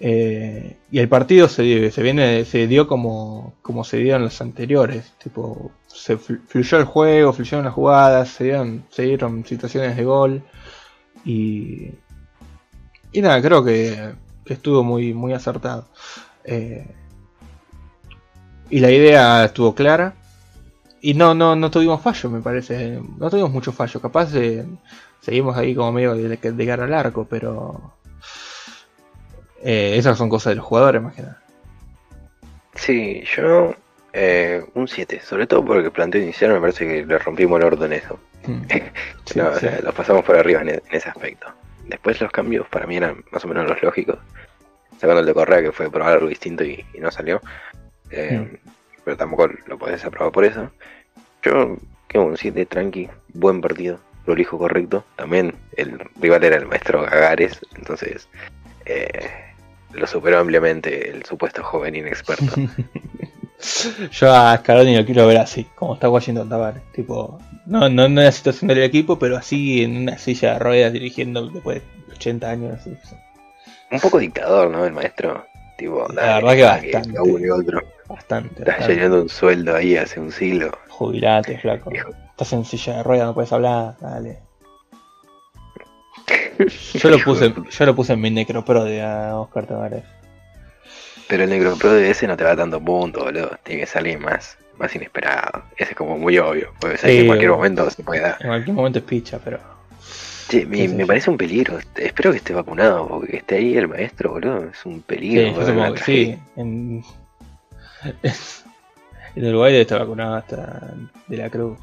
Eh, 0.00 0.76
y 0.90 0.98
el 0.98 1.08
partido 1.08 1.48
se, 1.48 1.90
se, 1.90 2.02
viene, 2.02 2.44
se 2.44 2.66
dio 2.66 2.88
como, 2.88 3.54
como 3.62 3.84
se 3.84 3.98
dio 3.98 4.16
en 4.16 4.22
los 4.22 4.40
anteriores. 4.40 5.12
Tipo, 5.22 5.70
se 5.86 6.18
fluyó 6.18 6.78
el 6.78 6.84
juego, 6.84 7.32
fluyeron 7.32 7.64
las 7.64 7.74
jugadas, 7.74 8.28
se 8.28 8.44
dieron, 8.44 8.84
se 8.90 9.02
dieron 9.02 9.44
situaciones 9.46 9.96
de 9.96 10.04
gol. 10.04 10.42
Y, 11.24 11.90
y 13.12 13.22
nada, 13.22 13.40
creo 13.40 13.64
que, 13.64 14.14
estuvo 14.46 14.82
muy, 14.84 15.14
muy 15.14 15.32
acertado. 15.32 15.86
Eh, 16.44 16.86
y 18.70 18.80
la 18.80 18.90
idea 18.90 19.44
estuvo 19.44 19.74
clara. 19.74 20.14
Y 21.00 21.14
no, 21.14 21.34
no, 21.34 21.54
no 21.54 21.70
tuvimos 21.70 22.00
fallo, 22.00 22.30
me 22.30 22.40
parece. 22.40 23.00
No 23.18 23.30
tuvimos 23.30 23.50
mucho 23.50 23.72
fallo. 23.72 24.00
Capaz 24.00 24.32
de, 24.32 24.66
seguimos 25.20 25.56
ahí 25.56 25.74
como 25.74 25.92
medio 25.92 26.14
de, 26.14 26.36
de 26.36 26.66
cara 26.66 26.84
al 26.84 26.94
arco, 26.94 27.26
pero 27.28 27.94
eh, 29.62 29.96
esas 29.96 30.18
son 30.18 30.28
cosas 30.28 30.52
de 30.52 30.56
los 30.56 30.64
jugadores 30.64 31.02
más 31.02 31.14
que 31.14 31.22
nada. 31.22 31.42
Sí, 32.74 33.22
yo 33.36 33.74
eh, 34.16 34.64
un 34.74 34.86
7, 34.86 35.20
sobre 35.22 35.48
todo 35.48 35.64
porque 35.64 35.86
el 35.86 35.90
planteo 35.90 36.22
inicial 36.22 36.52
me 36.52 36.60
parece 36.60 36.86
que 36.86 37.04
le 37.04 37.18
rompimos 37.18 37.58
el 37.58 37.66
orden 37.66 37.92
en 37.92 37.98
eso. 37.98 38.20
Mm. 38.46 38.62
no, 39.34 39.92
pasamos 39.92 40.24
por 40.24 40.36
arriba 40.36 40.62
en, 40.62 40.80
ese 40.92 41.08
aspecto. 41.08 41.48
Después 41.88 42.20
los 42.20 42.30
cambios 42.30 42.68
para 42.68 42.86
mí 42.86 42.96
eran 42.96 43.24
más 43.32 43.44
o 43.44 43.48
menos 43.48 43.68
los 43.68 43.82
lógicos. 43.82 44.18
Sacando 45.00 45.18
el 45.18 45.26
de 45.26 45.34
Correa 45.34 45.62
que 45.62 45.72
fue 45.72 45.90
probar 45.90 46.12
algo 46.12 46.28
distinto 46.28 46.62
y, 46.62 46.86
no 47.00 47.10
salió. 47.10 47.40
Eh, 48.10 48.38
mm. 48.38 48.70
Pero 49.04 49.16
tampoco 49.16 49.48
lo 49.66 49.78
podés 49.78 50.04
aprobar 50.04 50.32
por 50.32 50.44
eso. 50.44 50.70
Yo, 51.42 51.76
que 52.06 52.18
un 52.18 52.36
7 52.36 52.66
tranqui, 52.66 53.08
buen 53.32 53.60
partido, 53.60 53.98
lo 54.26 54.34
elijo 54.34 54.58
correcto. 54.58 55.04
También 55.16 55.56
el 55.76 55.98
rival 56.20 56.44
era 56.44 56.56
el 56.56 56.66
maestro 56.66 57.02
Gagares, 57.02 57.60
entonces 57.76 58.28
eh, 58.86 59.28
lo 59.92 60.06
superó 60.06 60.38
ampliamente 60.38 61.10
el 61.10 61.24
supuesto 61.24 61.64
joven 61.64 61.96
inexperto. 61.96 62.54
Yo 64.12 64.32
a 64.32 64.56
Scaloni 64.58 64.96
lo 64.96 65.04
quiero 65.04 65.26
ver 65.26 65.38
así, 65.38 65.64
como 65.74 65.94
está 65.94 66.08
Washington 66.08 66.48
Tavares. 66.48 66.82
Tipo, 66.92 67.38
no, 67.66 67.88
no, 67.88 68.04
en 68.04 68.14
la 68.14 68.32
situación 68.32 68.68
del 68.68 68.82
equipo, 68.82 69.18
pero 69.18 69.36
así 69.36 69.82
en 69.82 69.96
una 69.96 70.18
silla 70.18 70.54
de 70.54 70.58
ruedas 70.58 70.92
dirigiendo 70.92 71.48
después 71.48 71.82
de 72.06 72.14
80 72.14 72.50
años. 72.50 72.80
Un 73.90 74.00
poco 74.00 74.18
dictador, 74.18 74.70
¿no? 74.70 74.84
El 74.84 74.92
maestro. 74.92 75.46
Tipo, 75.78 76.06
la 76.12 76.40
verdad 76.40 76.80
que 76.82 76.92
bastante. 76.92 77.50
otro. 77.50 77.82
Bastante. 78.08 78.62
Estás 78.70 78.88
llenando 78.88 79.22
un 79.22 79.28
sueldo 79.28 79.74
ahí 79.74 79.96
hace 79.96 80.20
un 80.20 80.30
siglo. 80.30 80.70
Jubilate, 80.88 81.58
flaco. 81.58 81.90
Estás 82.30 82.52
en 82.52 82.64
silla 82.64 82.98
de 82.98 83.02
ruedas, 83.02 83.26
no 83.26 83.34
puedes 83.34 83.52
hablar, 83.52 83.96
dale. 84.00 84.38
Yo 86.94 87.10
lo 87.10 87.18
puse, 87.18 87.52
yo 87.68 87.86
lo 87.86 87.96
puse 87.96 88.12
en 88.12 88.20
mi 88.20 88.30
Necropro 88.30 88.84
de 88.84 89.04
Oscar 89.04 89.66
Tavares. 89.66 90.04
Pero 91.28 91.44
el 91.44 91.50
Necropro 91.50 91.92
de 91.92 92.10
ese 92.10 92.26
no 92.26 92.36
te 92.36 92.44
va 92.44 92.56
tanto 92.56 92.80
punto, 92.80 93.24
boludo. 93.24 93.58
Tiene 93.62 93.82
que 93.82 93.86
salir 93.86 94.18
más, 94.18 94.58
más 94.78 94.94
inesperado. 94.94 95.64
Ese 95.76 95.92
es 95.92 95.96
como 95.96 96.18
muy 96.18 96.38
obvio. 96.38 96.72
Puede 96.80 96.98
ser 96.98 97.10
que 97.10 97.20
en 97.20 97.26
cualquier 97.26 97.50
momento 97.50 97.88
se 97.90 98.02
puede 98.02 98.20
dar. 98.20 98.36
En 98.40 98.48
cualquier 98.48 98.74
momento 98.76 98.98
es 98.98 99.04
picha, 99.04 99.38
pero. 99.42 99.58
Sí, 100.48 100.66
me, 100.66 101.06
parece 101.06 101.30
un 101.30 101.38
peligro. 101.38 101.78
Espero 101.96 102.30
que 102.30 102.36
esté 102.36 102.52
vacunado, 102.52 103.08
porque 103.08 103.30
que 103.32 103.36
esté 103.38 103.56
ahí 103.56 103.76
el 103.76 103.88
maestro, 103.88 104.32
boludo. 104.32 104.68
Es 104.70 104.84
un 104.84 105.00
peligro. 105.02 105.96
Sí, 105.96 106.04
sí. 106.04 106.38
En... 106.56 107.02
en 109.36 109.46
Uruguay 109.46 109.72
debe 109.72 109.82
estar 109.82 110.00
vacunado 110.00 110.34
hasta 110.34 110.94
de 111.26 111.36
la 111.36 111.48
cruz. 111.48 111.78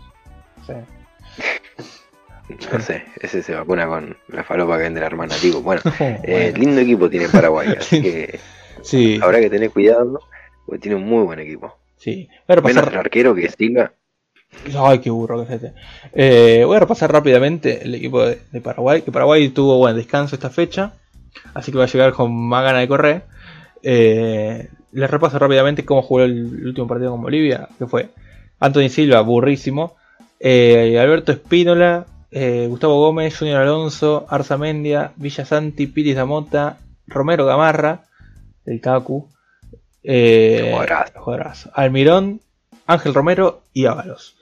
Sí. 0.68 0.74
No 2.72 2.80
sé, 2.82 3.06
ese 3.20 3.44
se 3.44 3.56
vacuna 3.56 3.88
con 3.88 4.18
la 4.28 4.44
falopa 4.44 4.78
que 4.78 4.84
vende 4.84 5.00
la 5.00 5.06
hermana. 5.06 5.36
Digo, 5.42 5.62
bueno, 5.64 5.82
eh, 6.00 6.54
lindo 6.56 6.82
equipo 6.82 7.10
tiene 7.10 7.30
Paraguay, 7.30 7.76
así 7.78 8.02
que 8.02 8.40
sí. 8.84 9.20
habrá 9.22 9.40
que 9.40 9.50
tener 9.50 9.72
cuidado, 9.72 10.20
porque 10.66 10.80
tiene 10.80 10.96
un 10.98 11.06
muy 11.06 11.24
buen 11.24 11.40
equipo. 11.40 11.78
Sí, 11.98 12.28
voy 12.48 12.58
a 12.58 12.62
Menos 12.62 12.88
el 12.88 12.98
arquero 12.98 13.36
que 13.36 13.50
Silva. 13.50 13.94
Ay, 14.78 15.00
qué 15.00 15.10
burro 15.10 15.38
que 15.38 15.56
es 15.56 15.64
este. 15.64 15.74
Eh, 16.14 16.64
voy 16.66 16.76
a 16.76 16.82
repasar 16.82 17.12
rápidamente 17.12 17.84
el 17.84 17.96
equipo 17.96 18.26
de, 18.26 18.38
Paraguay, 18.62 19.02
que 19.02 19.12
Paraguay 19.12 19.50
tuvo 19.50 19.78
buen 19.78 19.96
descanso 19.96 20.36
esta 20.36 20.50
fecha, 20.50 20.94
así 21.54 21.72
que 21.72 21.78
va 21.78 21.86
a 21.86 21.88
llegar 21.88 22.14
con 22.14 22.34
más 22.34 22.64
ganas 22.64 22.82
de 22.82 22.88
correr. 22.88 23.24
Eh, 23.84 24.68
les 24.92 25.10
repaso 25.10 25.40
rápidamente 25.40 25.86
cómo 25.86 26.02
jugó 26.02 26.24
el 26.24 26.68
último 26.68 26.88
partido 26.88 27.12
con 27.12 27.22
Bolivia, 27.22 27.70
que 27.78 27.88
fue 27.88 28.10
Anthony 28.60 28.90
Silva, 28.90 29.22
burrísimo. 29.22 29.96
Eh, 30.40 30.98
Alberto 31.00 31.32
Espínola, 31.32 32.06
eh, 32.32 32.66
Gustavo 32.70 32.98
Gómez, 33.00 33.38
Junior 33.38 33.62
Alonso, 33.62 34.26
Arza 34.30 34.58
Mendia, 34.58 35.12
Villa 35.18 35.46
Santi, 35.46 35.88
Piris 35.88 36.16
Damota, 36.16 36.78
Romero 37.08 37.46
Gamarra, 37.46 38.06
el 38.66 38.82
Kaku, 38.82 39.30
eh, 40.04 40.76
Almirón, 41.74 42.42
Ángel 42.88 43.14
Romero 43.14 43.62
y 43.74 43.86
Ábalos. 43.86 44.36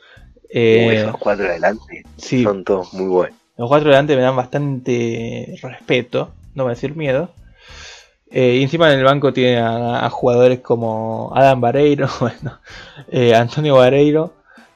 Eh, 0.49 1.01
esos 1.01 1.17
cuatro 1.17 1.45
adelante 1.45 2.03
son 2.17 2.63
todos 2.63 2.93
muy 2.93 3.07
buenos. 3.07 3.37
Los 3.57 3.67
cuatro 3.67 3.89
adelante 3.89 4.15
me 4.15 4.21
dan 4.21 4.35
bastante 4.35 5.59
respeto, 5.61 6.31
no 6.55 6.63
voy 6.63 6.71
a 6.71 6.75
decir 6.75 6.95
miedo. 6.95 7.31
Eh, 8.31 8.57
y 8.59 8.63
encima 8.63 8.91
en 8.93 8.99
el 8.99 9.05
banco 9.05 9.33
tiene 9.33 9.59
a, 9.59 10.09
jugadores 10.11 10.59
como 10.59 11.31
Adam 11.35 11.61
Vareiro, 11.61 12.07
bueno, 12.19 12.59
Antonio 13.35 13.75
Vareiro, 13.75 14.33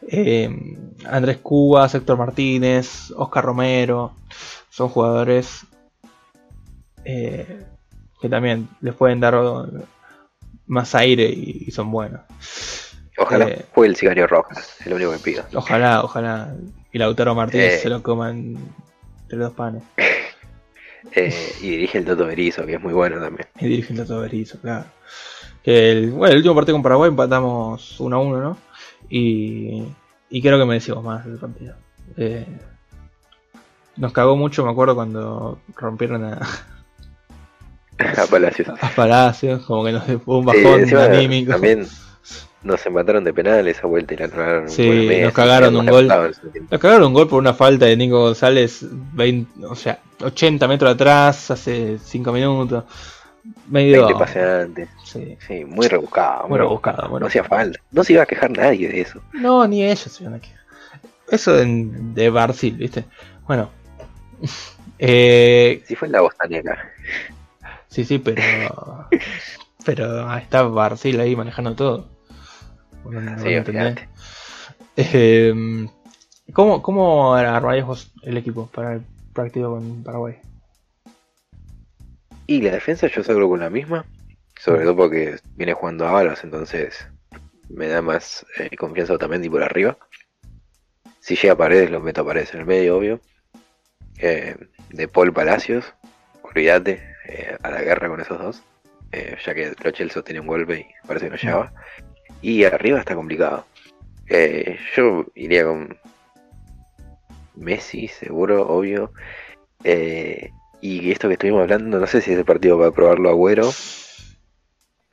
eh, 0.08 0.50
Andrés 1.06 1.38
Cuba, 1.38 1.90
Héctor 1.92 2.18
Martínez, 2.18 3.12
Oscar 3.16 3.46
Romero, 3.46 4.14
son 4.70 4.90
jugadores 4.90 5.66
eh, 7.06 7.66
que 8.24 8.30
también 8.30 8.70
les 8.80 8.96
pueden 8.96 9.20
dar 9.20 9.36
más 10.66 10.96
aire 10.96 11.26
y, 11.26 11.70
son 11.72 11.92
buenos. 11.92 12.22
Ojalá 13.18 13.50
eh, 13.50 13.66
juegue 13.74 13.90
el 13.90 13.98
cigario 13.98 14.28
rojas, 14.28 14.78
es 14.80 14.88
lo 14.88 14.96
único 14.96 15.12
que 15.12 15.18
pido. 15.18 15.44
Ojalá, 15.54 16.02
ojalá. 16.06 16.56
Y 16.94 17.00
Lautaro 17.00 17.36
Martínez 17.36 17.82
se 17.82 17.90
lo 17.90 18.02
coman 18.02 18.56
entre 19.24 19.40
dos 19.40 19.52
panes. 19.52 19.84
y 21.62 21.70
dirige 21.70 21.98
el 21.98 22.06
Toto 22.06 22.26
Berizo, 22.26 22.66
que 22.66 22.76
es 22.76 22.82
muy 22.82 22.94
bueno 22.94 23.20
también. 23.20 23.46
Y 23.60 23.68
dirige 23.68 23.92
el 23.92 24.00
Toto 24.00 24.22
Berizo, 24.22 24.58
claro. 24.62 24.86
El, 25.66 26.12
bueno, 26.12 26.32
el 26.32 26.38
último 26.38 26.56
partido 26.56 26.76
con 26.76 26.84
Paraguay 26.84 27.10
empatamos 27.10 28.00
1 28.00 28.16
a 28.16 28.20
1, 28.20 28.42
¿no? 28.42 28.58
Y, 29.10 29.84
y 30.30 30.42
creo 30.42 30.58
que 30.58 30.64
merecimos 30.64 31.04
más 31.04 31.26
el 31.26 31.38
partido. 31.40 31.76
Eh, 32.16 32.48
nos 33.98 34.14
cagó 34.14 34.38
mucho, 34.38 34.64
me 34.64 34.72
acuerdo, 34.72 34.96
cuando 34.96 35.60
rompieron 35.76 36.24
a, 36.24 36.40
a 38.18 38.26
Palacios. 38.28 38.70
A 38.70 38.90
Palacios, 38.90 39.66
como 39.66 39.84
que 39.86 39.92
nos 39.92 40.04
fue 40.04 40.38
un 40.38 40.46
bajón 40.46 40.96
anímico. 40.96 41.52
También 41.52 41.88
nos 42.64 42.86
empataron 42.86 43.24
de 43.24 43.34
penal 43.34 43.68
esa 43.68 43.88
vuelta 43.88 44.14
y 44.14 44.18
la 44.18 44.30
cagaron. 44.30 44.70
Sí, 44.70 45.10
nos 45.22 45.34
cagaron 45.34 45.76
un 45.76 45.86
gol. 45.86 46.08
Nos 46.08 46.80
cagaron 46.80 47.08
un 47.08 47.14
gol 47.14 47.28
por 47.28 47.40
una 47.40 47.54
falta 47.54 47.86
de 47.86 47.98
Nico 47.98 48.22
González, 48.22 48.86
20, 48.90 49.66
o 49.66 49.76
sea, 49.76 50.00
80 50.22 50.68
metros 50.68 50.94
atrás, 50.94 51.52
hace 51.52 51.98
5 52.00 52.32
minutos. 52.32 52.84
Medio. 53.68 54.06
20 54.06 54.20
paseantes. 54.20 54.90
Sí. 55.04 55.38
sí, 55.46 55.66
muy 55.66 55.88
rebuscado. 55.88 56.48
Muy 56.48 56.58
rebuscado. 56.58 57.20
no 57.20 57.26
hacía 57.26 57.44
falta. 57.44 57.80
No 57.92 58.04
se 58.04 58.14
iba 58.14 58.24
a 58.24 58.26
quejar 58.26 58.52
nadie 58.52 58.88
de 58.88 59.02
eso. 59.02 59.22
No, 59.34 59.68
ni 59.68 59.84
ellos 59.84 60.00
se 60.00 60.24
iban 60.24 60.36
a 60.36 60.40
quejar. 60.40 60.64
Eso 61.30 61.54
de 61.54 62.30
Barcil, 62.30 62.76
¿viste? 62.76 63.06
Bueno. 63.48 63.70
Eh, 65.06 65.84
sí, 65.86 65.96
fue 65.96 66.08
en 66.08 66.14
la 66.14 66.22
bostanera. 66.22 66.94
Sí, 67.94 68.06
sí, 68.06 68.18
pero. 68.18 69.08
pero 69.86 70.36
está 70.36 70.64
Barcil 70.64 71.20
ahí 71.20 71.36
manejando 71.36 71.76
todo. 71.76 72.10
Bueno, 73.04 73.38
sí, 73.38 73.50
eh, 74.96 75.88
¿Cómo, 76.54 76.82
cómo 76.82 77.36
armarías 77.36 77.86
vos 77.86 78.12
el 78.24 78.38
equipo 78.38 78.66
para 78.66 78.94
el 78.94 79.02
partido 79.34 79.76
con 79.76 80.04
Paraguay? 80.04 80.40
Y 82.48 82.62
la 82.62 82.72
defensa 82.72 83.06
yo 83.08 83.24
salgo 83.24 83.48
con 83.48 83.60
la 83.60 83.70
misma, 83.70 84.06
sobre 84.60 84.86
todo 84.86 84.96
porque 84.96 85.38
viene 85.56 85.74
jugando 85.74 86.08
a 86.08 86.12
balas, 86.12 86.44
entonces 86.44 87.08
me 87.70 87.88
da 87.88 88.02
más 88.02 88.44
eh, 88.58 88.76
confianza 88.76 89.14
Otamendi 89.14 89.50
por 89.50 89.62
arriba. 89.62 90.00
Si 91.20 91.36
llega 91.36 91.54
a 91.54 91.58
Paredes, 91.58 91.92
lo 91.92 92.00
meto 92.00 92.22
a 92.22 92.26
Paredes 92.26 92.56
en 92.56 92.62
el 92.62 92.66
medio, 92.66 92.98
obvio. 92.98 93.22
Eh, 94.18 94.56
de 94.90 95.08
Paul 95.08 95.32
Palacios, 95.32 95.94
olvídate, 96.42 97.13
eh, 97.26 97.58
a 97.62 97.70
la 97.70 97.82
guerra 97.82 98.10
con 98.10 98.22
esos 98.22 98.40
dos, 98.40 98.64
ya 99.12 99.54
que 99.54 99.74
Lo 99.84 99.92
Chelsea 99.92 100.24
tiene 100.24 100.40
un 100.40 100.48
golpe 100.48 100.80
y 100.80 101.08
parece 101.08 101.26
que 101.26 101.32
no 101.32 101.38
llegaba. 101.38 101.74
Y 102.42 102.64
arriba 102.64 103.00
está 103.00 103.16
complicado. 103.16 103.66
yo 104.96 105.26
iría 105.36 105.66
con 105.66 105.98
Messi, 107.56 108.08
seguro, 108.08 108.68
obvio. 108.68 109.12
Y 110.84 111.12
esto 111.14 111.30
que 111.30 111.36
estuvimos 111.36 111.62
hablando, 111.62 111.98
no 111.98 112.08
sé 112.08 112.20
si 112.20 112.34
ese 112.34 112.44
partido 112.44 112.78
va 112.78 112.88
a 112.88 112.92
probarlo 112.92 113.30
Agüero, 113.30 113.72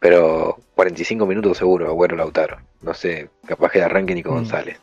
pero 0.01 0.59
45 0.75 1.27
minutos 1.27 1.59
seguro, 1.59 1.87
Agüero 1.87 2.17
Lautaro. 2.17 2.59
No 2.83 2.93
sé, 2.93 3.31
capaz 3.47 3.71
que 3.71 3.81
arranque 3.81 4.17
Nico 4.17 4.33
mm. 4.33 4.35
González. 4.35 4.81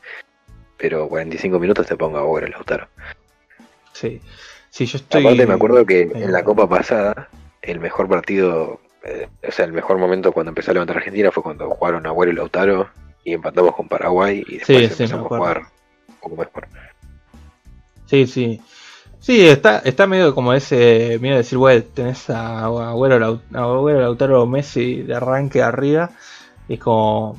Pero 0.77 1.09
45 1.09 1.59
minutos 1.59 1.87
te 1.87 1.97
pongo 1.97 2.19
Agüero 2.19 2.47
Lautaro. 2.47 2.87
Sí, 3.91 4.21
sí, 4.69 4.85
yo 4.85 4.97
estoy. 4.97 5.25
Aparte, 5.25 5.47
me 5.47 5.53
acuerdo 5.53 5.85
que 5.85 6.01
en 6.01 6.31
la 6.31 6.43
Copa 6.43 6.67
pasada, 6.67 7.29
el 7.61 7.79
mejor 7.79 8.07
partido 8.07 8.79
eh, 9.07 9.29
o 9.47 9.51
sea, 9.51 9.65
el 9.65 9.71
mejor 9.71 9.97
momento 9.97 10.33
cuando 10.33 10.49
empezó 10.49 10.71
a 10.71 10.73
levantar 10.73 10.97
Argentina 10.97 11.31
fue 11.31 11.41
cuando 11.41 11.69
jugaron 11.69 12.05
Agüero 12.05 12.31
y 12.31 12.35
Lautaro 12.35 12.89
y 13.23 13.33
empatamos 13.33 13.73
con 13.73 13.87
Paraguay 13.87 14.43
y 14.47 14.57
después 14.57 14.91
empezamos 14.91 15.31
a 15.31 15.37
jugar 15.37 15.61
un 16.07 16.15
poco 16.15 16.35
mejor. 16.35 16.67
Sí, 18.05 18.27
sí. 18.27 18.61
Sí, 19.19 19.47
está, 19.47 19.79
está 19.79 20.07
medio 20.07 20.35
como 20.35 20.53
ese 20.53 21.17
miedo 21.21 21.35
de 21.35 21.43
decir, 21.43 21.57
güey, 21.57 21.81
tenés 21.81 22.29
a 22.29 22.65
Agüero, 22.65 23.41
Lautaro, 23.49 24.45
Messi 24.45 25.03
de 25.03 25.15
arranque 25.15 25.61
arriba. 25.61 26.11
Y 26.67 26.75
es 26.75 26.79
como, 26.79 27.37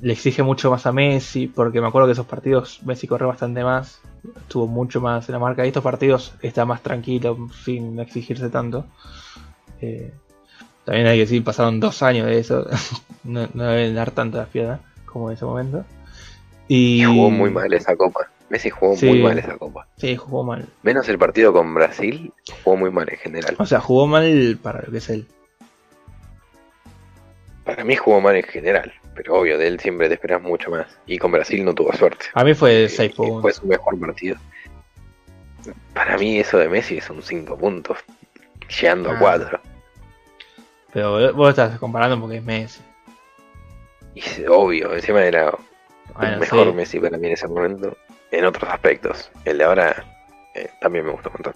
le 0.00 0.12
exige 0.12 0.42
mucho 0.42 0.70
más 0.70 0.86
a 0.86 0.92
Messi, 0.92 1.46
porque 1.46 1.80
me 1.80 1.88
acuerdo 1.88 2.08
que 2.08 2.12
esos 2.12 2.26
partidos 2.26 2.80
Messi 2.84 3.06
corre 3.06 3.26
bastante 3.26 3.64
más, 3.64 4.00
estuvo 4.36 4.66
mucho 4.66 5.00
más 5.00 5.28
en 5.28 5.32
la 5.34 5.38
marca. 5.38 5.64
Y 5.64 5.68
estos 5.68 5.82
partidos 5.82 6.34
está 6.42 6.64
más 6.64 6.82
tranquilo, 6.82 7.48
sin 7.64 7.98
exigirse 8.00 8.48
tanto. 8.50 8.86
Eh, 9.80 10.12
también 10.84 11.06
hay 11.06 11.16
que 11.16 11.24
decir, 11.24 11.44
pasaron 11.44 11.80
dos 11.80 12.02
años 12.02 12.26
de 12.26 12.38
eso, 12.38 12.66
no, 13.24 13.46
deben 13.46 13.94
dar 13.94 14.10
tanta 14.10 14.46
fiada 14.46 14.80
como 15.04 15.30
en 15.30 15.36
ese 15.36 15.44
momento. 15.44 15.84
Y... 16.66 17.04
jugó 17.04 17.30
muy 17.30 17.50
mal 17.50 17.72
esa 17.72 17.96
copa. 17.96 18.30
Messi 18.48 18.70
jugó 18.70 18.96
muy 18.96 19.22
mal 19.22 19.38
esa 19.38 19.58
copa. 19.58 19.86
Sí, 19.98 20.16
jugó 20.16 20.42
mal. 20.42 20.66
Menos 20.82 21.06
el 21.10 21.18
partido 21.18 21.52
con 21.52 21.74
Brasil, 21.74 22.32
jugó 22.64 22.78
muy 22.78 22.90
mal 22.90 23.06
en 23.10 23.18
general. 23.18 23.56
O 23.58 23.66
sea, 23.66 23.80
jugó 23.80 24.06
mal 24.06 24.58
para 24.62 24.80
lo 24.80 24.90
que 24.90 24.98
es 24.98 25.10
él. 25.10 25.26
Para 27.64 27.84
mí 27.84 27.94
jugó 27.94 28.22
mal 28.22 28.36
en 28.36 28.44
general, 28.44 28.90
pero 29.18 29.34
obvio, 29.34 29.58
de 29.58 29.66
él 29.66 29.80
siempre 29.80 30.06
te 30.06 30.14
esperas 30.14 30.40
mucho 30.40 30.70
más. 30.70 30.86
Y 31.04 31.18
con 31.18 31.32
Brasil 31.32 31.64
no 31.64 31.74
tuvo 31.74 31.92
suerte. 31.92 32.26
A 32.34 32.44
mí 32.44 32.54
fue 32.54 32.88
6 32.88 33.10
eh, 33.10 33.14
puntos. 33.16 33.42
Fue 33.42 33.52
su 33.52 33.66
mejor 33.66 33.98
partido. 33.98 34.36
Para 35.92 36.16
mí 36.16 36.38
eso 36.38 36.56
de 36.56 36.68
Messi 36.68 37.00
son 37.00 37.20
5 37.20 37.58
puntos, 37.58 37.98
llegando 38.80 39.10
a 39.10 39.18
4. 39.18 39.60
Ah. 39.60 39.68
Pero 40.92 41.34
vos 41.34 41.48
estás 41.50 41.80
comparando 41.80 42.20
porque 42.20 42.36
es 42.36 42.44
Messi. 42.44 42.80
Y 44.14 44.22
obvio, 44.46 44.94
encima 44.94 45.24
era 45.24 45.52
el 46.22 46.38
mejor 46.38 46.72
Messi 46.72 47.00
para 47.00 47.18
mí 47.18 47.26
en 47.26 47.32
ese 47.32 47.48
momento 47.48 47.96
en 48.30 48.44
otros 48.44 48.70
aspectos. 48.70 49.32
El 49.44 49.58
de 49.58 49.64
ahora 49.64 50.04
eh, 50.54 50.70
también 50.80 51.06
me 51.06 51.10
gustó 51.10 51.30
un 51.30 51.34
montón. 51.34 51.54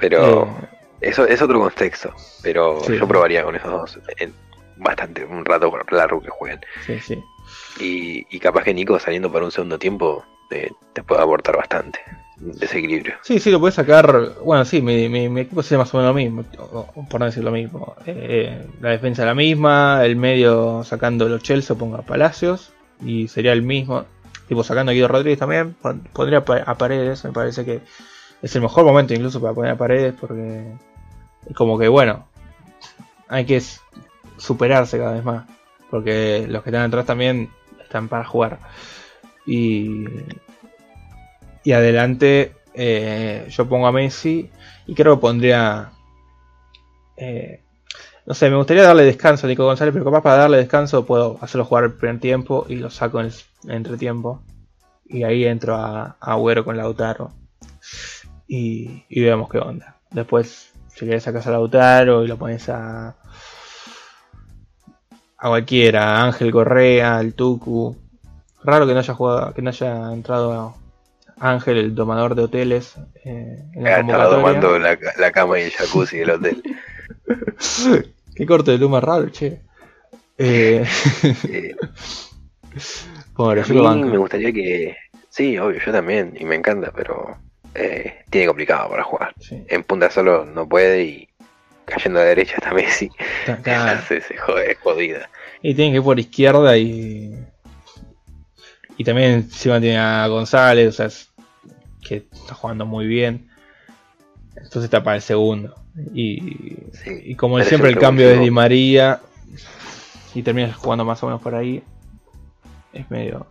Pero 0.00 0.56
eso 1.00 1.24
es 1.24 1.40
otro 1.40 1.60
contexto. 1.60 2.12
Pero 2.42 2.84
yo 2.84 3.06
probaría 3.06 3.44
con 3.44 3.54
esos 3.54 3.70
dos 3.70 3.98
bastante, 4.78 5.24
un 5.24 5.44
rato 5.44 5.72
largo 5.90 6.20
que 6.20 6.30
jueguen. 6.30 6.60
Sí, 6.86 6.98
sí. 7.00 7.24
Y, 7.80 8.26
y 8.34 8.38
capaz 8.40 8.64
que 8.64 8.74
Nico 8.74 8.98
saliendo 8.98 9.32
para 9.32 9.44
un 9.44 9.50
segundo 9.50 9.78
tiempo 9.78 10.24
te, 10.48 10.72
te 10.92 11.02
puede 11.02 11.22
aportar 11.22 11.56
bastante 11.56 12.00
desequilibrio. 12.40 13.16
Sí, 13.22 13.40
sí, 13.40 13.50
lo 13.50 13.60
puedes 13.60 13.74
sacar. 13.74 14.34
Bueno, 14.44 14.64
sí, 14.64 14.80
mi, 14.80 15.08
mi, 15.08 15.40
equipo 15.40 15.62
sería 15.62 15.78
más 15.78 15.92
o 15.94 15.98
menos 15.98 16.10
lo 16.10 16.14
mismo, 16.14 16.44
por 17.08 17.20
no 17.20 17.26
decir 17.26 17.42
lo 17.42 17.50
mismo. 17.50 17.96
Eh, 18.06 18.66
la 18.80 18.90
defensa 18.90 19.24
la 19.24 19.34
misma, 19.34 20.04
el 20.04 20.16
medio 20.16 20.84
sacando 20.84 21.28
los 21.28 21.42
Chelsea, 21.42 21.76
ponga 21.76 22.02
Palacios, 22.02 22.72
y 23.04 23.28
sería 23.28 23.52
el 23.52 23.62
mismo. 23.62 24.04
Tipo 24.46 24.64
sacando 24.64 24.90
a 24.90 24.94
Guido 24.94 25.08
Rodríguez 25.08 25.38
también, 25.38 25.76
pondría 26.12 26.38
a 26.38 26.78
Paredes, 26.78 27.22
me 27.24 27.32
parece 27.32 27.66
que 27.66 27.80
es 28.40 28.56
el 28.56 28.62
mejor 28.62 28.84
momento 28.84 29.12
incluso 29.12 29.40
para 29.42 29.52
poner 29.52 29.72
a 29.72 29.76
Paredes 29.76 30.14
porque 30.18 30.64
como 31.54 31.78
que 31.78 31.88
bueno, 31.88 32.26
hay 33.28 33.44
que 33.44 33.60
superarse 34.38 34.98
cada 34.98 35.12
vez 35.12 35.24
más, 35.24 35.46
porque 35.90 36.46
los 36.48 36.62
que 36.62 36.70
están 36.70 36.82
atrás 36.82 37.06
también 37.06 37.50
están 37.82 38.08
para 38.08 38.24
jugar. 38.24 38.58
Y, 39.46 40.04
y 41.64 41.72
adelante 41.72 42.54
eh, 42.74 43.46
yo 43.50 43.68
pongo 43.68 43.86
a 43.86 43.92
Messi 43.92 44.50
y 44.86 44.94
creo 44.94 45.16
que 45.16 45.20
pondría... 45.20 45.90
Eh, 47.16 47.60
no 48.24 48.34
sé, 48.34 48.50
me 48.50 48.56
gustaría 48.56 48.84
darle 48.84 49.04
descanso 49.04 49.46
a 49.46 49.50
Nico 49.50 49.64
González, 49.64 49.92
pero 49.92 50.04
capaz 50.04 50.22
para 50.22 50.36
darle 50.36 50.58
descanso 50.58 51.04
puedo 51.04 51.38
hacerlo 51.40 51.64
jugar 51.64 51.84
el 51.84 51.94
primer 51.94 52.20
tiempo 52.20 52.66
y 52.68 52.76
lo 52.76 52.90
saco 52.90 53.20
en 53.20 53.26
el, 53.26 53.34
entretiempo. 53.70 54.42
Y 55.06 55.24
ahí 55.24 55.44
entro 55.44 55.74
a, 55.74 56.16
Agüero 56.20 56.64
con 56.64 56.76
Lautaro. 56.76 57.32
Y, 58.46 59.04
y 59.08 59.20
vemos 59.22 59.48
qué 59.50 59.58
onda. 59.58 59.96
Después, 60.10 60.72
si 60.88 61.00
quieres 61.00 61.22
sacas 61.22 61.46
a 61.46 61.50
Lautaro 61.50 62.24
y 62.24 62.28
lo 62.28 62.36
pones 62.36 62.68
a. 62.68 63.16
a 65.38 65.48
cualquiera, 65.48 66.24
Ángel 66.24 66.50
Correa, 66.50 67.16
al 67.16 67.34
Tucu. 67.34 67.96
Raro 68.64 68.86
que 68.86 68.92
no 68.92 68.98
haya 68.98 69.14
jugado, 69.14 69.54
que 69.54 69.62
no 69.62 69.70
haya 69.70 70.12
entrado 70.12 70.74
Ángel, 71.40 71.76
el 71.78 71.94
domador 71.94 72.34
de 72.34 72.42
hoteles. 72.42 72.96
Eh, 73.24 73.62
en 73.74 73.84
la 73.84 74.02
domando 74.02 74.78
la, 74.78 74.98
la, 75.16 75.32
cama 75.32 75.58
y 75.60 75.62
el 75.62 75.70
jacuzzi 75.70 76.18
del 76.18 76.30
hotel. 76.30 76.62
Qué 78.34 78.46
corte 78.46 78.72
de 78.72 78.78
luz 78.78 78.90
más 78.90 79.02
raro, 79.02 79.28
che. 79.30 79.60
Eh... 80.36 80.84
a 83.36 83.54
mí 83.54 84.04
me 84.04 84.18
gustaría 84.18 84.52
que. 84.52 84.96
Sí, 85.28 85.58
obvio, 85.58 85.80
yo 85.84 85.92
también, 85.92 86.36
y 86.38 86.44
me 86.44 86.56
encanta, 86.56 86.92
pero 86.94 87.36
eh, 87.74 88.24
tiene 88.30 88.46
complicado 88.48 88.90
para 88.90 89.04
jugar. 89.04 89.34
En 89.50 89.84
punta 89.84 90.10
solo 90.10 90.44
no 90.44 90.68
puede 90.68 91.04
y 91.04 91.27
cayendo 91.88 92.20
a 92.20 92.22
la 92.22 92.28
derecha 92.28 92.54
está 92.56 92.72
Messi. 92.72 93.10
se, 94.08 94.20
se 94.20 94.36
jode, 94.36 94.72
es 94.72 94.78
jodida. 94.78 95.30
Y 95.62 95.74
tiene 95.74 95.92
que 95.92 95.96
ir 95.98 96.02
por 96.02 96.18
izquierda 96.18 96.76
y. 96.76 97.34
Y 98.96 99.04
también 99.04 99.32
encima 99.32 99.80
tiene 99.80 99.98
a 99.98 100.26
González, 100.26 100.88
o 100.88 100.92
sea, 100.92 101.08
que 102.02 102.26
está 102.32 102.54
jugando 102.54 102.84
muy 102.84 103.06
bien. 103.06 103.48
Entonces 104.56 104.84
está 104.84 105.02
para 105.04 105.16
el 105.16 105.22
segundo. 105.22 105.74
Y, 106.14 107.34
como 107.36 107.60
siempre 107.62 107.90
el 107.90 107.98
cambio 107.98 108.28
de 108.28 108.38
Di 108.38 108.50
María 108.50 109.20
y 110.34 110.42
terminas 110.42 110.76
jugando 110.76 111.04
más 111.04 111.22
o 111.22 111.26
menos 111.26 111.42
por 111.42 111.54
ahí, 111.54 111.82
es 112.92 113.10
medio, 113.10 113.46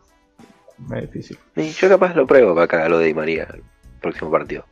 difícil. 1.01 1.37
yo 1.55 1.89
capaz 1.89 2.15
lo 2.15 2.25
pruebo 2.25 2.53
para 2.53 2.65
acá 2.65 2.89
lo 2.89 2.99
de 2.99 3.07
Di 3.07 3.13
María 3.13 3.47
el 3.53 3.63
próximo 4.01 4.31
partido. 4.31 4.65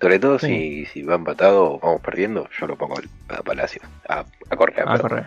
Sobre 0.00 0.18
todo 0.18 0.38
si, 0.38 0.86
si 0.86 1.02
va 1.02 1.16
empatado 1.16 1.72
o 1.72 1.78
vamos 1.80 2.00
perdiendo, 2.00 2.48
yo 2.58 2.66
lo 2.66 2.76
pongo 2.76 2.94
a 3.28 3.42
Palacio, 3.42 3.82
a, 4.08 4.24
correr. 4.56 4.88
A 4.88 4.98
correr. 4.98 5.26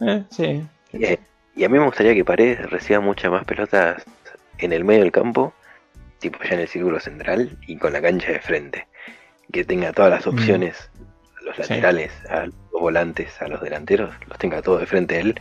Eh, 0.00 0.24
sí. 0.30 0.62
Eh, 0.92 1.18
y, 1.54 1.64
a 1.64 1.68
mí 1.68 1.78
me 1.78 1.84
gustaría 1.84 2.14
que 2.14 2.24
Paredes 2.24 2.70
reciba 2.70 3.00
muchas 3.00 3.30
más 3.30 3.44
pelotas 3.44 4.04
en 4.58 4.72
el 4.72 4.84
medio 4.84 5.02
del 5.02 5.12
campo, 5.12 5.54
tipo 6.18 6.38
ya 6.44 6.54
en 6.54 6.60
el 6.60 6.68
círculo 6.68 7.00
central 7.00 7.56
y 7.66 7.78
con 7.78 7.92
la 7.94 8.02
cancha 8.02 8.32
de 8.32 8.40
frente. 8.40 8.86
Que 9.50 9.64
tenga 9.64 9.92
todas 9.92 10.10
las 10.10 10.26
mm. 10.26 10.30
opciones 10.30 10.90
los 11.46 11.58
laterales, 11.58 12.12
a 12.28 12.46
los 12.46 12.54
volantes, 12.72 13.40
a 13.40 13.48
los 13.48 13.60
delanteros, 13.62 14.12
los 14.28 14.38
tenga 14.38 14.60
todos 14.60 14.80
de 14.80 14.86
frente 14.86 15.16
a 15.16 15.20
él. 15.20 15.40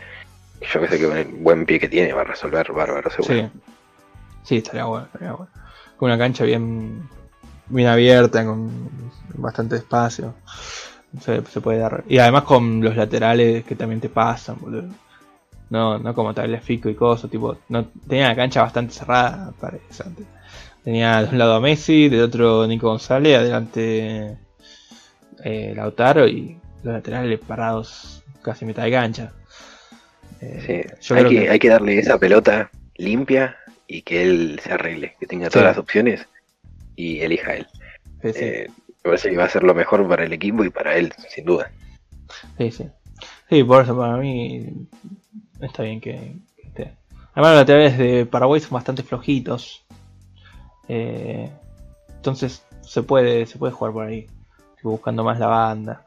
Yo 0.61 0.79
que 0.79 0.87
sé 0.87 0.99
que 0.99 1.07
con 1.07 1.17
el 1.17 1.25
buen 1.25 1.65
pie 1.65 1.79
que 1.79 1.89
tiene 1.89 2.13
va 2.13 2.21
a 2.21 2.25
resolver 2.25 2.71
bárbaro 2.71 3.09
seguro. 3.09 3.33
Sí, 3.33 3.49
sí 4.43 4.57
estaría 4.57 4.85
bueno, 4.85 5.05
estaría 5.07 5.33
bueno. 5.33 5.51
Con 5.97 6.09
una 6.09 6.17
cancha 6.17 6.45
bien, 6.45 7.09
bien 7.67 7.87
abierta, 7.87 8.45
con 8.45 8.89
bastante 9.35 9.77
espacio. 9.77 10.35
Se, 11.21 11.41
puede 11.61 11.79
dar. 11.79 12.03
Y 12.07 12.17
además 12.17 12.43
con 12.43 12.81
los 12.81 12.95
laterales 12.95 13.63
que 13.63 13.75
también 13.75 14.01
te 14.01 14.09
pasan, 14.09 14.57
boludo. 14.59 14.89
No, 15.69 15.97
no 15.97 16.13
como 16.13 16.33
tal 16.33 16.59
Fico 16.59 16.89
y 16.89 16.95
cosas, 16.95 17.31
tipo, 17.31 17.57
no, 17.69 17.85
tenía 18.07 18.27
la 18.27 18.35
cancha 18.35 18.61
bastante 18.61 18.93
cerrada, 18.93 19.51
parece 19.59 20.03
Tenía 20.83 21.23
de 21.23 21.29
un 21.29 21.39
lado 21.39 21.55
a 21.55 21.59
Messi, 21.59 22.07
del 22.07 22.21
otro 22.21 22.67
Nico 22.67 22.87
González, 22.87 23.39
adelante 23.39 24.37
eh, 25.43 25.73
Lautaro 25.75 26.27
y 26.27 26.59
los 26.83 26.93
laterales 26.93 27.39
parados 27.39 28.23
casi 28.43 28.65
mitad 28.65 28.83
de 28.83 28.91
cancha. 28.91 29.33
Eh, 30.41 30.87
hay, 31.09 31.25
que, 31.25 31.49
hay 31.49 31.59
que 31.59 31.69
darle 31.69 31.97
esa 31.97 32.19
pelota 32.19 32.69
limpia 32.97 33.57
y 33.87 34.03
que 34.03 34.21
él 34.21 34.59
se 34.63 34.73
arregle, 34.73 35.15
que 35.19 35.25
tenga 35.25 35.49
todas 35.49 35.69
las 35.69 35.77
opciones 35.79 36.27
y 36.95 37.19
elija 37.19 37.55
él. 37.55 37.67
Eh, 38.23 38.67
me 39.03 39.11
parece 39.11 39.29
que 39.29 39.37
va 39.37 39.45
a 39.45 39.49
ser 39.49 39.63
lo 39.63 39.73
mejor 39.73 40.07
para 40.07 40.23
el 40.23 40.33
equipo 40.33 40.63
y 40.63 40.69
para 40.69 40.95
él, 40.95 41.13
sin 41.29 41.45
duda. 41.45 41.71
Sí, 42.57 42.71
sí. 42.71 42.89
Sí, 43.49 43.63
por 43.63 43.83
eso 43.83 43.97
para 43.97 44.17
mí 44.17 44.87
está 45.61 45.83
bien 45.83 46.01
que, 46.01 46.35
esté. 46.63 46.95
Además 47.33 47.51
los 47.51 47.59
laterales 47.61 47.97
de 47.97 48.25
Paraguay 48.25 48.59
son 48.61 48.71
bastante 48.71 49.03
flojitos. 49.03 49.85
entonces 50.87 52.63
se 52.81 53.03
puede, 53.03 53.45
se 53.45 53.57
puede 53.57 53.73
jugar 53.73 53.93
por 53.93 54.05
ahí 54.07 54.27
buscando 54.89 55.23
más 55.23 55.39
la 55.39 55.47
banda. 55.47 56.05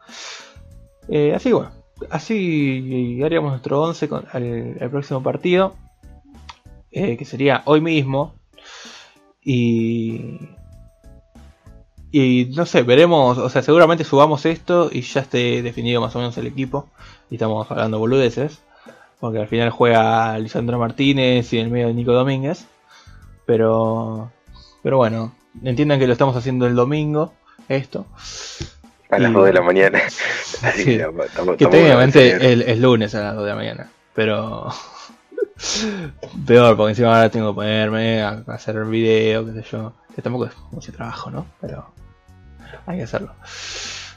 Eh, 1.08 1.34
así 1.34 1.52
bueno, 1.52 1.70
así 2.10 3.20
haríamos 3.22 3.50
nuestro 3.50 3.82
11 3.82 4.08
con 4.08 4.26
el, 4.34 4.90
próximo 4.90 5.22
partido, 5.22 5.74
eh, 6.90 7.16
que 7.16 7.24
sería 7.24 7.62
hoy 7.66 7.80
mismo. 7.80 8.34
Y, 9.42 10.38
y 12.10 12.50
no 12.56 12.64
sé, 12.64 12.82
veremos, 12.82 13.36
o 13.38 13.48
sea, 13.50 13.62
seguramente 13.62 14.04
subamos 14.04 14.46
esto 14.46 14.88
y 14.90 15.02
ya 15.02 15.20
esté 15.20 15.62
definido 15.62 16.00
más 16.00 16.14
o 16.16 16.18
menos 16.18 16.36
el 16.38 16.46
equipo. 16.46 16.88
Y 17.30 17.34
estamos 17.34 17.70
hablando 17.70 17.98
boludeces, 17.98 18.60
porque 19.20 19.38
al 19.38 19.48
final 19.48 19.70
juega 19.70 20.38
Lisandro 20.38 20.78
Martínez 20.78 21.52
y 21.52 21.58
en 21.58 21.66
el 21.66 21.70
medio 21.70 21.88
de 21.88 21.94
Nico 21.94 22.12
Domínguez. 22.12 22.66
Pero, 23.44 24.30
pero 24.82 24.96
bueno, 24.96 25.34
entiendan 25.62 25.98
que 25.98 26.06
lo 26.06 26.12
estamos 26.12 26.36
haciendo 26.36 26.66
el 26.66 26.74
domingo, 26.74 27.34
esto. 27.68 28.06
A 29.10 29.18
las 29.18 29.32
2 29.32 29.46
de 29.46 29.52
la 29.52 29.62
mañana. 29.62 30.02
que, 30.76 31.66
técnicamente 31.66 32.72
es 32.72 32.78
lunes 32.78 33.14
a 33.14 33.20
las 33.20 33.34
2 33.34 33.44
de 33.44 33.50
la 33.50 33.56
mañana. 33.56 33.90
Pero 34.14 34.68
peor, 36.46 36.76
porque 36.76 36.90
encima 36.90 37.16
ahora 37.16 37.30
tengo 37.30 37.52
que 37.52 37.56
ponerme 37.56 38.22
a 38.22 38.42
hacer 38.48 38.76
el 38.76 38.84
video, 38.84 39.46
qué 39.46 39.62
sé 39.62 39.68
yo. 39.72 39.92
Que 40.18 40.22
tampoco 40.22 40.46
es 40.46 40.52
mucho 40.72 40.90
trabajo, 40.92 41.30
¿no? 41.30 41.46
Pero 41.60 41.92
hay 42.86 42.96
que 42.96 43.04
hacerlo. 43.04 43.34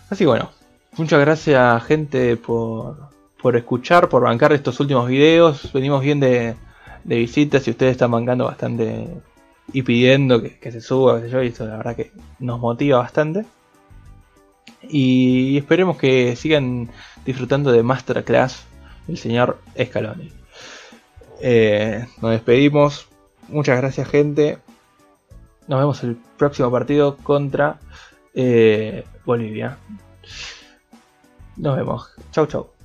Así 0.10 0.24
que 0.24 0.26
bueno, 0.26 0.50
muchas 0.98 1.20
gracias 1.20 1.84
gente 1.84 2.38
por, 2.38 3.12
por 3.40 3.56
escuchar, 3.56 4.10
por 4.10 4.24
bancar 4.24 4.52
estos 4.52 4.80
últimos 4.80 5.08
videos. 5.08 5.72
Venimos 5.72 6.02
bien 6.02 6.20
de, 6.20 6.56
de 7.04 7.16
visitas 7.18 7.68
y 7.68 7.70
ustedes 7.70 7.92
están 7.92 8.10
bancando 8.10 8.46
bastante 8.46 9.10
y 9.72 9.84
pidiendo 9.84 10.42
que, 10.42 10.72
se 10.72 10.82
suba, 10.82 11.22
qué 11.22 11.30
yo, 11.30 11.44
y 11.44 11.50
esto 11.50 11.68
la 11.68 11.78
verdad 11.78 11.96
que 11.96 12.12
nos 12.40 12.60
motiva 12.60 12.98
bastante. 12.98 13.46
Y 14.82 15.56
esperemos 15.60 15.98
que 15.98 16.36
sigan 16.36 16.90
disfrutando 17.26 17.72
de 17.72 17.84
Masterclass 17.84 18.64
el 19.08 19.20
señor 19.20 19.60
Scaloni. 19.80 20.32
Eh, 21.42 22.08
nos 22.24 22.32
despedimos. 22.32 23.08
Muchas 23.50 23.78
gracias, 23.78 24.10
gente. 24.10 24.58
Nos 25.72 25.80
vemos 25.80 26.04
el 26.04 26.18
próximo 26.38 26.70
partido 26.70 27.16
contra 27.16 27.80
eh, 28.34 29.06
Bolivia. 29.24 29.78
Nos 31.56 31.78
vemos. 31.78 32.10
Chau, 32.32 32.46
chau. 32.46 32.81